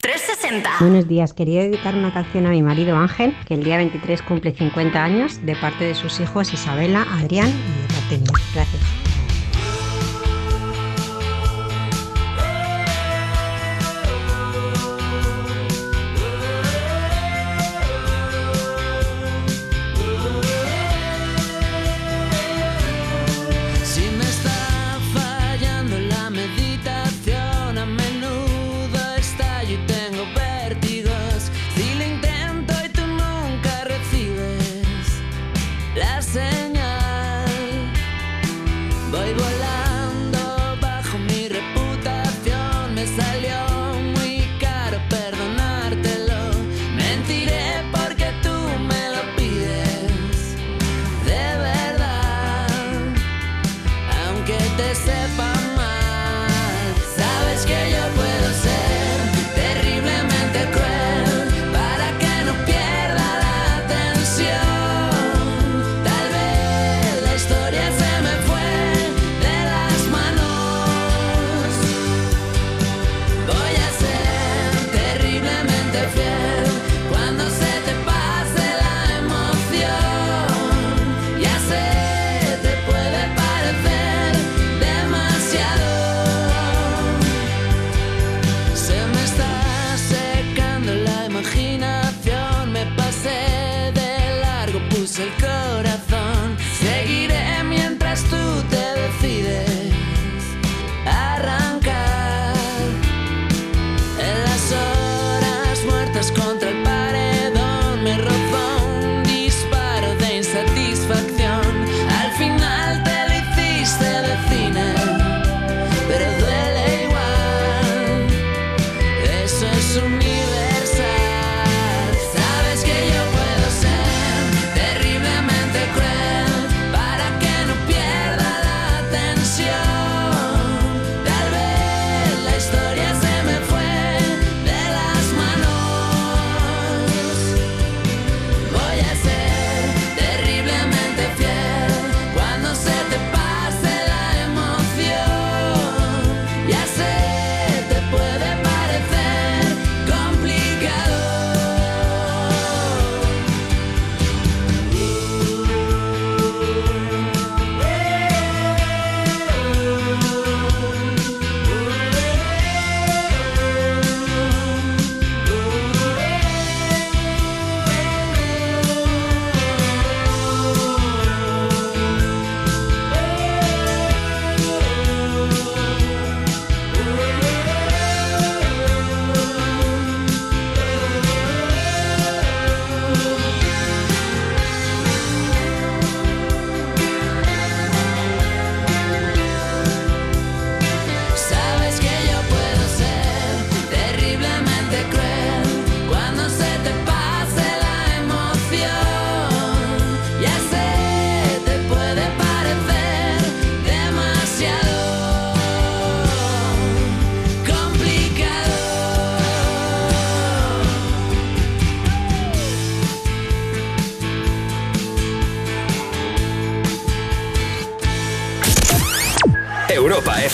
360. 0.00 0.70
Buenos 0.78 1.08
días, 1.08 1.32
quería 1.32 1.62
dedicar 1.62 1.96
una 1.96 2.12
canción 2.12 2.46
a 2.46 2.50
mi 2.50 2.62
marido 2.62 2.96
Ángel, 2.96 3.36
que 3.44 3.54
el 3.54 3.64
día 3.64 3.76
23 3.76 4.22
cumple 4.22 4.54
50 4.54 5.02
años, 5.02 5.44
de 5.44 5.56
parte 5.56 5.82
de 5.82 5.96
sus 5.96 6.20
hijos 6.20 6.52
Isabela, 6.52 7.04
Adrián 7.10 7.48
y 7.48 7.82
de 7.82 7.94
parte 7.94 8.18
mía. 8.18 8.46
Gracias. 8.54 8.82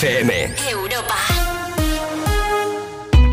FM. 0.03 0.51
Europa. 0.69 1.15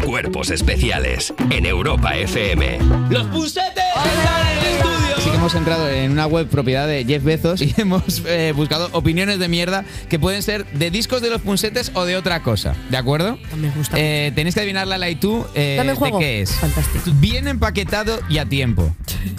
Cuerpos 0.07 0.50
especiales 0.50 1.34
en 1.50 1.66
Europa 1.66 2.15
FM. 2.15 2.78
¡Los 3.10 3.26
pusetes! 3.26 3.82
¡Están 3.97 4.47
en 4.52 4.58
el 4.58 4.74
estudio! 4.76 5.16
Sí 5.18 5.31
que 5.31 5.36
hemos 5.36 5.55
entrado 5.57 5.90
en 5.90 6.12
una 6.12 6.28
web 6.28 6.47
propiedad 6.47 6.86
de 6.86 7.05
Jeff 7.05 7.24
Bezos 7.24 7.60
y 7.60 7.74
hemos 7.81 8.23
eh, 8.24 8.52
buscado 8.55 8.89
opiniones 8.92 9.40
de 9.40 9.49
mierda 9.49 9.84
que 10.08 10.20
pueden 10.20 10.44
ser 10.44 10.65
de 10.66 10.92
discos 10.92 11.23
de 11.23 11.31
los 11.31 11.40
punsetes 11.40 11.90
o 11.94 12.05
de 12.05 12.16
otra 12.16 12.44
cosa. 12.44 12.76
¿De 12.89 12.97
acuerdo? 12.97 13.36
Me 13.57 13.70
gusta. 13.70 13.97
Eh, 13.99 14.31
tenéis 14.36 14.55
que 14.55 14.60
adivinar 14.60 14.86
la 14.86 15.10
y 15.10 15.16
tú 15.16 15.44
eh, 15.57 15.74
Dame 15.76 15.90
de 15.90 15.97
juego. 15.97 16.20
qué 16.20 16.40
es. 16.42 16.52
Fantástico. 16.52 17.05
Bien 17.15 17.49
empaquetado 17.49 18.20
y 18.28 18.39
a 18.39 18.44
tiempo. 18.44 18.94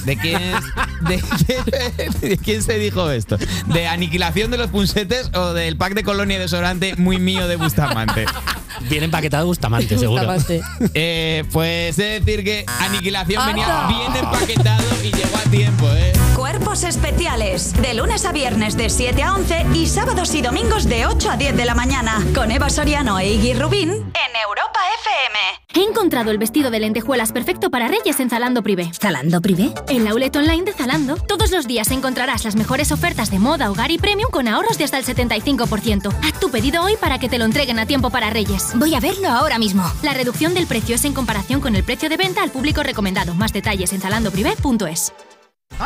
¿De 0.05 0.17
quién, 0.17 0.41
es- 0.41 0.63
de, 1.07 1.19
quién- 1.45 2.19
de 2.21 2.37
quién 2.37 2.63
se 2.63 2.77
dijo 2.79 3.09
esto? 3.11 3.37
¿De 3.67 3.87
aniquilación 3.87 4.51
de 4.51 4.57
los 4.57 4.69
punsetes 4.69 5.29
o 5.33 5.53
del 5.53 5.77
pack 5.77 5.93
de 5.93 6.03
colonia 6.03 6.39
desodorante 6.39 6.95
muy 6.95 7.19
mío 7.19 7.47
de 7.47 7.55
Bustamante? 7.55 8.25
Bien 8.89 9.03
empaquetado 9.03 9.45
Bustamante, 9.45 9.97
seguro. 9.97 10.23
Bustamante. 10.25 10.61
Eh, 10.93 11.43
pues 11.51 11.99
es 11.99 12.25
decir 12.25 12.43
que 12.43 12.65
aniquilación 12.79 13.45
venía 13.45 13.87
bien 13.87 14.15
empaquetado 14.25 14.83
y 15.03 15.11
llegó 15.11 15.37
a 15.37 15.49
tiempo, 15.51 15.87
¿eh? 15.91 16.13
Cuerpos 16.35 16.83
especiales. 16.83 17.73
De 17.81 17.93
lunes 17.93 18.25
a 18.25 18.31
viernes 18.31 18.75
de 18.77 18.89
7 18.89 19.21
a 19.23 19.33
11 19.33 19.65
y 19.75 19.85
sábados 19.87 20.33
y 20.33 20.41
domingos 20.41 20.85
de 20.87 21.05
8 21.05 21.29
a 21.31 21.37
10 21.37 21.55
de 21.55 21.65
la 21.65 21.75
mañana. 21.75 22.23
Con 22.33 22.49
Eva 22.51 22.69
Soriano 22.69 23.19
e 23.19 23.33
Iggy 23.33 23.53
Rubín 23.53 24.10
encontrado 26.11 26.31
el 26.31 26.39
vestido 26.39 26.71
de 26.71 26.81
lentejuelas 26.81 27.31
perfecto 27.31 27.69
para 27.69 27.87
Reyes 27.87 28.19
en 28.19 28.29
Zalando 28.29 28.61
Privé. 28.61 28.91
¿Zalando 28.93 29.39
Privé? 29.39 29.73
En 29.87 30.03
la 30.03 30.09
outlet 30.09 30.35
online 30.35 30.65
de 30.65 30.73
Zalando. 30.73 31.15
Todos 31.15 31.51
los 31.51 31.67
días 31.67 31.89
encontrarás 31.89 32.43
las 32.43 32.57
mejores 32.57 32.91
ofertas 32.91 33.31
de 33.31 33.39
moda, 33.39 33.71
hogar 33.71 33.91
y 33.91 33.97
premium 33.97 34.29
con 34.29 34.49
ahorros 34.49 34.77
de 34.77 34.83
hasta 34.83 34.97
el 34.97 35.05
75%. 35.05 36.13
Haz 36.21 36.37
tu 36.37 36.51
pedido 36.51 36.83
hoy 36.83 36.97
para 36.99 37.17
que 37.17 37.29
te 37.29 37.37
lo 37.37 37.45
entreguen 37.45 37.79
a 37.79 37.85
tiempo 37.85 38.09
para 38.09 38.29
Reyes. 38.29 38.73
Voy 38.75 38.93
a 38.93 38.99
verlo 38.99 39.29
ahora 39.29 39.57
mismo. 39.57 39.89
La 40.03 40.13
reducción 40.13 40.53
del 40.53 40.67
precio 40.67 40.95
es 40.95 41.05
en 41.05 41.13
comparación 41.13 41.61
con 41.61 41.77
el 41.77 41.85
precio 41.85 42.09
de 42.09 42.17
venta 42.17 42.43
al 42.43 42.51
público 42.51 42.83
recomendado. 42.83 43.33
Más 43.33 43.53
detalles 43.53 43.93
en 43.93 44.01
zalandoprivé.es. 44.01 45.13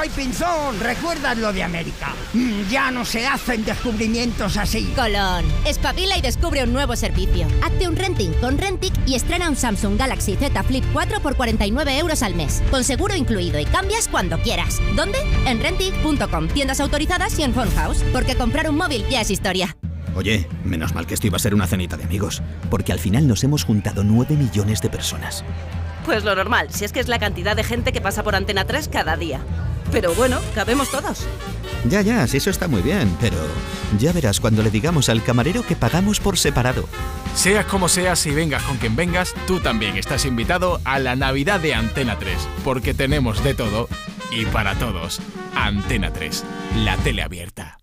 ¡Ay, 0.06 0.12
Pinzón! 0.16 0.80
¿Recuerdas 0.82 1.36
lo 1.36 1.52
de 1.52 1.64
América? 1.64 2.14
Mm, 2.34 2.70
ya 2.70 2.92
no 2.92 3.04
se 3.04 3.26
hacen 3.26 3.66
descubrimientos 3.66 4.56
así. 4.56 4.94
Colón, 4.96 5.44
espabila 5.66 6.16
y 6.16 6.22
descubre 6.22 6.64
un 6.64 6.74
nuevo 6.74 6.96
servicio. 6.96 7.48
Hazte 7.64 7.88
un 7.88 7.96
renting 7.96 8.32
con 8.34 8.60
Rentic 8.60 8.94
y 9.08 9.16
estrena 9.16 9.50
un 9.50 9.56
Samsung 9.56 9.98
Galaxy 9.98 10.36
Z 10.36 10.62
Flip 10.62 10.84
4 10.94 11.22
por 11.22 11.36
49 11.36 11.98
euros 11.98 12.22
al 12.22 12.36
mes, 12.36 12.62
con 12.70 12.84
seguro 12.84 13.16
incluido 13.16 13.60
y 13.60 13.66
cambias 13.66 14.08
cuando 14.08 14.38
quieras. 14.38 14.80
¿Dónde? 14.96 15.18
En 15.48 15.60
Rentic.com, 15.60 16.50
tiendas 16.50 16.82
autorizadas 16.82 17.40
y 17.40 17.42
en 17.44 17.56
Phone 17.56 17.72
House, 17.72 18.06
porque 18.14 18.36
comprar 18.36 18.70
un 18.70 18.78
móvil 18.78 19.04
ya 19.10 19.22
es 19.22 19.32
historia. 19.32 19.76
Oye, 20.16 20.48
menos 20.64 20.94
mal 20.94 21.08
que 21.08 21.16
esto 21.16 21.26
iba 21.26 21.38
a 21.38 21.40
ser 21.40 21.56
una 21.56 21.66
cenita 21.66 21.98
de 21.98 22.04
amigos, 22.04 22.44
porque 22.70 22.92
al 22.92 23.00
final 23.00 23.28
nos 23.28 23.44
hemos 23.44 23.64
juntado 23.64 24.04
9 24.04 24.36
millones 24.36 24.82
de 24.82 24.90
personas. 24.92 25.44
Pues 26.06 26.24
lo 26.24 26.36
normal, 26.36 26.68
si 26.70 26.86
es 26.86 26.92
que 26.92 27.00
es 27.00 27.08
la 27.08 27.18
cantidad 27.18 27.56
de 27.56 27.64
gente 27.64 27.92
que 27.92 28.00
pasa 28.00 28.22
por 28.22 28.36
Antena 28.36 28.66
3 28.66 28.90
cada 28.90 29.18
día. 29.18 29.42
Pero 29.92 30.14
bueno, 30.16 30.40
cabemos 30.54 30.90
todos. 30.90 31.26
Ya, 31.88 32.02
ya, 32.02 32.26
sí, 32.28 32.38
eso 32.38 32.50
está 32.50 32.68
muy 32.68 32.82
bien, 32.82 33.16
pero 33.22 33.38
ya 34.00 34.12
verás 34.12 34.40
cuando 34.40 34.64
le 34.64 34.72
digamos 34.72 35.10
al 35.10 35.24
camarero 35.24 35.66
que 35.66 35.76
pagamos 35.76 36.20
por 36.20 36.38
separado. 36.38 36.88
Seas 37.36 37.66
como 37.66 37.90
seas 37.90 38.26
y 38.26 38.32
vengas 38.32 38.64
con 38.64 38.78
quien 38.78 38.96
vengas, 38.96 39.34
tú 39.46 39.60
también 39.60 39.98
estás 39.98 40.26
invitado 40.26 40.80
a 40.84 41.00
la 41.00 41.16
Navidad 41.16 41.60
de 41.60 41.76
Antena 41.76 42.18
3, 42.18 42.36
porque 42.64 42.94
tenemos 42.94 43.44
de 43.44 43.54
todo 43.54 43.88
y 44.32 44.46
para 44.46 44.76
todos. 44.76 45.20
Antena 45.54 46.12
3, 46.12 46.44
la 46.84 46.98
tele 46.98 47.22
abierta. 47.22 47.78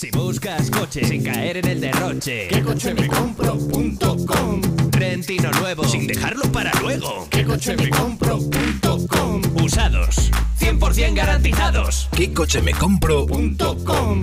Si 0.00 0.10
buscas 0.12 0.70
coche 0.70 1.04
sin 1.04 1.22
caer 1.22 1.58
en 1.58 1.68
el 1.68 1.78
derroche, 1.78 2.48
¿Qué 2.48 2.62
coche 2.62 2.94
me 2.94 3.06
compro.com? 3.06 4.62
Rentino 4.92 5.50
nuevo 5.60 5.84
sin 5.84 6.06
dejarlo 6.06 6.50
para 6.50 6.72
luego. 6.80 7.28
¿Qué 7.28 7.44
coche 7.44 7.76
me 7.76 7.90
compro.com? 7.90 9.42
Usados, 9.62 10.30
100% 10.58 11.14
garantizados. 11.14 12.08
¿Qué 12.16 12.32
coche 12.32 12.62
me 12.62 12.72
compro? 12.72 13.26
.com. 13.26 14.22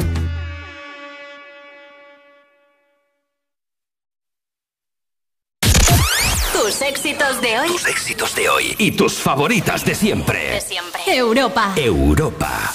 Tus 6.53 6.81
éxitos 6.81 7.39
de 7.39 7.59
hoy. 7.59 7.67
Tus 7.67 7.85
éxitos 7.85 8.35
de 8.35 8.49
hoy 8.49 8.75
y 8.79 8.91
tus 8.93 9.13
favoritas 9.13 9.85
de 9.85 9.93
siempre. 9.93 10.53
De 10.53 10.61
siempre. 10.61 11.01
Europa. 11.05 11.73
Europa. 11.75 12.73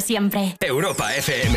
Siempre. 0.00 0.56
Europa 0.60 1.14
FM. 1.14 1.47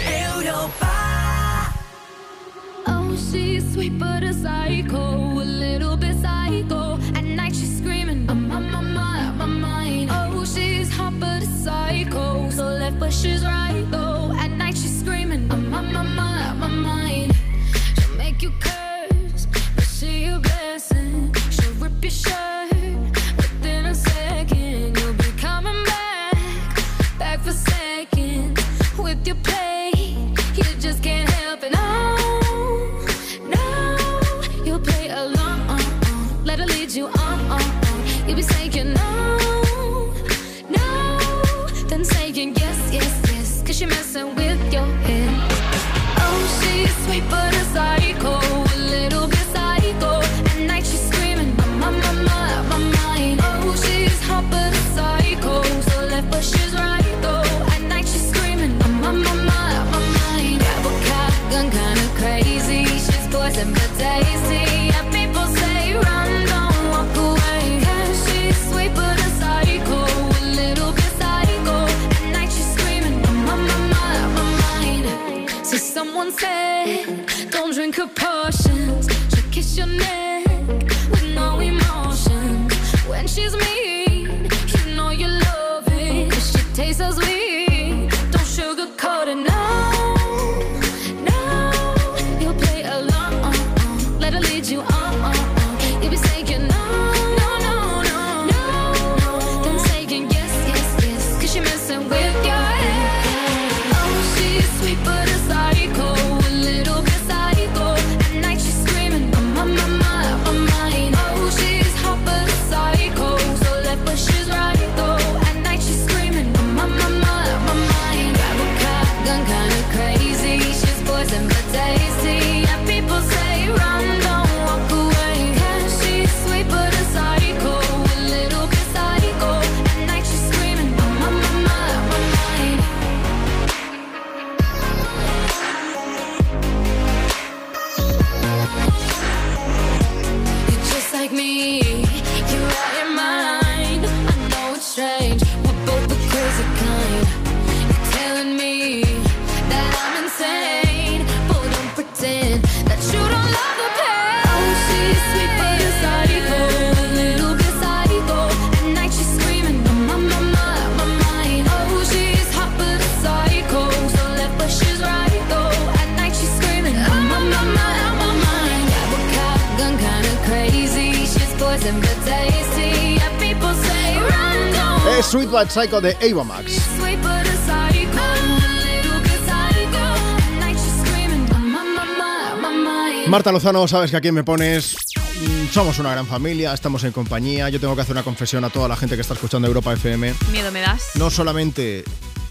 My, 182.17 182.61
my 182.61 182.77
mind. 182.77 183.27
Marta 183.30 183.51
Lozano, 183.51 183.88
sabes 183.88 184.11
que 184.11 184.17
aquí 184.17 184.32
me 184.32 184.43
pones. 184.43 184.95
mm, 185.40 185.67
Somos 185.74 185.98
una 186.00 186.11
gran 186.11 186.27
familia, 186.27 186.74
estamos 186.74 187.03
en 187.03 187.11
compañía. 187.11 187.69
Yo 187.69 187.80
tengo 187.80 187.95
que 187.95 188.01
hacer 188.01 188.14
una 188.14 188.24
confesión 188.24 188.64
a 188.66 188.69
toda 188.69 188.88
la 188.88 188.95
gente 188.98 189.16
que 189.16 189.22
está 189.22 189.33
escuchando 189.33 189.67
Europa 189.67 189.93
FM. 189.93 190.33
Miedo 190.51 190.72
me 190.72 190.82
das. 190.82 191.11
No 191.16 191.30
solamente 191.30 192.03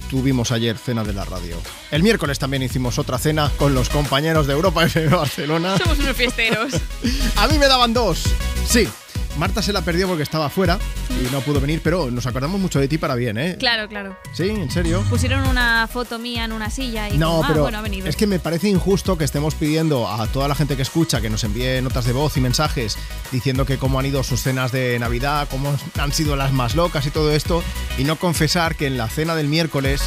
tuvimos 0.08 0.50
ayer 0.50 0.76
cena 0.78 1.04
de 1.04 1.12
la 1.12 1.24
radio. 1.24 1.56
El 1.90 2.02
miércoles 2.02 2.38
también 2.38 2.62
hicimos 2.62 2.98
otra 2.98 3.18
cena 3.18 3.50
con 3.58 3.74
los 3.74 3.88
compañeros 3.90 4.46
de 4.46 4.54
Europa 4.54 4.84
FM 4.84 5.14
Barcelona. 5.14 5.76
Somos 5.78 5.98
unos 5.98 6.16
fiesteros. 6.16 6.72
A 7.36 7.46
mí 7.48 7.58
me 7.58 7.66
daban 7.68 7.92
dos. 7.92 8.24
Sí. 8.66 8.88
Marta 9.36 9.62
se 9.62 9.72
la 9.72 9.82
perdió 9.82 10.08
porque 10.08 10.24
estaba 10.24 10.50
fuera 10.50 10.78
y 11.20 11.30
no 11.30 11.40
pudo 11.40 11.60
venir, 11.60 11.80
pero 11.82 12.10
nos 12.10 12.26
acordamos 12.26 12.60
mucho 12.60 12.80
de 12.80 12.88
ti 12.88 12.98
para 12.98 13.14
bien, 13.14 13.38
¿eh? 13.38 13.56
Claro, 13.58 13.88
claro. 13.88 14.16
Sí, 14.32 14.48
en 14.48 14.70
serio. 14.70 15.04
Pusieron 15.10 15.46
una 15.48 15.86
foto 15.86 16.18
mía 16.18 16.44
en 16.44 16.52
una 16.52 16.70
silla 16.70 17.08
y 17.08 17.18
No, 17.18 17.30
como, 17.30 17.44
ah, 17.44 17.48
pero 17.48 17.62
bueno, 17.62 17.78
ha 17.78 17.82
venido. 17.82 18.08
es 18.08 18.16
que 18.16 18.26
me 18.26 18.38
parece 18.38 18.68
injusto 18.68 19.18
que 19.18 19.24
estemos 19.24 19.54
pidiendo 19.54 20.08
a 20.08 20.26
toda 20.28 20.48
la 20.48 20.54
gente 20.54 20.76
que 20.76 20.82
escucha 20.82 21.20
que 21.20 21.30
nos 21.30 21.44
envíe 21.44 21.80
notas 21.82 22.04
de 22.06 22.12
voz 22.12 22.36
y 22.36 22.40
mensajes 22.40 22.96
diciendo 23.32 23.66
que 23.66 23.78
cómo 23.78 23.98
han 23.98 24.06
ido 24.06 24.22
sus 24.22 24.40
cenas 24.42 24.72
de 24.72 24.98
Navidad, 24.98 25.48
cómo 25.50 25.76
han 25.98 26.12
sido 26.12 26.36
las 26.36 26.52
más 26.52 26.74
locas 26.74 27.06
y 27.06 27.10
todo 27.10 27.32
esto, 27.32 27.62
y 27.98 28.04
no 28.04 28.16
confesar 28.16 28.76
que 28.76 28.86
en 28.86 28.96
la 28.96 29.08
cena 29.08 29.34
del 29.34 29.48
miércoles 29.48 30.02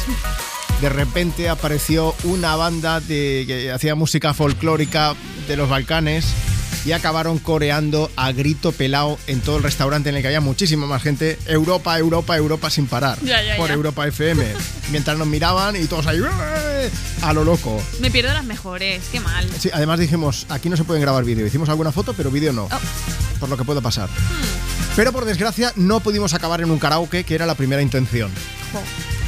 de 0.80 0.88
repente 0.88 1.48
apareció 1.48 2.14
una 2.24 2.56
banda 2.56 3.00
de, 3.00 3.44
que 3.46 3.72
hacía 3.72 3.94
música 3.94 4.34
folclórica 4.34 5.14
de 5.46 5.56
los 5.56 5.68
Balcanes 5.68 6.34
y 6.84 6.92
acabaron 6.92 7.38
coreando 7.38 8.10
a 8.16 8.32
grito 8.32 8.72
pelado 8.72 9.18
en 9.26 9.40
todo 9.40 9.56
el 9.56 9.62
restaurante 9.62 10.08
en 10.10 10.16
el 10.16 10.22
que 10.22 10.28
había 10.28 10.40
muchísima 10.40 10.86
más 10.86 11.02
gente. 11.02 11.38
Europa, 11.46 11.98
Europa, 11.98 12.36
Europa 12.36 12.70
sin 12.70 12.86
parar. 12.86 13.18
Ya, 13.22 13.42
ya, 13.42 13.56
por 13.56 13.68
ya. 13.68 13.74
Europa 13.74 14.06
FM. 14.06 14.44
Mientras 14.90 15.16
nos 15.16 15.26
miraban 15.26 15.76
y 15.76 15.86
todos 15.86 16.06
ahí 16.06 16.18
"Eh", 16.20 16.90
a 17.22 17.32
lo 17.32 17.44
loco. 17.44 17.80
Me 18.00 18.10
pierdo 18.10 18.32
las 18.34 18.44
mejores, 18.44 19.02
qué 19.10 19.20
mal. 19.20 19.48
Sí, 19.58 19.70
además 19.72 19.98
dijimos, 19.98 20.46
aquí 20.50 20.68
no 20.68 20.76
se 20.76 20.84
pueden 20.84 21.00
grabar 21.02 21.24
vídeo. 21.24 21.46
Hicimos 21.46 21.68
alguna 21.68 21.92
foto, 21.92 22.12
pero 22.14 22.30
vídeo 22.30 22.52
no. 22.52 22.64
Oh. 22.64 22.78
Por 23.40 23.48
lo 23.48 23.56
que 23.56 23.64
puede 23.64 23.80
pasar. 23.80 24.08
Pero 24.96 25.10
por 25.12 25.24
desgracia 25.24 25.72
no 25.76 26.00
pudimos 26.00 26.34
acabar 26.34 26.60
en 26.60 26.70
un 26.70 26.78
karaoke, 26.78 27.24
que 27.24 27.34
era 27.34 27.46
la 27.46 27.54
primera 27.56 27.82
intención. 27.82 28.30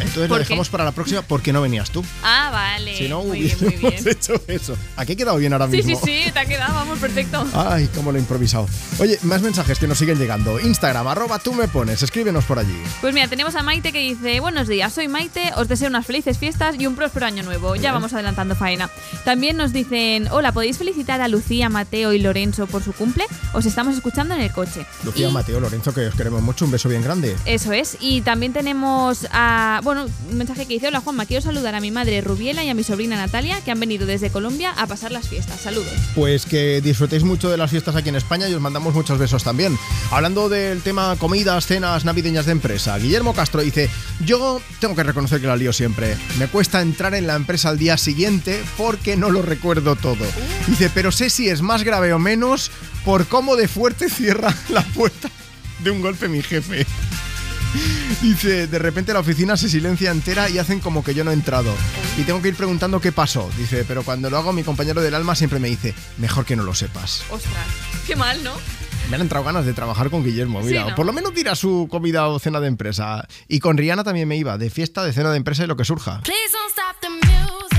Entonces 0.00 0.28
lo 0.28 0.38
dejamos 0.38 0.68
para 0.68 0.84
la 0.84 0.92
próxima 0.92 1.22
porque 1.22 1.52
no 1.52 1.62
venías 1.62 1.90
tú. 1.90 2.04
Ah, 2.22 2.50
vale. 2.52 2.96
Si 2.98 3.08
no, 3.08 3.22
muy 3.24 3.40
bien, 3.40 3.56
muy 3.60 3.68
hubiésemos 3.76 4.04
bien. 4.04 4.16
hecho 4.16 4.42
eso. 4.48 4.76
Aquí 4.96 5.12
he 5.12 5.16
quedado 5.16 5.36
bien 5.36 5.52
ahora 5.52 5.66
Sí, 5.70 5.76
mismo. 5.78 6.00
sí, 6.04 6.22
sí, 6.24 6.32
te 6.32 6.38
ha 6.38 6.44
quedado, 6.46 6.74
vamos, 6.74 6.98
perfecto. 6.98 7.46
Ay, 7.54 7.88
cómo 7.94 8.12
lo 8.12 8.18
he 8.18 8.20
improvisado. 8.20 8.66
Oye, 8.98 9.18
más 9.22 9.42
mensajes 9.42 9.78
que 9.78 9.86
nos 9.86 9.98
siguen 9.98 10.18
llegando. 10.18 10.58
Instagram, 10.60 11.06
arroba 11.06 11.38
tú 11.38 11.52
me 11.52 11.68
pones, 11.68 12.02
escríbenos 12.02 12.44
por 12.44 12.58
allí. 12.58 12.76
Pues 13.00 13.12
mira, 13.14 13.28
tenemos 13.28 13.54
a 13.56 13.62
Maite 13.62 13.92
que 13.92 13.98
dice, 14.00 14.40
buenos 14.40 14.68
días, 14.68 14.92
soy 14.92 15.08
Maite, 15.08 15.52
os 15.56 15.68
deseo 15.68 15.88
unas 15.88 16.06
felices 16.06 16.38
fiestas 16.38 16.76
y 16.78 16.86
un 16.86 16.96
próspero 16.96 17.26
año 17.26 17.42
nuevo. 17.42 17.76
Ya 17.76 17.92
vamos 17.92 18.12
adelantando 18.14 18.54
faena. 18.56 18.88
También 19.24 19.56
nos 19.56 19.72
dicen, 19.72 20.28
hola, 20.30 20.52
¿podéis 20.52 20.78
felicitar 20.78 21.20
a 21.20 21.28
Lucía, 21.28 21.68
Mateo 21.68 22.12
y 22.12 22.18
Lorenzo 22.18 22.66
por 22.66 22.82
su 22.82 22.92
cumple? 22.92 23.24
Os 23.52 23.66
estamos 23.66 23.94
escuchando 23.96 24.34
en 24.34 24.40
el 24.40 24.52
coche. 24.52 24.86
Lucía, 25.04 25.28
Y- 25.28 25.32
Mateo, 25.32 25.60
Lorenzo, 25.60 25.92
que 25.92 26.06
os 26.06 26.14
queremos 26.14 26.42
mucho. 26.42 26.64
Un 26.64 26.70
beso 26.70 26.88
bien 26.88 27.02
grande. 27.02 27.36
Eso 27.44 27.72
es. 27.72 27.96
Y 28.00 28.22
también 28.22 28.52
tenemos 28.52 29.26
a. 29.30 29.80
Bueno, 29.84 30.06
un 30.30 30.38
mensaje 30.38 30.66
que 30.66 30.74
dice: 30.74 30.88
Hola 30.88 31.00
Juanma, 31.00 31.26
quiero 31.26 31.42
saludar 31.42 31.74
a 31.74 31.80
mi 31.80 31.90
madre 31.90 32.20
Rubiela 32.22 32.64
y 32.64 32.70
a 32.70 32.74
mi 32.74 32.82
sobrina 32.82 33.16
Natalia, 33.16 33.60
que 33.62 33.70
han 33.70 33.78
venido 33.80 34.06
desde 34.06 34.30
Colombia 34.30 34.72
a 34.76 34.85
pasar 34.86 35.12
las 35.12 35.28
fiestas. 35.28 35.60
Saludos. 35.60 35.92
Pues 36.14 36.46
que 36.46 36.80
disfrutéis 36.80 37.24
mucho 37.24 37.50
de 37.50 37.56
las 37.56 37.70
fiestas 37.70 37.96
aquí 37.96 38.08
en 38.08 38.16
España 38.16 38.48
y 38.48 38.54
os 38.54 38.60
mandamos 38.60 38.94
muchos 38.94 39.18
besos 39.18 39.44
también. 39.44 39.78
Hablando 40.10 40.48
del 40.48 40.82
tema 40.82 41.16
comidas, 41.18 41.66
cenas 41.66 42.04
navideñas 42.04 42.46
de 42.46 42.52
empresa, 42.52 42.96
Guillermo 42.98 43.34
Castro 43.34 43.62
dice, 43.62 43.90
yo 44.24 44.60
tengo 44.80 44.94
que 44.94 45.02
reconocer 45.02 45.40
que 45.40 45.46
la 45.46 45.56
lío 45.56 45.72
siempre. 45.72 46.16
Me 46.38 46.48
cuesta 46.48 46.80
entrar 46.80 47.14
en 47.14 47.26
la 47.26 47.34
empresa 47.34 47.68
al 47.68 47.78
día 47.78 47.96
siguiente 47.96 48.62
porque 48.76 49.16
no 49.16 49.30
lo 49.30 49.42
recuerdo 49.42 49.96
todo. 49.96 50.24
Dice, 50.66 50.90
pero 50.94 51.12
sé 51.12 51.30
si 51.30 51.48
es 51.48 51.62
más 51.62 51.82
grave 51.82 52.12
o 52.12 52.18
menos 52.18 52.70
por 53.04 53.26
cómo 53.26 53.56
de 53.56 53.68
fuerte 53.68 54.08
cierra 54.10 54.54
la 54.68 54.82
puerta 54.82 55.30
de 55.82 55.90
un 55.90 56.00
golpe 56.00 56.28
mi 56.28 56.42
jefe. 56.42 56.86
Dice, 58.22 58.66
de 58.66 58.78
repente 58.78 59.12
la 59.12 59.20
oficina 59.20 59.56
se 59.56 59.68
silencia 59.68 60.10
entera 60.10 60.48
y 60.48 60.58
hacen 60.58 60.80
como 60.80 61.04
que 61.04 61.14
yo 61.14 61.24
no 61.24 61.30
he 61.30 61.34
entrado. 61.34 61.72
Y 62.18 62.22
tengo 62.22 62.40
que 62.42 62.48
ir 62.48 62.56
preguntando 62.56 63.00
qué 63.00 63.12
pasó. 63.12 63.50
Dice, 63.56 63.84
pero 63.86 64.02
cuando 64.02 64.30
lo 64.30 64.38
hago 64.38 64.52
mi 64.52 64.62
compañero 64.62 65.00
del 65.00 65.14
alma 65.14 65.34
siempre 65.34 65.58
me 65.58 65.68
dice, 65.68 65.94
mejor 66.18 66.44
que 66.44 66.56
no 66.56 66.62
lo 66.62 66.74
sepas. 66.74 67.24
Ostras, 67.30 67.66
qué 68.06 68.16
mal, 68.16 68.42
¿no? 68.42 68.52
Me 69.10 69.16
han 69.16 69.22
entrado 69.22 69.44
ganas 69.44 69.64
de 69.64 69.72
trabajar 69.72 70.10
con 70.10 70.24
Guillermo, 70.24 70.60
mira. 70.62 70.82
Sí, 70.82 70.88
¿no? 70.90 70.94
Por 70.96 71.06
lo 71.06 71.12
menos 71.12 71.32
dirá 71.32 71.54
su 71.54 71.86
comida 71.90 72.26
o 72.28 72.38
cena 72.38 72.60
de 72.60 72.66
empresa. 72.66 73.26
Y 73.46 73.60
con 73.60 73.76
Rihanna 73.76 74.02
también 74.02 74.26
me 74.26 74.36
iba, 74.36 74.58
de 74.58 74.68
fiesta, 74.68 75.04
de 75.04 75.12
cena 75.12 75.30
de 75.30 75.36
empresa 75.36 75.64
y 75.64 75.66
lo 75.68 75.76
que 75.76 75.84
surja. 75.84 76.20
Please 76.22 76.52
don't 76.52 76.70
stop 76.72 77.00
the 77.00 77.08
music. 77.08 77.75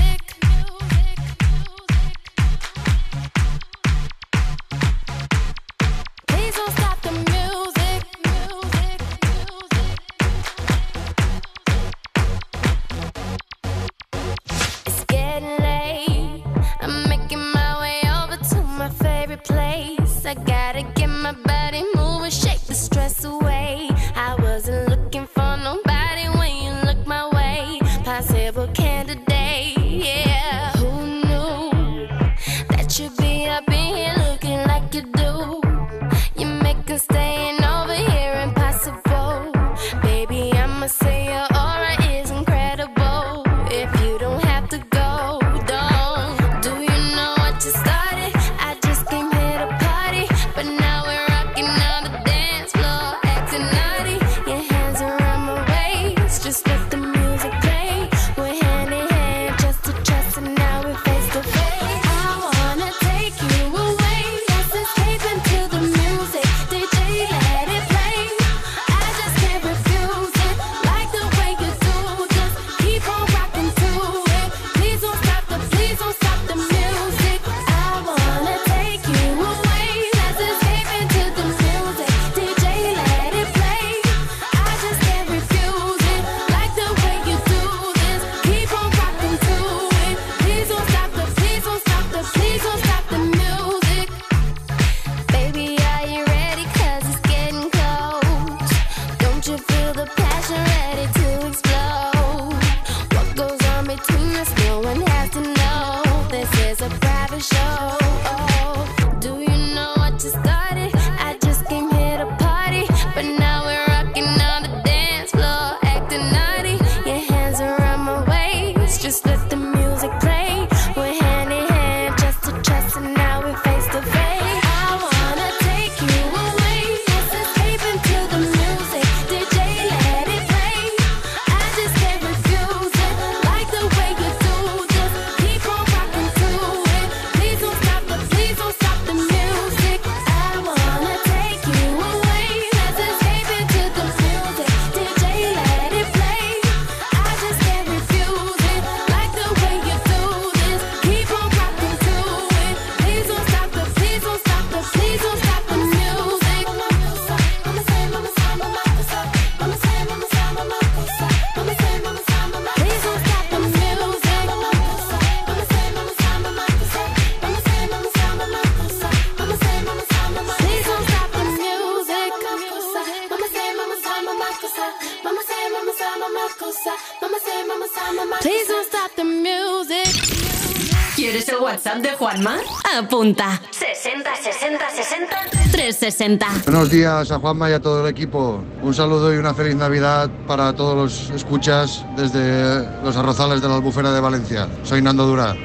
Apunta. 183.18 183.60
60 183.72 184.30
60 184.36 184.90
60 184.90 185.36
360. 185.72 186.46
Buenos 186.66 186.88
días 186.88 187.32
a 187.32 187.40
Juanma 187.40 187.68
y 187.68 187.72
a 187.72 187.80
todo 187.80 188.06
el 188.06 188.12
equipo. 188.12 188.62
Un 188.80 188.94
saludo 188.94 189.34
y 189.34 189.38
una 189.38 189.52
feliz 189.54 189.74
Navidad 189.74 190.30
para 190.46 190.72
todos 190.72 190.94
los 190.94 191.30
escuchas 191.30 192.06
desde 192.16 192.86
los 193.02 193.16
arrozales 193.16 193.60
de 193.60 193.68
la 193.68 193.74
Albufera 193.74 194.12
de 194.12 194.20
Valencia. 194.20 194.68
Soy 194.84 195.02
Nando 195.02 195.26
Dura. 195.26 195.56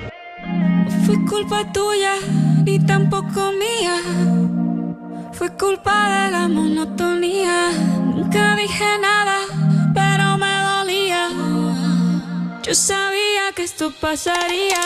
Fue 1.05 1.15
culpa 1.29 1.71
tuya, 1.71 2.15
ni 2.65 2.83
tampoco 2.83 3.51
mía. 3.51 4.01
Fue 5.33 5.55
culpa 5.55 6.25
de 6.25 6.31
la 6.31 6.47
monotonía. 6.47 7.69
Nunca 8.15 8.55
dije 8.55 8.97
nada, 8.99 9.37
pero 9.93 10.39
me 10.39 10.63
dolía. 10.73 11.29
Yo 12.63 12.73
sabía 12.73 13.51
que 13.55 13.61
esto 13.61 13.93
pasaría. 14.01 14.81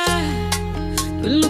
Lo 1.24 1.50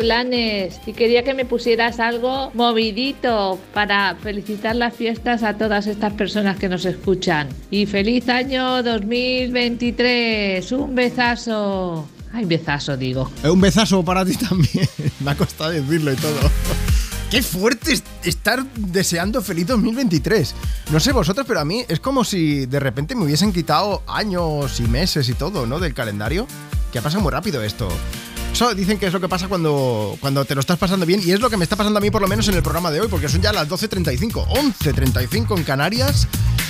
Blanes 0.00 0.80
y 0.86 0.92
quería 0.92 1.22
que 1.22 1.34
me 1.34 1.44
pusieras 1.44 2.00
algo 2.00 2.50
movidito 2.54 3.58
para 3.74 4.16
felicitar 4.16 4.74
las 4.76 4.94
fiestas 4.94 5.42
a 5.42 5.56
todas 5.56 5.86
estas 5.86 6.12
personas 6.14 6.58
que 6.58 6.68
nos 6.68 6.84
escuchan. 6.84 7.48
Y 7.70 7.86
feliz 7.86 8.28
año 8.28 8.82
2023, 8.82 10.72
un 10.72 10.94
besazo. 10.94 12.08
Ay, 12.32 12.44
besazo 12.44 12.96
digo. 12.96 13.30
Eh, 13.42 13.50
Un 13.50 13.60
besazo 13.60 14.04
para 14.04 14.24
ti 14.24 14.36
también. 14.36 14.88
Me 15.20 15.30
ha 15.32 15.36
costado 15.36 15.70
decirlo 15.70 16.12
y 16.12 16.16
todo. 16.16 16.38
Qué 17.30 17.42
fuerte 17.42 17.92
es 17.92 18.02
estar 18.24 18.64
deseando 18.74 19.40
feliz 19.40 19.66
2023. 19.68 20.54
No 20.90 20.98
sé 20.98 21.12
vosotros, 21.12 21.46
pero 21.46 21.60
a 21.60 21.64
mí 21.64 21.84
es 21.88 22.00
como 22.00 22.24
si 22.24 22.66
de 22.66 22.80
repente 22.80 23.14
me 23.14 23.24
hubiesen 23.24 23.52
quitado 23.52 24.02
años 24.08 24.80
y 24.80 24.82
meses 24.84 25.28
y 25.28 25.34
todo, 25.34 25.64
¿no? 25.64 25.78
Del 25.78 25.94
calendario. 25.94 26.48
Que 26.92 26.98
ha 26.98 27.02
pasado 27.02 27.22
muy 27.22 27.30
rápido 27.30 27.62
esto. 27.62 27.88
Eso 28.60 28.74
dicen 28.74 28.98
que 28.98 29.06
es 29.06 29.12
lo 29.14 29.22
que 29.22 29.26
pasa 29.26 29.48
cuando, 29.48 30.18
cuando 30.20 30.44
te 30.44 30.54
lo 30.54 30.60
estás 30.60 30.76
pasando 30.76 31.06
bien 31.06 31.22
y 31.24 31.30
es 31.30 31.40
lo 31.40 31.48
que 31.48 31.56
me 31.56 31.64
está 31.64 31.76
pasando 31.76 31.96
a 31.96 32.02
mí 32.02 32.10
por 32.10 32.20
lo 32.20 32.28
menos 32.28 32.46
en 32.46 32.56
el 32.56 32.62
programa 32.62 32.90
de 32.90 33.00
hoy, 33.00 33.08
porque 33.08 33.26
son 33.26 33.40
ya 33.40 33.54
las 33.54 33.66
12.35, 33.70 34.48
11.35 34.48 35.56
en 35.56 35.64
Canarias 35.64 36.28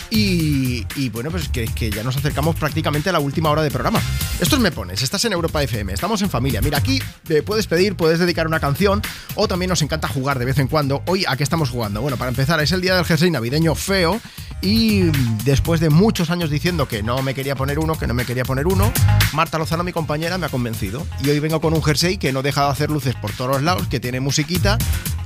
y, 0.08 0.86
y 0.94 1.08
bueno, 1.08 1.32
pues 1.32 1.48
que, 1.48 1.66
que 1.66 1.90
ya 1.90 2.04
nos 2.04 2.16
acercamos 2.16 2.54
prácticamente 2.54 3.08
a 3.08 3.12
la 3.12 3.18
última 3.18 3.50
hora 3.50 3.64
de 3.64 3.72
programa. 3.72 4.00
Esto 4.40 4.56
es 4.56 4.62
Me 4.62 4.72
Pones, 4.72 5.02
estás 5.02 5.22
en 5.26 5.34
Europa 5.34 5.62
FM, 5.62 5.92
estamos 5.92 6.22
en 6.22 6.30
familia. 6.30 6.62
Mira, 6.62 6.78
aquí 6.78 6.98
eh, 7.28 7.42
puedes 7.42 7.66
pedir, 7.66 7.94
puedes 7.94 8.18
dedicar 8.18 8.46
una 8.46 8.58
canción 8.58 9.02
o 9.34 9.46
también 9.46 9.68
nos 9.68 9.82
encanta 9.82 10.08
jugar 10.08 10.38
de 10.38 10.46
vez 10.46 10.58
en 10.58 10.66
cuando. 10.66 11.02
Hoy, 11.06 11.26
¿a 11.28 11.36
qué 11.36 11.42
estamos 11.42 11.68
jugando? 11.68 12.00
Bueno, 12.00 12.16
para 12.16 12.30
empezar, 12.30 12.58
es 12.60 12.72
el 12.72 12.80
día 12.80 12.96
del 12.96 13.04
jersey 13.04 13.30
navideño 13.30 13.74
feo 13.74 14.18
y 14.62 15.02
después 15.44 15.78
de 15.80 15.90
muchos 15.90 16.30
años 16.30 16.48
diciendo 16.48 16.88
que 16.88 17.02
no 17.02 17.20
me 17.20 17.34
quería 17.34 17.54
poner 17.54 17.78
uno, 17.78 17.98
que 17.98 18.06
no 18.06 18.14
me 18.14 18.24
quería 18.24 18.44
poner 18.46 18.66
uno, 18.66 18.90
Marta 19.34 19.58
Lozano, 19.58 19.84
mi 19.84 19.92
compañera, 19.92 20.38
me 20.38 20.46
ha 20.46 20.48
convencido. 20.48 21.06
Y 21.22 21.28
hoy 21.28 21.38
vengo 21.38 21.60
con 21.60 21.74
un 21.74 21.82
jersey 21.82 22.16
que 22.16 22.32
no 22.32 22.40
deja 22.40 22.64
de 22.64 22.70
hacer 22.70 22.90
luces 22.90 23.14
por 23.16 23.32
todos 23.32 23.50
los 23.50 23.62
lados, 23.62 23.88
que 23.88 24.00
tiene 24.00 24.20
musiquita. 24.20 24.78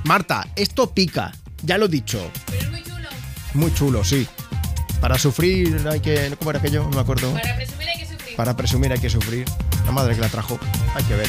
Marta, 0.03 0.45
esto 0.57 0.93
pica, 0.93 1.31
ya 1.63 1.77
lo 1.77 1.85
he 1.85 1.89
dicho. 1.89 2.19
muy 3.53 3.73
chulo. 3.73 4.03
sí. 4.03 4.27
Para 4.99 5.17
sufrir 5.19 5.87
hay 5.89 6.01
que... 6.01 6.35
¿Cómo 6.37 6.49
era 6.49 6.59
aquello? 6.59 6.83
No 6.83 6.89
me 6.89 7.01
acuerdo. 7.01 7.31
Para 7.33 7.55
presumir 7.55 7.87
hay 7.87 7.99
que. 7.99 8.04
Para 8.35 8.55
presumir 8.55 8.91
hay 8.91 8.99
que 8.99 9.09
sufrir. 9.09 9.45
La 9.85 9.91
madre 9.91 10.15
que 10.15 10.21
la 10.21 10.29
trajo. 10.29 10.59
Hay 10.95 11.03
que 11.03 11.15
ver. 11.15 11.27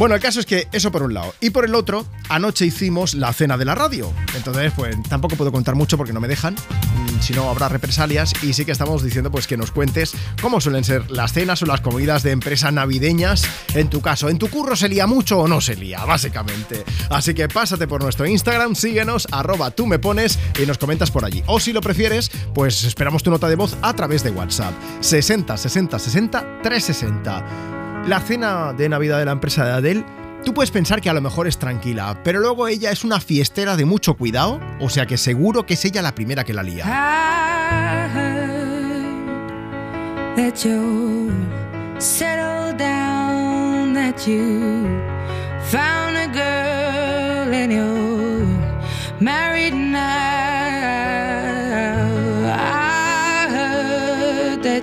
Bueno, 0.00 0.14
el 0.14 0.20
caso 0.22 0.40
es 0.40 0.46
que 0.46 0.66
eso 0.72 0.90
por 0.90 1.02
un 1.02 1.12
lado. 1.12 1.34
Y 1.42 1.50
por 1.50 1.66
el 1.66 1.74
otro, 1.74 2.06
anoche 2.30 2.64
hicimos 2.64 3.12
la 3.12 3.34
cena 3.34 3.58
de 3.58 3.66
la 3.66 3.74
radio. 3.74 4.10
Entonces, 4.34 4.72
pues 4.74 4.96
tampoco 5.10 5.36
puedo 5.36 5.52
contar 5.52 5.74
mucho 5.74 5.98
porque 5.98 6.14
no 6.14 6.20
me 6.20 6.26
dejan. 6.26 6.54
Mm, 6.54 7.20
Si 7.20 7.34
no, 7.34 7.50
habrá 7.50 7.68
represalias. 7.68 8.32
Y 8.42 8.54
sí 8.54 8.64
que 8.64 8.72
estamos 8.72 9.02
diciendo 9.04 9.30
pues 9.30 9.46
que 9.46 9.58
nos 9.58 9.72
cuentes 9.72 10.14
cómo 10.40 10.58
suelen 10.58 10.84
ser 10.84 11.10
las 11.10 11.34
cenas 11.34 11.62
o 11.62 11.66
las 11.66 11.82
comidas 11.82 12.22
de 12.22 12.30
empresa 12.30 12.70
navideñas. 12.70 13.42
En 13.74 13.90
tu 13.90 14.00
caso, 14.00 14.30
¿en 14.30 14.38
tu 14.38 14.48
curro 14.48 14.74
se 14.74 14.88
lía 14.88 15.06
mucho 15.06 15.38
o 15.38 15.46
no 15.46 15.60
se 15.60 15.76
lía? 15.76 16.02
Básicamente. 16.06 16.82
Así 17.10 17.34
que 17.34 17.48
pásate 17.48 17.86
por 17.86 18.02
nuestro 18.02 18.26
Instagram, 18.26 18.74
síguenos, 18.76 19.28
arroba 19.30 19.70
tú 19.70 19.86
me 19.86 19.98
pones 19.98 20.38
y 20.58 20.64
nos 20.64 20.78
comentas 20.78 21.10
por 21.10 21.26
allí. 21.26 21.42
O 21.46 21.60
si 21.60 21.74
lo 21.74 21.82
prefieres, 21.82 22.30
pues 22.54 22.84
esperamos 22.84 23.22
tu 23.22 23.30
nota 23.30 23.50
de 23.50 23.56
voz 23.56 23.76
a 23.82 23.92
través 23.92 24.24
de 24.24 24.30
WhatsApp. 24.30 24.72
60 25.02 25.58
60 25.58 25.98
60 25.98 26.62
360. 26.62 27.79
La 28.06 28.20
cena 28.20 28.72
de 28.72 28.88
Navidad 28.88 29.18
de 29.18 29.24
la 29.24 29.32
empresa 29.32 29.64
de 29.64 29.72
Adele, 29.72 30.04
tú 30.44 30.54
puedes 30.54 30.70
pensar 30.70 31.00
que 31.00 31.10
a 31.10 31.12
lo 31.12 31.20
mejor 31.20 31.46
es 31.46 31.58
tranquila, 31.58 32.18
pero 32.24 32.40
luego 32.40 32.66
ella 32.66 32.90
es 32.90 33.04
una 33.04 33.20
fiestera 33.20 33.76
de 33.76 33.84
mucho 33.84 34.14
cuidado, 34.14 34.60
o 34.80 34.88
sea 34.88 35.06
que 35.06 35.16
seguro 35.16 35.66
que 35.66 35.74
es 35.74 35.84
ella 35.84 36.02
la 36.02 36.14
primera 36.14 36.44
que 36.44 36.54
la 36.54 36.62
lía. 36.62 36.84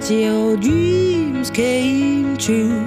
Your 0.10 0.56
dreams 0.56 1.52
came 1.52 2.38
true. 2.38 2.86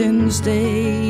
since 0.00 0.40
day 0.40 1.09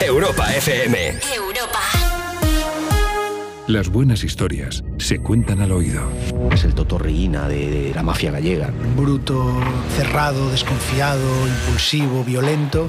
Europa 0.00 0.54
FM. 0.54 1.18
Europa. 1.34 1.80
Las 3.66 3.88
buenas 3.88 4.22
historias 4.22 4.84
se 4.98 5.18
cuentan 5.18 5.60
al 5.60 5.72
oído. 5.72 6.08
Es 6.52 6.62
el 6.62 6.74
totorreína 6.74 7.48
de, 7.48 7.68
de 7.68 7.94
la 7.94 8.04
mafia 8.04 8.30
gallega. 8.30 8.70
Bruto, 8.96 9.60
cerrado, 9.96 10.50
desconfiado, 10.50 11.48
impulsivo, 11.48 12.22
violento. 12.22 12.88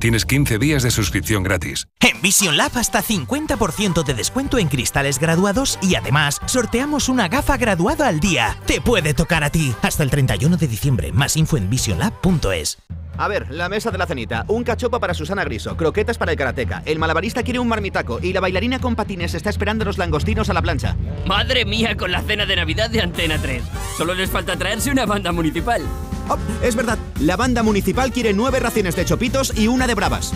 Tienes 0.00 0.24
15 0.24 0.58
días 0.58 0.82
de 0.82 0.90
suscripción 0.90 1.42
gratis. 1.42 1.86
En 2.00 2.22
Vision 2.22 2.56
Lab 2.56 2.72
hasta 2.76 3.02
50% 3.02 4.02
de 4.02 4.14
descuento 4.14 4.56
en 4.58 4.68
cristales 4.68 5.18
graduados 5.18 5.78
y 5.82 5.94
además 5.94 6.40
sorteamos 6.46 7.10
una 7.10 7.28
gafa 7.28 7.58
graduada 7.58 8.08
al 8.08 8.18
día. 8.18 8.56
Te 8.66 8.80
puede 8.80 9.12
tocar 9.12 9.44
a 9.44 9.50
ti. 9.50 9.74
Hasta 9.82 10.02
el 10.02 10.10
31 10.10 10.56
de 10.56 10.68
diciembre. 10.68 11.12
Más 11.12 11.36
info 11.36 11.58
en 11.58 11.68
visionlab.es. 11.68 12.78
A 13.16 13.28
ver, 13.28 13.50
la 13.50 13.68
mesa 13.68 13.90
de 13.90 13.98
la 13.98 14.06
cenita. 14.06 14.44
Un 14.48 14.64
cachopa 14.64 14.98
para 14.98 15.14
Susana 15.14 15.44
Griso, 15.44 15.76
croquetas 15.76 16.18
para 16.18 16.32
el 16.32 16.38
karateca. 16.38 16.82
El 16.86 16.98
malabarista 16.98 17.42
quiere 17.42 17.58
un 17.58 17.68
marmitaco 17.68 18.18
y 18.22 18.32
la 18.32 18.40
bailarina 18.40 18.78
con 18.78 18.96
patines 18.96 19.34
está 19.34 19.50
esperando 19.50 19.84
los 19.84 19.98
langostinos 19.98 20.48
a 20.50 20.54
la 20.54 20.62
plancha. 20.62 20.96
Madre 21.26 21.64
mía 21.64 21.96
con 21.96 22.12
la 22.12 22.22
cena 22.22 22.46
de 22.46 22.56
Navidad 22.56 22.90
de 22.90 23.02
Antena 23.02 23.38
3. 23.38 23.62
Solo 23.96 24.14
les 24.14 24.30
falta 24.30 24.56
traerse 24.56 24.90
una 24.90 25.06
banda 25.06 25.32
municipal. 25.32 25.82
Oh, 26.28 26.38
es 26.62 26.76
verdad, 26.76 26.98
la 27.20 27.36
banda 27.36 27.62
municipal 27.62 28.12
quiere 28.12 28.32
nueve 28.32 28.60
raciones 28.60 28.96
de 28.96 29.04
chopitos 29.04 29.56
y 29.58 29.68
una 29.68 29.86
de 29.86 29.94
bravas. 29.94 30.32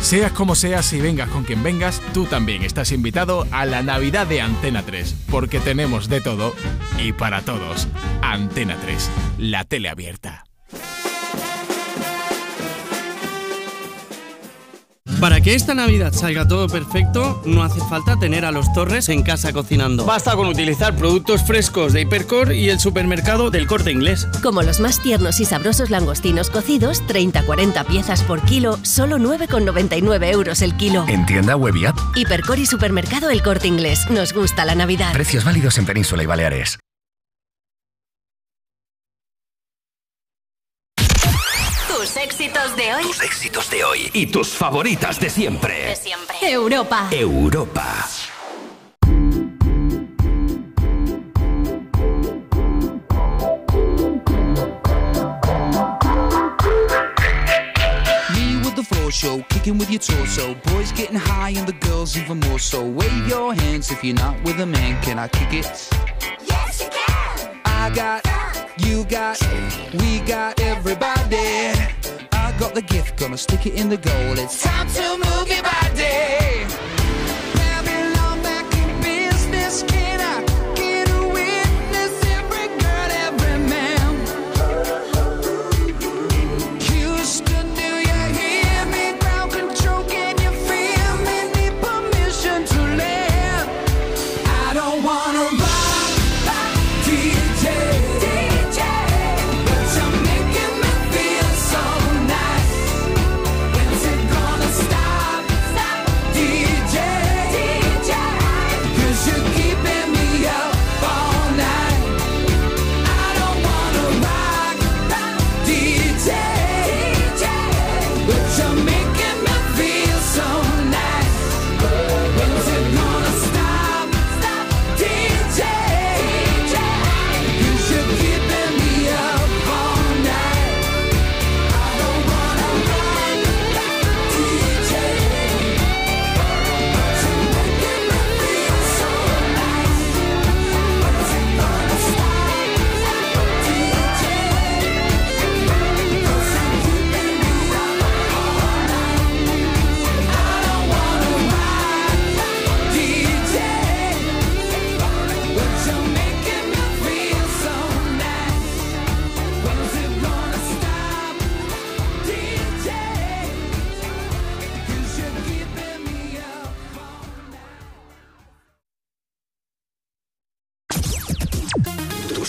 Seas 0.00 0.32
como 0.32 0.56
seas 0.56 0.92
y 0.92 1.00
vengas 1.00 1.28
con 1.28 1.44
quien 1.44 1.62
vengas, 1.62 2.00
tú 2.12 2.26
también 2.26 2.62
estás 2.62 2.90
invitado 2.90 3.46
a 3.52 3.64
la 3.66 3.82
Navidad 3.82 4.26
de 4.26 4.40
Antena 4.40 4.82
3, 4.82 5.14
porque 5.30 5.60
tenemos 5.60 6.08
de 6.08 6.20
todo 6.20 6.54
y 6.98 7.12
para 7.12 7.42
todos. 7.42 7.86
Antena 8.20 8.76
3, 8.82 9.10
la 9.38 9.64
tele 9.64 9.88
abierta. 9.88 10.44
Para 15.22 15.40
que 15.40 15.54
esta 15.54 15.72
Navidad 15.72 16.12
salga 16.12 16.48
todo 16.48 16.66
perfecto, 16.66 17.40
no 17.46 17.62
hace 17.62 17.78
falta 17.88 18.18
tener 18.18 18.44
a 18.44 18.50
los 18.50 18.72
Torres 18.72 19.08
en 19.08 19.22
casa 19.22 19.52
cocinando. 19.52 20.04
Basta 20.04 20.34
con 20.34 20.48
utilizar 20.48 20.96
productos 20.96 21.44
frescos 21.44 21.92
de 21.92 22.00
Hipercor 22.00 22.52
y 22.52 22.70
el 22.70 22.80
supermercado 22.80 23.48
del 23.48 23.68
Corte 23.68 23.92
Inglés. 23.92 24.26
Como 24.42 24.62
los 24.62 24.80
más 24.80 25.00
tiernos 25.00 25.38
y 25.38 25.44
sabrosos 25.44 25.90
langostinos 25.90 26.50
cocidos, 26.50 27.04
30-40 27.04 27.86
piezas 27.86 28.24
por 28.24 28.42
kilo, 28.42 28.80
solo 28.82 29.18
9,99 29.18 30.32
euros 30.32 30.60
el 30.60 30.76
kilo. 30.76 31.04
En 31.06 31.24
tienda 31.24 31.54
web 31.54 31.76
y 31.76 31.86
app. 31.86 31.96
Hipercor 32.16 32.58
y 32.58 32.66
supermercado 32.66 33.30
El 33.30 33.42
Corte 33.42 33.68
Inglés. 33.68 34.10
Nos 34.10 34.32
gusta 34.32 34.64
la 34.64 34.74
Navidad. 34.74 35.12
Precios 35.12 35.44
válidos 35.44 35.78
en 35.78 35.86
Península 35.86 36.24
y 36.24 36.26
Baleares. 36.26 36.80
Tus 42.12 42.20
éxitos 42.20 42.76
de 42.76 42.94
hoy. 42.94 43.02
Tus 43.04 43.22
éxitos 43.22 43.70
de 43.70 43.84
hoy 43.84 44.10
y 44.12 44.26
tus 44.26 44.48
favoritas 44.50 45.18
de 45.18 45.30
siempre. 45.30 45.86
De 45.86 45.96
siempre. 45.96 46.36
Europa. 46.42 47.08
Europa. 47.10 48.06
show, 59.10 59.42
kicking 59.50 59.76
with 59.76 59.90
your 59.90 60.00
torso. 60.00 60.54
Boys 60.72 60.90
getting 60.92 61.16
high 61.16 61.50
and 61.50 61.66
the 61.66 61.74
girls 61.86 62.16
even 62.16 62.40
more 62.40 62.58
so. 62.58 62.82
Wave 62.82 63.28
your 63.28 63.54
hands 63.54 63.90
if 63.90 64.02
you're 64.02 64.14
not 64.14 64.42
with 64.42 64.58
a 64.60 64.66
man. 64.66 65.00
Can 65.02 65.18
I 65.18 65.28
kick 65.28 65.52
it? 65.52 65.90
Yes, 66.46 66.80
you 66.80 66.88
can. 66.88 67.60
I 67.66 67.90
got, 67.94 68.24
you 68.78 69.04
got, 69.04 69.38
we 69.94 70.20
got 70.20 70.58
everybody. 70.60 72.01
Got 72.62 72.74
the 72.76 72.82
gift, 72.82 73.16
gonna 73.16 73.36
stick 73.36 73.66
it 73.66 73.74
in 73.74 73.88
the 73.88 73.96
goal. 73.96 74.38
It's 74.38 74.62
time 74.62 74.86
to 74.86 75.18
move 75.18 75.48
your 75.48 75.64
body. 75.64 76.64
Babylon 77.58 78.40
back 78.40 78.72
in 78.76 79.02
business. 79.02 79.82
Can 79.82 80.20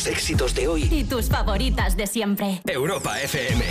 Éxitos 0.08 0.54
de 0.54 0.68
hoy. 0.68 0.88
Y 0.92 1.04
tus 1.04 1.30
favoritas 1.30 1.96
de 1.96 2.08
siempre. 2.08 2.62
Europa 2.66 3.20
FM. 3.22 3.64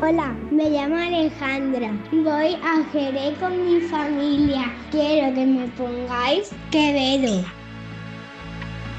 Hola, 0.00 0.36
me 0.50 0.70
llamo 0.70 0.96
Alejandra. 0.96 1.90
Voy 2.12 2.54
a 2.62 2.84
Jerez 2.92 3.38
con 3.38 3.52
mi 3.64 3.80
familia. 3.80 4.70
Quiero 4.90 5.34
que 5.34 5.46
me 5.46 5.66
pongáis 5.68 6.50
Quevedo. 6.70 7.44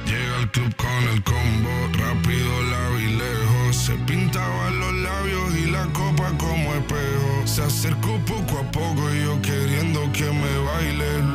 Llega 0.05 0.37
al 0.39 0.51
club 0.51 0.75
con 0.75 1.03
el 1.13 1.23
combo, 1.23 1.69
rápido 1.93 2.63
la 2.71 2.89
vi 2.97 3.17
lejos. 3.17 3.75
Se 3.75 3.93
pintaban 4.05 4.79
los 4.79 4.93
labios 4.93 5.55
y 5.57 5.65
la 5.71 5.85
copa 5.93 6.31
como 6.37 6.73
espejo. 6.73 7.45
Se 7.45 7.63
acercó 7.63 8.17
poco 8.25 8.59
a 8.59 8.71
poco 8.71 9.13
y 9.13 9.25
yo 9.25 9.41
queriendo 9.41 10.11
que 10.11 10.25
me 10.25 10.57
baile. 10.65 11.34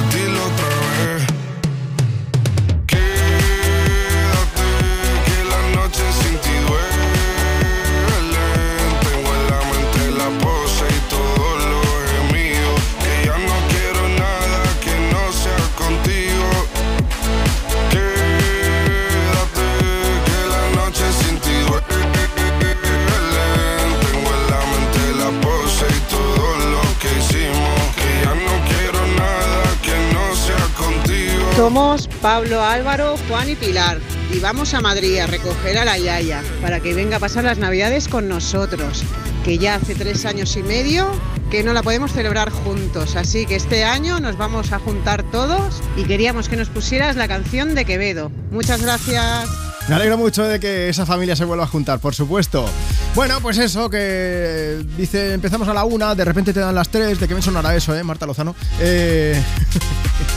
Somos 31.61 32.07
Pablo, 32.23 32.63
Álvaro, 32.63 33.17
Juan 33.29 33.47
y 33.47 33.55
Pilar. 33.55 33.99
y 34.33 34.39
vamos 34.39 34.73
a 34.73 34.81
Madrid 34.81 35.19
a 35.19 35.27
recoger 35.27 35.77
a 35.77 35.85
la 35.85 35.95
Yaya 35.95 36.41
para 36.59 36.79
que 36.79 36.95
venga 36.95 37.17
a 37.17 37.19
pasar 37.19 37.43
las 37.43 37.59
Navidades 37.59 38.07
con 38.07 38.27
nosotros, 38.27 39.03
que 39.45 39.59
ya 39.59 39.75
hace 39.75 39.93
tres 39.93 40.25
años 40.25 40.57
y 40.57 40.63
medio 40.63 41.11
que 41.51 41.61
no 41.61 41.73
la 41.73 41.83
podemos 41.83 42.13
celebrar 42.13 42.49
juntos. 42.49 43.15
Así 43.15 43.45
que 43.45 43.57
este 43.57 43.83
año 43.83 44.19
nos 44.19 44.37
vamos 44.37 44.71
a 44.71 44.79
juntar 44.79 45.21
todos 45.21 45.83
y 45.95 46.05
queríamos 46.05 46.49
que 46.49 46.55
nos 46.55 46.69
pusieras 46.69 47.15
la 47.15 47.27
canción 47.27 47.75
de 47.75 47.85
Quevedo. 47.85 48.31
Muchas 48.49 48.81
gracias. 48.81 49.47
Me 49.87 49.93
alegro 49.93 50.17
mucho 50.17 50.43
de 50.43 50.59
que 50.59 50.89
esa 50.89 51.05
familia 51.05 51.35
se 51.35 51.45
vuelva 51.45 51.65
a 51.65 51.67
juntar, 51.67 51.99
por 51.99 52.15
supuesto. 52.15 52.65
Bueno, 53.13 53.39
pues 53.39 53.59
eso, 53.59 53.87
que 53.87 54.83
dice, 54.97 55.33
empezamos 55.33 55.67
a 55.67 55.75
la 55.75 55.83
una, 55.83 56.15
de 56.15 56.25
repente 56.25 56.53
te 56.53 56.59
dan 56.59 56.73
las 56.73 56.89
tres, 56.89 57.19
¿de 57.19 57.27
qué 57.27 57.35
me 57.35 57.41
sonará 57.43 57.75
eso, 57.75 57.95
eh, 57.95 58.03
Marta 58.03 58.25
Lozano? 58.25 58.55
Eh... 58.79 59.39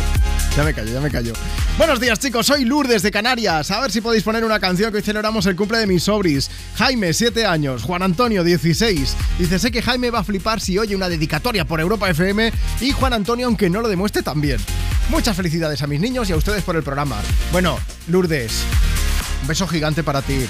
Ya 0.56 0.62
me 0.62 0.72
callo, 0.72 0.92
ya 0.92 1.00
me 1.00 1.10
callo. 1.10 1.32
Buenos 1.76 1.98
días, 1.98 2.20
chicos. 2.20 2.46
Soy 2.46 2.64
Lourdes 2.64 3.02
de 3.02 3.10
Canarias. 3.10 3.72
A 3.72 3.80
ver 3.80 3.90
si 3.90 4.00
podéis 4.00 4.22
poner 4.22 4.44
una 4.44 4.60
canción 4.60 4.92
que 4.92 4.98
hoy 4.98 5.02
celebramos 5.02 5.46
el 5.46 5.56
cumple 5.56 5.78
de 5.78 5.88
mis 5.88 6.04
sobris. 6.04 6.48
Jaime, 6.76 7.12
7 7.12 7.44
años. 7.44 7.82
Juan 7.82 8.04
Antonio, 8.04 8.44
16. 8.44 9.16
Dice, 9.36 9.58
sé 9.58 9.72
que 9.72 9.82
Jaime 9.82 10.12
va 10.12 10.20
a 10.20 10.24
flipar 10.24 10.60
si 10.60 10.78
oye 10.78 10.94
una 10.94 11.08
dedicatoria 11.08 11.64
por 11.64 11.80
Europa 11.80 12.08
FM. 12.08 12.52
Y 12.80 12.92
Juan 12.92 13.14
Antonio, 13.14 13.48
aunque 13.48 13.68
no 13.68 13.80
lo 13.80 13.88
demuestre, 13.88 14.22
también. 14.22 14.60
Muchas 15.08 15.36
felicidades 15.36 15.82
a 15.82 15.88
mis 15.88 15.98
niños 15.98 16.30
y 16.30 16.32
a 16.32 16.36
ustedes 16.36 16.62
por 16.62 16.76
el 16.76 16.84
programa. 16.84 17.16
Bueno, 17.50 17.76
Lourdes, 18.06 18.62
un 19.42 19.48
beso 19.48 19.66
gigante 19.66 20.04
para 20.04 20.22
ti. 20.22 20.46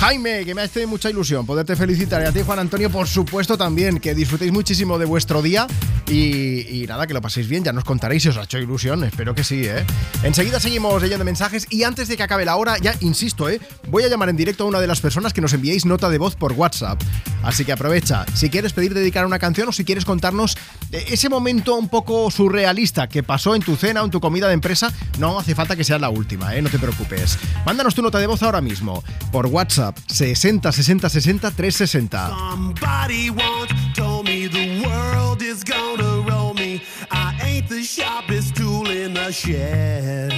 Jaime, 0.00 0.44
que 0.44 0.54
me 0.54 0.62
hace 0.62 0.86
mucha 0.86 1.10
ilusión 1.10 1.44
poderte 1.44 1.74
felicitar 1.74 2.22
y 2.22 2.26
a 2.26 2.32
ti, 2.32 2.42
Juan 2.46 2.60
Antonio, 2.60 2.88
por 2.88 3.08
supuesto 3.08 3.58
también, 3.58 3.98
que 3.98 4.14
disfrutéis 4.14 4.52
muchísimo 4.52 4.96
de 4.96 5.04
vuestro 5.04 5.42
día 5.42 5.66
y, 6.06 6.82
y 6.82 6.86
nada, 6.86 7.08
que 7.08 7.14
lo 7.14 7.20
paséis 7.20 7.48
bien, 7.48 7.64
ya 7.64 7.72
nos 7.72 7.82
contaréis 7.82 8.22
si 8.22 8.28
os 8.28 8.36
ha 8.36 8.44
hecho 8.44 8.58
ilusión, 8.58 9.02
espero 9.02 9.34
que 9.34 9.42
sí, 9.42 9.64
¿eh? 9.64 9.84
Enseguida 10.22 10.60
seguimos 10.60 11.02
leyendo 11.02 11.24
mensajes 11.24 11.66
y 11.68 11.82
antes 11.82 12.06
de 12.06 12.16
que 12.16 12.22
acabe 12.22 12.44
la 12.44 12.54
hora, 12.54 12.78
ya 12.78 12.94
insisto, 13.00 13.48
¿eh? 13.48 13.60
Voy 13.88 14.04
a 14.04 14.08
llamar 14.08 14.28
en 14.28 14.36
directo 14.36 14.62
a 14.62 14.66
una 14.68 14.78
de 14.78 14.86
las 14.86 15.00
personas 15.00 15.32
que 15.32 15.40
nos 15.40 15.52
enviéis 15.52 15.84
nota 15.84 16.08
de 16.08 16.18
voz 16.18 16.36
por 16.36 16.52
WhatsApp. 16.52 17.02
Así 17.42 17.64
que 17.64 17.72
aprovecha, 17.72 18.24
si 18.34 18.50
quieres 18.50 18.72
pedir 18.72 18.94
dedicar 18.94 19.26
una 19.26 19.40
canción 19.40 19.68
o 19.68 19.72
si 19.72 19.84
quieres 19.84 20.04
contarnos 20.04 20.56
eh, 20.92 21.06
ese 21.08 21.28
momento 21.28 21.74
un 21.74 21.88
poco 21.88 22.30
surrealista 22.30 23.08
que 23.08 23.24
pasó 23.24 23.56
en 23.56 23.62
tu 23.62 23.74
cena 23.74 24.02
o 24.02 24.04
en 24.04 24.12
tu 24.12 24.20
comida 24.20 24.46
de 24.46 24.54
empresa, 24.54 24.92
no 25.18 25.40
hace 25.40 25.56
falta 25.56 25.74
que 25.74 25.82
sea 25.82 25.98
la 25.98 26.08
última, 26.08 26.54
¿eh? 26.54 26.62
No 26.62 26.70
te 26.70 26.78
preocupes. 26.78 27.36
Mándanos 27.66 27.96
tu 27.96 28.02
nota 28.02 28.20
de 28.20 28.28
voz 28.28 28.44
ahora 28.44 28.60
mismo 28.60 29.02
por 29.32 29.46
WhatsApp 29.46 29.87
60 29.96 30.60
60 30.70 31.08
60 31.08 31.38
360. 31.38 32.16
Somebody 32.16 33.30
once 33.30 33.72
told 33.94 34.26
me 34.26 34.46
the 34.46 34.82
world 34.84 35.42
is 35.42 35.64
gonna 35.64 36.24
roll 36.28 36.54
me. 36.54 36.82
I 37.10 37.38
ain't 37.42 37.68
the 37.68 37.82
sharpest 37.82 38.56
tool 38.56 38.90
in 38.90 39.14
the 39.14 39.32
shed. 39.32 40.32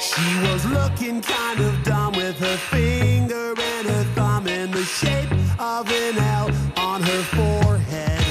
She 0.00 0.38
was 0.48 0.64
looking 0.66 1.20
kind 1.20 1.60
of 1.60 1.82
dumb 1.82 2.14
with 2.14 2.38
her 2.38 2.56
finger 2.56 3.54
and 3.58 3.86
her 3.88 4.04
thumb 4.14 4.46
in 4.46 4.70
the 4.70 4.84
shape 4.84 5.30
of 5.58 5.90
an 5.90 6.18
L 6.18 6.50
on 6.76 7.02
her 7.02 7.22
forehead. 7.36 8.24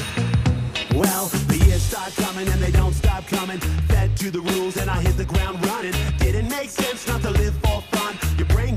Well, 0.94 1.28
the 1.48 1.58
years 1.66 1.82
start 1.82 2.14
coming 2.16 2.48
and 2.48 2.62
they 2.62 2.72
don't 2.72 2.94
stop 2.94 3.28
coming. 3.28 3.60
Fed 3.90 4.16
to 4.18 4.32
the 4.32 4.42
rules 4.42 4.78
and 4.78 4.90
I 4.90 5.02
hit 5.02 5.18
the 5.18 5.26
ground 5.26 5.66
running. 5.66 5.94
Didn't 6.18 6.50
make 6.50 6.70
sense 6.70 7.08
not 7.08 7.22
to 7.24 7.32
live 7.32 7.56
for. 7.64 7.95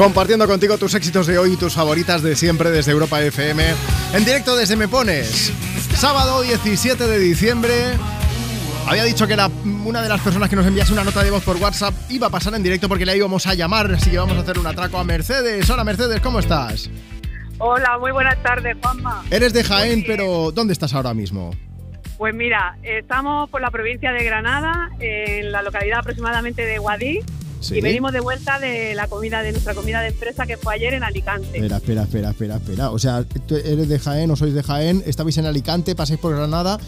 Compartiendo 0.00 0.46
contigo 0.46 0.78
tus 0.78 0.94
éxitos 0.94 1.26
de 1.26 1.36
hoy 1.36 1.52
y 1.52 1.56
tus 1.58 1.74
favoritas 1.74 2.22
de 2.22 2.34
siempre 2.34 2.70
desde 2.70 2.90
Europa 2.90 3.20
FM. 3.20 3.62
En 4.14 4.24
directo 4.24 4.56
desde 4.56 4.74
Me 4.74 4.88
Pones. 4.88 5.52
Sábado 5.94 6.40
17 6.40 7.06
de 7.06 7.18
diciembre. 7.18 7.74
Había 8.88 9.04
dicho 9.04 9.26
que 9.26 9.34
era 9.34 9.48
una 9.84 10.00
de 10.00 10.08
las 10.08 10.22
personas 10.22 10.48
que 10.48 10.56
nos 10.56 10.66
enviase 10.66 10.94
una 10.94 11.04
nota 11.04 11.22
de 11.22 11.30
voz 11.30 11.44
por 11.44 11.58
WhatsApp 11.58 11.92
iba 12.08 12.28
a 12.28 12.30
pasar 12.30 12.54
en 12.54 12.62
directo 12.62 12.88
porque 12.88 13.04
le 13.04 13.14
íbamos 13.14 13.46
a 13.46 13.52
llamar, 13.52 13.92
así 13.92 14.10
que 14.10 14.16
vamos 14.16 14.38
a 14.38 14.40
hacer 14.40 14.58
un 14.58 14.66
atraco 14.66 14.96
a 14.96 15.04
Mercedes. 15.04 15.68
Hola 15.68 15.84
Mercedes, 15.84 16.18
¿cómo 16.22 16.38
estás? 16.38 16.88
Hola, 17.58 17.98
muy 17.98 18.10
buenas 18.10 18.42
tardes, 18.42 18.78
Juanma. 18.80 19.22
Eres 19.30 19.52
de 19.52 19.64
Jaén, 19.64 20.04
pero 20.06 20.50
¿dónde 20.50 20.72
estás 20.72 20.94
ahora 20.94 21.12
mismo? 21.12 21.50
Pues 22.16 22.34
mira, 22.34 22.78
estamos 22.82 23.50
por 23.50 23.60
la 23.60 23.70
provincia 23.70 24.12
de 24.12 24.24
Granada, 24.24 24.90
en 24.98 25.52
la 25.52 25.60
localidad 25.60 25.98
aproximadamente 25.98 26.64
de 26.64 26.78
Guadí, 26.78 27.20
Sí. 27.60 27.76
y 27.76 27.80
venimos 27.80 28.12
de 28.12 28.20
vuelta 28.20 28.58
de 28.58 28.94
la 28.94 29.06
comida 29.06 29.42
de 29.42 29.52
nuestra 29.52 29.74
comida 29.74 30.00
de 30.00 30.08
empresa 30.08 30.46
que 30.46 30.56
fue 30.56 30.74
ayer 30.74 30.94
en 30.94 31.04
Alicante. 31.04 31.58
Espera, 31.58 31.76
espera, 31.76 32.02
espera, 32.02 32.30
espera, 32.30 32.56
espera. 32.56 32.90
O 32.90 32.98
sea, 32.98 33.24
tú 33.46 33.56
eres 33.56 33.88
de 33.88 33.98
Jaén 33.98 34.30
o 34.30 34.36
sois 34.36 34.54
de 34.54 34.62
Jaén, 34.62 35.02
estabais 35.06 35.36
en 35.38 35.46
Alicante, 35.46 35.94
pasáis 35.94 36.18
por 36.18 36.34
Granada 36.34 36.78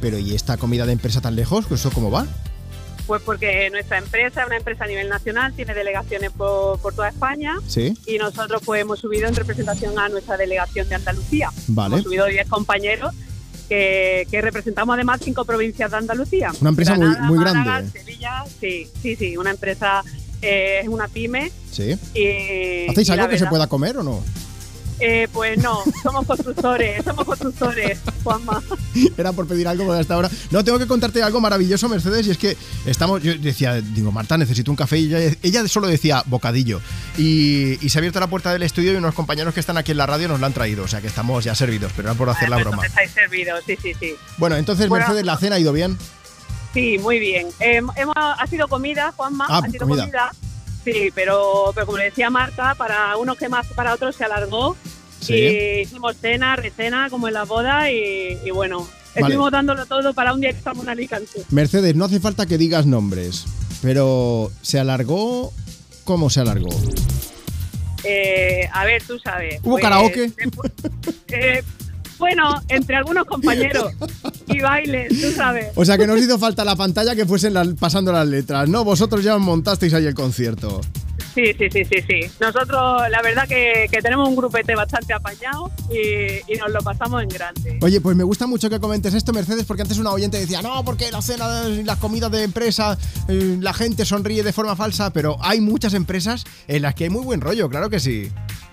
Pero 0.00 0.18
¿y 0.18 0.34
esta 0.34 0.56
comida 0.56 0.84
de 0.86 0.92
empresa 0.92 1.20
tan 1.20 1.36
lejos? 1.36 1.70
¿Eso 1.70 1.90
cómo 1.92 2.10
va? 2.10 2.26
Pues 3.06 3.20
porque 3.22 3.68
nuestra 3.70 3.98
empresa 3.98 4.40
es 4.42 4.46
una 4.46 4.56
empresa 4.56 4.84
a 4.84 4.86
nivel 4.86 5.08
nacional, 5.08 5.52
tiene 5.54 5.74
delegaciones 5.74 6.30
por, 6.30 6.78
por 6.80 6.94
toda 6.94 7.08
España 7.08 7.56
Sí. 7.66 7.94
y 8.06 8.16
nosotros 8.18 8.62
pues 8.64 8.80
hemos 8.80 9.00
subido 9.00 9.26
en 9.28 9.34
representación 9.34 9.98
a 9.98 10.08
nuestra 10.08 10.36
delegación 10.36 10.88
de 10.88 10.94
Andalucía. 10.94 11.50
Vale. 11.68 11.94
Hemos 11.96 12.04
subido 12.04 12.26
10 12.26 12.48
compañeros 12.48 13.12
que, 13.68 14.26
que 14.30 14.40
representamos 14.40 14.94
además 14.94 15.20
cinco 15.22 15.44
provincias 15.44 15.90
de 15.90 15.96
Andalucía. 15.96 16.50
Una 16.60 16.70
empresa 16.70 16.94
muy- 16.94 17.06
muy 17.22 17.38
Málaga, 17.38 17.64
grande. 17.64 17.98
Sevilla, 17.98 18.44
sí, 18.60 18.88
sí, 19.00 19.16
sí, 19.16 19.36
una 19.36 19.50
empresa, 19.50 20.02
eh, 20.40 20.80
es 20.82 20.88
una 20.88 21.08
pyme. 21.08 21.50
Sí. 21.70 21.96
Y, 22.14 22.90
¿Hacéis 22.90 23.08
y 23.08 23.12
algo 23.12 23.28
que 23.28 23.38
se 23.38 23.46
pueda 23.46 23.66
comer 23.66 23.96
o 23.98 24.02
no? 24.02 24.22
Eh, 25.04 25.26
pues 25.32 25.58
no, 25.58 25.82
somos 26.00 26.24
constructores, 26.26 27.02
somos 27.04 27.24
constructores, 27.24 27.98
Juanma. 28.22 28.62
Era 29.18 29.32
por 29.32 29.48
pedir 29.48 29.66
algo 29.66 29.92
hasta 29.92 30.14
ahora. 30.14 30.30
No, 30.52 30.62
tengo 30.62 30.78
que 30.78 30.86
contarte 30.86 31.20
algo 31.24 31.40
maravilloso, 31.40 31.88
Mercedes, 31.88 32.24
y 32.28 32.30
es 32.30 32.38
que 32.38 32.56
estamos. 32.86 33.20
Yo 33.20 33.36
decía, 33.36 33.80
digo, 33.80 34.12
Marta, 34.12 34.38
necesito 34.38 34.70
un 34.70 34.76
café, 34.76 34.98
y 34.98 35.12
ella, 35.12 35.36
ella 35.42 35.66
solo 35.66 35.88
decía 35.88 36.22
bocadillo. 36.26 36.80
Y, 37.18 37.84
y 37.84 37.88
se 37.88 37.98
ha 37.98 38.00
abierto 38.00 38.20
la 38.20 38.28
puerta 38.28 38.52
del 38.52 38.62
estudio 38.62 38.92
y 38.92 38.96
unos 38.96 39.14
compañeros 39.14 39.52
que 39.54 39.58
están 39.60 39.76
aquí 39.76 39.90
en 39.90 39.96
la 39.98 40.06
radio 40.06 40.28
nos 40.28 40.38
la 40.40 40.46
han 40.46 40.52
traído, 40.52 40.84
o 40.84 40.88
sea 40.88 41.00
que 41.00 41.08
estamos 41.08 41.42
ya 41.42 41.56
servidos, 41.56 41.90
pero 41.96 42.10
era 42.10 42.16
por 42.16 42.30
hacer 42.30 42.48
la 42.48 42.56
Pues 42.56 42.66
broma. 42.68 42.86
estáis 42.86 43.10
servidos, 43.10 43.60
sí, 43.66 43.76
sí, 43.82 43.92
sí. 43.98 44.14
Bueno, 44.38 44.54
entonces, 44.56 44.88
Bueno, 44.88 45.04
Mercedes, 45.04 45.26
¿la 45.26 45.36
cena 45.36 45.56
ha 45.56 45.58
ido 45.58 45.72
bien? 45.72 45.98
Sí, 46.74 46.96
muy 46.98 47.18
bien. 47.18 47.48
Eh, 47.58 47.82
hemos, 47.96 48.14
ha 48.16 48.46
sido 48.46 48.68
comida, 48.68 49.12
Juanma, 49.16 49.46
Ah, 49.48 49.62
ha 49.64 49.68
sido 49.68 49.84
comida. 49.86 50.04
comida. 50.04 50.30
Sí, 50.84 51.10
pero, 51.14 51.70
pero 51.74 51.86
como 51.86 51.98
le 51.98 52.04
decía 52.04 52.28
Marta, 52.30 52.74
para 52.74 53.16
unos 53.16 53.36
que 53.36 53.48
más, 53.48 53.66
para 53.68 53.94
otros 53.94 54.16
se 54.16 54.24
alargó. 54.24 54.76
Sí. 55.22 55.34
Y 55.34 55.80
hicimos 55.82 56.16
cena, 56.20 56.56
recena, 56.56 57.08
como 57.08 57.28
en 57.28 57.34
la 57.34 57.44
boda, 57.44 57.90
y, 57.90 58.36
y 58.44 58.50
bueno, 58.50 58.80
Vale. 58.80 58.90
estuvimos 59.14 59.50
dándolo 59.52 59.86
todo 59.86 60.12
para 60.12 60.34
un 60.34 60.40
día 60.40 60.50
que 60.50 60.58
estamos 60.58 60.82
en 60.84 60.90
Alicante. 60.90 61.42
Mercedes, 61.50 61.94
no 61.94 62.04
hace 62.06 62.18
falta 62.20 62.44
que 62.46 62.58
digas 62.58 62.84
nombres, 62.86 63.44
pero 63.82 64.50
¿se 64.62 64.78
alargó? 64.80 65.52
¿Cómo 66.04 66.28
se 66.28 66.40
alargó? 66.40 66.68
Eh, 68.04 68.68
a 68.72 68.84
ver, 68.84 69.02
tú 69.06 69.18
sabes. 69.18 69.60
¿Hubo 69.62 69.72
pues, 69.72 69.82
karaoke? 69.82 70.32
eh, 71.28 71.62
bueno, 72.18 72.60
entre 72.68 72.96
algunos 72.96 73.24
compañeros 73.26 73.92
y 74.48 74.60
bailes, 74.60 75.08
tú 75.20 75.30
sabes. 75.32 75.68
O 75.76 75.84
sea 75.84 75.96
que 75.96 76.06
no 76.06 76.14
os 76.14 76.20
hizo 76.20 76.38
falta 76.38 76.64
la 76.64 76.74
pantalla 76.76 77.14
que 77.14 77.26
fuesen 77.26 77.54
las- 77.54 77.68
pasando 77.78 78.12
las 78.12 78.26
letras, 78.26 78.68
¿no? 78.68 78.84
Vosotros 78.84 79.22
ya 79.22 79.38
montasteis 79.38 79.94
ahí 79.94 80.06
el 80.06 80.14
concierto. 80.14 80.80
Sí, 81.34 81.54
sí, 81.58 81.68
sí, 81.70 81.84
sí, 81.84 82.02
sí. 82.06 82.30
Nosotros, 82.40 83.08
la 83.08 83.22
verdad 83.22 83.48
que, 83.48 83.86
que 83.90 84.02
tenemos 84.02 84.28
un 84.28 84.36
grupete 84.36 84.74
bastante 84.74 85.14
apañado 85.14 85.70
y, 85.90 86.52
y 86.52 86.56
nos 86.58 86.70
lo 86.70 86.80
pasamos 86.80 87.22
en 87.22 87.28
grande. 87.28 87.78
Oye, 87.80 88.00
pues 88.00 88.14
me 88.16 88.24
gusta 88.24 88.46
mucho 88.46 88.68
que 88.68 88.78
comentes 88.80 89.14
esto, 89.14 89.32
Mercedes, 89.32 89.64
porque 89.64 89.82
antes 89.82 89.98
una 89.98 90.10
oyente 90.10 90.38
decía, 90.38 90.60
no, 90.60 90.84
porque 90.84 91.10
la 91.10 91.22
cena 91.22 91.68
y 91.68 91.84
las 91.84 91.98
comidas 91.98 92.30
de 92.30 92.42
empresa, 92.42 92.98
eh, 93.28 93.56
la 93.60 93.72
gente 93.72 94.04
sonríe 94.04 94.42
de 94.42 94.52
forma 94.52 94.76
falsa, 94.76 95.12
pero 95.12 95.36
hay 95.40 95.60
muchas 95.60 95.94
empresas 95.94 96.44
en 96.68 96.82
las 96.82 96.94
que 96.94 97.04
hay 97.04 97.10
muy 97.10 97.24
buen 97.24 97.40
rollo, 97.40 97.68
claro 97.68 97.88
que 97.88 98.00
sí. 98.00 98.30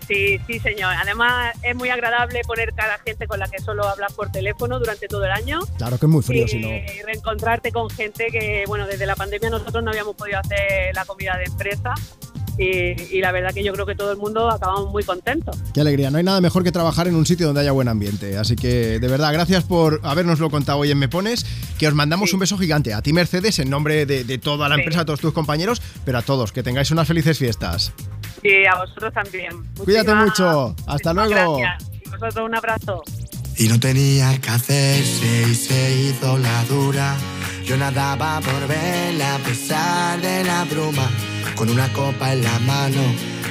Sí, 0.09 0.39
sí, 0.47 0.59
señor. 0.59 0.95
Además, 0.99 1.55
es 1.61 1.75
muy 1.75 1.89
agradable 1.89 2.41
poner 2.47 2.73
cara 2.73 2.95
a 2.95 2.97
gente 2.97 3.27
con 3.27 3.37
la 3.37 3.47
que 3.47 3.59
solo 3.59 3.87
hablas 3.87 4.11
por 4.13 4.31
teléfono 4.31 4.79
durante 4.79 5.07
todo 5.07 5.23
el 5.23 5.31
año. 5.31 5.59
Claro 5.77 5.99
que 5.99 6.07
es 6.07 6.11
muy 6.11 6.23
frío, 6.23 6.47
si 6.47 6.57
no. 6.57 6.67
y 6.67 7.03
reencontrarte 7.05 7.71
con 7.71 7.91
gente 7.91 8.29
que, 8.31 8.63
bueno, 8.65 8.87
desde 8.87 9.05
la 9.05 9.15
pandemia 9.15 9.51
nosotros 9.51 9.83
no 9.83 9.91
habíamos 9.91 10.15
podido 10.15 10.39
hacer 10.39 10.95
la 10.95 11.05
comida 11.05 11.37
de 11.37 11.43
empresa. 11.43 11.93
Y, 12.59 13.15
y 13.17 13.21
la 13.21 13.31
verdad 13.31 13.53
que 13.53 13.63
yo 13.63 13.71
creo 13.71 13.85
que 13.85 13.95
todo 13.95 14.11
el 14.11 14.17
mundo 14.17 14.49
acabamos 14.49 14.91
muy 14.91 15.03
contentos. 15.03 15.57
Qué 15.73 15.79
alegría, 15.79 16.11
no 16.11 16.17
hay 16.17 16.25
nada 16.25 16.41
mejor 16.41 16.63
que 16.65 16.73
trabajar 16.73 17.07
en 17.07 17.15
un 17.15 17.25
sitio 17.25 17.45
donde 17.47 17.61
haya 17.61 17.71
buen 17.71 17.87
ambiente. 17.87 18.37
Así 18.37 18.57
que, 18.57 18.99
de 18.99 19.07
verdad, 19.07 19.31
gracias 19.31 19.63
por 19.63 20.01
habernoslo 20.03 20.49
contado 20.49 20.79
hoy 20.79 20.91
en 20.91 20.97
Me 20.99 21.07
Pones, 21.07 21.45
que 21.77 21.87
os 21.87 21.93
mandamos 21.93 22.33
un 22.33 22.41
beso 22.41 22.57
gigante. 22.57 22.93
A 22.93 23.01
ti, 23.01 23.13
Mercedes, 23.13 23.59
en 23.59 23.69
nombre 23.69 24.05
de, 24.05 24.25
de 24.25 24.37
toda 24.37 24.67
la 24.67 24.75
Sí. 24.75 24.81
empresa, 24.81 25.01
a 25.01 25.05
todos 25.05 25.21
tus 25.21 25.31
compañeros, 25.31 25.81
pero 26.03 26.17
a 26.17 26.21
todos, 26.21 26.51
que 26.51 26.61
tengáis 26.61 26.91
unas 26.91 27.07
felices 27.07 27.37
fiestas. 27.37 27.93
Y 28.43 28.65
a 28.65 28.75
vosotros 28.75 29.13
también. 29.13 29.51
Cuídate 29.77 30.13
Muchísimas- 30.13 30.25
mucho. 30.55 30.75
Hasta 30.85 31.13
luego. 31.13 31.57
Gracias. 31.59 31.91
Y 32.05 32.09
vosotros 32.09 32.45
un 32.45 32.55
abrazo. 32.55 33.01
Y 33.57 33.67
no 33.69 33.79
tenía 33.79 34.37
que 34.39 34.49
hacerse 34.49 35.45
y 35.49 35.55
se 35.55 35.95
hizo 36.01 36.37
la 36.37 36.63
dura. 36.65 37.15
Yo 37.65 37.77
nadaba 37.77 38.39
por 38.41 38.67
verla 38.67 39.35
a 39.35 39.39
pesar 39.39 40.19
de 40.21 40.43
la 40.43 40.65
bruma. 40.65 41.09
Con 41.55 41.69
una 41.69 41.91
copa 41.93 42.33
en 42.33 42.43
la 42.43 42.59
mano 42.59 43.01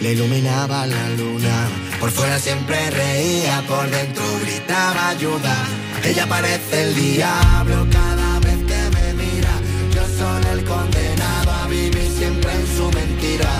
le 0.00 0.12
iluminaba 0.12 0.86
la 0.86 1.08
luna. 1.10 1.68
Por 2.00 2.10
fuera 2.10 2.38
siempre 2.38 2.90
reía, 2.90 3.62
por 3.66 3.88
dentro 3.90 4.24
gritaba 4.42 5.08
ayuda. 5.08 5.56
Ella 6.04 6.26
parece 6.26 6.82
el 6.84 6.94
diablo 6.94 7.86
cada 7.90 8.38
vez 8.40 8.58
que 8.70 8.80
me 8.96 9.06
mira. 9.14 9.54
Yo 9.94 10.02
soy 10.18 10.42
el 10.52 10.64
condenado 10.64 11.50
a 11.50 11.66
vivir 11.66 12.10
siempre 12.16 12.52
en 12.52 12.66
su 12.76 12.84
mentira. 12.90 13.50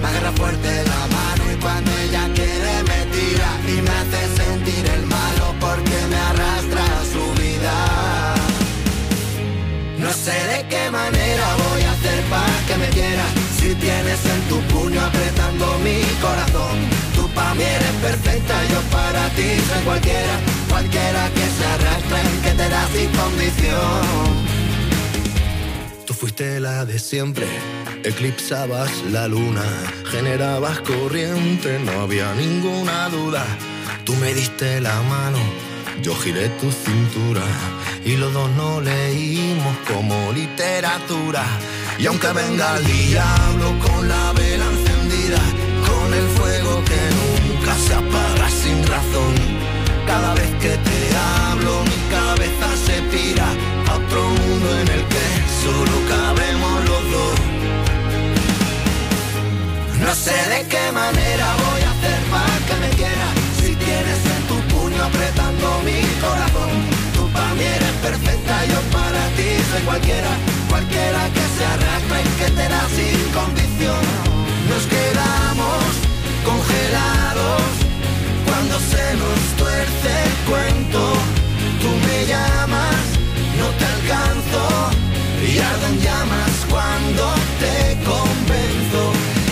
Me 0.00 0.08
agarra 0.08 0.32
fuerte 0.32 0.70
la 0.84 1.06
mano 1.16 1.42
y 1.52 1.56
cuando 1.60 1.90
ella 1.98 2.24
quiere 2.34 2.74
me 2.90 3.00
tira 3.14 3.50
y 3.68 3.82
me 3.82 3.90
hace 3.90 4.20
sentir 4.42 4.84
el 4.96 5.06
malo 5.06 5.54
porque 5.60 5.98
me 6.10 6.16
arrastra 6.16 6.84
a 6.84 7.04
su 7.12 7.24
vida. 7.40 8.34
No 9.98 10.12
sé 10.12 10.32
de 10.52 10.66
qué 10.68 10.90
manera 10.90 11.46
voy 11.56 11.71
para 17.52 17.64
mí 17.64 17.64
eres 17.64 17.92
perfecta, 18.00 18.54
yo 18.70 18.80
para 18.90 19.28
ti 19.30 19.42
soy 19.68 19.84
cualquiera. 19.84 20.40
Cualquiera 20.70 21.30
que 21.34 21.40
se 21.40 21.64
arrastra 21.66 22.20
que 22.42 22.50
te 22.50 22.68
da 22.68 22.88
sin 22.88 23.10
condición. 23.10 24.52
Tú 26.06 26.14
fuiste 26.14 26.60
la 26.60 26.84
de 26.84 26.98
siempre, 26.98 27.46
eclipsabas 28.04 28.90
la 29.10 29.28
luna, 29.28 29.64
generabas 30.10 30.80
corriente, 30.80 31.78
no 31.80 32.02
había 32.02 32.32
ninguna 32.34 33.08
duda. 33.10 33.44
Tú 34.04 34.14
me 34.16 34.32
diste 34.32 34.80
la 34.80 35.02
mano, 35.02 35.38
yo 36.02 36.14
giré 36.14 36.48
tu 36.60 36.70
cintura 36.72 37.44
y 38.04 38.16
los 38.16 38.32
dos 38.32 38.50
no 38.52 38.80
leímos 38.80 39.76
como 39.86 40.32
literatura. 40.32 41.44
Y 41.98 42.06
aunque 42.06 42.28
venga 42.28 42.78
el 42.78 42.84
diablo 42.86 43.78
con 43.84 44.08
la 44.08 44.32
vela 44.32 44.64
se 47.78 47.94
apaga 47.94 48.50
sin 48.50 48.86
razón, 48.86 49.34
cada 50.06 50.34
vez 50.34 50.50
que 50.60 50.76
te 50.86 50.98
hablo 51.16 51.82
mi 51.84 52.00
cabeza 52.10 52.68
se 52.86 53.02
pira 53.12 53.48
a 53.88 53.94
otro 53.96 54.22
mundo 54.22 54.68
en 54.80 54.88
el 54.88 55.04
que 55.12 55.26
solo 55.62 55.94
cabemos 56.08 56.74
los 56.90 57.10
dos. 57.14 57.42
No 60.04 60.14
sé 60.14 60.34
de 60.54 60.66
qué 60.68 60.92
manera 60.92 61.46
voy 61.64 61.80
a 61.82 61.90
hacer 61.94 62.20
para 62.34 62.56
que 62.66 62.74
me 62.82 62.88
quieras 62.96 63.34
Si 63.62 63.74
tienes 63.76 64.20
en 64.34 64.42
tu 64.48 64.56
puño 64.74 65.00
apretando 65.04 65.80
mi 65.86 66.02
corazón 66.20 66.70
Tú 67.14 67.28
para 67.30 67.54
mí 67.54 67.62
eres 67.62 67.96
perfecta, 68.02 68.66
yo 68.66 68.80
para 68.90 69.22
ti 69.36 69.48
soy 69.70 69.82
cualquiera. 69.82 70.32
Cualquiera 70.68 71.20
que 71.34 71.44
se 71.56 71.64
arrastra 71.64 72.20
y 72.20 72.28
que 72.40 72.50
te 72.50 72.68
da 72.68 72.82
sin 72.96 73.20
condición. 73.32 74.02
Nos 74.68 74.84
quedamos 74.86 75.41
Cuando 78.62 78.78
se 78.78 79.14
nos 79.16 79.40
tuerce 79.58 80.10
el 80.24 80.34
cuento. 80.48 81.00
Tú 81.80 81.88
me 82.06 82.26
llamas, 82.26 83.02
no 83.58 83.66
te 83.76 83.84
alcanzo. 83.84 84.62
Y 85.42 85.58
arden 85.58 86.00
llamas 86.00 86.52
cuando 86.70 87.24
te 87.58 87.98
convenzo. 88.08 89.02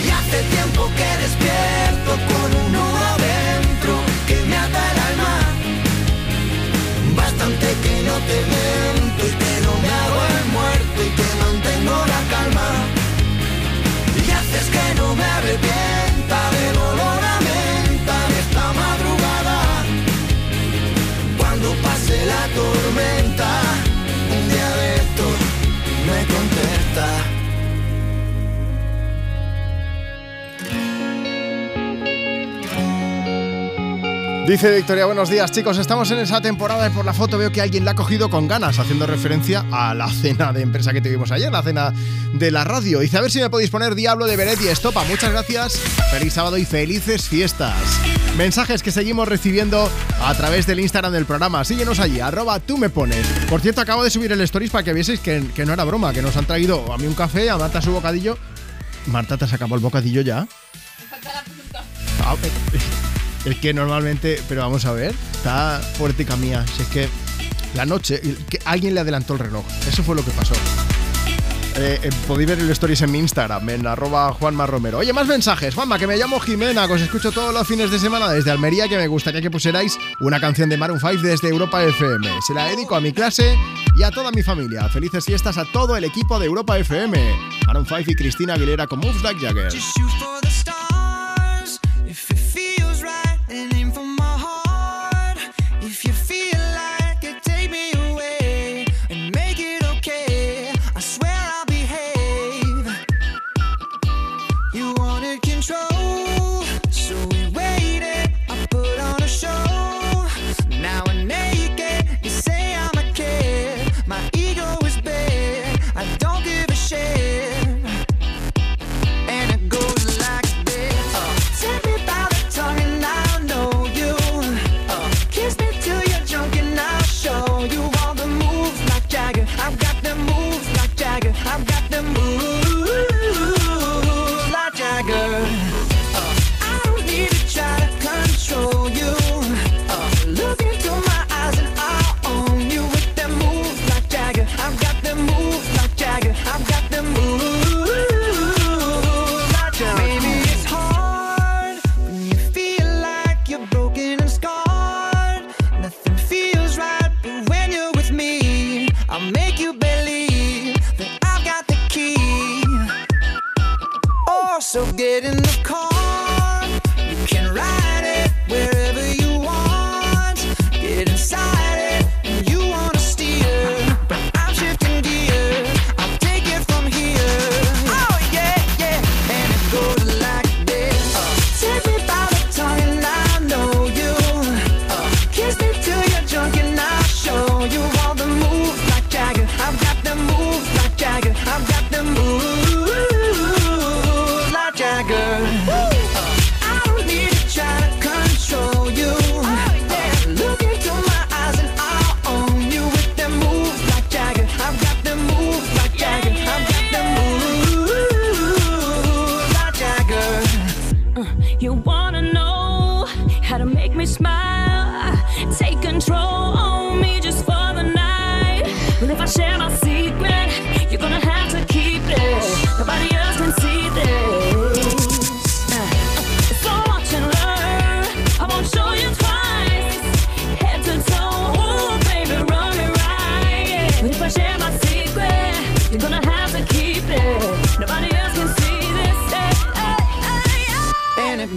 Y 0.05 0.09
hace 0.17 0.43
tiempo 0.55 0.89
que 0.95 1.09
despierto 1.23 2.11
con 2.29 2.49
un 2.61 2.71
nudo 2.71 3.01
adentro 3.15 3.93
Que 4.27 4.37
me 4.47 4.55
ata 4.55 4.81
el 4.91 4.99
alma. 5.09 5.35
Bastante 7.13 7.67
que 7.83 8.03
no 8.03 8.15
te 8.29 8.37
miento 8.45 9.00
Dice 34.47 34.75
Victoria, 34.75 35.05
buenos 35.05 35.29
días 35.29 35.51
chicos, 35.51 35.77
estamos 35.77 36.09
en 36.09 36.17
esa 36.17 36.41
temporada 36.41 36.87
y 36.87 36.89
por 36.89 37.05
la 37.05 37.13
foto 37.13 37.37
veo 37.37 37.51
que 37.51 37.61
alguien 37.61 37.85
la 37.85 37.91
ha 37.91 37.95
cogido 37.95 38.29
con 38.29 38.47
ganas, 38.47 38.79
haciendo 38.79 39.05
referencia 39.05 39.63
a 39.71 39.93
la 39.93 40.09
cena 40.09 40.51
de 40.51 40.61
empresa 40.63 40.91
que 40.91 40.99
tuvimos 40.99 41.31
ayer, 41.31 41.51
la 41.51 41.61
cena 41.61 41.93
de 42.33 42.49
la 42.49 42.63
radio. 42.63 42.99
Dice, 42.99 43.19
a 43.19 43.21
ver 43.21 43.29
si 43.29 43.39
me 43.39 43.51
podéis 43.51 43.69
poner 43.69 43.93
Diablo 43.93 44.25
de 44.25 44.35
Beret 44.35 44.59
y 44.61 44.67
Estopa. 44.67 45.03
Muchas 45.03 45.31
gracias, 45.31 45.77
feliz 46.09 46.33
sábado 46.33 46.57
y 46.57 46.65
felices 46.65 47.29
fiestas. 47.29 47.75
Mensajes 48.35 48.81
que 48.81 48.91
seguimos 48.91 49.27
recibiendo 49.27 49.87
a 50.21 50.33
través 50.33 50.65
del 50.65 50.79
Instagram 50.79 51.13
del 51.13 51.25
programa. 51.25 51.63
Síguenos 51.63 51.99
allí, 51.99 52.19
arroba 52.19 52.59
tú 52.59 52.79
me 52.79 52.89
pones. 52.89 53.25
Por 53.47 53.61
cierto, 53.61 53.81
acabo 53.81 54.03
de 54.03 54.09
subir 54.09 54.31
el 54.31 54.41
stories 54.41 54.71
para 54.71 54.83
que 54.83 54.93
vieseis 54.93 55.19
que, 55.19 55.45
que 55.53 55.65
no 55.65 55.73
era 55.73 55.83
broma, 55.83 56.13
que 56.13 56.23
nos 56.23 56.35
han 56.35 56.45
traído 56.45 56.91
a 56.91 56.97
mí 56.97 57.05
un 57.05 57.13
café, 57.13 57.51
a 57.51 57.57
Marta 57.57 57.79
su 57.79 57.91
bocadillo. 57.91 58.37
Marta, 59.05 59.37
¿te 59.37 59.45
has 59.45 59.53
acabado 59.53 59.75
el 59.75 59.81
bocadillo 59.81 60.21
ya? 60.21 60.47
Ah, 62.23 62.35
eh, 62.43 63.20
Es 63.45 63.57
que 63.57 63.73
normalmente, 63.73 64.41
pero 64.47 64.61
vamos 64.61 64.85
a 64.85 64.91
ver, 64.91 65.15
está 65.31 65.79
fuerte 65.97 66.25
mía. 66.37 66.65
Si 66.75 66.83
es 66.83 66.87
que 66.89 67.09
la 67.75 67.85
noche, 67.85 68.21
que 68.49 68.59
alguien 68.65 68.93
le 68.93 69.01
adelantó 69.01 69.33
el 69.33 69.39
reloj. 69.39 69.65
Eso 69.87 70.03
fue 70.03 70.15
lo 70.15 70.23
que 70.23 70.31
pasó. 70.31 70.53
Eh, 71.77 71.99
eh, 72.03 72.09
podéis 72.27 72.49
ver 72.49 72.59
el 72.59 72.69
stories 72.69 73.01
en 73.01 73.11
mi 73.11 73.19
Instagram, 73.19 73.69
en 73.69 73.87
arroba 73.87 74.33
Juanma 74.33 74.65
Romero. 74.67 74.97
Oye, 74.99 75.13
más 75.13 75.27
mensajes. 75.27 75.73
Juanma, 75.73 75.97
que 75.97 76.05
me 76.05 76.17
llamo 76.17 76.39
Jimena, 76.39 76.85
que 76.85 76.93
os 76.93 77.01
escucho 77.01 77.31
todos 77.31 77.53
los 77.53 77.65
fines 77.65 77.89
de 77.89 77.97
semana 77.97 78.29
desde 78.29 78.51
Almería, 78.51 78.89
que 78.89 78.97
me 78.97 79.07
gustaría 79.07 79.41
que 79.41 79.49
pusierais 79.49 79.97
una 80.19 80.39
canción 80.39 80.69
de 80.69 80.77
Maroon 80.77 80.99
5 80.99 81.21
desde 81.23 81.47
Europa 81.47 81.83
FM. 81.83 82.27
Se 82.45 82.53
la 82.53 82.65
dedico 82.65 82.95
a 82.95 83.01
mi 83.01 83.13
clase 83.13 83.57
y 83.95 84.03
a 84.03 84.11
toda 84.11 84.31
mi 84.31 84.43
familia. 84.43 84.89
Felices 84.89 85.25
fiestas 85.25 85.57
a 85.57 85.65
todo 85.65 85.95
el 85.95 86.03
equipo 86.03 86.39
de 86.39 86.47
Europa 86.47 86.77
FM. 86.77 87.17
Maroon 87.67 87.85
5 87.85 88.03
y 88.05 88.15
Cristina 88.15 88.55
Aguilera 88.55 88.85
con 88.87 88.99
Moves 88.99 89.23
Like 89.23 89.39
Jagger. 89.39 89.71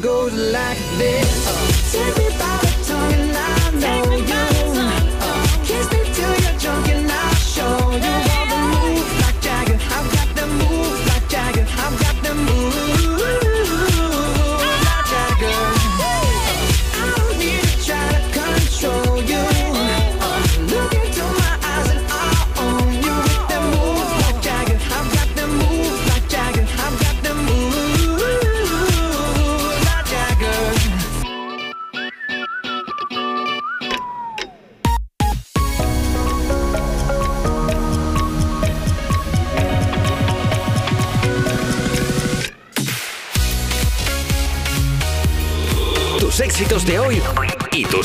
Goes 0.04 0.34
like 0.34 0.78
this. 0.98 1.48
Uh, 1.48 2.14
take 2.18 2.73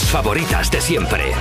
favoritas 0.09 0.71
de 0.71 0.81
siempre. 0.81 1.31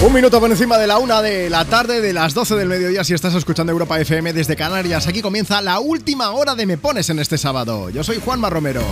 Un 0.00 0.12
minuto 0.12 0.38
por 0.38 0.48
encima 0.50 0.78
de 0.78 0.86
la 0.86 0.98
una 0.98 1.20
de 1.20 1.50
la 1.50 1.64
tarde, 1.64 2.00
de 2.00 2.12
las 2.12 2.32
12 2.32 2.54
del 2.54 2.68
mediodía, 2.68 3.02
si 3.02 3.14
estás 3.14 3.34
escuchando 3.34 3.72
Europa 3.72 3.98
FM 4.00 4.32
desde 4.32 4.54
Canarias. 4.54 5.08
Aquí 5.08 5.20
comienza 5.20 5.60
la 5.60 5.80
última 5.80 6.30
hora 6.30 6.54
de 6.54 6.66
Me 6.66 6.78
Pones 6.78 7.10
en 7.10 7.18
este 7.18 7.36
sábado. 7.38 7.90
Yo 7.90 8.04
soy 8.04 8.20
Juanma 8.24 8.48
Romero. 8.48 8.82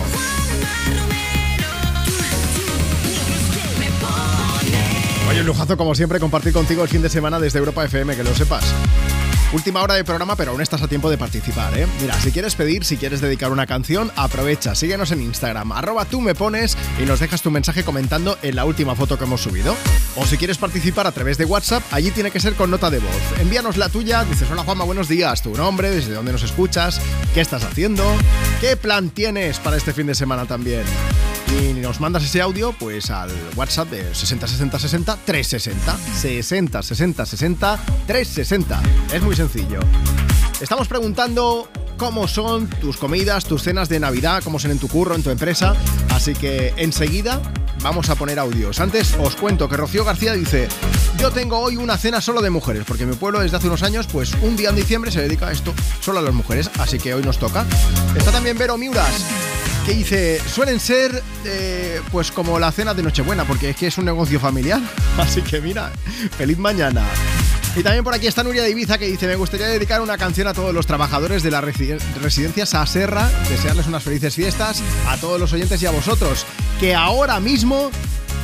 Oye, 5.29 5.39
un 5.39 5.47
lujazo 5.47 5.77
como 5.77 5.95
siempre 5.95 6.19
compartir 6.19 6.51
contigo 6.51 6.83
el 6.83 6.89
fin 6.89 7.01
de 7.01 7.09
semana 7.09 7.39
desde 7.39 7.59
Europa 7.59 7.85
FM, 7.85 8.15
que 8.15 8.23
lo 8.23 8.35
sepas. 8.35 8.65
Última 9.53 9.81
hora 9.81 9.93
de 9.93 10.03
programa, 10.03 10.35
pero 10.35 10.51
aún 10.51 10.61
estás 10.61 10.81
a 10.81 10.89
tiempo 10.89 11.09
de 11.09 11.17
participar, 11.17 11.77
¿eh? 11.77 11.87
Mira, 12.01 12.19
si 12.19 12.33
quieres 12.33 12.55
pedir, 12.55 12.83
si 12.83 12.97
quieres 12.97 13.21
dedicar 13.21 13.49
una 13.49 13.65
canción, 13.65 14.11
aprovecha, 14.17 14.75
síguenos 14.75 15.11
en 15.11 15.21
Instagram, 15.21 15.71
arroba 15.71 16.03
tú 16.03 16.19
me 16.19 16.35
pones 16.35 16.77
y 17.01 17.05
nos 17.05 17.21
dejas 17.21 17.41
tu 17.41 17.49
mensaje 17.49 17.85
comentando 17.85 18.37
en 18.41 18.57
la 18.57 18.65
última 18.65 18.93
foto 18.93 19.17
que 19.17 19.23
hemos 19.23 19.41
subido. 19.41 19.73
O 20.17 20.25
si 20.25 20.35
quieres 20.37 20.57
participar 20.57 21.07
a 21.07 21.13
través 21.13 21.37
de 21.37 21.45
WhatsApp, 21.45 21.81
allí 21.91 22.11
tiene 22.11 22.29
que 22.29 22.41
ser 22.41 22.55
con 22.55 22.69
nota 22.69 22.89
de 22.89 22.99
voz. 22.99 23.39
Envíanos 23.39 23.77
la 23.77 23.87
tuya, 23.87 24.25
dices, 24.25 24.51
hola 24.51 24.63
Juanma, 24.63 24.83
buenos 24.83 25.07
días, 25.07 25.41
tu 25.41 25.55
nombre, 25.55 25.91
desde 25.91 26.13
dónde 26.13 26.33
nos 26.33 26.43
escuchas, 26.43 26.99
qué 27.33 27.39
estás 27.39 27.63
haciendo, 27.63 28.03
qué 28.59 28.75
plan 28.75 29.09
tienes 29.11 29.59
para 29.59 29.77
este 29.77 29.93
fin 29.93 30.07
de 30.07 30.15
semana 30.15 30.45
también. 30.45 30.83
Y 31.51 31.73
nos 31.73 31.99
mandas 31.99 32.23
ese 32.23 32.41
audio 32.41 32.73
pues 32.73 33.09
al 33.09 33.31
WhatsApp 33.55 33.89
de 33.89 34.13
60 34.13 34.47
60 34.47 34.79
60 34.79 35.17
360. 35.25 35.97
60 35.97 36.83
60 36.83 37.25
60 37.25 37.79
360. 38.07 38.81
Es 39.13 39.21
muy 39.21 39.35
sencillo. 39.35 39.79
Estamos 40.59 40.87
preguntando 40.87 41.69
cómo 41.97 42.27
son 42.27 42.67
tus 42.67 42.97
comidas, 42.97 43.45
tus 43.45 43.63
cenas 43.63 43.89
de 43.89 43.99
Navidad, 43.99 44.43
cómo 44.43 44.59
son 44.59 44.71
en 44.71 44.79
tu 44.79 44.87
curro, 44.87 45.15
en 45.15 45.23
tu 45.23 45.29
empresa. 45.29 45.75
Así 46.09 46.33
que 46.33 46.73
enseguida 46.77 47.41
vamos 47.81 48.09
a 48.09 48.15
poner 48.15 48.39
audios. 48.39 48.79
Antes 48.79 49.15
os 49.19 49.35
cuento 49.35 49.69
que 49.69 49.77
Rocío 49.77 50.03
García 50.03 50.33
dice, 50.33 50.67
yo 51.19 51.31
tengo 51.31 51.59
hoy 51.59 51.77
una 51.77 51.97
cena 51.97 52.21
solo 52.21 52.41
de 52.41 52.49
mujeres, 52.49 52.83
porque 52.87 53.05
mi 53.05 53.15
pueblo 53.15 53.39
desde 53.39 53.57
hace 53.57 53.67
unos 53.67 53.83
años, 53.83 54.07
pues 54.11 54.33
un 54.41 54.55
día 54.55 54.69
en 54.69 54.75
diciembre 54.75 55.11
se 55.11 55.21
dedica 55.21 55.47
a 55.47 55.51
esto 55.51 55.73
solo 55.99 56.19
a 56.19 56.21
las 56.21 56.33
mujeres, 56.33 56.69
así 56.79 56.97
que 56.97 57.13
hoy 57.13 57.23
nos 57.23 57.37
toca. 57.37 57.65
Está 58.15 58.31
también 58.31 58.57
Vero 58.57 58.77
Miuras, 58.77 59.25
que 59.87 59.93
dice, 59.93 60.41
suelen 60.53 60.81
ser 60.81 61.23
eh, 61.45 62.01
pues 62.11 62.29
como 62.33 62.59
la 62.59 62.73
cena 62.73 62.93
de 62.93 63.01
Nochebuena, 63.01 63.45
porque 63.45 63.69
es 63.69 63.75
que 63.77 63.87
es 63.87 63.97
un 63.97 64.03
negocio 64.03 64.37
familiar. 64.37 64.81
Así 65.17 65.41
que 65.41 65.61
mira, 65.61 65.93
feliz 66.37 66.57
mañana. 66.57 67.05
Y 67.73 67.83
también 67.83 68.03
por 68.03 68.13
aquí 68.13 68.27
está 68.27 68.43
Nuria 68.43 68.63
de 68.63 68.69
Ibiza 68.71 68.97
que 68.97 69.05
dice, 69.05 69.27
me 69.27 69.35
gustaría 69.35 69.67
dedicar 69.67 70.01
una 70.01 70.17
canción 70.17 70.45
a 70.47 70.53
todos 70.53 70.73
los 70.73 70.85
trabajadores 70.85 71.41
de 71.41 71.51
la 71.51 71.61
resi- 71.61 71.97
residencia 72.21 72.65
Saserra, 72.65 73.29
desearles 73.49 73.87
unas 73.87 74.03
felices 74.03 74.35
fiestas, 74.35 74.83
a 75.07 75.15
todos 75.17 75.39
los 75.39 75.53
oyentes 75.53 75.81
y 75.81 75.85
a 75.85 75.91
vosotros, 75.91 76.45
que 76.81 76.93
ahora 76.93 77.39
mismo 77.39 77.89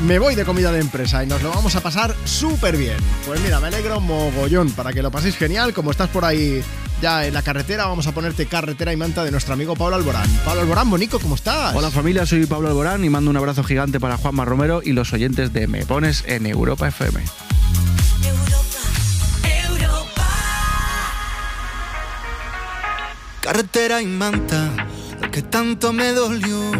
me 0.08 0.20
voy 0.20 0.36
de 0.36 0.46
comida 0.46 0.72
de 0.72 0.80
empresa 0.80 1.24
y 1.24 1.28
nos 1.28 1.42
lo 1.44 1.50
vamos 1.50 1.76
a 1.76 1.82
pasar 1.82 2.16
súper 2.24 2.78
bien. 2.78 2.96
Pues 3.28 3.42
mira, 3.42 3.60
me 3.60 3.68
alegro 3.68 4.00
mogollón 4.00 4.72
para 4.72 4.94
que 4.94 5.02
lo 5.02 5.12
paséis 5.12 5.36
genial, 5.36 5.74
como 5.74 5.92
estás 5.92 6.08
por 6.10 6.24
ahí 6.24 6.64
ya 7.04 7.26
en 7.26 7.34
la 7.34 7.42
carretera, 7.42 7.86
vamos 7.86 8.08
a 8.08 8.14
ponerte 8.14 8.46
carretera 8.46 8.94
y 8.94 8.96
manta 8.96 9.26
de 9.26 9.32
nuestro 9.32 9.54
amigo 9.54 9.76
Pablo 9.76 9.98
Alborán. 9.98 10.26
Pablo 10.46 10.62
Alborán, 10.62 10.90
Bonico, 10.90 11.20
¿cómo 11.20 11.36
estás? 11.36 11.76
Hola 11.76 11.92
familia, 11.92 12.26
soy 12.26 12.46
Pablo 12.46 12.70
Alborán 12.70 13.04
y 13.04 13.10
mando 13.10 13.30
un 13.30 13.36
abrazo 13.36 13.62
gigante 13.62 14.00
para 14.00 14.16
Juanma 14.16 14.46
Romero 14.46 14.82
y 14.82 14.94
los 14.94 15.12
oyentes 15.12 15.52
de 15.52 15.68
Me 15.68 15.86
Pones 15.86 16.24
en 16.28 16.46
Europa 16.46 16.88
FM. 16.88 17.22
Carretera 23.42 24.02
y 24.02 24.06
manta, 24.06 24.72
lo 25.22 25.30
que 25.30 25.42
tanto 25.42 25.92
me 25.92 26.14
dolió, 26.14 26.72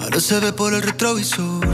ahora 0.00 0.18
se 0.18 0.40
ve 0.40 0.54
por 0.54 0.72
el 0.72 0.80
retrovisor. 0.80 1.71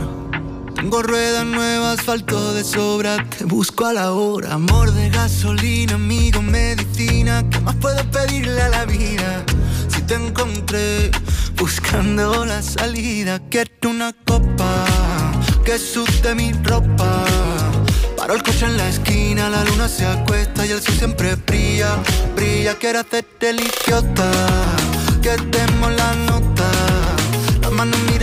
Tengo 0.79 1.03
ruedas 1.03 1.45
nuevas, 1.45 1.99
asfalto 1.99 2.55
de 2.55 2.63
sobra, 2.63 3.17
te 3.37 3.45
busco 3.45 3.85
a 3.85 3.93
la 3.93 4.13
hora. 4.13 4.53
Amor 4.55 4.93
de 4.93 5.11
gasolina, 5.11 5.95
amigo, 5.95 6.41
medicina, 6.41 7.45
¿qué 7.51 7.59
más 7.59 7.75
puedo 7.75 8.01
pedirle 8.13 8.63
a 8.63 8.69
la 8.69 8.85
vida? 8.85 9.45
Si 9.89 10.01
te 10.03 10.15
encontré 10.15 11.11
buscando 11.57 12.45
la 12.47 12.63
salida, 12.63 13.41
quiero 13.51 13.91
una 13.91 14.13
copa 14.25 14.87
que 15.65 15.81
sude 15.81 16.37
mi 16.37 16.53
ropa. 16.53 17.25
Paro 18.17 18.35
el 18.35 18.43
coche 18.45 18.67
en 18.67 18.77
la 18.77 18.89
esquina, 18.89 19.49
la 19.49 19.65
luna 19.65 19.89
se 19.89 20.07
acuesta 20.07 20.65
y 20.65 20.71
el 20.71 20.81
sol 20.81 20.95
siempre 20.95 21.35
brilla, 21.35 21.97
brilla. 22.37 22.77
Quiero 22.77 23.01
hacerte 23.01 23.51
el 23.51 23.59
idiota, 23.59 24.31
que 25.23 25.31
demos 25.51 25.93
la 25.97 26.15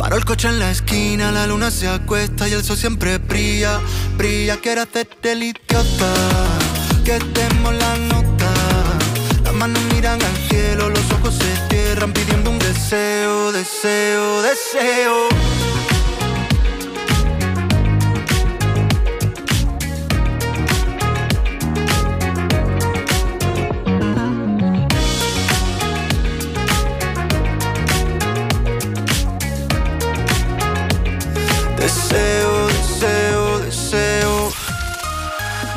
Paro 0.00 0.16
el 0.16 0.24
coche 0.24 0.48
en 0.48 0.58
la 0.58 0.70
esquina, 0.70 1.30
la 1.30 1.46
luna 1.46 1.70
se 1.70 1.86
acuesta 1.86 2.48
y 2.48 2.52
el 2.52 2.64
sol 2.64 2.78
siempre 2.78 3.18
brilla, 3.18 3.78
brilla. 4.16 4.56
Quiero 4.56 4.80
hacerte 4.80 5.32
el 5.32 5.42
idiota, 5.42 6.14
que 7.04 7.18
demos 7.18 7.74
la 7.74 7.96
nota. 7.96 8.50
Las 9.44 9.52
manos 9.52 9.82
miran 9.92 10.18
al 10.22 10.36
cielo, 10.48 10.88
los 10.88 11.04
ojos 11.12 11.34
se 11.34 11.68
cierran 11.68 12.14
pidiendo 12.14 12.48
un 12.48 12.58
deseo, 12.58 13.52
deseo, 13.52 14.40
deseo. 14.40 15.28
Deseo, 31.90 32.68
deseo, 32.68 33.58
deseo. 33.58 34.52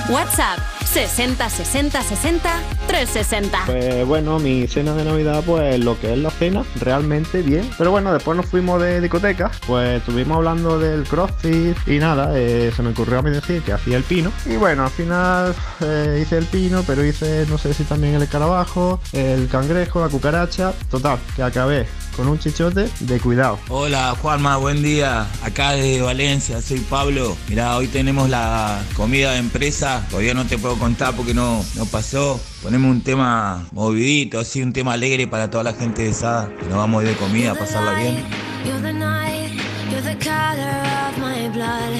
WhatsApp 0.09 0.59
60 0.85 1.49
60 1.49 2.03
60 2.03 2.61
360. 2.85 3.63
Pues 3.65 4.05
bueno, 4.05 4.37
mi 4.37 4.67
cena 4.67 4.93
de 4.93 5.05
Navidad, 5.05 5.43
pues 5.43 5.79
lo 5.79 5.99
que 5.99 6.13
es 6.13 6.19
la 6.19 6.29
cena, 6.29 6.63
realmente 6.79 7.41
bien. 7.41 7.67
Pero 7.79 7.89
bueno, 7.89 8.13
después 8.13 8.37
nos 8.37 8.45
fuimos 8.45 8.79
de 8.79 9.01
discoteca, 9.01 9.49
pues 9.65 10.01
estuvimos 10.01 10.37
hablando 10.37 10.77
del 10.77 11.03
crossfit 11.05 11.75
y 11.87 11.97
nada, 11.97 12.29
eh, 12.35 12.71
se 12.75 12.83
me 12.83 12.91
ocurrió 12.91 13.17
a 13.17 13.21
mí 13.23 13.31
decir 13.31 13.63
que 13.63 13.73
hacía 13.73 13.97
el 13.97 14.03
pino. 14.03 14.31
Y 14.45 14.55
bueno, 14.55 14.83
al 14.83 14.91
final 14.91 15.55
eh, 15.81 16.19
hice 16.21 16.37
el 16.37 16.45
pino, 16.45 16.83
pero 16.85 17.03
hice 17.03 17.47
no 17.49 17.57
sé 17.57 17.73
si 17.73 17.85
también 17.85 18.13
el 18.13 18.21
escarabajo, 18.21 18.99
el 19.13 19.47
cangrejo, 19.47 19.99
la 19.99 20.09
cucaracha. 20.09 20.73
Total, 20.91 21.17
que 21.35 21.41
acabé 21.41 21.87
con 22.15 22.27
un 22.27 22.39
chichote 22.39 22.89
de 22.99 23.19
cuidado. 23.19 23.59
Hola 23.69 24.15
Juanma, 24.21 24.57
buen 24.57 24.81
día. 24.81 25.27
Acá 25.43 25.71
de 25.71 26.01
Valencia, 26.01 26.61
soy 26.61 26.79
Pablo. 26.79 27.35
Mirá, 27.49 27.77
hoy 27.77 27.87
tenemos 27.87 28.29
la 28.29 28.81
comida 28.95 29.33
de 29.33 29.39
empresa. 29.39 30.05
Todavía 30.09 30.33
no 30.33 30.45
te 30.45 30.57
puedo 30.57 30.77
contar 30.77 31.15
porque 31.15 31.33
no, 31.33 31.63
no 31.75 31.85
pasó. 31.85 32.39
Ponemos 32.61 32.91
un 32.91 33.01
tema 33.01 33.65
movidito, 33.71 34.39
así 34.39 34.61
un 34.61 34.73
tema 34.73 34.93
alegre 34.93 35.27
para 35.27 35.49
toda 35.49 35.63
la 35.63 35.73
gente 35.73 36.03
de 36.03 36.13
Sada. 36.13 36.49
Que 36.59 36.65
nos 36.65 36.77
vamos 36.77 37.01
a 37.01 37.03
ir 37.03 37.09
de 37.11 37.15
comida 37.17 37.51
a 37.51 37.55
pasarla 37.55 37.93
bien. 37.99 38.23
You're 38.65 38.81
the 38.81 38.93
night, 38.93 39.51
you're 39.91 40.01
the 40.01 40.17
color 40.23 40.83
of 41.09 41.17
my 41.17 41.49
blood. 41.49 41.93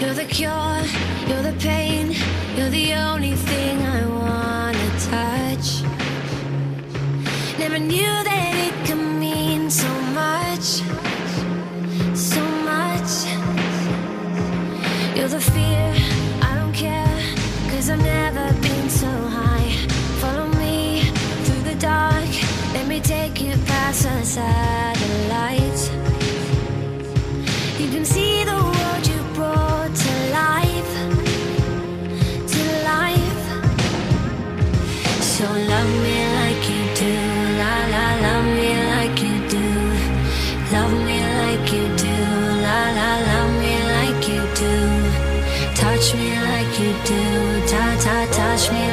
You're 0.00 0.14
the 0.14 0.26
cure, 0.26 0.82
you're 1.28 1.42
the 1.42 1.56
pain. 1.58 2.12
You're 2.56 2.70
the 2.70 2.94
only 2.94 3.34
thing 3.34 3.78
I 3.82 4.04
wanna 4.06 4.90
touch. 5.10 5.82
Never 7.58 7.78
knew 7.78 8.24
that 8.24 8.54
it 8.54 8.86
could 8.86 9.09
so 9.70 9.88
much, 10.12 10.82
so 12.16 12.42
much. 12.64 13.24
You're 15.16 15.28
the 15.28 15.40
fear, 15.40 15.94
I 16.42 16.56
don't 16.56 16.72
care, 16.72 17.06
cause 17.70 17.88
I've 17.88 18.02
never 18.02 18.52
been 18.60 18.90
so 18.90 19.06
high. 19.06 19.70
Follow 20.20 20.48
me 20.58 21.02
through 21.44 21.62
the 21.62 21.76
dark, 21.76 22.28
let 22.72 22.88
me 22.88 23.00
take 23.00 23.40
you 23.40 23.54
past 23.66 24.02
the 24.02 24.24
satellites. 24.24 25.99
Touch 48.60 48.72
me 48.72 48.89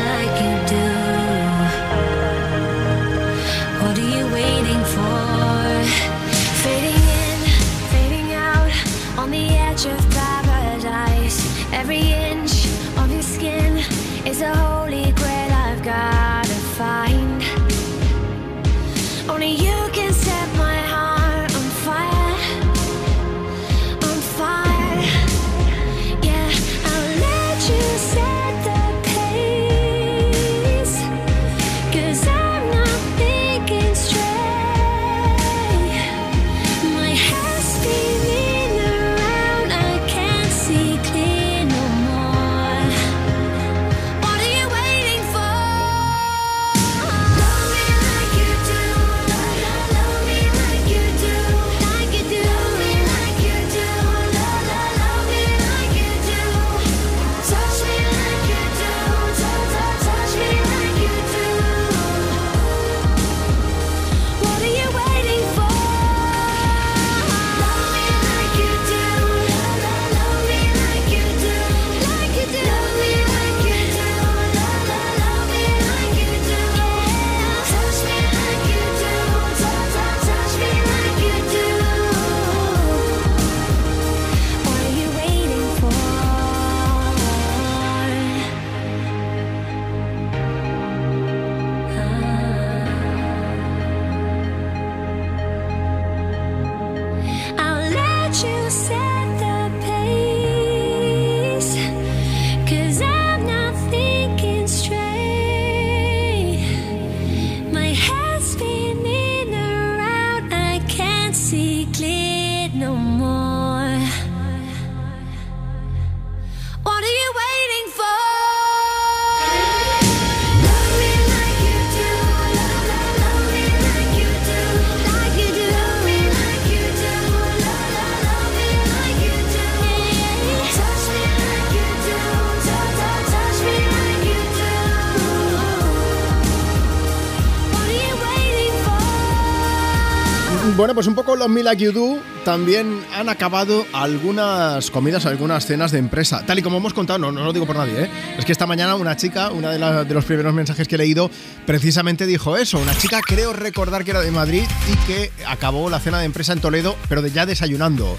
pues 140.97 141.05
un 141.05 141.13
poco 141.13 141.35
los 141.35 141.47
Me 141.47 141.61
Like 141.61 141.91
Do 141.91 142.17
también 142.43 142.99
han 143.15 143.29
acabado 143.29 143.85
algunas 143.93 144.89
comidas, 144.89 145.27
algunas 145.27 145.63
cenas 145.67 145.91
de 145.91 145.99
empresa. 145.99 146.43
Tal 146.43 146.57
y 146.57 146.63
como 146.63 146.77
hemos 146.77 146.95
contado, 146.95 147.19
no, 147.19 147.31
no 147.31 147.43
lo 147.45 147.53
digo 147.53 147.67
por 147.67 147.75
nadie, 147.75 148.05
¿eh? 148.05 148.09
es 148.35 148.45
que 148.45 148.51
esta 148.51 148.65
mañana 148.65 148.95
una 148.95 149.15
chica, 149.15 149.51
una 149.51 149.69
de, 149.69 149.77
la- 149.77 150.03
de 150.05 150.13
los 150.15 150.25
primeros 150.25 150.55
mensajes 150.55 150.87
que 150.87 150.95
he 150.95 150.97
leído, 150.97 151.29
precisamente 151.67 152.25
dijo 152.25 152.57
eso. 152.57 152.79
Una 152.79 152.97
chica, 152.97 153.21
creo 153.21 153.53
recordar 153.53 154.03
que 154.05 154.09
era 154.09 154.21
de 154.21 154.31
Madrid 154.31 154.63
y 154.91 154.95
que 155.05 155.31
acabó 155.45 155.87
la 155.91 155.99
cena 155.99 156.17
de 156.17 156.25
empresa 156.25 156.53
en 156.53 156.61
Toledo, 156.61 156.95
pero 157.07 157.21
de 157.21 157.29
ya 157.29 157.45
desayunando, 157.45 158.17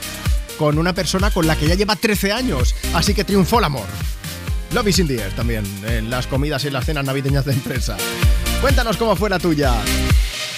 con 0.57 0.79
una 0.79 0.93
persona 0.93 1.33
con 1.33 1.49
la 1.49 1.57
que 1.57 1.67
ya 1.67 1.75
lleva 1.75 1.97
13 1.97 2.31
años. 2.31 2.77
Así 2.95 3.13
que 3.13 3.25
triunfó 3.25 3.59
el 3.59 3.65
amor. 3.65 3.87
Love 4.73 4.87
is 4.87 5.01
in 5.01 5.09
the 5.09 5.17
también, 5.35 5.65
en 5.85 6.11
las 6.11 6.29
comidas 6.29 6.65
y 6.65 6.71
las 6.71 6.85
cenas 6.87 7.05
navideñas 7.05 7.45
de 7.45 7.55
empresa. 7.55 7.97
Cuéntanos 8.61 8.97
cómo 8.97 9.17
fue 9.17 9.31
la 9.31 9.41
tuya. 9.41 9.73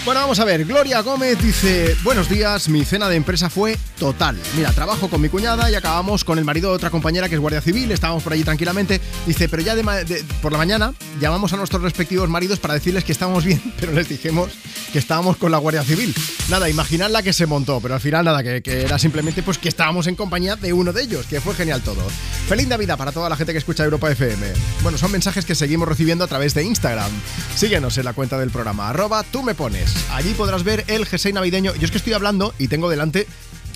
Bueno, 0.03 0.23
vamos 0.23 0.41
a 0.41 0.47
ver. 0.47 0.65
Gloria 0.65 1.03
Gómez 1.03 1.39
dice: 1.43 1.95
Buenos 2.03 2.29
días, 2.29 2.71
mi 2.71 2.87
cena 2.87 3.09
de 3.11 3.17
empresa 3.17 3.51
fue 3.51 3.77
total. 3.99 4.41
Mira, 4.57 4.73
trabajo 4.73 5.11
con 5.11 5.21
mi 5.21 5.29
cuñada 5.29 5.71
y 5.71 5.75
acabamos 5.75 6.25
con 6.25 6.39
el 6.39 6.45
marido 6.47 6.71
de 6.71 6.77
otra 6.77 6.89
compañera 6.91 7.29
que 7.29 7.35
es 7.35 7.41
guardia 7.41 7.61
civil. 7.61 7.93
Estábamos 7.93 8.23
por 8.23 8.33
allí 8.33 8.43
tranquilamente. 8.43 8.99
Dice: 9.27 9.49
Pero 9.51 9.63
ya 9.63 9.75
de 9.75 10.25
por 10.41 10.53
la 10.53 10.59
mañana 10.59 10.95
llamamos 11.21 11.53
a 11.53 11.59
nuestros 11.59 11.83
respectivos 11.83 12.31
maridos 12.31 12.59
para 12.59 12.75
decirles 12.75 13.05
que 13.05 13.13
estábamos 13.13 13.45
bien, 13.45 13.61
pero 13.79 13.93
les 13.93 14.09
dijimos 14.09 14.49
que 14.91 14.99
estábamos 14.99 15.37
con 15.37 15.51
la 15.51 15.59
guardia 15.59 15.83
civil. 15.83 16.15
Nada, 16.49 16.69
imaginad 16.69 17.11
la 17.11 17.23
que 17.23 17.33
se 17.33 17.47
montó, 17.47 17.81
pero 17.81 17.95
al 17.95 18.01
final 18.01 18.25
nada, 18.25 18.43
que, 18.43 18.63
era 18.65 18.99
simplemente 18.99 19.43
pues 19.43 19.59
que 19.59 19.69
estábamos 19.69 20.07
en 20.07 20.17
compañía 20.17 20.57
de 20.57 20.73
uno 20.73 20.93
de 20.93 21.03
ellos, 21.03 21.27
que 21.27 21.41
fue 21.41 21.55
genial 21.55 21.83
todo. 21.83 22.03
Feliz 22.49 22.69
Navidad 22.69 22.99
para 22.99 23.13
toda 23.13 23.29
la 23.29 23.37
gente 23.37 23.53
que 23.53 23.59
escucha 23.59 23.85
Europa 23.85 24.11
FM. 24.11 24.47
Bueno, 24.83 24.99
son 24.99 25.13
mensajes 25.13 25.45
que 25.45 25.55
seguimos 25.55 25.89
recibiendo 25.89 26.25
a 26.25 26.29
través 26.29 26.55
de 26.55 26.65
Instagram. 26.65 27.11
Síguenos 27.57 27.97
en 27.99 28.05
la 28.05 28.13
cuenta 28.13 28.39
del 28.39 28.51
programa, 28.51 28.89
arroba 28.89 29.23
tú 29.23 29.43
me 29.43 29.55
pones. 29.55 29.95
Allí 30.11 30.35
podrás 30.35 30.65
ver 30.65 30.85
el 30.89 31.07
jersey 31.07 31.33
navideño. 31.33 31.75
Yo 31.75 31.85
es 31.85 31.91
que 31.91 31.99
estoy 31.99 32.13
hablando 32.13 32.55
y 32.59 32.69
tengo 32.69 32.91
delante 32.91 33.27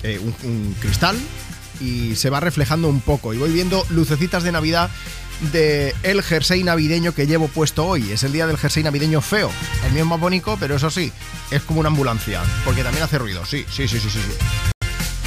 eh, 0.03 0.19
un 0.19 0.75
cristal 0.79 1.17
y 1.79 2.15
se 2.15 2.29
va 2.29 2.39
reflejando 2.39 2.87
un 2.87 3.01
poco. 3.01 3.33
Y 3.33 3.37
voy 3.37 3.51
viendo 3.51 3.85
lucecitas 3.89 4.43
de 4.43 4.51
Navidad 4.51 4.89
de 5.51 5.95
el 6.03 6.21
jersey 6.21 6.63
navideño 6.63 7.13
que 7.13 7.27
llevo 7.27 7.47
puesto 7.47 7.85
hoy. 7.85 8.11
Es 8.11 8.23
el 8.23 8.31
día 8.31 8.47
del 8.47 8.57
jersey 8.57 8.83
navideño 8.83 9.21
feo. 9.21 9.51
El 9.85 9.91
mío 9.93 10.03
es 10.03 10.09
más 10.09 10.19
bonito, 10.19 10.57
pero 10.59 10.75
eso 10.75 10.89
sí, 10.89 11.11
es 11.51 11.61
como 11.63 11.79
una 11.79 11.89
ambulancia. 11.89 12.41
Porque 12.63 12.83
también 12.83 13.03
hace 13.03 13.17
ruido. 13.17 13.45
Sí, 13.45 13.65
sí, 13.69 13.87
sí, 13.87 13.99
sí, 13.99 14.09
sí. 14.09 14.19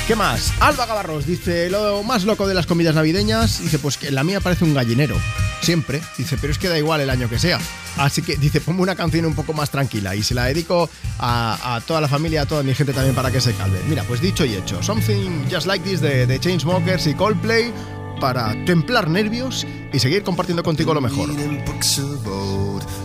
¿Qué 0.06 0.16
más? 0.16 0.54
Alba 0.60 0.86
Gavarros 0.86 1.26
dice, 1.26 1.68
lo 1.68 2.02
más 2.02 2.24
loco 2.24 2.48
de 2.48 2.54
las 2.54 2.64
comidas 2.64 2.94
navideñas, 2.94 3.60
dice, 3.62 3.78
pues 3.78 3.98
que 3.98 4.10
la 4.10 4.24
mía 4.24 4.40
parece 4.40 4.64
un 4.64 4.72
gallinero. 4.72 5.14
Siempre. 5.60 6.00
Dice, 6.16 6.38
pero 6.40 6.50
es 6.50 6.58
que 6.58 6.68
da 6.68 6.78
igual 6.78 7.02
el 7.02 7.10
año 7.10 7.28
que 7.28 7.38
sea. 7.38 7.58
Así 7.98 8.22
que 8.22 8.36
dice, 8.36 8.62
ponme 8.62 8.80
una 8.80 8.94
canción 8.94 9.26
un 9.26 9.34
poco 9.34 9.52
más 9.52 9.70
tranquila 9.70 10.14
y 10.16 10.22
se 10.22 10.34
la 10.34 10.44
dedico 10.44 10.88
a, 11.18 11.74
a 11.74 11.80
toda 11.82 12.00
la 12.00 12.08
familia, 12.08 12.42
a 12.42 12.46
toda 12.46 12.62
mi 12.62 12.74
gente 12.74 12.94
también 12.94 13.14
para 13.14 13.30
que 13.30 13.40
se 13.42 13.52
calme. 13.52 13.80
Mira, 13.86 14.02
pues 14.04 14.22
dicho 14.22 14.46
y 14.46 14.54
hecho. 14.54 14.82
Something 14.82 15.44
Just 15.50 15.66
Like 15.66 15.84
This 15.86 16.00
de, 16.00 16.26
de 16.26 16.40
Chainsmokers 16.40 17.06
y 17.06 17.14
Coldplay 17.14 17.74
para 18.18 18.54
templar 18.64 19.08
nervios 19.08 19.66
y 19.92 19.98
seguir 19.98 20.22
compartiendo 20.22 20.62
contigo 20.62 20.94
lo 20.94 21.00
mejor. 21.00 21.28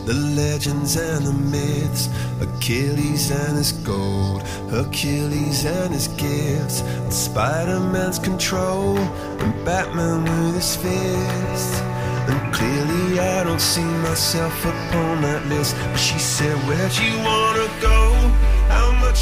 the 0.05 0.13
legends 0.13 0.97
and 0.97 1.25
the 1.25 1.31
myths, 1.31 2.09
Achilles 2.41 3.31
and 3.31 3.57
his 3.57 3.71
gold, 3.71 4.43
Achilles 4.71 5.65
and 5.65 5.93
his 5.93 6.09
gifts, 6.09 6.83
Spider-Man's 7.09 8.19
control, 8.19 8.97
and 8.97 9.65
Batman 9.65 10.23
with 10.23 10.55
his 10.55 10.75
fists. 10.75 11.79
And 12.27 12.53
clearly 12.53 13.19
I 13.19 13.43
don't 13.43 13.61
see 13.61 13.83
myself 13.83 14.53
upon 14.65 15.21
that 15.21 15.45
list. 15.47 15.75
But 15.91 15.97
she 15.97 16.19
said, 16.19 16.55
Where'd 16.67 16.97
you 16.97 17.17
wanna 17.19 17.67
go? 17.81 18.12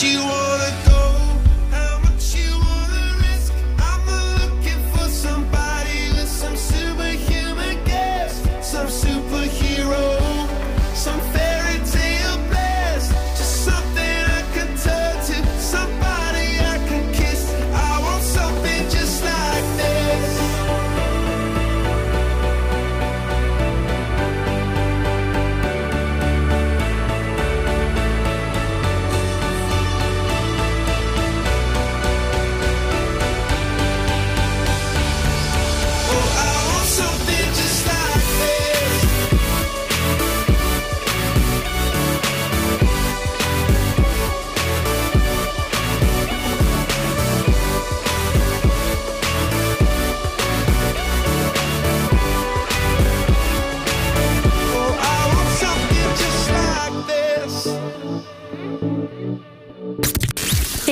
Where'd 0.00 0.14
you 0.14 0.24
wanna 0.24 0.47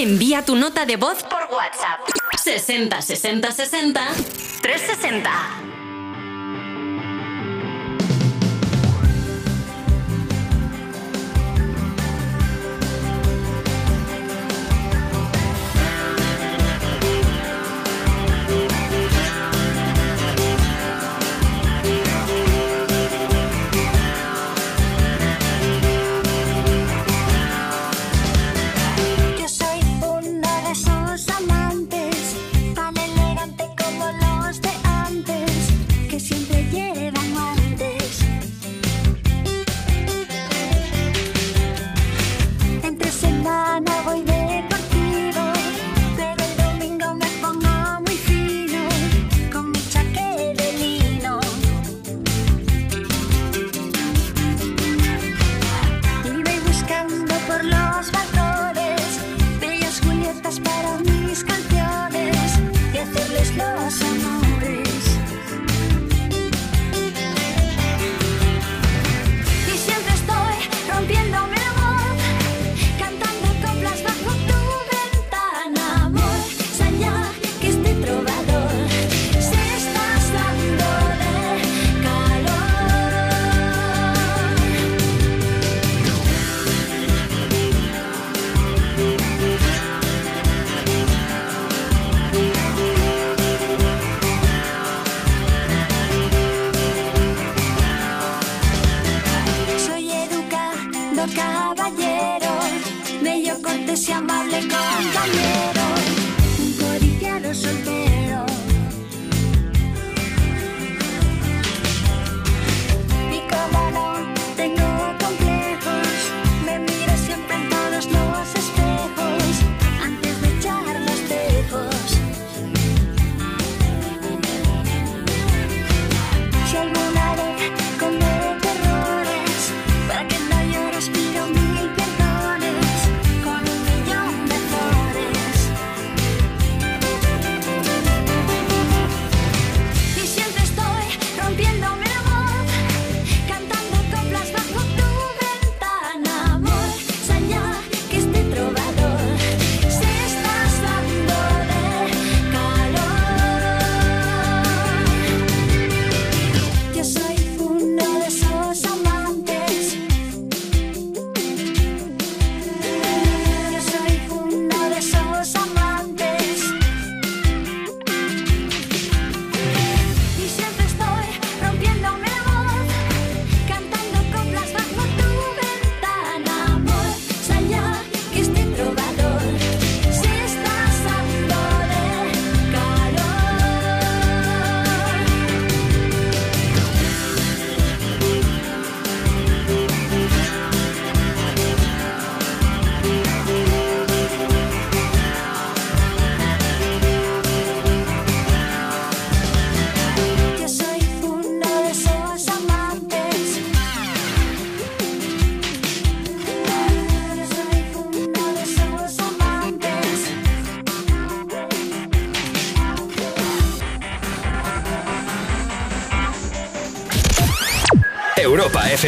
Envía 0.07 0.45
tu 0.45 0.55
nota 0.55 0.87
de 0.87 0.97
voz 0.97 1.25
por 1.25 1.53
WhatsApp. 1.53 1.99
60 2.45 3.03
60 3.03 3.51
60 3.51 4.01
360. 4.63 5.66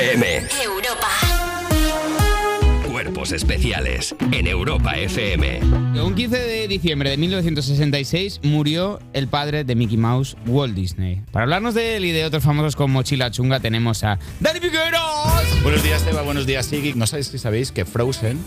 FM. 0.02 0.46
Europa. 0.62 1.08
Cuerpos 2.88 3.32
especiales 3.32 4.14
en 4.30 4.46
Europa 4.46 4.92
FM. 4.96 5.58
Un 6.00 6.14
15 6.14 6.38
de 6.38 6.68
diciembre 6.68 7.10
de 7.10 7.16
1966 7.16 8.38
murió 8.44 9.00
el 9.12 9.26
padre 9.26 9.64
de 9.64 9.74
Mickey 9.74 9.96
Mouse, 9.96 10.36
Walt 10.46 10.76
Disney. 10.76 11.22
Para 11.32 11.42
hablarnos 11.42 11.74
de 11.74 11.96
él 11.96 12.04
y 12.04 12.12
de 12.12 12.24
otros 12.24 12.44
famosos 12.44 12.76
con 12.76 12.92
mochila 12.92 13.32
chunga 13.32 13.58
tenemos 13.58 14.04
a 14.04 14.20
Dani 14.38 14.60
Piqueros. 14.60 15.62
Buenos 15.64 15.82
días, 15.82 16.04
Eva. 16.08 16.22
Buenos 16.22 16.46
días, 16.46 16.66
Siggy. 16.66 16.94
No 16.94 17.08
sabéis 17.08 17.26
si 17.26 17.38
sabéis 17.40 17.72
que 17.72 17.84
Frozen 17.84 18.38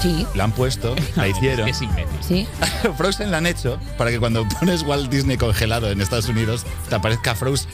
Sí. 0.00 0.24
la 0.36 0.44
han 0.44 0.52
puesto, 0.52 0.94
la 1.16 1.26
hicieron. 1.26 1.68
Es. 1.68 1.80
Sí. 2.20 2.46
Frozen 2.96 3.32
la 3.32 3.38
han 3.38 3.46
hecho 3.46 3.80
para 3.98 4.10
que 4.12 4.20
cuando 4.20 4.46
pones 4.60 4.84
Walt 4.84 5.10
Disney 5.10 5.36
congelado 5.36 5.90
en 5.90 6.00
Estados 6.00 6.28
Unidos 6.28 6.64
te 6.88 6.94
aparezca 6.94 7.34
Frozen. 7.34 7.68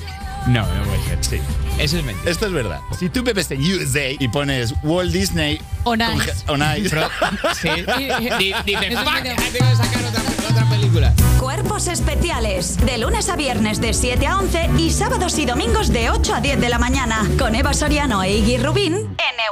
No, 0.46 0.62
no 0.74 0.84
puede 0.84 1.02
ser. 1.04 1.18
Sí. 1.20 1.40
Eso 1.78 1.96
es 1.98 2.04
mentira. 2.04 2.30
Esto 2.30 2.46
es 2.46 2.52
verdad. 2.52 2.80
Si 2.98 3.08
tú 3.08 3.22
bebes 3.22 3.50
en 3.50 3.60
USA 3.60 4.10
y 4.18 4.28
pones 4.28 4.74
Walt 4.82 5.12
Disney 5.12 5.60
On 5.84 6.00
ice. 6.00 6.32
on 6.48 6.60
ice. 6.76 6.96
Sí. 7.60 7.68
Di- 8.38 8.54
Dices, 8.64 8.90
Eso 8.90 9.00
es 9.00 9.04
fuck, 9.04 9.22
medio- 9.22 9.36
tengo 9.52 9.70
que 9.70 9.76
sacar 9.76 10.04
otra, 10.04 10.22
otra 10.50 10.68
película. 10.70 11.14
Cuerpos 11.38 11.86
especiales. 11.86 12.76
De 12.84 12.98
lunes 12.98 13.28
a 13.28 13.36
viernes 13.36 13.80
de 13.80 13.94
7 13.94 14.26
a 14.26 14.38
11 14.38 14.70
y 14.78 14.90
sábados 14.90 15.38
y 15.38 15.46
domingos 15.46 15.90
de 15.92 16.10
8 16.10 16.34
a 16.34 16.40
10 16.40 16.60
de 16.60 16.68
la 16.68 16.78
mañana. 16.78 17.28
Con 17.38 17.54
Eva 17.54 17.72
Soriano 17.72 18.22
e 18.22 18.36
Iggy 18.38 18.58
Rubín 18.58 18.94
en 18.94 19.00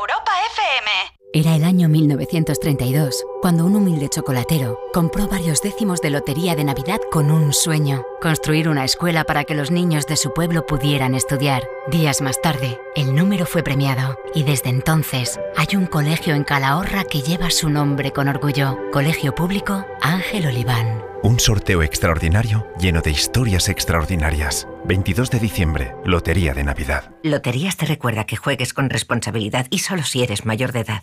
Europa 0.01 0.33
FM. 0.53 1.17
Era 1.33 1.55
el 1.55 1.65
año 1.65 1.89
1932, 1.89 3.15
cuando 3.47 3.65
un 3.65 3.77
humilde 3.77 4.09
chocolatero 4.09 4.81
compró 4.93 5.29
varios 5.29 5.63
décimos 5.63 6.01
de 6.01 6.11
lotería 6.11 6.57
de 6.57 6.65
Navidad 6.65 7.01
con 7.13 7.31
un 7.31 7.53
sueño, 7.53 8.05
construir 8.21 8.69
una 8.69 8.85
escuela 8.85 9.23
para 9.23 9.45
que 9.45 9.55
los 9.55 9.71
niños 9.71 10.09
de 10.09 10.17
su 10.17 10.35
pueblo 10.35 10.67
pudieran 10.67 11.15
estudiar. 11.15 11.63
Días 11.89 12.23
más 12.23 12.41
tarde, 12.43 12.81
el 12.97 13.15
número 13.15 13.47
fue 13.47 13.63
premiado 13.63 14.19
y 14.35 14.43
desde 14.43 14.71
entonces 14.71 15.39
hay 15.57 15.77
un 15.77 15.87
colegio 15.87 16.35
en 16.35 16.43
Calahorra 16.43 17.05
que 17.05 17.21
lleva 17.21 17.51
su 17.51 17.71
nombre 17.71 18.11
con 18.11 18.27
orgullo, 18.27 18.81
Colegio 18.93 19.33
Público 19.33 19.87
Ángel 20.03 20.49
Oliván. 20.49 21.05
Un 21.23 21.39
sorteo 21.39 21.83
extraordinario 21.83 22.67
lleno 22.81 23.01
de 23.01 23.11
historias 23.11 23.69
extraordinarias. 23.69 24.67
22 24.87 25.31
de 25.31 25.39
diciembre, 25.41 25.95
Lotería 26.05 26.55
de 26.55 26.63
Navidad. 26.63 27.13
Loterías 27.23 27.77
te 27.77 27.87
recuerda 27.87 28.27
que 28.27 28.37
juegues 28.37 28.73
con 28.73 28.91
responsabilidad 28.91 29.67
y 29.71 29.81
solo 29.81 30.05
si 30.05 30.23
eres 30.23 30.47
mayor 30.47 30.73
de 30.73 30.81
edad. 30.81 31.03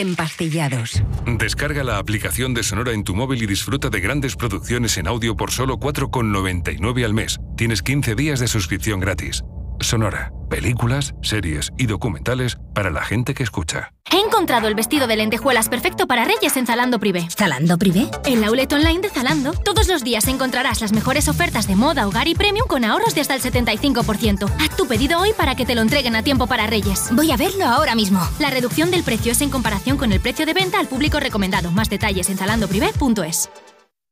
Empastillados. 0.00 1.02
Descarga 1.26 1.84
la 1.84 1.98
aplicación 1.98 2.54
de 2.54 2.62
Sonora 2.62 2.92
en 2.92 3.04
tu 3.04 3.14
móvil 3.14 3.42
y 3.42 3.46
disfruta 3.46 3.90
de 3.90 4.00
grandes 4.00 4.34
producciones 4.34 4.96
en 4.96 5.06
audio 5.06 5.36
por 5.36 5.50
solo 5.50 5.76
4,99 5.78 7.04
al 7.04 7.12
mes. 7.12 7.38
Tienes 7.54 7.82
15 7.82 8.14
días 8.14 8.40
de 8.40 8.48
suscripción 8.48 8.98
gratis. 8.98 9.44
Sonora. 9.80 10.32
Películas, 10.48 11.14
series 11.22 11.70
y 11.78 11.86
documentales 11.86 12.58
para 12.74 12.90
la 12.90 13.02
gente 13.04 13.34
que 13.34 13.42
escucha. 13.42 13.92
He 14.10 14.18
encontrado 14.18 14.66
el 14.66 14.74
vestido 14.74 15.06
de 15.06 15.16
lentejuelas 15.16 15.68
perfecto 15.68 16.08
para 16.08 16.24
Reyes 16.24 16.56
en 16.56 16.66
Zalando 16.66 16.98
Privé. 16.98 17.28
¿Zalando 17.30 17.78
Privé? 17.78 18.10
En 18.24 18.40
la 18.40 18.48
outlet 18.48 18.72
online 18.72 19.00
de 19.00 19.08
Zalando, 19.08 19.52
todos 19.52 19.86
los 19.86 20.02
días 20.02 20.26
encontrarás 20.26 20.80
las 20.80 20.92
mejores 20.92 21.28
ofertas 21.28 21.68
de 21.68 21.76
moda, 21.76 22.08
hogar 22.08 22.26
y 22.26 22.34
premium 22.34 22.66
con 22.66 22.84
ahorros 22.84 23.14
de 23.14 23.20
hasta 23.20 23.34
el 23.36 23.42
75%. 23.42 24.50
Haz 24.58 24.76
tu 24.76 24.88
pedido 24.88 25.20
hoy 25.20 25.32
para 25.36 25.54
que 25.54 25.64
te 25.64 25.76
lo 25.76 25.82
entreguen 25.82 26.16
a 26.16 26.24
tiempo 26.24 26.48
para 26.48 26.66
Reyes. 26.66 27.08
Voy 27.12 27.30
a 27.30 27.36
verlo 27.36 27.66
ahora 27.66 27.94
mismo. 27.94 28.20
La 28.40 28.50
reducción 28.50 28.90
del 28.90 29.04
precio 29.04 29.32
es 29.32 29.40
en 29.40 29.50
comparación 29.50 29.96
con 29.96 30.10
el 30.10 30.20
precio 30.20 30.46
de 30.46 30.54
venta 30.54 30.80
al 30.80 30.88
público 30.88 31.20
recomendado. 31.20 31.70
Más 31.70 31.88
detalles 31.88 32.28
en 32.28 32.38
zalandoprivé.es. 32.38 33.50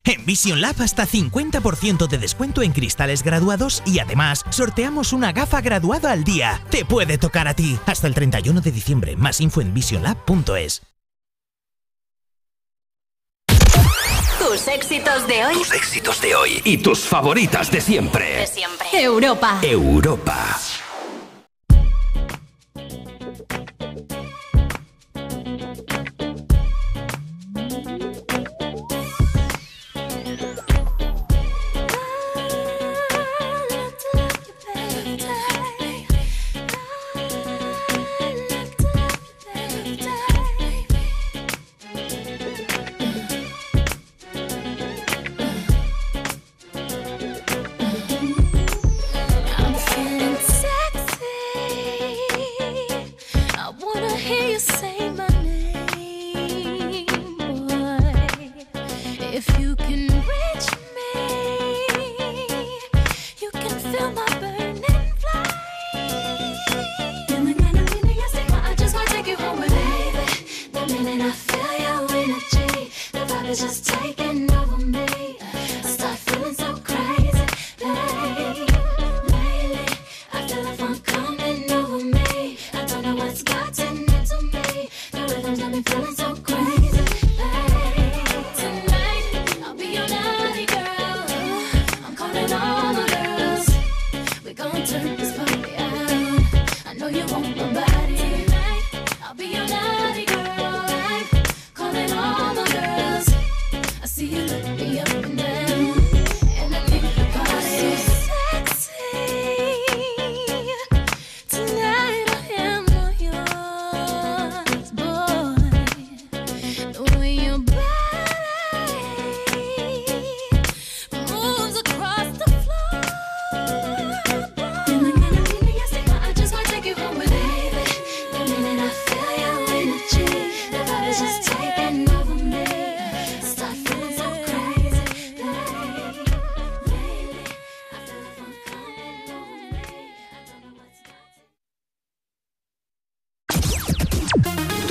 En 0.09 0.25
Vision 0.25 0.63
Lab 0.63 0.81
hasta 0.81 1.07
50% 1.07 2.09
de 2.09 2.17
descuento 2.17 2.63
en 2.63 2.73
cristales 2.73 3.23
graduados 3.23 3.83
y 3.85 3.99
además 3.99 4.43
sorteamos 4.49 5.13
una 5.13 5.33
gafa 5.33 5.61
graduada 5.61 6.13
al 6.13 6.25
día. 6.25 6.63
Te 6.71 6.87
puede 6.87 7.19
tocar 7.19 7.47
a 7.47 7.53
ti. 7.53 7.79
Hasta 7.85 8.07
el 8.07 8.15
31 8.15 8.63
de 8.63 8.73
diciembre. 8.73 9.17
Más 9.17 9.39
info 9.43 9.61
en 9.61 9.75
visionlab.es. 9.75 10.81
Tus 14.39 14.69
éxitos 14.69 15.29
de 15.29 15.45
hoy. 15.45 15.55
Tus 15.55 15.73
éxitos 15.75 16.23
de 16.23 16.35
hoy 16.35 16.63
y 16.65 16.79
tus 16.79 17.01
favoritas 17.01 17.71
de 17.71 17.83
siempre. 17.83 18.39
De 18.39 18.47
siempre. 18.47 18.87
Europa. 18.93 19.59
Europa. 19.63 20.59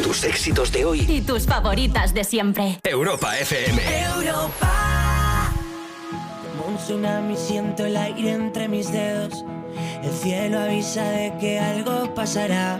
Tus 0.03 0.23
éxitos 0.25 0.71
de 0.73 0.83
hoy. 0.83 1.05
Y 1.07 1.21
tus 1.21 1.45
favoritas 1.45 2.13
de 2.13 2.25
siempre. 2.25 2.79
Europa 2.83 3.37
FM. 3.37 3.81
Como 6.51 6.67
un 6.67 6.77
tsunami 6.77 7.37
siento 7.37 7.85
el 7.85 7.95
aire 7.95 8.31
entre 8.33 8.67
mis 8.67 8.91
dedos. 8.91 9.45
El 10.03 10.11
cielo 10.11 10.59
avisa 10.59 11.03
de 11.03 11.33
que 11.39 11.59
algo 11.59 12.13
pasará. 12.13 12.79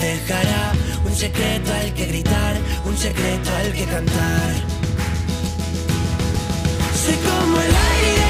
dejará 0.00 0.72
un 1.04 1.14
secreto 1.14 1.72
al 1.72 1.92
que 1.94 2.06
gritar, 2.06 2.56
un 2.84 2.96
secreto 2.96 3.50
al 3.56 3.72
que 3.72 3.84
cantar. 3.84 4.52
Soy 7.02 7.14
como 7.14 7.56
el 7.60 7.74
aire 7.74 8.29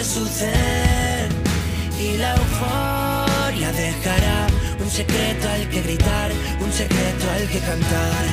puede 0.00 0.04
suceder 0.04 1.28
y 2.00 2.16
la 2.16 2.34
euforia 2.34 3.72
dejará 3.72 4.46
un 4.82 4.90
secreto 4.90 5.48
al 5.48 5.68
que 5.68 5.82
gritar, 5.82 6.30
un 6.60 6.72
secreto 6.72 7.30
al 7.36 7.48
que 7.48 7.58
cantar. 7.58 8.24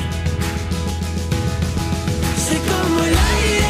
Como 2.68 3.00
el 3.00 3.16
aire 3.16 3.67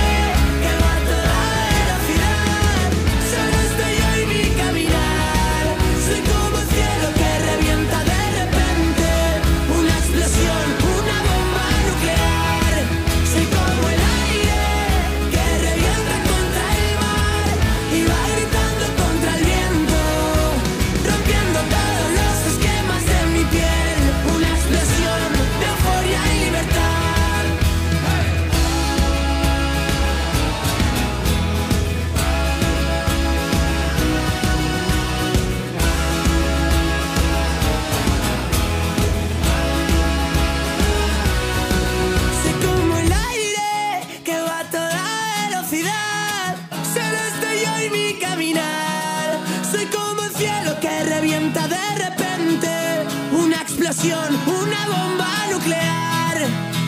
explosión, 53.99 54.39
una 54.47 54.87
bomba 54.87 55.29
nuclear. 55.51 56.39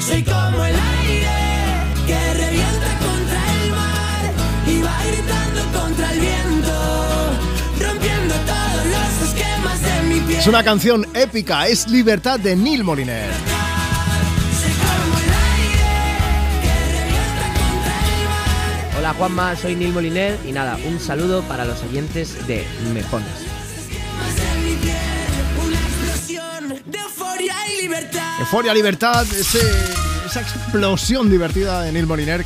Soy 0.00 0.22
como 0.22 0.64
el 0.64 0.74
aire 0.74 1.28
que 2.06 2.34
revienta 2.34 2.98
contra 2.98 3.62
el 3.62 3.70
mar. 3.70 4.32
Y 4.66 4.80
va 4.80 5.04
gritando 5.06 5.80
contra 5.80 6.12
el 6.12 6.20
viento. 6.20 7.32
Rompiendo 7.80 8.34
todos 8.34 8.86
los 8.86 9.28
esquemas 9.28 9.82
de 9.82 10.02
mi 10.08 10.20
piel. 10.20 10.38
Es 10.38 10.46
una 10.46 10.62
canción 10.62 11.06
épica, 11.14 11.66
es 11.66 11.88
Libertad 11.88 12.38
de 12.38 12.54
Neil 12.56 12.84
Moliner. 12.84 13.30
Hola 18.98 19.14
Juanma, 19.14 19.56
soy 19.56 19.74
Neil 19.76 19.92
Moliner 19.94 20.38
y 20.46 20.52
nada, 20.52 20.78
un 20.86 21.00
saludo 21.00 21.42
para 21.42 21.64
los 21.64 21.82
oyentes 21.82 22.46
de 22.46 22.66
Me 22.92 23.02
Pones. 23.04 23.49
Euforia, 28.50 28.74
libertad, 28.74 29.24
esa 29.32 30.40
explosión 30.40 31.30
divertida 31.30 31.82
de 31.82 31.92
Neil 31.92 32.08
Moliner. 32.08 32.44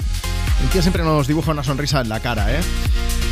El 0.63 0.69
tío 0.69 0.83
siempre 0.83 1.03
nos 1.03 1.27
dibuja 1.27 1.53
una 1.53 1.65
sonrisa 1.65 2.03
en 2.03 2.11
la 2.11 2.21
cara, 2.21 2.53
¿eh? 2.53 2.61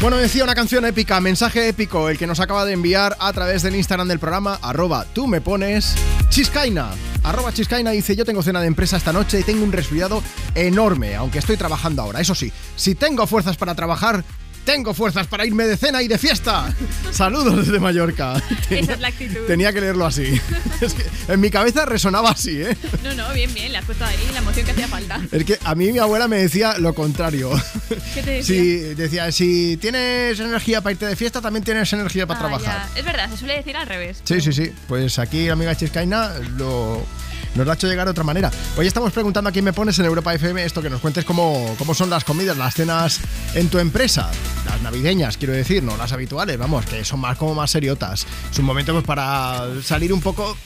Bueno, 0.01 0.17
decía 0.17 0.43
una 0.43 0.55
canción 0.55 0.87
épica, 0.87 1.21
mensaje 1.21 1.69
épico, 1.69 2.09
el 2.09 2.17
que 2.17 2.27
nos 2.27 2.41
acaba 2.41 2.65
de 2.65 2.73
enviar 2.73 3.15
a 3.21 3.31
través 3.35 3.61
del 3.61 3.77
Instagram 3.77 4.09
del 4.09 4.19
programa, 4.19 4.59
arroba 4.63 5.05
tú 5.13 5.27
me 5.27 5.43
pones, 5.43 5.95
Chiscaina. 6.31 6.93
Arroba 7.23 7.53
Chiscaina 7.53 7.91
dice, 7.91 8.17
yo 8.17 8.25
tengo 8.25 8.43
cena 8.43 8.63
de 8.63 8.69
empresa 8.69 8.97
esta 8.97 9.13
noche 9.13 9.41
y 9.41 9.43
tengo 9.43 9.63
un 9.63 9.71
resfriado 9.71 10.23
enorme, 10.55 11.15
aunque 11.15 11.41
estoy 11.41 11.59
trabajando 11.59 12.01
ahora. 12.01 12.23
Eso 12.23 12.35
sí, 12.35 12.51
si 12.75 12.95
tengo 12.95 13.27
fuerzas 13.27 13.59
para 13.59 13.75
trabajar, 13.75 14.25
tengo 14.65 14.95
fuerzas 14.95 15.27
para 15.27 15.45
irme 15.47 15.65
de 15.65 15.77
cena 15.77 16.03
y 16.03 16.09
de 16.09 16.19
fiesta. 16.19 16.75
Saludos 17.11 17.67
desde 17.67 17.79
Mallorca. 17.81 18.43
Esa 18.71 18.93
es 18.95 19.01
la 19.01 19.09
actitud. 19.09 19.41
Tenía 19.47 19.73
que 19.73 19.81
leerlo 19.81 20.07
así. 20.07 20.41
Es 20.81 20.95
que 20.95 21.05
en 21.33 21.39
mi 21.41 21.49
cabeza 21.49 21.85
resonaba 21.87 22.31
así, 22.31 22.61
¿eh? 22.61 22.77
No, 23.05 23.15
no, 23.15 23.33
bien, 23.33 23.53
bien, 23.55 23.71
le 23.71 23.79
has 23.79 23.85
puesto 23.85 24.05
ahí 24.05 24.17
la 24.33 24.39
emoción 24.39 24.67
que 24.67 24.73
hacía 24.73 24.89
falta. 24.89 25.21
Es 25.31 25.45
que 25.45 25.57
a 25.63 25.75
mí 25.77 25.93
mi 25.93 25.99
abuela 26.01 26.27
me 26.27 26.39
decía 26.39 26.77
lo 26.79 26.93
contrario. 26.93 27.51
¿Qué 28.15 28.23
te 28.23 28.31
decía? 28.33 28.43
Si, 28.45 28.79
decía, 28.95 29.31
si 29.33 29.77
tienes 29.77 30.41
energía 30.41 30.81
para 30.81 30.93
irte 30.95 31.07
de 31.07 31.15
fiesta, 31.15 31.41
también 31.41 31.63
tienes 31.65 31.93
energía 31.93 32.27
para 32.27 32.41
Ah, 32.41 32.43
trabajar. 32.43 32.89
ya. 32.95 32.99
Es 32.99 33.05
verdad, 33.05 33.31
se 33.31 33.37
suele 33.37 33.57
decir 33.59 33.77
al 33.77 33.87
revés. 33.87 34.19
Sí, 34.25 34.41
sí, 34.41 34.53
sí. 34.53 34.73
Pues 34.89 35.19
aquí, 35.21 35.49
amiga 35.49 35.77
Chiscaina, 35.77 36.33
lo, 36.57 37.07
nos 37.55 37.67
lo 37.67 37.73
ha 37.73 37.75
hecho 37.75 37.87
llegar 37.87 38.07
de 38.07 38.13
otra 38.13 38.25
manera. 38.25 38.51
Hoy 38.77 38.87
estamos 38.87 39.13
preguntando 39.13 39.51
a 39.51 39.53
quién 39.53 39.65
me 39.65 39.73
pones 39.73 39.99
en 39.99 40.07
Europa 40.07 40.35
FM 40.35 40.65
esto, 40.65 40.83
que 40.83 40.91
nos 40.91 41.01
cuentes 41.01 41.25
cómo, 41.25 41.75
cómo 41.79 41.95
son 41.95 42.11
las 42.11 42.25
comidas, 42.25 42.57
las 42.57 42.75
cenas 42.75 43.21
en 43.55 43.69
tu 43.69 43.79
empresa. 43.79 44.31
Las 44.67 44.81
navideñas, 44.83 45.37
quiero 45.37 45.53
decir, 45.53 45.83
no 45.83 45.97
las 45.97 46.13
habituales, 46.13 46.59
vamos, 46.59 46.87
que 46.87 47.05
son 47.05 47.21
más 47.21 47.37
como 47.37 47.55
más 47.55 47.71
seriotas. 47.71 48.27
Es 48.51 48.59
un 48.59 48.65
momento 48.65 48.93
pues 48.93 49.05
para 49.05 49.67
salir 49.83 50.13
un 50.13 50.21
poco 50.21 50.57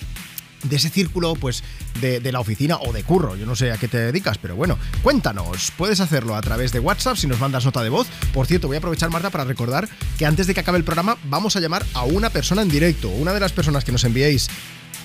de 0.62 0.76
ese 0.76 0.88
círculo 0.88 1.34
pues 1.34 1.62
de, 2.00 2.20
de 2.20 2.32
la 2.32 2.40
oficina 2.40 2.78
o 2.78 2.92
de 2.92 3.02
curro. 3.02 3.36
Yo 3.36 3.46
no 3.46 3.56
sé 3.56 3.72
a 3.72 3.78
qué 3.78 3.88
te 3.88 3.98
dedicas, 3.98 4.38
pero 4.38 4.56
bueno, 4.56 4.78
cuéntanos. 5.02 5.72
Puedes 5.76 6.00
hacerlo 6.00 6.34
a 6.34 6.40
través 6.40 6.72
de 6.72 6.80
WhatsApp 6.80 7.16
si 7.16 7.26
nos 7.26 7.40
mandas 7.40 7.64
nota 7.64 7.82
de 7.82 7.88
voz. 7.88 8.06
Por 8.32 8.46
cierto, 8.46 8.68
voy 8.68 8.76
a 8.76 8.78
aprovechar, 8.78 9.10
Marta, 9.10 9.30
para 9.30 9.44
recordar 9.44 9.88
que 10.18 10.26
antes 10.26 10.46
de 10.46 10.54
que 10.54 10.60
acabe 10.60 10.78
el 10.78 10.84
programa 10.84 11.16
vamos 11.24 11.56
a 11.56 11.60
llamar 11.60 11.84
a 11.94 12.04
una 12.04 12.30
persona 12.30 12.62
en 12.62 12.68
directo. 12.68 13.08
Una 13.08 13.32
de 13.32 13.40
las 13.40 13.52
personas 13.52 13.84
que 13.84 13.92
nos 13.92 14.04
enviéis 14.04 14.48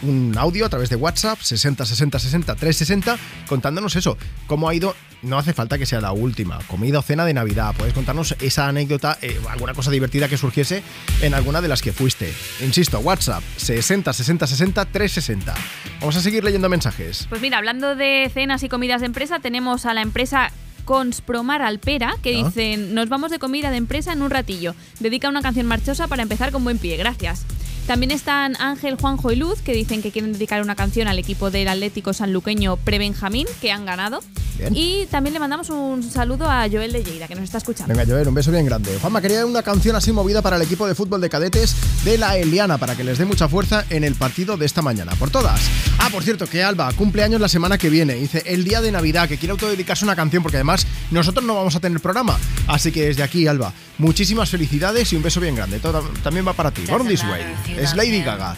un 0.04 0.36
audio 0.38 0.66
a 0.66 0.70
través 0.70 0.90
de 0.90 0.96
WhatsApp 0.96 1.40
60 1.42 1.86
60 1.86 2.20
60 2.20 2.56
360 2.56 3.18
contándonos 3.48 3.96
eso, 3.96 4.18
cómo 4.48 4.68
ha 4.70 4.74
ido, 4.74 4.96
no 5.22 5.38
hace 5.38 5.54
falta 5.54 5.78
que 5.78 5.86
sea 5.86 6.02
la 6.02 6.12
última, 6.12 6.60
comida 6.68 7.00
o 7.00 7.02
cena 7.02 7.26
de 7.26 7.34
Navidad, 7.34 7.76
puedes 7.78 7.94
contarnos 7.94 8.36
esa 8.42 8.68
anécdota, 8.68 9.18
eh, 9.22 9.40
alguna 9.50 9.74
cosa 9.74 9.92
divertida 9.92 10.28
que 10.28 10.38
surgiese 10.38 10.84
en 11.22 11.34
alguna 11.34 11.62
de 11.62 11.68
las 11.68 11.82
que 11.82 11.94
fuiste. 11.94 12.34
Insisto, 12.62 13.00
WhatsApp 13.00 13.44
60 13.58 14.14
60 14.14 14.48
60 14.48 14.86
360. 14.86 15.54
Vamos 16.00 16.16
a 16.16 16.22
seguir 16.22 16.44
leyendo 16.44 16.70
mensajes. 16.70 17.28
Pues 17.30 17.42
mira, 17.42 17.58
hablando 17.58 17.96
de 17.96 18.30
cenas 18.34 18.64
y 18.64 18.70
comidas 18.70 19.02
de 19.02 19.08
empresa, 19.08 19.40
tenemos 19.40 19.86
a 19.86 19.94
la 19.94 20.02
empresa 20.02 20.52
Conspromar 20.86 21.62
Alpera 21.62 22.16
que 22.24 22.36
Ah. 22.42 22.44
dicen, 22.48 22.96
nos 22.96 23.08
vamos 23.08 23.30
de 23.32 23.38
comida 23.40 23.70
de 23.70 23.78
empresa 23.78 24.14
en 24.14 24.22
un 24.24 24.32
ratillo. 24.32 24.74
Dedica 25.00 25.30
una 25.30 25.42
canción 25.42 25.68
marchosa 25.68 26.08
para 26.08 26.24
empezar 26.24 26.52
con 26.52 26.64
buen 26.64 26.80
pie, 26.80 26.98
gracias. 26.98 27.46
También 27.92 28.12
están 28.12 28.56
Ángel, 28.62 28.96
Juanjo 28.96 29.34
y 29.34 29.36
Luz, 29.36 29.62
que 29.62 29.74
dicen 29.74 30.02
que 30.02 30.12
quieren 30.12 30.32
dedicar 30.32 30.62
una 30.62 30.78
canción 30.78 31.10
al 31.10 31.20
equipo 31.20 31.52
del 31.52 31.68
Atlético 31.68 32.14
Sanluqueño 32.14 32.78
Prebenjamín, 32.78 33.46
que 33.60 33.70
han 33.70 33.86
ganado. 33.86 34.22
Bien. 34.58 34.74
Y 34.74 35.08
también 35.08 35.34
le 35.34 35.42
mandamos 35.42 35.70
un 35.70 36.02
saludo 36.02 36.50
a 36.50 36.70
Joel 36.72 36.94
de 36.94 37.04
Lleida, 37.04 37.28
que 37.28 37.36
nos 37.36 37.44
está 37.44 37.58
escuchando. 37.58 37.94
Venga, 37.94 38.10
Joel, 38.10 38.30
un 38.30 38.34
beso 38.34 38.50
bien 38.50 38.66
grande. 38.66 38.98
Juanma 39.02 39.22
quería 39.22 39.46
una 39.46 39.62
canción 39.62 39.98
así 39.98 40.14
movida 40.14 40.42
para 40.42 40.56
el 40.56 40.62
equipo 40.62 40.88
de 40.88 40.96
fútbol 40.96 41.20
de 41.20 41.30
cadetes 41.30 41.76
de 42.06 42.18
la 42.18 42.38
Eliana, 42.38 42.78
para 42.78 42.96
que 42.96 43.04
les 43.04 43.18
dé 43.18 43.26
mucha 43.26 43.50
fuerza 43.50 43.84
en 43.90 44.06
el 44.06 44.16
partido 44.16 44.56
de 44.56 44.68
esta 44.68 44.82
mañana. 44.82 45.12
Por 45.16 45.30
todas. 45.30 45.60
Ah, 46.00 46.08
por 46.14 46.24
cierto, 46.24 46.48
que 46.48 46.64
Alba 46.64 46.94
cumple 46.94 47.24
años 47.24 47.42
la 47.42 47.50
semana 47.50 47.78
que 47.78 47.90
viene. 47.90 48.14
Dice 48.14 48.42
el 48.46 48.64
día 48.64 48.80
de 48.80 48.94
Navidad, 48.94 49.28
que 49.28 49.38
quiere 49.38 49.52
autodedicarse 49.52 50.06
una 50.06 50.16
canción, 50.16 50.44
porque 50.44 50.56
además 50.56 50.88
nosotros 51.12 51.46
no 51.46 51.56
vamos 51.56 51.76
a 51.76 51.80
tener 51.80 52.00
programa. 52.00 52.38
Así 52.68 52.92
que 52.92 53.06
desde 53.08 53.24
aquí, 53.24 53.48
Alba, 53.48 53.74
muchísimas 53.98 54.50
felicidades 54.50 55.12
y 55.14 55.16
un 55.16 55.24
beso 55.24 55.40
bien 55.40 55.56
grande. 55.56 55.80
Todo, 55.80 56.02
también 56.24 56.48
va 56.48 56.54
para 56.54 56.72
ti. 56.72 56.84
Born 56.88 57.08
This 57.08 57.24
Way. 57.24 57.78
Es 57.78 57.96
Lady 57.96 58.22
Gaga. 58.24 58.56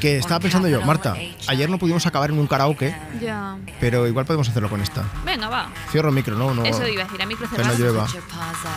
Que 0.00 0.18
estaba 0.18 0.38
pensando 0.38 0.68
yo, 0.68 0.82
Marta, 0.82 1.16
ayer 1.46 1.70
no 1.70 1.78
pudimos 1.78 2.04
acabar 2.04 2.28
en 2.28 2.38
un 2.38 2.46
karaoke, 2.46 2.94
Ya. 3.22 3.56
pero 3.80 4.06
igual 4.06 4.26
podemos 4.26 4.46
hacerlo 4.46 4.68
con 4.68 4.82
esta. 4.82 5.02
Venga, 5.24 5.48
va. 5.48 5.70
Cierro 5.90 6.10
el 6.10 6.14
micro, 6.14 6.36
¿no? 6.36 6.52
no 6.52 6.62
Eso 6.62 6.86
iba 6.86 7.02
a 7.02 7.06
decir, 7.06 7.22
a 7.22 7.26
micro 7.26 7.48
Que 7.48 7.56
no 7.56 7.64
cerrado. 7.64 7.78
llueva. 7.78 8.06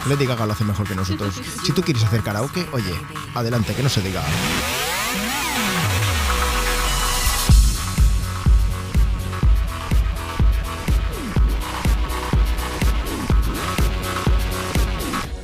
Lady 0.08 0.26
Gaga 0.26 0.46
lo 0.46 0.54
hace 0.54 0.64
mejor 0.64 0.88
que 0.88 0.96
nosotros. 0.96 1.36
Si 1.66 1.74
tú 1.74 1.82
quieres 1.82 2.04
hacer 2.04 2.22
karaoke, 2.22 2.66
oye, 2.72 2.94
adelante, 3.36 3.74
que 3.74 3.84
no 3.84 3.90
se 3.90 4.02
diga. 4.02 4.22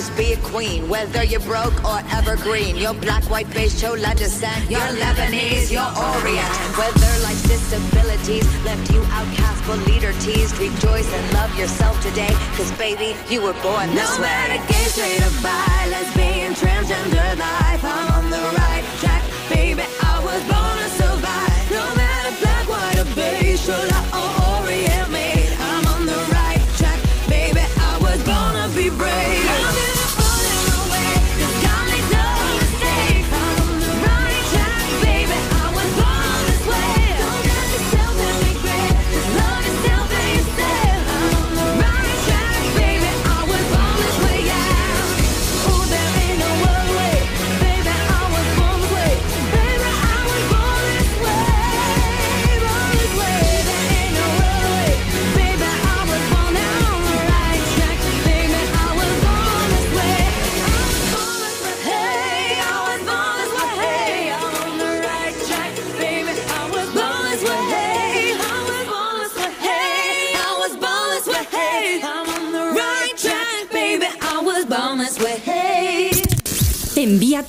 just 0.00 0.16
be 0.16 0.32
a 0.32 0.36
queen. 0.38 0.88
Whether 0.88 1.22
you're 1.24 1.44
broke 1.52 1.76
or 1.84 2.00
evergreen, 2.16 2.74
you're 2.76 2.94
black, 2.94 3.22
white, 3.28 3.50
beige, 3.52 3.78
chola 3.78 4.14
descent. 4.14 4.70
You're 4.70 4.92
Lebanese, 5.02 5.70
you're 5.70 5.92
Orient. 6.08 6.52
Whether 6.80 7.12
life's 7.26 7.42
disabilities 7.42 8.48
left 8.64 8.90
you 8.94 9.02
outcast 9.12 9.60
but 9.66 9.78
leader 9.88 10.12
teased, 10.24 10.56
rejoice 10.58 11.10
and 11.12 11.24
love 11.34 11.52
yourself 11.58 12.00
today. 12.02 12.32
Cause 12.56 12.72
baby, 12.78 13.14
you 13.28 13.42
were 13.42 13.56
born 13.60 13.92
this 13.92 14.16
No 14.16 14.22
way. 14.24 14.30
matter 14.32 14.60
gay, 14.72 14.86
straight 14.88 15.20
or 15.20 15.34
bi, 15.44 15.78
lesbian, 15.92 16.54
transgender 16.54 17.30
life, 17.38 17.84
I'm 17.84 18.08
on 18.16 18.30
the 18.30 18.44
right 18.56 18.84
track, 19.00 19.22
baby. 19.52 19.84
I 20.00 20.16
was 20.24 20.40
born 20.48 20.76
to 20.80 20.88
survive. 20.96 21.64
No 21.76 21.84
matter 22.00 22.32
black, 22.40 22.64
white, 22.72 22.98
or 23.04 23.08
beige, 23.14 23.66
chola 23.66 23.99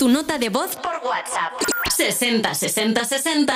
tu 0.02 0.08
nota 0.08 0.36
de 0.36 0.48
voz 0.48 0.74
por 0.74 0.94
WhatsApp. 1.08 1.52
60 1.96 2.54
60 2.54 3.04
60 3.04 3.54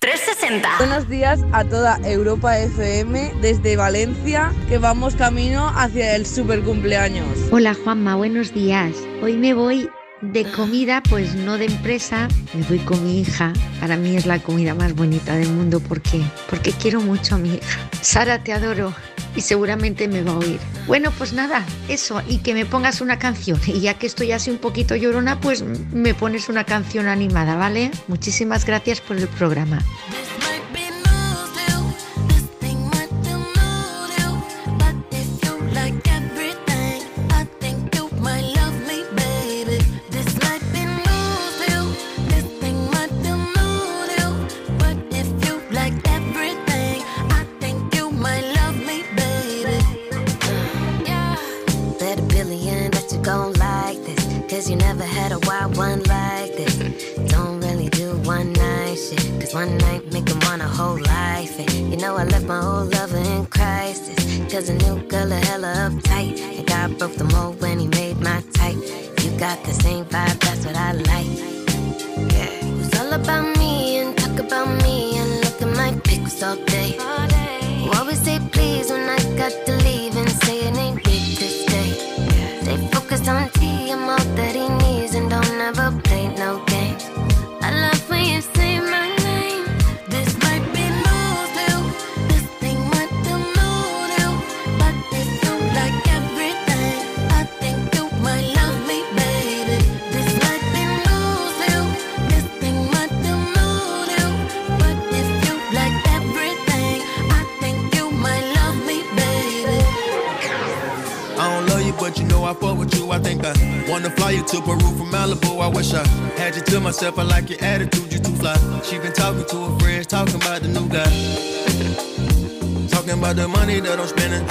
360. 0.00 0.68
Buenos 0.76 1.08
días 1.08 1.40
a 1.52 1.64
toda 1.64 1.98
Europa 2.04 2.58
FM 2.58 3.32
desde 3.40 3.74
Valencia, 3.74 4.52
que 4.68 4.76
vamos 4.76 5.14
camino 5.14 5.72
hacia 5.74 6.14
el 6.14 6.26
super 6.26 6.62
cumpleaños. 6.62 7.26
Hola 7.52 7.72
Juanma, 7.72 8.16
buenos 8.16 8.52
días. 8.52 8.92
Hoy 9.22 9.38
me 9.38 9.54
voy 9.54 9.88
De 10.20 10.44
comida, 10.50 11.00
pues 11.08 11.36
no 11.36 11.58
de 11.58 11.66
empresa, 11.66 12.26
me 12.52 12.64
voy 12.64 12.80
con 12.80 13.04
mi 13.04 13.20
hija. 13.20 13.52
Para 13.80 13.96
mí 13.96 14.16
es 14.16 14.26
la 14.26 14.40
comida 14.40 14.74
más 14.74 14.94
bonita 14.94 15.36
del 15.36 15.48
mundo 15.50 15.78
porque, 15.78 16.20
porque 16.50 16.72
quiero 16.72 17.00
mucho 17.00 17.36
a 17.36 17.38
mi 17.38 17.54
hija. 17.54 17.88
Sara, 18.02 18.42
te 18.42 18.52
adoro 18.52 18.92
y 19.36 19.42
seguramente 19.42 20.08
me 20.08 20.22
va 20.22 20.32
a 20.32 20.38
oír. 20.38 20.58
Bueno, 20.88 21.12
pues 21.16 21.32
nada, 21.32 21.64
eso, 21.88 22.20
y 22.28 22.38
que 22.38 22.52
me 22.52 22.66
pongas 22.66 23.00
una 23.00 23.20
canción. 23.20 23.60
Y 23.68 23.78
ya 23.78 23.94
que 23.94 24.08
estoy 24.08 24.32
así 24.32 24.50
un 24.50 24.58
poquito 24.58 24.96
llorona, 24.96 25.38
pues 25.40 25.62
me 25.92 26.14
pones 26.14 26.48
una 26.48 26.64
canción 26.64 27.06
animada, 27.06 27.54
¿vale? 27.54 27.92
Muchísimas 28.08 28.64
gracias 28.64 29.00
por 29.00 29.18
el 29.18 29.28
programa. 29.28 29.78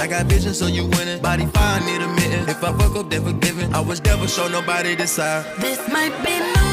Got 0.08 0.26
vision, 0.26 0.54
so 0.54 0.66
you 0.66 0.86
winning. 0.86 1.20
Body 1.20 1.46
fine, 1.46 1.84
need 1.86 2.00
a 2.00 2.08
mitten. 2.08 2.48
If 2.48 2.64
I 2.64 2.72
fuck 2.72 2.96
up, 2.96 3.10
then 3.10 3.24
forgiven. 3.24 3.74
I 3.74 3.80
was 3.80 4.02
never 4.02 4.26
show 4.26 4.48
nobody 4.48 4.94
this 4.94 5.12
side. 5.12 5.44
This 5.60 5.80
might 5.88 6.14
be 6.24 6.38
new 6.38 6.67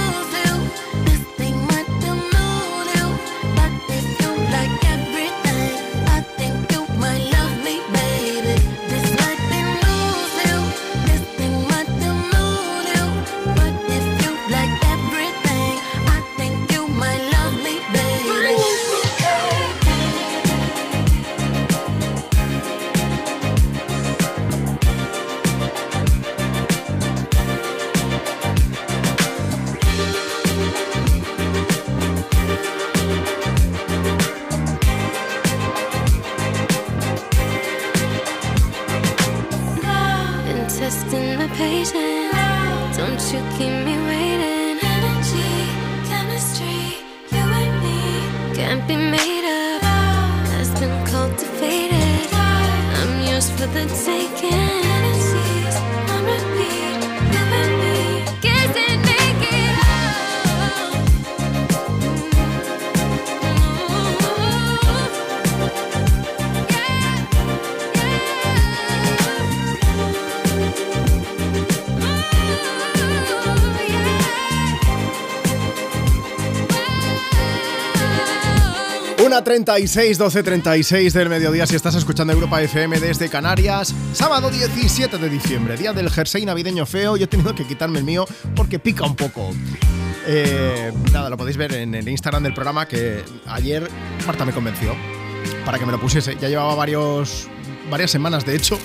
36, 79.66 80.19
12, 80.19 80.44
36 80.44 81.14
del 81.14 81.27
mediodía 81.27 81.66
si 81.66 81.76
estás 81.76 81.95
escuchando 81.95 82.32
Europa 82.32 82.61
FM 82.61 83.00
desde 83.00 83.30
Canarias. 83.30 83.95
Sábado 84.14 84.52
17 84.52 85.18
de 85.18 85.27
diciembre, 85.27 85.76
día 85.76 85.92
del 85.92 86.11
jersey 86.11 86.45
navideño 86.45 86.85
feo. 86.85 87.18
Yo 87.18 87.24
he 87.24 87.27
tenido 87.27 87.56
que 87.56 87.66
quitarme 87.66 87.98
el 87.98 88.06
mío 88.06 88.27
porque 88.56 88.77
pica 88.77 89.06
un 89.06 89.16
poco. 89.16 89.56
Eh, 90.27 90.94
nada, 91.11 91.32
lo 91.32 91.38
podéis 91.38 91.58
ver 91.58 91.74
en 91.74 91.95
el 91.95 92.08
Instagram 92.08 92.44
del 92.44 92.53
programa 92.53 92.88
que 92.88 93.24
ayer 93.48 93.90
Marta 94.27 94.45
me 94.45 94.53
convenció 94.53 94.95
para 95.66 95.80
que 95.80 95.85
me 95.88 95.92
lo 95.92 96.00
pusiese. 96.00 96.38
Ya 96.40 96.48
llevaba 96.48 96.76
varios, 96.76 97.48
varias 97.90 98.11
semanas, 98.11 98.45
de 98.45 98.56
hecho, 98.56 98.77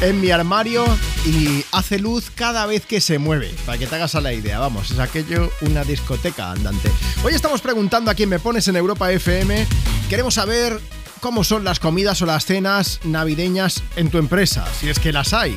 en 0.00 0.20
mi 0.20 0.30
armario 0.30 0.84
y 1.26 1.64
hace 1.72 1.98
luz 1.98 2.30
cada 2.32 2.66
vez 2.66 2.86
que 2.86 3.00
se 3.00 3.18
mueve. 3.18 3.52
Para 3.66 3.78
que 3.78 3.88
te 3.88 3.96
hagas 3.96 4.14
la 4.14 4.32
idea, 4.32 4.60
vamos, 4.60 4.92
es 4.92 4.98
aquello 5.00 5.50
una 5.62 5.82
discoteca 5.82 6.52
andante. 6.52 6.88
Hoy 7.24 7.34
estamos 7.34 7.60
preguntando 7.60 8.12
a 8.12 8.14
quién 8.14 8.28
me 8.28 8.38
pones 8.38 8.68
en 8.68 8.76
Europa 8.76 9.10
FM. 9.10 9.66
Queremos 10.08 10.34
saber 10.34 10.80
cómo 11.20 11.44
son 11.44 11.64
las 11.64 11.80
comidas 11.80 12.20
o 12.20 12.26
las 12.26 12.44
cenas 12.44 13.00
navideñas 13.04 13.82
en 13.96 14.10
tu 14.10 14.18
empresa, 14.18 14.66
si 14.78 14.90
es 14.90 14.98
que 14.98 15.12
las 15.12 15.32
hay. 15.32 15.56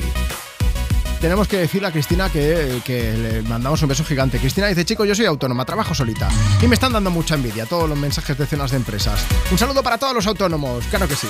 Tenemos 1.20 1.48
que 1.48 1.58
decirle 1.58 1.88
a 1.88 1.92
Cristina 1.92 2.30
que, 2.30 2.80
le 2.86 3.42
mandamos 3.42 3.82
un 3.82 3.88
beso 3.88 4.04
gigante. 4.04 4.38
Cristina 4.38 4.68
dice, 4.68 4.84
chicos, 4.84 5.06
yo 5.06 5.14
soy 5.14 5.26
autónoma, 5.26 5.64
trabajo 5.64 5.94
solita. 5.94 6.28
Y 6.62 6.68
me 6.68 6.74
están 6.74 6.92
dando 6.92 7.10
mucha 7.10 7.34
envidia 7.34 7.66
todos 7.66 7.88
los 7.88 7.98
mensajes 7.98 8.38
de 8.38 8.46
cenas 8.46 8.70
de 8.70 8.78
empresas. 8.78 9.20
Un 9.50 9.58
saludo 9.58 9.82
para 9.82 9.98
todos 9.98 10.14
los 10.14 10.26
autónomos, 10.26 10.84
claro 10.86 11.08
que 11.08 11.16
sí. 11.16 11.26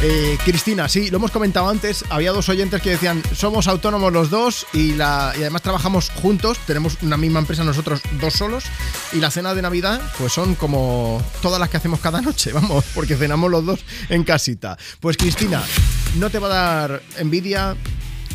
Eh, 0.00 0.38
Cristina, 0.44 0.88
sí, 0.88 1.10
lo 1.10 1.18
hemos 1.18 1.32
comentado 1.32 1.68
antes, 1.68 2.04
había 2.08 2.32
dos 2.32 2.48
oyentes 2.48 2.80
que 2.80 2.90
decían, 2.90 3.20
somos 3.34 3.68
autónomos 3.68 4.12
los 4.12 4.30
dos 4.30 4.66
y, 4.72 4.94
y 4.94 5.00
además 5.00 5.62
trabajamos 5.62 6.10
juntos, 6.10 6.58
tenemos 6.66 6.96
una 7.02 7.16
misma 7.16 7.40
empresa 7.40 7.64
nosotros 7.64 8.00
dos 8.20 8.34
solos 8.34 8.64
y 9.12 9.18
la 9.18 9.30
cena 9.30 9.54
de 9.54 9.62
Navidad 9.62 10.00
pues 10.18 10.32
son 10.32 10.54
como 10.54 11.22
todas 11.40 11.60
las 11.60 11.68
que 11.68 11.76
hacemos 11.76 12.00
cada 12.00 12.20
noche, 12.20 12.52
vamos, 12.54 12.84
porque 12.94 13.16
cenamos 13.16 13.50
los 13.50 13.64
dos 13.64 13.84
en 14.08 14.24
casita. 14.24 14.76
Pues 15.00 15.16
Cristina, 15.16 15.62
no 16.18 16.30
te 16.30 16.38
va 16.38 16.46
a 16.48 16.50
dar 16.50 17.02
envidia 17.18 17.76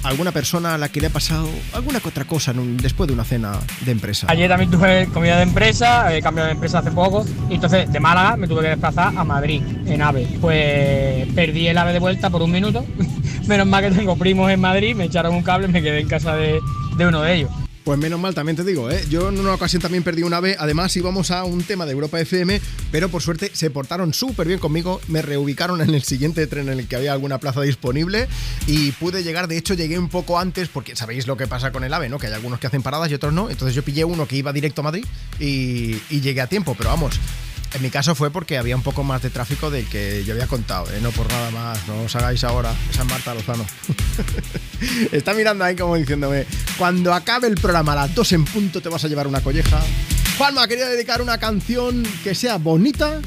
alguna 0.03 0.31
persona 0.31 0.75
a 0.75 0.77
la 0.77 0.89
que 0.89 1.01
le 1.01 1.07
ha 1.07 1.09
pasado 1.09 1.49
alguna 1.73 1.99
otra 2.03 2.25
cosa 2.25 2.53
después 2.55 3.07
de 3.07 3.13
una 3.13 3.23
cena 3.23 3.59
de 3.81 3.91
empresa. 3.91 4.27
Ayer 4.29 4.47
también 4.47 4.71
tuve 4.71 5.07
comida 5.07 5.37
de 5.37 5.43
empresa, 5.43 6.15
he 6.15 6.21
cambiado 6.21 6.47
de 6.47 6.53
empresa 6.53 6.79
hace 6.79 6.91
poco 6.91 7.25
y 7.49 7.55
entonces 7.55 7.91
de 7.91 7.99
Málaga 7.99 8.37
me 8.37 8.47
tuve 8.47 8.61
que 8.61 8.69
desplazar 8.69 9.17
a 9.17 9.23
Madrid 9.23 9.61
en 9.85 10.01
AVE. 10.01 10.27
Pues 10.39 11.27
perdí 11.33 11.67
el 11.67 11.77
AVE 11.77 11.93
de 11.93 11.99
vuelta 11.99 12.29
por 12.29 12.41
un 12.41 12.51
minuto. 12.51 12.85
Menos 13.47 13.67
mal 13.67 13.83
que 13.83 13.91
tengo 13.91 14.17
primos 14.17 14.51
en 14.51 14.59
Madrid, 14.59 14.95
me 14.95 15.05
echaron 15.05 15.33
un 15.33 15.43
cable 15.43 15.67
y 15.67 15.71
me 15.71 15.81
quedé 15.81 15.99
en 15.99 16.07
casa 16.07 16.35
de, 16.35 16.59
de 16.97 17.07
uno 17.07 17.21
de 17.21 17.35
ellos. 17.35 17.49
Pues 17.87 17.97
menos 17.97 18.19
mal, 18.19 18.35
también 18.35 18.57
te 18.57 18.65
digo, 18.65 18.91
¿eh? 18.91 19.01
Yo 19.09 19.29
en 19.29 19.39
una 19.39 19.53
ocasión 19.53 19.81
también 19.81 20.03
perdí 20.03 20.21
un 20.23 20.33
ave. 20.33 20.57
Además, 20.59 20.93
íbamos 20.97 21.31
a 21.31 21.45
un 21.45 21.63
tema 21.63 21.85
de 21.85 21.93
Europa 21.93 22.19
FM, 22.19 22.59
pero 22.91 23.07
por 23.07 23.21
suerte 23.21 23.49
se 23.53 23.69
portaron 23.69 24.13
súper 24.13 24.45
bien 24.45 24.59
conmigo. 24.59 24.99
Me 25.07 25.21
reubicaron 25.21 25.79
en 25.79 25.95
el 25.95 26.03
siguiente 26.03 26.45
tren 26.47 26.67
en 26.67 26.79
el 26.79 26.87
que 26.89 26.97
había 26.97 27.13
alguna 27.13 27.37
plaza 27.37 27.61
disponible 27.61 28.27
y 28.67 28.91
pude 28.91 29.23
llegar. 29.23 29.47
De 29.47 29.57
hecho, 29.57 29.73
llegué 29.73 29.97
un 29.97 30.09
poco 30.09 30.37
antes, 30.37 30.67
porque 30.67 30.97
sabéis 30.97 31.27
lo 31.27 31.37
que 31.37 31.47
pasa 31.47 31.71
con 31.71 31.85
el 31.85 31.93
ave, 31.93 32.09
¿no? 32.09 32.19
Que 32.19 32.27
hay 32.27 32.33
algunos 32.33 32.59
que 32.59 32.67
hacen 32.67 32.81
paradas 32.81 33.09
y 33.09 33.13
otros 33.13 33.31
no. 33.31 33.49
Entonces, 33.49 33.73
yo 33.73 33.83
pillé 33.83 34.03
uno 34.03 34.27
que 34.27 34.35
iba 34.35 34.51
directo 34.51 34.81
a 34.81 34.83
Madrid 34.83 35.05
y 35.39 35.97
llegué 36.09 36.41
a 36.41 36.47
tiempo. 36.47 36.75
Pero 36.77 36.89
vamos, 36.89 37.17
en 37.77 37.83
mi 37.83 37.91
caso 37.91 38.15
fue 38.15 38.31
porque 38.31 38.57
había 38.57 38.75
un 38.75 38.81
poco 38.81 39.03
más 39.03 39.21
de 39.21 39.29
tráfico 39.29 39.69
del 39.69 39.87
que 39.87 40.23
yo 40.25 40.33
había 40.33 40.47
contado, 40.47 40.91
¿eh? 40.91 40.99
no 40.99 41.11
por 41.11 41.31
nada 41.31 41.51
más, 41.51 41.87
no 41.87 42.01
os 42.01 42.15
hagáis 42.15 42.43
ahora. 42.43 42.73
Es 42.91 43.05
Marta 43.05 43.35
Lozano. 43.35 43.65
Está 45.11 45.35
mirando 45.35 45.63
ahí 45.63 45.75
como 45.75 45.95
diciéndome, 45.95 46.45
cuando 46.77 47.13
acabe 47.13 47.47
el 47.47 47.55
programa 47.55 47.93
a 47.93 47.95
las 47.95 48.15
2 48.15 48.31
en 48.33 48.45
punto 48.45 48.81
te 48.81 48.89
vas 48.89 49.05
a 49.05 49.07
llevar 49.07 49.27
una 49.27 49.41
colleja. 49.41 49.79
Juanma, 50.39 50.67
quería 50.67 50.87
dedicar 50.87 51.21
una 51.21 51.37
canción 51.37 52.03
que 52.23 52.33
sea 52.33 52.57
bonita. 52.57 53.21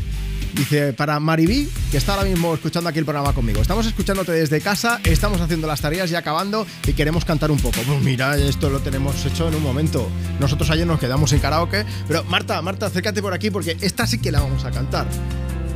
Dice, 0.55 0.93
para 0.93 1.19
Maribí, 1.20 1.69
que 1.91 1.97
está 1.97 2.15
ahora 2.15 2.29
mismo 2.29 2.53
escuchando 2.55 2.89
aquí 2.91 2.99
el 2.99 3.05
programa 3.05 3.33
conmigo. 3.33 3.62
Estamos 3.62 3.87
escuchándote 3.87 4.33
desde 4.33 4.61
casa, 4.61 5.01
estamos 5.05 5.41
haciendo 5.41 5.67
las 5.67 5.81
tareas 5.81 6.11
y 6.11 6.15
acabando 6.17 6.67
y 6.87 6.93
queremos 6.93 7.25
cantar 7.25 7.51
un 7.51 7.59
poco. 7.59 7.81
Pues 7.87 8.03
mira, 8.03 8.37
esto 8.37 8.69
lo 8.69 8.81
tenemos 8.81 9.25
hecho 9.27 9.49
en 9.49 9.55
un 9.55 9.62
momento. 9.62 10.09
Nosotros 10.39 10.69
ayer 10.70 10.87
nos 10.87 10.99
quedamos 11.01 11.33
en 11.33 11.39
karaoke, 11.41 11.85
pero 12.09 12.25
Marta, 12.25 12.61
Marta, 12.62 12.87
acércate 12.87 13.23
por 13.23 13.33
aquí 13.33 13.51
porque 13.51 13.77
esta 13.81 14.07
sí 14.07 14.19
que 14.19 14.33
la 14.33 14.41
vamos 14.41 14.65
a 14.65 14.70
cantar. 14.70 15.07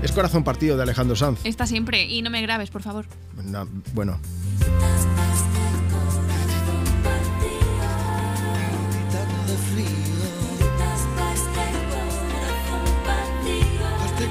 Es 0.02 0.12
Corazón 0.12 0.44
Partido 0.44 0.76
de 0.76 0.82
Alejandro 0.82 1.16
Sanz. 1.16 1.38
Está 1.44 1.66
siempre. 1.66 2.04
Y 2.04 2.20
no 2.20 2.28
me 2.30 2.42
grabes, 2.42 2.68
por 2.70 2.82
favor. 2.82 3.06
Na- 3.42 3.66
Bueno, 3.94 4.18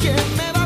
¿Quién 0.00 0.16
me 0.36 0.52
va 0.52 0.65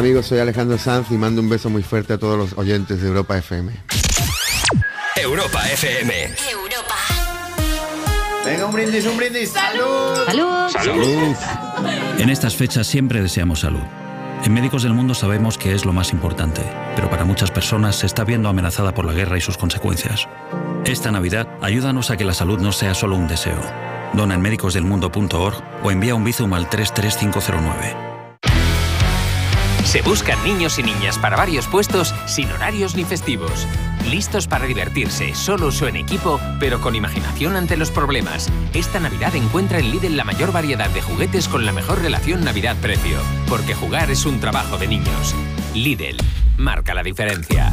Amigos, 0.00 0.26
soy 0.26 0.38
Alejandro 0.38 0.78
Sanz 0.78 1.10
y 1.10 1.14
mando 1.18 1.42
un 1.42 1.50
beso 1.50 1.68
muy 1.68 1.82
fuerte 1.82 2.14
a 2.14 2.18
todos 2.18 2.38
los 2.38 2.58
oyentes 2.58 3.02
de 3.02 3.08
Europa 3.08 3.36
FM. 3.36 3.70
Europa 5.16 5.62
FM. 5.72 6.14
Venga, 8.46 8.64
un 8.64 8.72
brindis, 8.72 9.06
un 9.06 9.18
brindis. 9.18 9.50
¡Salud! 9.50 10.70
¡Salud! 10.72 11.36
En 12.16 12.30
estas 12.30 12.56
fechas 12.56 12.86
siempre 12.86 13.20
deseamos 13.20 13.60
salud. 13.60 13.82
En 14.42 14.54
Médicos 14.54 14.84
del 14.84 14.94
Mundo 14.94 15.12
sabemos 15.12 15.58
que 15.58 15.74
es 15.74 15.84
lo 15.84 15.92
más 15.92 16.12
importante, 16.12 16.62
pero 16.96 17.10
para 17.10 17.26
muchas 17.26 17.50
personas 17.50 17.96
se 17.96 18.06
está 18.06 18.24
viendo 18.24 18.48
amenazada 18.48 18.94
por 18.94 19.04
la 19.04 19.12
guerra 19.12 19.36
y 19.36 19.42
sus 19.42 19.58
consecuencias. 19.58 20.26
Esta 20.86 21.10
Navidad, 21.10 21.46
ayúdanos 21.60 22.10
a 22.10 22.16
que 22.16 22.24
la 22.24 22.32
salud 22.32 22.58
no 22.58 22.72
sea 22.72 22.94
solo 22.94 23.16
un 23.16 23.28
deseo. 23.28 23.60
Dona 24.14 24.34
en 24.34 24.40
médicosdelmundo.org 24.40 25.62
o 25.82 25.90
envía 25.90 26.14
un 26.14 26.24
bizum 26.24 26.54
al 26.54 26.70
33509. 26.70 28.09
Se 29.90 30.02
buscan 30.02 30.40
niños 30.44 30.78
y 30.78 30.84
niñas 30.84 31.18
para 31.18 31.36
varios 31.36 31.66
puestos 31.66 32.14
sin 32.26 32.48
horarios 32.52 32.94
ni 32.94 33.02
festivos. 33.02 33.66
Listos 34.08 34.46
para 34.46 34.66
divertirse, 34.66 35.34
solos 35.34 35.82
o 35.82 35.88
en 35.88 35.96
equipo, 35.96 36.40
pero 36.60 36.80
con 36.80 36.94
imaginación 36.94 37.56
ante 37.56 37.76
los 37.76 37.90
problemas. 37.90 38.48
Esta 38.72 39.00
Navidad 39.00 39.34
encuentra 39.34 39.80
en 39.80 39.90
Lidl 39.90 40.16
la 40.16 40.22
mayor 40.22 40.52
variedad 40.52 40.88
de 40.90 41.02
juguetes 41.02 41.48
con 41.48 41.66
la 41.66 41.72
mejor 41.72 42.02
relación 42.02 42.44
Navidad-precio. 42.44 43.18
Porque 43.48 43.74
jugar 43.74 44.12
es 44.12 44.26
un 44.26 44.38
trabajo 44.38 44.78
de 44.78 44.86
niños. 44.86 45.34
Lidl, 45.74 46.18
marca 46.56 46.94
la 46.94 47.02
diferencia. 47.02 47.72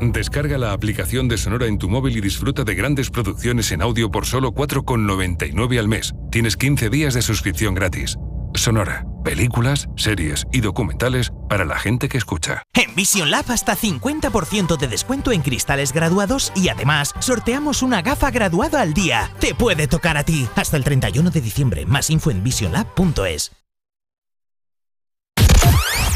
Descarga 0.00 0.58
la 0.58 0.72
aplicación 0.72 1.28
de 1.28 1.38
Sonora 1.38 1.66
en 1.66 1.78
tu 1.78 1.88
móvil 1.88 2.16
y 2.16 2.20
disfruta 2.20 2.64
de 2.64 2.74
grandes 2.74 3.10
producciones 3.10 3.70
en 3.72 3.82
audio 3.82 4.10
por 4.10 4.26
solo 4.26 4.52
4,99 4.52 5.78
al 5.78 5.88
mes. 5.88 6.12
Tienes 6.30 6.56
15 6.56 6.90
días 6.90 7.14
de 7.14 7.22
suscripción 7.22 7.74
gratis. 7.74 8.16
Sonora, 8.54 9.04
películas, 9.24 9.88
series 9.96 10.44
y 10.52 10.60
documentales 10.60 11.32
para 11.48 11.64
la 11.64 11.78
gente 11.78 12.08
que 12.08 12.18
escucha. 12.18 12.62
En 12.74 12.94
Vision 12.94 13.30
Lab 13.30 13.50
hasta 13.50 13.76
50% 13.76 14.76
de 14.76 14.88
descuento 14.88 15.32
en 15.32 15.42
cristales 15.42 15.92
graduados 15.92 16.52
y 16.54 16.68
además 16.68 17.14
sorteamos 17.18 17.82
una 17.82 18.02
gafa 18.02 18.30
graduada 18.30 18.80
al 18.80 18.94
día. 18.94 19.30
Te 19.40 19.54
puede 19.54 19.88
tocar 19.88 20.16
a 20.16 20.24
ti. 20.24 20.48
Hasta 20.54 20.76
el 20.76 20.84
31 20.84 21.30
de 21.30 21.40
diciembre. 21.40 21.86
Más 21.86 22.10
info 22.10 22.30
en 22.30 22.44
visionlab.es. 22.44 23.63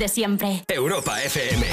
de 0.00 0.08
siempre. 0.08 0.64
Europa 0.66 1.22
FM. 1.22 1.64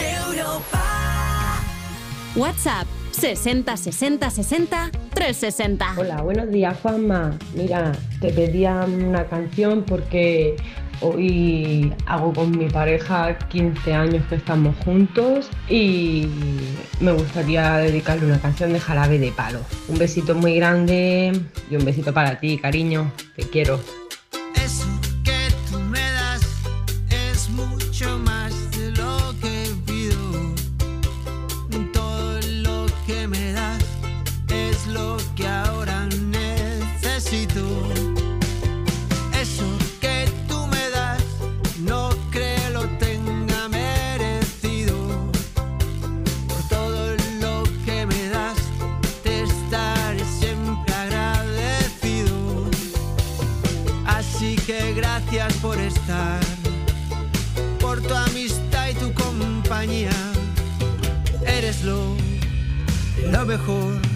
WhatsApp 2.35 2.85
60 3.11 3.77
60 3.77 4.30
60 4.30 4.91
360. 5.14 5.93
Hola, 5.97 6.22
buenos 6.22 6.51
días, 6.51 6.77
Juanma. 6.81 7.35
Mira, 7.56 7.93
te 8.19 8.31
pedía 8.31 8.85
una 8.85 9.25
canción 9.25 9.83
porque 9.83 10.57
hoy 10.99 11.91
hago 12.06 12.33
con 12.33 12.56
mi 12.56 12.69
pareja 12.69 13.38
15 13.47 13.93
años 13.93 14.25
que 14.27 14.35
estamos 14.35 14.75
juntos 14.83 15.49
y 15.69 16.27
me 16.99 17.14
gustaría 17.14 17.77
dedicarle 17.77 18.25
una 18.25 18.41
canción 18.41 18.73
de 18.73 18.80
Jarabe 18.81 19.19
de 19.19 19.31
Palo. 19.31 19.61
Un 19.88 19.97
besito 19.97 20.35
muy 20.35 20.57
grande 20.57 21.31
y 21.72 21.75
un 21.77 21.85
besito 21.85 22.14
para 22.14 22.39
ti, 22.39 22.57
cariño. 22.57 23.09
Te 23.38 23.43
quiero. 23.43 23.80
Mejor 63.48 64.07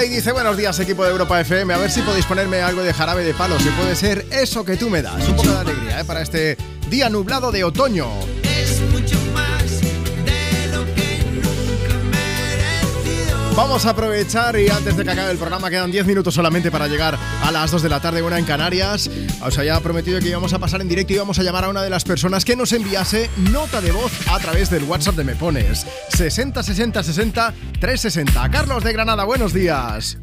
Pay 0.00 0.08
dice 0.08 0.32
buenos 0.32 0.56
días 0.56 0.80
equipo 0.80 1.04
de 1.04 1.10
Europa 1.10 1.38
FM, 1.42 1.74
a 1.74 1.76
ver 1.76 1.90
si 1.90 2.00
podéis 2.00 2.24
ponerme 2.24 2.62
algo 2.62 2.82
de 2.82 2.90
jarabe 2.94 3.22
de 3.22 3.34
palo, 3.34 3.60
si 3.60 3.68
puede 3.68 3.94
ser 3.94 4.24
eso 4.30 4.64
que 4.64 4.78
tú 4.78 4.88
me 4.88 5.02
das, 5.02 5.28
un 5.28 5.36
poco 5.36 5.50
de 5.50 5.58
alegría 5.58 6.00
¿eh? 6.00 6.04
para 6.06 6.22
este 6.22 6.56
día 6.88 7.10
nublado 7.10 7.52
de 7.52 7.64
otoño. 7.64 8.08
Es 8.42 8.80
mucho 8.80 9.20
más 9.34 9.82
de 10.24 10.68
lo 10.72 10.86
que 10.94 11.22
nunca 11.34 11.92
he 11.92 13.04
merecido. 13.04 13.54
Vamos 13.54 13.84
a 13.84 13.90
aprovechar 13.90 14.58
y 14.58 14.70
antes 14.70 14.96
de 14.96 15.04
que 15.04 15.10
acabe 15.10 15.32
el 15.32 15.36
programa 15.36 15.68
quedan 15.68 15.90
10 15.90 16.06
minutos 16.06 16.32
solamente 16.32 16.70
para 16.70 16.88
llegar 16.88 17.18
a 17.42 17.52
las 17.52 17.70
2 17.70 17.82
de 17.82 17.88
la 17.90 18.00
tarde, 18.00 18.22
una 18.22 18.38
en 18.38 18.46
Canarias. 18.46 19.10
Os 19.42 19.58
había 19.58 19.78
prometido 19.80 20.18
que 20.20 20.28
íbamos 20.28 20.54
a 20.54 20.58
pasar 20.58 20.80
en 20.80 20.88
directo 20.88 21.12
y 21.12 21.16
íbamos 21.16 21.38
a 21.38 21.42
llamar 21.42 21.64
a 21.64 21.68
una 21.68 21.82
de 21.82 21.90
las 21.90 22.04
personas 22.04 22.46
que 22.46 22.56
nos 22.56 22.72
enviase 22.72 23.28
nota 23.52 23.82
de 23.82 23.92
voz 23.92 24.12
a 24.30 24.38
través 24.38 24.70
del 24.70 24.84
WhatsApp 24.84 25.16
de 25.16 25.24
Me 25.24 25.34
Pones. 25.34 25.86
60 26.16 26.62
60 26.62 27.02
60 27.02 27.54
360. 27.80 28.50
Carlos 28.50 28.84
de 28.84 28.92
Granada, 28.92 29.24
buenos 29.24 29.52
días. 29.54 30.18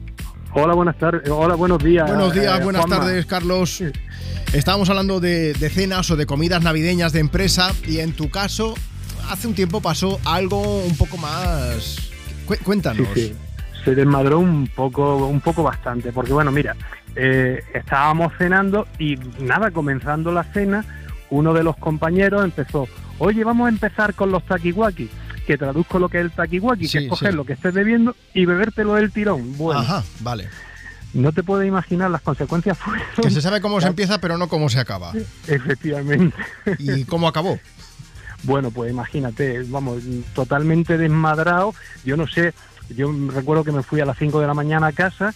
Hola, 0.53 0.74
buenas 0.74 0.98
tardes. 0.98 1.27
Hola, 1.30 1.56
buenos 1.56 1.84
días. 1.84 2.08
Buenos 2.08 2.34
días, 2.34 2.60
eh, 2.60 2.64
buenas 2.64 2.86
Juanma. 2.86 3.00
tardes, 3.06 3.26
Carlos. 3.26 3.84
Estábamos 4.53 4.90
hablando 4.90 5.19
de, 5.19 5.53
de 5.53 5.69
cenas 5.69 6.10
o 6.11 6.16
de 6.16 6.26
comidas 6.26 6.64
navideñas 6.64 7.14
de 7.14 7.19
empresa 7.19 7.72
y 7.86 8.00
en 8.00 8.14
tu 8.14 8.30
caso, 8.30 8.76
hace 9.30 9.48
un 9.48 9.56
tiempo 9.56 9.82
pasó 9.82 10.19
algo 10.26 10.84
un 10.86 10.95
poco 10.95 11.18
más... 11.18 12.11
Cu- 12.45 12.56
cuéntanos. 12.64 13.08
Sí, 13.14 13.22
sí. 13.22 13.36
Se 13.84 13.95
desmadró 13.95 14.40
un 14.40 14.68
poco, 14.68 15.27
un 15.27 15.42
poco 15.42 15.64
bastante, 15.64 16.11
porque 16.11 16.34
bueno, 16.34 16.52
mira, 16.52 16.76
eh, 17.16 17.61
estábamos 17.74 18.34
cenando 18.38 18.88
y 19.00 19.16
nada, 19.40 19.72
comenzando 19.72 20.32
la 20.32 20.44
cena, 20.44 20.86
uno 21.30 21.53
de 21.53 21.64
los 21.64 21.76
compañeros 21.77 22.44
empezó, 22.44 22.88
oye, 23.18 23.44
vamos 23.44 23.66
a 23.66 23.69
empezar 23.69 24.14
con 24.14 24.32
los 24.32 24.44
takiwaki, 24.45 25.10
que 25.48 25.58
traduzco 25.58 25.98
lo 25.98 26.09
que 26.09 26.19
es 26.19 26.26
el 26.26 26.32
takiwaki, 26.32 26.88
Sí, 26.88 26.98
que 27.00 27.03
es 27.06 27.09
coger 27.09 27.32
sí. 27.32 27.35
lo 27.38 27.45
que 27.45 27.53
estés 27.53 27.74
bebiendo 27.74 28.16
y 28.34 28.45
bebértelo 28.45 28.93
del 28.95 29.11
tirón. 29.11 29.58
Bueno, 29.58 29.80
Ajá, 29.80 30.03
vale. 30.19 30.50
no 31.14 31.32
te 31.32 31.42
puedes 31.42 31.67
imaginar 31.67 32.11
las 32.11 32.22
consecuencias 32.22 32.77
fueron... 32.80 33.01
Que 33.22 33.32
se 33.32 33.42
sabe 33.42 33.61
cómo 33.61 33.82
se 33.82 33.88
empieza, 33.88 34.19
pero 34.19 34.38
no 34.38 34.50
cómo 34.50 34.67
se 34.69 34.80
acaba. 34.80 35.14
Efectivamente. 35.48 36.35
¿Y 36.77 37.06
cómo 37.06 37.27
acabó? 37.27 37.59
Bueno, 38.43 38.69
pues 38.72 38.92
imagínate, 38.92 39.64
vamos, 39.64 40.03
totalmente 40.35 40.98
desmadrado. 40.98 41.74
Yo 42.06 42.17
no 42.17 42.27
sé, 42.27 42.53
yo 42.90 43.11
recuerdo 43.34 43.64
que 43.64 43.72
me 43.72 43.82
fui 43.84 44.00
a 44.00 44.06
las 44.06 44.17
5 44.17 44.40
de 44.40 44.48
la 44.48 44.53
mañana 44.53 44.88
a 44.88 44.92
casa, 44.92 45.34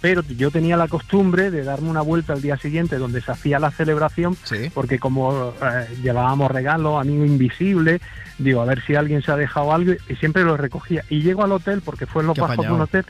pero 0.00 0.22
yo 0.22 0.50
tenía 0.50 0.76
la 0.76 0.88
costumbre 0.88 1.50
de 1.50 1.62
darme 1.62 1.90
una 1.90 2.00
vuelta 2.00 2.32
al 2.32 2.40
día 2.42 2.56
siguiente 2.56 2.96
donde 2.96 3.20
se 3.20 3.32
hacía 3.32 3.58
la 3.58 3.70
celebración, 3.70 4.36
porque 4.74 4.98
como 4.98 5.52
eh, 5.62 5.86
llevábamos 6.02 6.50
regalos, 6.50 7.00
amigo 7.00 7.24
invisible, 7.24 8.00
digo, 8.38 8.62
a 8.62 8.64
ver 8.64 8.82
si 8.86 8.94
alguien 8.94 9.22
se 9.22 9.30
ha 9.32 9.36
dejado 9.36 9.72
algo, 9.74 9.92
y 10.08 10.16
siempre 10.16 10.42
lo 10.44 10.56
recogía. 10.56 11.04
Y 11.10 11.20
llego 11.22 11.44
al 11.44 11.52
hotel, 11.52 11.82
porque 11.84 12.06
fue 12.06 12.22
en 12.22 12.28
los 12.28 12.38
bajos 12.38 12.64
de 12.66 12.72
un 12.72 12.80
hotel, 12.80 13.04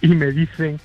y 0.00 0.08
me 0.08 0.30
dicen, 0.30 0.78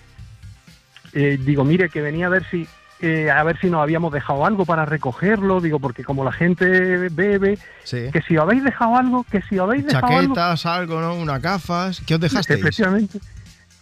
eh, 1.14 1.38
digo, 1.40 1.64
mire, 1.64 1.90
que 1.90 2.02
venía 2.02 2.26
a 2.28 2.30
ver 2.30 2.46
si 2.50 2.68
eh, 3.00 3.30
a 3.30 3.44
ver 3.44 3.60
si 3.60 3.70
nos 3.70 3.82
habíamos 3.82 4.14
dejado 4.14 4.46
algo 4.46 4.66
para 4.66 4.86
recogerlo, 4.86 5.60
digo, 5.60 5.78
porque 5.78 6.06
como 6.06 6.24
la 6.24 6.32
gente 6.32 7.10
bebe, 7.10 7.58
Sí. 7.84 8.10
que 8.14 8.22
si 8.22 8.38
habéis 8.38 8.64
dejado 8.64 8.96
algo, 8.96 9.26
que 9.30 9.42
si 9.42 9.58
habéis 9.60 9.86
dejado 9.86 10.08
algo, 10.08 10.34
Chaquetas, 10.36 10.66
algo, 10.66 11.02
¿no? 11.02 11.14
Unas 11.16 11.42
gafas. 11.42 12.02
¿Qué 12.06 12.16
os 12.16 12.22
dejasteis? 12.22 12.62
efectivamente, 12.62 13.20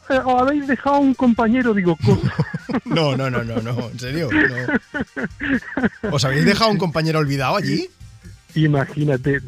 o 0.09 0.39
habéis 0.39 0.67
dejado 0.67 0.99
un 0.99 1.13
compañero, 1.13 1.73
digo, 1.73 1.97
co- 2.03 2.19
No, 2.85 3.15
no, 3.15 3.29
no, 3.29 3.43
no, 3.43 3.61
no, 3.61 3.89
en 3.89 3.99
serio. 3.99 4.29
no. 4.31 6.11
¿Os 6.11 6.25
habéis 6.25 6.45
dejado 6.45 6.71
un 6.71 6.77
compañero 6.77 7.19
olvidado 7.19 7.55
allí? 7.57 7.89
imagínate, 8.53 9.39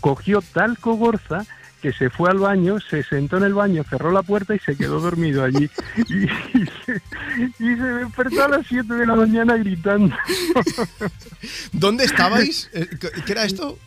cogió 0.00 0.40
tal 0.40 0.78
cogorza 0.78 1.44
que 1.82 1.92
se 1.92 2.10
fue 2.10 2.30
al 2.30 2.38
baño, 2.38 2.78
se 2.80 3.02
sentó 3.02 3.36
en 3.38 3.44
el 3.44 3.54
baño, 3.54 3.84
cerró 3.88 4.10
la 4.10 4.22
puerta 4.22 4.54
y 4.54 4.58
se 4.60 4.76
quedó 4.76 5.00
dormido 5.00 5.44
allí. 5.44 5.68
Y, 6.08 6.24
y 6.24 6.66
se, 6.84 7.02
y 7.58 7.76
se 7.76 7.82
despertó 7.82 8.44
a 8.44 8.48
las 8.48 8.66
7 8.66 8.94
de 8.94 9.06
la 9.06 9.14
mañana 9.14 9.56
gritando. 9.56 10.14
¿Dónde 11.72 12.04
estabais? 12.04 12.70
Eh, 12.72 12.88
¿Qué 13.00 13.08
qué 13.24 13.32
era 13.32 13.44
esto? 13.44 13.78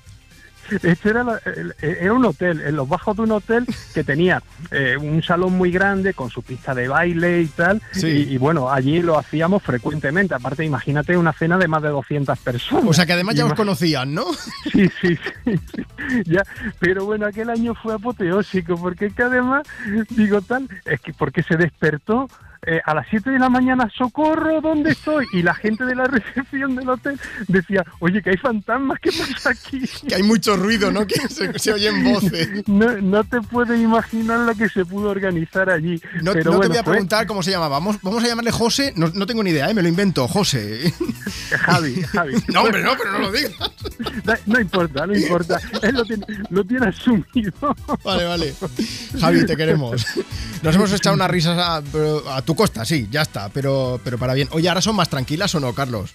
Este 0.84 1.10
era, 1.10 1.24
la- 1.24 1.42
era 1.82 2.14
un 2.14 2.26
hotel, 2.26 2.62
en 2.62 2.76
los 2.76 2.88
bajos 2.88 3.16
de 3.18 3.24
un 3.24 3.32
hotel 3.32 3.66
que 3.94 4.04
tenía 4.04 4.42
eh, 4.72 4.96
un 4.98 5.22
salón 5.24 5.54
muy 5.54 5.72
grande 5.72 6.14
con 6.14 6.30
su 6.30 6.42
pista 6.44 6.74
de 6.76 6.88
baile 6.88 7.42
y 7.42 7.48
tal. 7.48 7.82
Sí. 7.92 8.08
Y, 8.08 8.34
y 8.34 8.38
bueno, 8.38 8.70
allí 8.72 9.02
lo 9.02 9.18
hacíamos 9.18 9.64
frecuentemente. 9.64 10.34
Aparte, 10.36 10.64
imagínate 10.66 11.18
una 11.18 11.34
cena 11.34 11.58
de 11.58 11.68
más 11.68 11.82
de 11.82 11.90
200 11.90 12.38
personas. 12.40 12.86
O 12.88 12.94
sea 12.94 13.06
que 13.06 13.14
además 13.14 13.36
ya 13.36 13.46
os 13.46 13.54
conocían, 13.54 14.14
¿no? 14.14 14.26
Sí, 14.72 14.90
sí, 15.02 15.16
sí, 15.46 15.56
sí, 15.76 15.84
ya, 16.26 16.44
pero 16.80 17.06
bueno, 17.06 17.26
aquel 17.26 17.50
año 17.50 17.74
fue 17.76 17.94
apoteósico, 17.94 18.76
porque 18.78 19.08
es 19.08 19.14
que 19.14 19.24
además, 19.24 19.64
digo 20.10 20.42
tal, 20.42 20.68
es 20.86 21.00
que 21.02 21.14
porque 21.14 21.44
se 21.44 21.56
despertó 21.58 22.28
eh, 22.66 22.82
a 22.86 22.94
las 22.94 23.08
7 23.10 23.30
de 23.30 23.40
la 23.40 23.50
mañana, 23.50 23.90
socorro, 23.98 24.60
¿dónde 24.62 24.92
estoy? 24.92 25.26
Y 25.34 25.42
la 25.42 25.54
gente 25.54 25.86
de 25.86 25.96
la 25.96 26.06
recepción 26.06 26.76
del 26.76 26.90
hotel 26.90 27.20
decía, 27.48 27.86
oye, 28.00 28.22
que 28.22 28.32
hay 28.32 28.38
fantasmas, 28.38 29.00
¿qué 29.02 29.12
pasa 29.12 29.52
aquí? 29.52 29.80
Que 30.08 30.16
hay 30.16 30.24
mucho 30.24 30.56
ruido, 30.56 30.92
¿no? 30.92 31.06
Que 31.06 31.16
se, 31.30 31.58
se 31.58 31.74
oyen 31.74 32.04
voces. 32.04 32.68
No, 32.68 32.98
no 33.02 33.24
te 33.24 33.42
puedes 33.42 33.80
imaginar 33.80 34.40
lo 34.40 34.56
que 34.56 34.68
se 34.70 34.86
pudo 34.86 35.10
organizar 35.10 35.70
allí. 35.70 36.02
No, 36.22 36.34
pero 36.34 36.52
no 36.52 36.58
bueno, 36.58 36.62
te 36.62 36.68
voy 36.68 36.78
a 36.78 36.84
preguntar 36.84 37.28
cómo 37.28 37.44
se 37.44 37.52
llama. 37.52 37.68
Vamos, 37.68 37.98
vamos 38.02 38.24
a 38.24 38.28
llamarle 38.28 38.52
José. 38.52 38.94
No, 38.96 39.08
no 39.14 39.26
tengo 39.26 39.44
ni 39.44 39.52
idea, 39.52 39.70
¿eh? 39.70 39.74
me 39.74 39.82
lo 39.82 39.88
invento. 39.88 40.28
José. 40.28 40.94
Javi, 41.52 42.02
Javi. 42.14 42.34
No, 42.48 42.62
hombre, 42.64 42.84
no, 42.84 42.92
pero 42.98 43.12
no 43.12 43.20
lo 43.20 43.32
digas. 43.32 43.54
No, 44.26 44.34
no 44.46 44.60
importa, 44.60 45.06
no 45.06 45.16
importa. 45.16 45.60
Él 45.82 45.96
lo 45.96 46.06
tiene, 46.06 46.26
lo 46.50 46.64
tiene 46.64 46.88
asumido. 46.88 47.76
Vale, 48.04 48.26
vale. 48.26 48.54
Javi, 49.20 49.46
te 49.46 49.56
queremos. 49.56 50.06
Nos 50.64 50.76
hemos 50.76 50.92
echado 50.92 51.16
unas 51.16 51.30
risas 51.30 51.58
a, 51.58 51.78
a 52.36 52.42
tu 52.50 52.56
costa, 52.56 52.84
sí, 52.84 53.08
ya 53.12 53.22
está, 53.22 53.50
pero, 53.50 54.02
pero 54.04 54.18
para 54.18 54.34
bien. 54.34 54.48
Oye, 54.54 54.68
¿ahora 54.70 54.82
son 54.82 54.96
más 54.96 55.08
tranquilas 55.08 55.54
o 55.54 55.60
no, 55.60 55.72
Carlos? 55.74 56.12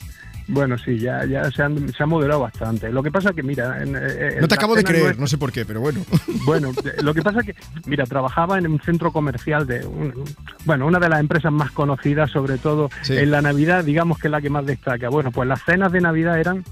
Bueno, 0.48 0.76
sí, 0.76 0.98
ya, 0.98 1.24
ya 1.24 1.48
se, 1.52 1.62
han, 1.62 1.92
se 1.94 2.02
ha 2.02 2.06
moderado 2.06 2.40
bastante. 2.40 2.90
Lo 2.90 3.04
que 3.04 3.12
pasa 3.12 3.32
que, 3.32 3.42
mira... 3.44 3.80
en- 3.82 3.94
en 3.94 4.40
No 4.40 4.48
te 4.48 4.56
acabo 4.56 4.74
de 4.74 4.82
creer, 4.82 5.16
no 5.18 5.28
sé 5.28 5.38
por 5.38 5.52
qué, 5.52 5.64
pero 5.64 5.80
bueno. 5.80 6.00
Bueno, 6.44 6.72
lo 7.02 7.14
que 7.14 7.22
pasa 7.22 7.40
que, 7.42 7.54
mira, 7.86 8.04
trabajaba 8.04 8.58
en 8.58 8.66
un 8.66 8.80
centro 8.80 9.12
comercial 9.12 9.64
de, 9.66 9.86
un- 9.86 10.24
bueno, 10.64 10.86
una 10.86 10.98
de 10.98 11.08
las 11.08 11.20
empresas 11.20 11.52
más 11.52 11.70
conocidas, 11.70 12.30
sobre 12.32 12.58
todo 12.58 12.90
en 13.08 13.30
la 13.30 13.40
Navidad, 13.40 13.84
digamos 13.84 14.18
que 14.18 14.26
es 14.26 14.32
la 14.32 14.40
que 14.42 14.50
más 14.50 14.66
destaca. 14.66 15.08
Bueno, 15.08 15.30
pues 15.30 15.48
las 15.48 15.62
cenas 15.64 15.92
de 15.92 16.00
Navidad 16.00 16.38
eran 16.40 16.64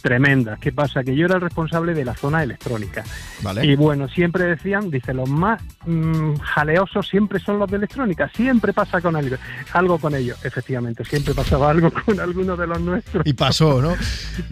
tremendas. 0.00 0.58
¿Qué 0.58 0.72
pasa? 0.72 1.02
Que 1.02 1.14
yo 1.14 1.26
era 1.26 1.36
el 1.36 1.40
responsable 1.40 1.94
de 1.94 2.04
la 2.04 2.14
zona 2.14 2.42
electrónica. 2.42 3.04
Vale. 3.42 3.64
Y 3.64 3.76
bueno, 3.76 4.08
siempre 4.08 4.44
decían, 4.44 4.90
dice, 4.90 5.14
los 5.14 5.28
más 5.28 5.62
mm, 5.86 6.36
jaleosos 6.36 7.08
siempre 7.08 7.38
son 7.40 7.58
los 7.58 7.70
de 7.70 7.76
electrónica. 7.76 8.30
Siempre 8.34 8.72
pasa 8.72 9.00
con 9.00 9.16
algo, 9.16 9.36
algo 9.72 9.98
con 9.98 10.14
ellos. 10.14 10.38
Efectivamente, 10.44 11.04
siempre 11.04 11.34
pasaba 11.34 11.70
algo 11.70 11.90
con 12.06 12.20
alguno 12.20 12.56
de 12.56 12.66
los 12.66 12.80
nuestros. 12.80 13.26
Y 13.26 13.32
pasó, 13.32 13.80
¿no? 13.80 13.96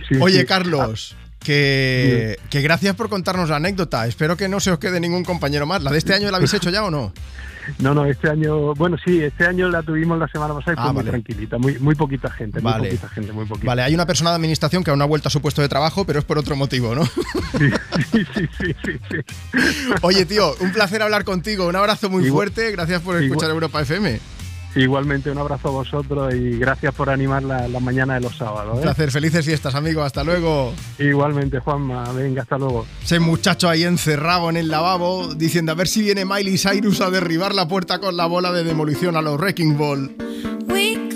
Sí, 0.09 0.17
Oye, 0.21 0.41
sí. 0.41 0.47
Carlos, 0.47 1.17
que, 1.39 2.39
que 2.51 2.61
gracias 2.61 2.95
por 2.97 3.09
contarnos 3.09 3.51
la 3.51 3.57
anécdota. 3.57 4.07
Espero 4.07 4.37
que 4.37 4.49
no 4.49 4.61
se 4.61 4.71
os 4.71 4.79
quede 4.79 5.01
ningún 5.01 5.25
compañero 5.25 5.67
más. 5.67 5.83
¿La 5.83 5.91
de 5.91 5.99
este 5.99 6.15
año 6.15 6.31
la 6.31 6.37
habéis 6.37 6.55
hecho 6.55 6.71
ya 6.71 6.85
o 6.85 6.91
no? 6.91 7.13
No, 7.79 7.95
no, 7.95 8.05
este 8.07 8.29
año, 8.31 8.75
bueno, 8.75 8.97
sí, 9.05 9.21
este 9.23 9.47
año 9.47 9.69
la 9.69 9.83
tuvimos 9.83 10.19
la 10.19 10.29
semana 10.29 10.55
pasada 10.55 10.75
y 10.75 10.77
Ah, 10.79 10.83
fue 10.85 10.93
muy 10.93 10.97
vale. 11.01 11.11
tranquilita, 11.11 11.59
muy, 11.59 11.79
muy 11.79 11.95
poquita 11.95 12.31
gente, 12.31 12.61
Vale. 12.61 12.79
muy 12.79 12.89
poquita 12.89 13.09
gente, 13.09 13.33
muy 13.33 13.45
poquita. 13.47 13.67
Vale, 13.67 13.83
hay 13.83 13.95
una 13.95 14.07
persona 14.07 14.31
de 14.31 14.37
administración 14.37 14.85
que 14.85 14.91
aún 14.91 14.99
no 14.99 15.05
ha 15.05 15.09
vuelto 15.09 15.29
a 15.29 15.31
su 15.31 15.41
puesto 15.41 15.63
de 15.63 15.69
trabajo, 15.69 16.05
pero 16.05 16.19
es 16.19 16.25
por 16.25 16.39
otro 16.39 16.57
motivo, 16.57 16.95
¿no? 16.95 17.05
Sí, 17.07 18.25
sí, 18.35 18.47
sí, 18.59 18.75
sí. 19.11 19.17
Oye, 20.03 20.25
tío, 20.27 20.55
un 20.61 20.73
placer 20.73 21.03
hablar 21.03 21.25
contigo. 21.25 21.67
Un 21.67 21.77
abrazo 21.77 22.09
muy 22.11 22.25
Igual- 22.25 22.33
fuerte. 22.53 22.71
Gracias 22.73 23.01
por 23.03 23.17
escuchar 23.17 23.49
igual- 23.51 23.51
Europa 23.55 23.81
FM. 23.83 24.21
Igualmente, 24.77 25.31
un 25.31 25.39
abrazo 25.39 25.69
a 25.69 25.71
vosotros 25.71 26.35
y 26.35 26.59
gracias 26.59 26.95
por 26.95 27.09
animar 27.09 27.43
la, 27.43 27.67
la 27.67 27.81
mañana 27.81 28.15
de 28.15 28.21
los 28.21 28.37
sábados. 28.37 28.75
Un 28.75 28.81
¿eh? 28.81 28.83
placer. 28.83 29.11
Felices 29.11 29.45
fiestas, 29.45 29.75
amigo. 29.75 30.03
Hasta 30.03 30.23
luego. 30.23 30.75
Igualmente, 30.99 31.61
Juanma, 31.61 32.13
venga, 32.13 32.43
hasta 32.43 32.59
luego. 32.59 32.87
Ese 33.03 33.19
muchacho 33.19 33.71
ahí 33.71 33.85
encerrado 33.85 34.51
en 34.51 34.59
el 34.59 34.69
lavabo 34.69 35.35
diciendo 35.35 35.73
a 35.73 35.75
ver 35.75 35.89
si 35.89 36.03
viene 36.03 36.27
Miley 36.27 36.59
Cyrus 36.59 37.01
a 37.01 37.11
derribar 37.11 37.55
la 37.55 37.67
puerta 37.67 37.99
con 38.01 38.17
la 38.17 38.27
bola 38.27 38.53
de 38.53 38.65
demolición 38.65 39.17
a 39.17 39.23
los 39.23 39.39
Wrecking 39.39 39.79
Ball. 39.79 40.15
We 40.69 41.16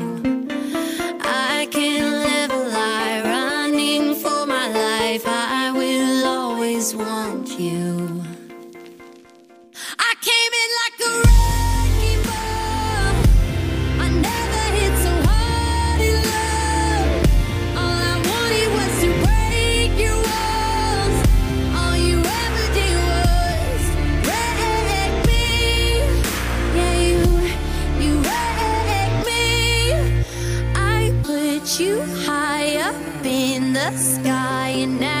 The 33.81 33.97
sky, 33.97 34.69
and 34.83 34.99
now 34.99 35.20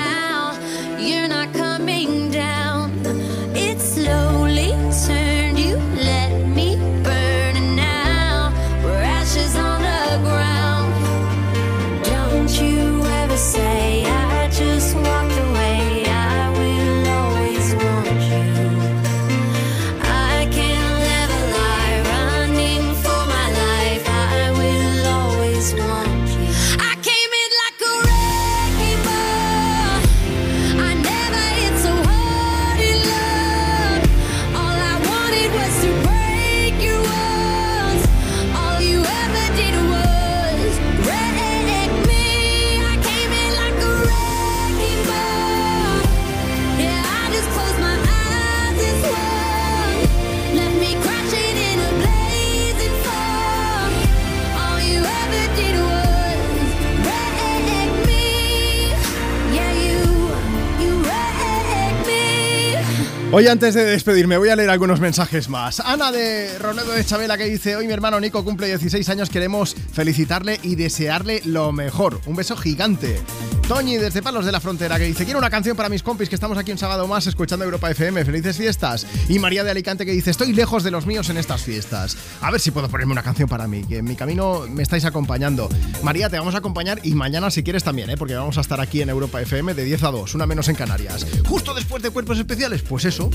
Oye, 63.33 63.49
antes 63.49 63.73
de 63.73 63.85
despedirme, 63.85 64.37
voy 64.37 64.49
a 64.49 64.57
leer 64.57 64.69
algunos 64.69 64.99
mensajes 64.99 65.47
más. 65.47 65.79
Ana 65.79 66.11
de 66.11 66.59
Ronedo 66.59 66.91
de 66.91 67.05
Chabela 67.05 67.37
que 67.37 67.45
dice: 67.45 67.77
Hoy 67.77 67.87
mi 67.87 67.93
hermano 67.93 68.19
Nico 68.19 68.43
cumple 68.43 68.67
16 68.67 69.07
años, 69.07 69.29
queremos 69.29 69.73
felicitarle 69.73 70.59
y 70.63 70.75
desearle 70.75 71.41
lo 71.45 71.71
mejor. 71.71 72.19
Un 72.25 72.35
beso 72.35 72.57
gigante. 72.57 73.21
Toñi 73.67 73.97
desde 73.97 74.21
Palos 74.21 74.45
de 74.45 74.51
la 74.51 74.59
Frontera 74.59 74.97
que 74.97 75.05
dice: 75.05 75.23
Quiero 75.23 75.39
una 75.39 75.49
canción 75.49 75.77
para 75.77 75.89
mis 75.89 76.03
compis 76.03 76.29
que 76.29 76.35
estamos 76.35 76.57
aquí 76.57 76.71
un 76.71 76.77
sábado 76.77 77.07
más 77.07 77.27
escuchando 77.27 77.63
Europa 77.65 77.89
FM. 77.89 78.25
Felices 78.25 78.57
fiestas. 78.57 79.05
Y 79.29 79.39
María 79.39 79.63
de 79.63 79.71
Alicante 79.71 80.05
que 80.05 80.11
dice: 80.11 80.31
Estoy 80.31 80.53
lejos 80.53 80.83
de 80.83 80.91
los 80.91 81.05
míos 81.05 81.29
en 81.29 81.37
estas 81.37 81.61
fiestas. 81.61 82.17
A 82.41 82.51
ver 82.51 82.59
si 82.59 82.71
puedo 82.71 82.89
ponerme 82.89 83.13
una 83.13 83.23
canción 83.23 83.47
para 83.47 83.67
mí, 83.67 83.83
que 83.83 83.97
en 83.97 84.05
mi 84.05 84.15
camino 84.15 84.65
me 84.69 84.83
estáis 84.83 85.05
acompañando. 85.05 85.69
María, 86.03 86.29
te 86.29 86.37
vamos 86.37 86.55
a 86.55 86.59
acompañar 86.59 86.99
y 87.03 87.13
mañana 87.13 87.51
si 87.51 87.63
quieres 87.63 87.83
también, 87.83 88.09
¿eh? 88.09 88.17
porque 88.17 88.35
vamos 88.35 88.57
a 88.57 88.61
estar 88.61 88.81
aquí 88.81 89.01
en 89.01 89.09
Europa 89.09 89.41
FM 89.41 89.73
de 89.73 89.83
10 89.83 90.03
a 90.03 90.11
2, 90.11 90.35
una 90.35 90.45
menos 90.45 90.67
en 90.67 90.75
Canarias. 90.75 91.25
Justo 91.47 91.73
después 91.73 92.03
de 92.03 92.09
Cuerpos 92.09 92.37
Especiales, 92.37 92.81
pues 92.81 93.05
eso. 93.05 93.29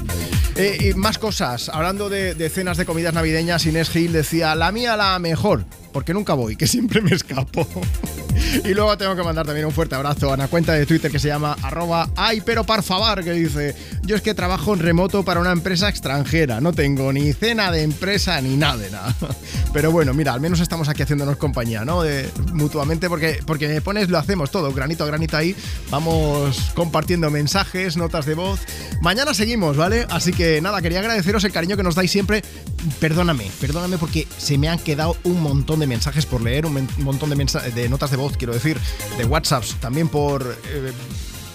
Eh, 0.57 0.91
y 0.93 0.95
más 0.95 1.19
cosas, 1.19 1.69
hablando 1.69 2.09
de, 2.09 2.35
de 2.35 2.49
cenas 2.51 2.77
de 2.77 2.85
comidas 2.87 3.15
navideñas, 3.15 3.67
Inés 3.67 3.91
Gil 3.91 4.13
decía, 4.13 4.55
la 4.55 4.73
mía 4.73 4.97
la 4.97 5.19
mejor, 5.19 5.65
porque 5.97 6.13
nunca 6.13 6.35
voy, 6.35 6.57
que 6.57 6.67
siempre 6.67 7.01
me 7.01 7.13
escapo. 7.13 7.67
y 8.65 8.75
luego 8.75 8.99
tengo 8.99 9.17
que 9.17 9.23
mandar 9.23 9.47
también 9.47 9.65
un 9.65 9.73
fuerte 9.73 9.95
abrazo 9.95 10.31
a 10.31 10.35
una 10.35 10.47
cuenta 10.47 10.75
de 10.75 10.85
Twitter 10.85 11.11
que 11.11 11.19
se 11.19 11.29
llama 11.29 11.57
arroba 11.63 12.11
ay 12.17 12.43
pero 12.45 12.65
por 12.65 12.83
favor, 12.83 13.25
que 13.25 13.33
dice, 13.33 13.75
yo 14.03 14.15
es 14.15 14.21
que 14.21 14.35
trabajo 14.35 14.75
en 14.75 14.81
remoto 14.81 15.25
para 15.25 15.41
una 15.41 15.53
empresa 15.53 15.89
extranjera, 15.89 16.61
no 16.61 16.75
tengo 16.75 17.15
ni 17.15 17.33
cena 17.33 17.71
de 17.71 17.83
empresa 17.83 18.39
ni 18.43 18.59
nada 18.59 18.77
de 18.77 18.91
nada. 18.91 19.17
Pero 19.73 19.91
bueno, 19.91 20.15
mira, 20.15 20.33
al 20.33 20.41
menos 20.41 20.61
estamos 20.61 20.89
aquí 20.89 21.03
haciéndonos 21.03 21.37
compañía, 21.37 21.85
¿no? 21.85 22.03
Mutuamente, 22.53 23.09
porque, 23.09 23.41
porque 23.47 23.69
me 23.69 23.83
pones, 23.83 24.09
lo 24.09 24.17
hacemos 24.17 24.51
todo, 24.51 24.73
granito 24.73 25.05
a 25.05 25.07
granito 25.07 25.37
ahí. 25.37 25.55
Vamos 25.91 26.73
compartiendo 26.75 27.31
mensajes, 27.31 27.97
notas 27.97 28.25
de 28.25 28.35
voz. 28.35 28.61
Mañana 29.03 29.35
seguimos, 29.35 29.77
¿vale? 29.77 30.07
Así 30.09 30.33
que 30.33 30.63
nada, 30.63 30.81
quería 30.81 31.01
agradeceros 31.01 31.45
el 31.45 31.53
cariño 31.53 31.77
que 31.77 31.83
nos 31.83 31.95
dais 31.95 32.11
siempre. 32.11 32.43
Perdóname, 33.01 33.51
perdóname 33.61 33.99
porque 33.99 34.27
se 34.39 34.57
me 34.57 34.69
han 34.69 34.79
quedado 34.79 35.17
un 35.25 35.43
montón 35.43 35.81
de 35.81 35.86
mensajes 35.87 36.27
por 36.27 36.43
leer, 36.43 36.67
un, 36.67 36.89
montón 36.99 37.31
de, 37.31 37.71
de 37.75 37.89
notas 37.89 38.11
de 38.11 38.17
voz, 38.17 38.37
quiero 38.37 38.55
decir, 38.55 38.79
de 39.19 39.25
WhatsApps, 39.25 39.77
también 39.81 40.09
por... 40.09 40.57
eh, 40.67 40.93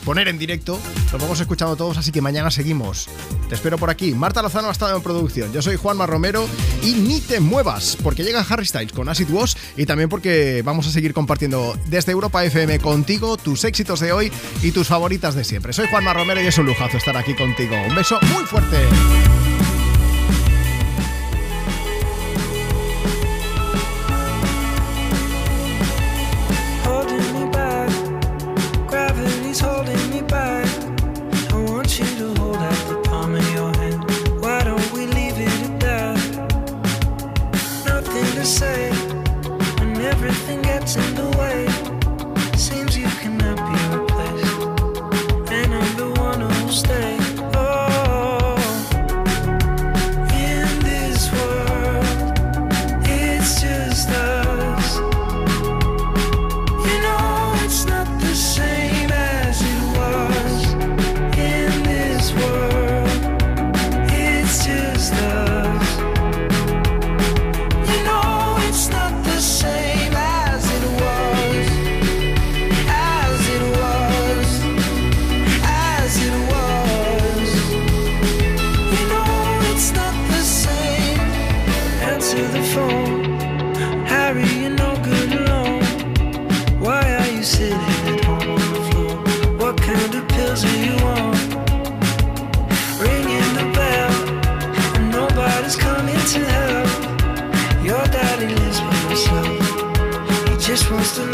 poner 0.04 0.28
en 0.28 0.38
directo. 0.38 0.80
Los 1.12 1.22
vamos 1.22 1.40
escuchando 1.40 1.76
todos, 1.76 1.98
así 1.98 2.12
que 2.12 2.22
mañana 2.22 2.52
seguimos. 2.52 3.08
Te 3.50 3.56
espero 3.56 3.78
por 3.78 3.90
aquí. 3.90 4.14
Marta 4.14 4.42
Lozano 4.42 4.70
ha 4.70 4.72
estado 4.72 4.96
en 4.96 5.04
producción. 5.04 5.52
Yo 5.54 5.62
soy 5.62 5.76
Juanma 5.76 6.06
Romero 6.06 6.48
y 6.84 6.94
ni 6.94 7.22
te 7.22 7.40
muevas, 7.40 7.98
porque 8.02 8.24
llega 8.24 8.46
Harry 8.48 8.66
Styles 8.66 8.94
con 8.94 9.10
Acid 9.10 9.30
Wash 9.30 9.56
y 9.78 9.86
también 9.86 10.10
porque 10.10 10.62
vamos 10.64 10.88
a 10.88 10.92
seguir 10.92 11.14
compartiendo 11.14 11.78
desde 11.88 12.12
Europa 12.12 12.44
FM 12.44 12.80
contigo 12.80 13.38
tus 13.38 13.64
éxitos 13.64 14.00
de 14.00 14.12
hoy 14.12 14.32
y 14.62 14.72
tus 14.72 14.88
favoritas 14.88 15.36
de 15.36 15.44
siempre. 15.44 15.74
Soy 15.74 15.88
Juanma 15.90 16.14
Romero 16.14 16.42
y 16.42 16.48
es 16.48 16.58
un 16.58 16.66
lujazo 16.66 16.98
estar 16.98 17.16
aquí 17.18 17.36
contigo. 17.36 17.76
Un 17.88 17.96
beso 17.96 18.20
muy 18.34 18.44
fuerte. 18.46 18.78
touch. 40.86 41.31
Mr. 101.02 101.31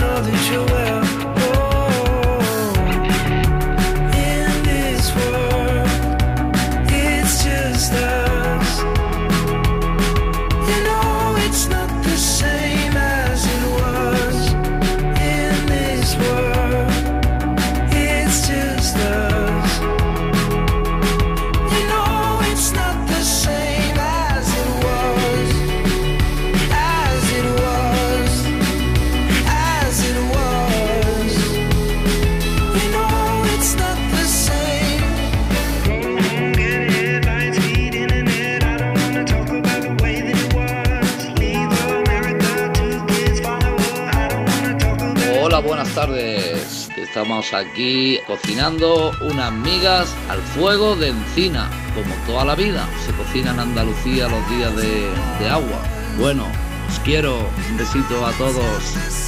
estamos 47.18 47.52
aquí 47.52 48.20
cocinando 48.28 49.12
unas 49.22 49.52
migas 49.52 50.16
al 50.30 50.40
fuego 50.40 50.96
de 50.96 51.08
encina, 51.08 51.68
como 51.96 52.14
toda 52.28 52.46
la 52.46 52.54
vida. 52.54 52.88
Se 53.04 53.12
cocina 53.14 53.50
en 53.54 53.60
Andalucía 53.60 54.28
los 54.28 54.48
días 54.52 54.76
de, 54.76 55.10
de 55.40 55.50
agua. 55.50 55.82
Bueno, 56.20 56.46
os 56.88 57.00
quiero. 57.00 57.40
Un 57.72 57.78
besito 57.78 58.24
a 58.24 58.32
todos. 58.34 59.27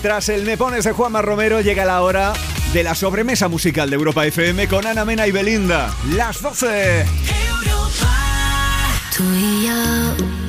tras 0.00 0.28
el 0.28 0.44
Me 0.44 0.56
Pones 0.56 0.84
de 0.84 0.92
Juanma 0.92 1.22
Romero 1.22 1.60
llega 1.60 1.84
la 1.84 2.02
hora 2.02 2.32
de 2.72 2.82
la 2.82 2.94
sobremesa 2.94 3.48
musical 3.48 3.90
de 3.90 3.96
Europa 3.96 4.26
FM 4.26 4.68
con 4.68 4.86
Ana 4.86 5.04
Mena 5.04 5.26
y 5.26 5.32
Belinda. 5.32 5.94
Las 6.14 6.42
12. 6.42 7.00
Europa. 7.00 8.16
Tú 9.16 9.24
y 9.34 9.66
yo 9.66 10.39